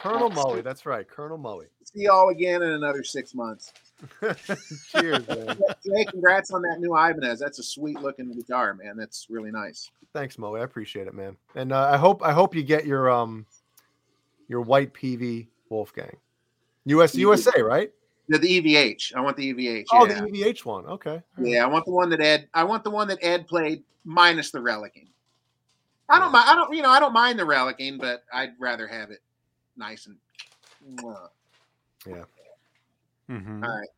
Colonel 0.00 0.30
Mully. 0.30 0.62
That's 0.62 0.86
right, 0.86 1.08
Colonel 1.08 1.38
Mully. 1.38 1.66
See 1.84 2.02
y'all 2.04 2.28
again 2.28 2.62
in 2.62 2.70
another 2.70 3.02
six 3.02 3.34
months. 3.34 3.72
Cheers, 4.92 5.26
man. 5.28 5.58
Jay, 5.84 6.04
congrats 6.04 6.52
on 6.52 6.62
that 6.62 6.78
new 6.78 6.96
Ibanez. 6.96 7.40
That's 7.40 7.58
a 7.58 7.62
sweet 7.62 8.00
looking 8.00 8.32
guitar, 8.32 8.74
man. 8.74 8.96
That's 8.96 9.26
really 9.28 9.50
nice. 9.50 9.90
Thanks, 10.12 10.36
Mully. 10.36 10.60
I 10.60 10.64
appreciate 10.64 11.06
it, 11.06 11.14
man. 11.14 11.36
And 11.54 11.72
uh, 11.72 11.90
I 11.92 11.96
hope 11.96 12.22
I 12.22 12.32
hope 12.32 12.54
you 12.54 12.62
get 12.62 12.86
your 12.86 13.10
um 13.10 13.46
your 14.48 14.60
white 14.60 14.94
PV 14.94 15.48
Wolfgang. 15.68 16.16
US 16.86 17.14
USA, 17.14 17.60
right? 17.60 17.90
The, 18.28 18.38
the 18.38 18.60
EVH. 18.60 19.14
I 19.14 19.20
want 19.20 19.36
the 19.36 19.54
EVH. 19.54 19.86
Oh, 19.90 20.06
yeah. 20.06 20.20
the 20.20 20.26
EVH 20.26 20.64
one. 20.64 20.84
Okay. 20.86 21.22
Yeah, 21.38 21.64
I 21.64 21.66
want 21.66 21.86
the 21.86 21.92
one 21.92 22.10
that 22.10 22.20
Ed. 22.20 22.48
I 22.52 22.64
want 22.64 22.84
the 22.84 22.90
one 22.90 23.08
that 23.08 23.18
Ed 23.22 23.46
played 23.46 23.82
minus 24.04 24.50
the 24.50 24.58
relicking. 24.58 25.08
I 26.08 26.18
don't 26.18 26.32
mind. 26.32 26.48
I 26.48 26.54
don't. 26.54 26.74
You 26.74 26.82
know, 26.82 26.90
I 26.90 27.00
don't 27.00 27.12
mind 27.12 27.38
the 27.38 27.44
relicking, 27.44 27.98
but 27.98 28.24
I'd 28.32 28.52
rather 28.58 28.86
have 28.86 29.10
it 29.10 29.20
nice 29.76 30.06
and. 30.06 30.16
Mwah. 30.96 31.28
Mhm. 33.30 33.62
All 33.64 33.78
right. 33.78 33.88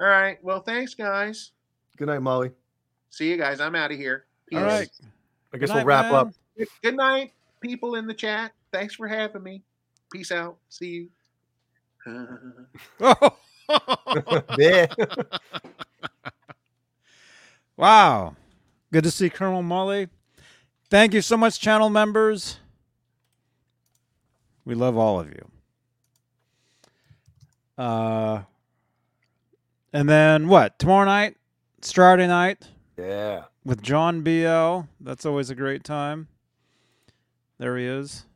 All 0.00 0.06
right. 0.06 0.42
Well, 0.44 0.60
thanks, 0.60 0.94
guys. 0.94 1.50
Good 1.96 2.06
night, 2.06 2.20
Mully. 2.20 2.52
See 3.10 3.30
you 3.30 3.36
guys. 3.36 3.60
I'm 3.60 3.74
out 3.74 3.90
of 3.90 3.96
here. 3.98 4.26
All 4.52 4.60
Peace. 4.60 4.66
right. 4.66 4.88
I 5.52 5.58
guess 5.58 5.70
Good 5.70 5.76
we'll 5.76 5.84
wrap 5.84 6.04
man. 6.06 6.14
up. 6.14 6.28
Good 6.82 6.96
night, 6.96 7.32
people 7.60 7.94
in 7.96 8.06
the 8.06 8.14
chat. 8.14 8.52
Thanks 8.72 8.94
for 8.94 9.08
having 9.08 9.42
me. 9.42 9.62
Peace 10.12 10.30
out. 10.30 10.58
See 10.68 11.08
you. 12.06 12.28
yeah. 14.58 14.86
wow. 17.76 18.36
Good 18.92 19.04
to 19.04 19.10
see 19.10 19.30
Colonel 19.30 19.62
Mully. 19.62 20.08
Thank 20.90 21.14
you 21.14 21.20
so 21.20 21.36
much, 21.36 21.60
channel 21.60 21.90
members. 21.90 22.58
We 24.64 24.74
love 24.74 24.96
all 24.96 25.20
of 25.20 25.28
you. 25.28 25.50
Uh, 27.78 28.42
and 29.92 30.08
then 30.08 30.48
what? 30.48 30.78
Tomorrow 30.78 31.04
night, 31.06 31.36
Saturday 31.80 32.26
night 32.26 32.66
Yeah. 32.96 33.44
with 33.64 33.80
John 33.82 34.22
BL. 34.22 34.88
That's 35.00 35.24
always 35.24 35.48
a 35.48 35.54
great 35.54 35.84
time. 35.84 36.26
There 37.58 37.78
he 37.78 37.86
is, 37.86 38.26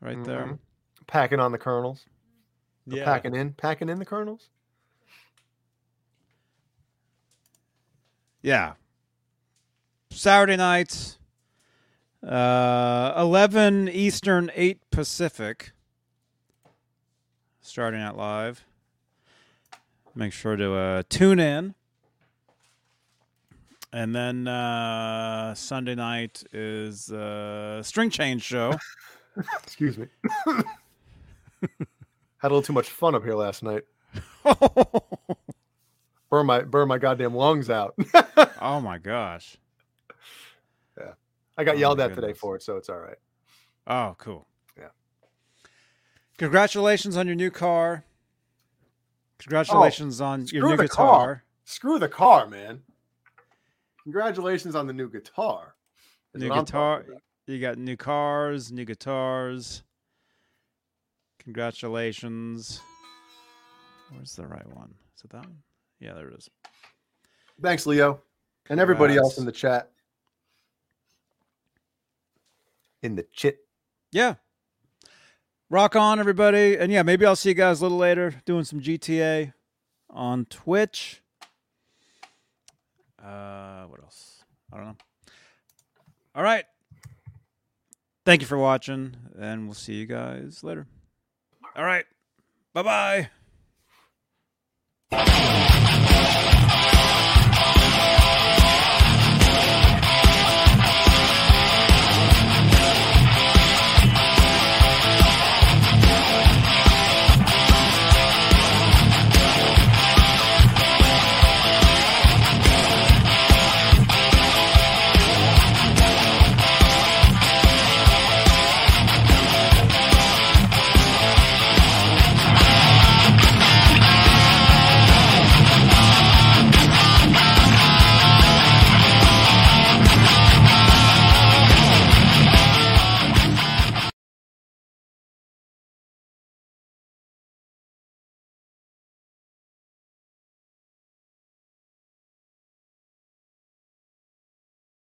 right 0.00 0.22
there. 0.24 0.44
Mhm. 0.46 0.58
Packing 1.06 1.40
on 1.40 1.52
the 1.52 1.58
kernels. 1.58 2.04
Yeah. 2.86 3.04
Packing 3.04 3.34
in. 3.34 3.54
Packing 3.54 3.88
in 3.88 3.98
the 3.98 4.04
kernels. 4.04 4.48
Yeah. 8.42 8.74
Saturday 10.10 10.56
nights, 10.56 11.18
uh, 12.26 13.14
11 13.16 13.88
Eastern, 13.88 14.50
8 14.54 14.80
Pacific. 14.90 15.72
Starting 17.60 18.00
out 18.00 18.16
live. 18.16 18.64
Make 20.14 20.32
sure 20.32 20.56
to 20.56 20.74
uh, 20.74 21.02
tune 21.08 21.40
in. 21.40 21.74
And 23.92 24.14
then 24.14 24.48
uh, 24.48 25.54
Sunday 25.54 25.94
night 25.94 26.42
is 26.52 27.10
uh, 27.10 27.82
String 27.82 28.10
Change 28.10 28.42
Show. 28.42 28.74
Excuse 29.62 29.98
me. 29.98 30.06
Had 30.46 30.64
a 32.42 32.54
little 32.54 32.62
too 32.62 32.72
much 32.72 32.88
fun 32.88 33.14
up 33.14 33.22
here 33.22 33.34
last 33.34 33.62
night. 33.62 33.82
Burn 36.30 36.46
my 36.46 36.62
burn 36.62 36.88
my 36.88 36.96
goddamn 36.96 37.34
lungs 37.34 37.68
out. 37.68 37.94
oh 38.62 38.80
my 38.80 38.96
gosh. 38.96 39.58
Yeah. 40.98 41.12
I 41.58 41.64
got 41.64 41.76
Oh 41.76 41.78
yelled 41.78 42.00
at 42.00 42.14
today 42.14 42.32
for 42.32 42.56
it, 42.56 42.62
so 42.62 42.78
it's 42.78 42.88
all 42.88 42.96
right. 42.98 43.18
Oh, 43.86 44.14
cool. 44.16 44.46
Yeah. 44.78 44.88
Congratulations 46.38 47.18
on 47.18 47.26
your 47.26 47.36
new 47.36 47.50
car. 47.50 48.04
Congratulations 49.38 50.20
oh, 50.20 50.26
on 50.26 50.46
your 50.46 50.68
new 50.68 50.76
guitar. 50.76 51.06
car. 51.06 51.44
Screw 51.64 51.98
the 51.98 52.08
car, 52.08 52.46
man. 52.46 52.80
Congratulations 54.02 54.74
on 54.74 54.86
the 54.86 54.92
new 54.92 55.08
guitar. 55.08 55.74
is 56.34 56.42
New 56.42 56.48
guitar. 56.48 57.04
You 57.46 57.60
got 57.60 57.78
new 57.78 57.96
cars, 57.96 58.70
new 58.70 58.84
guitars. 58.84 59.82
Congratulations. 61.38 62.80
Where's 64.10 64.34
the 64.36 64.46
right 64.46 64.66
one? 64.74 64.94
Is 65.16 65.24
it 65.24 65.30
that 65.30 65.44
one? 65.44 65.58
Yeah, 66.00 66.14
there 66.14 66.28
it 66.28 66.34
is. 66.34 66.50
Thanks, 67.60 67.86
Leo. 67.86 68.22
And 68.70 68.78
everybody 68.78 69.16
else 69.16 69.38
in 69.38 69.44
the 69.44 69.52
chat. 69.52 69.90
In 73.02 73.16
the 73.16 73.26
chit. 73.32 73.58
Yeah. 74.12 74.34
Rock 75.72 75.96
on, 75.96 76.20
everybody. 76.20 76.76
And 76.76 76.92
yeah, 76.92 77.02
maybe 77.02 77.24
I'll 77.24 77.34
see 77.34 77.48
you 77.48 77.54
guys 77.54 77.80
a 77.80 77.84
little 77.84 77.96
later 77.96 78.34
doing 78.44 78.62
some 78.62 78.82
GTA 78.82 79.54
on 80.10 80.44
Twitch. 80.44 81.22
Uh, 83.18 83.84
what 83.84 84.02
else? 84.02 84.44
I 84.70 84.76
don't 84.76 84.86
know. 84.88 84.96
All 86.34 86.42
right. 86.42 86.66
Thank 88.26 88.42
you 88.42 88.46
for 88.46 88.58
watching, 88.58 89.16
and 89.38 89.64
we'll 89.64 89.72
see 89.72 89.94
you 89.94 90.04
guys 90.04 90.62
later. 90.62 90.86
All 91.74 91.86
right. 91.86 92.04
Bye 92.74 93.30
bye. 95.10 95.68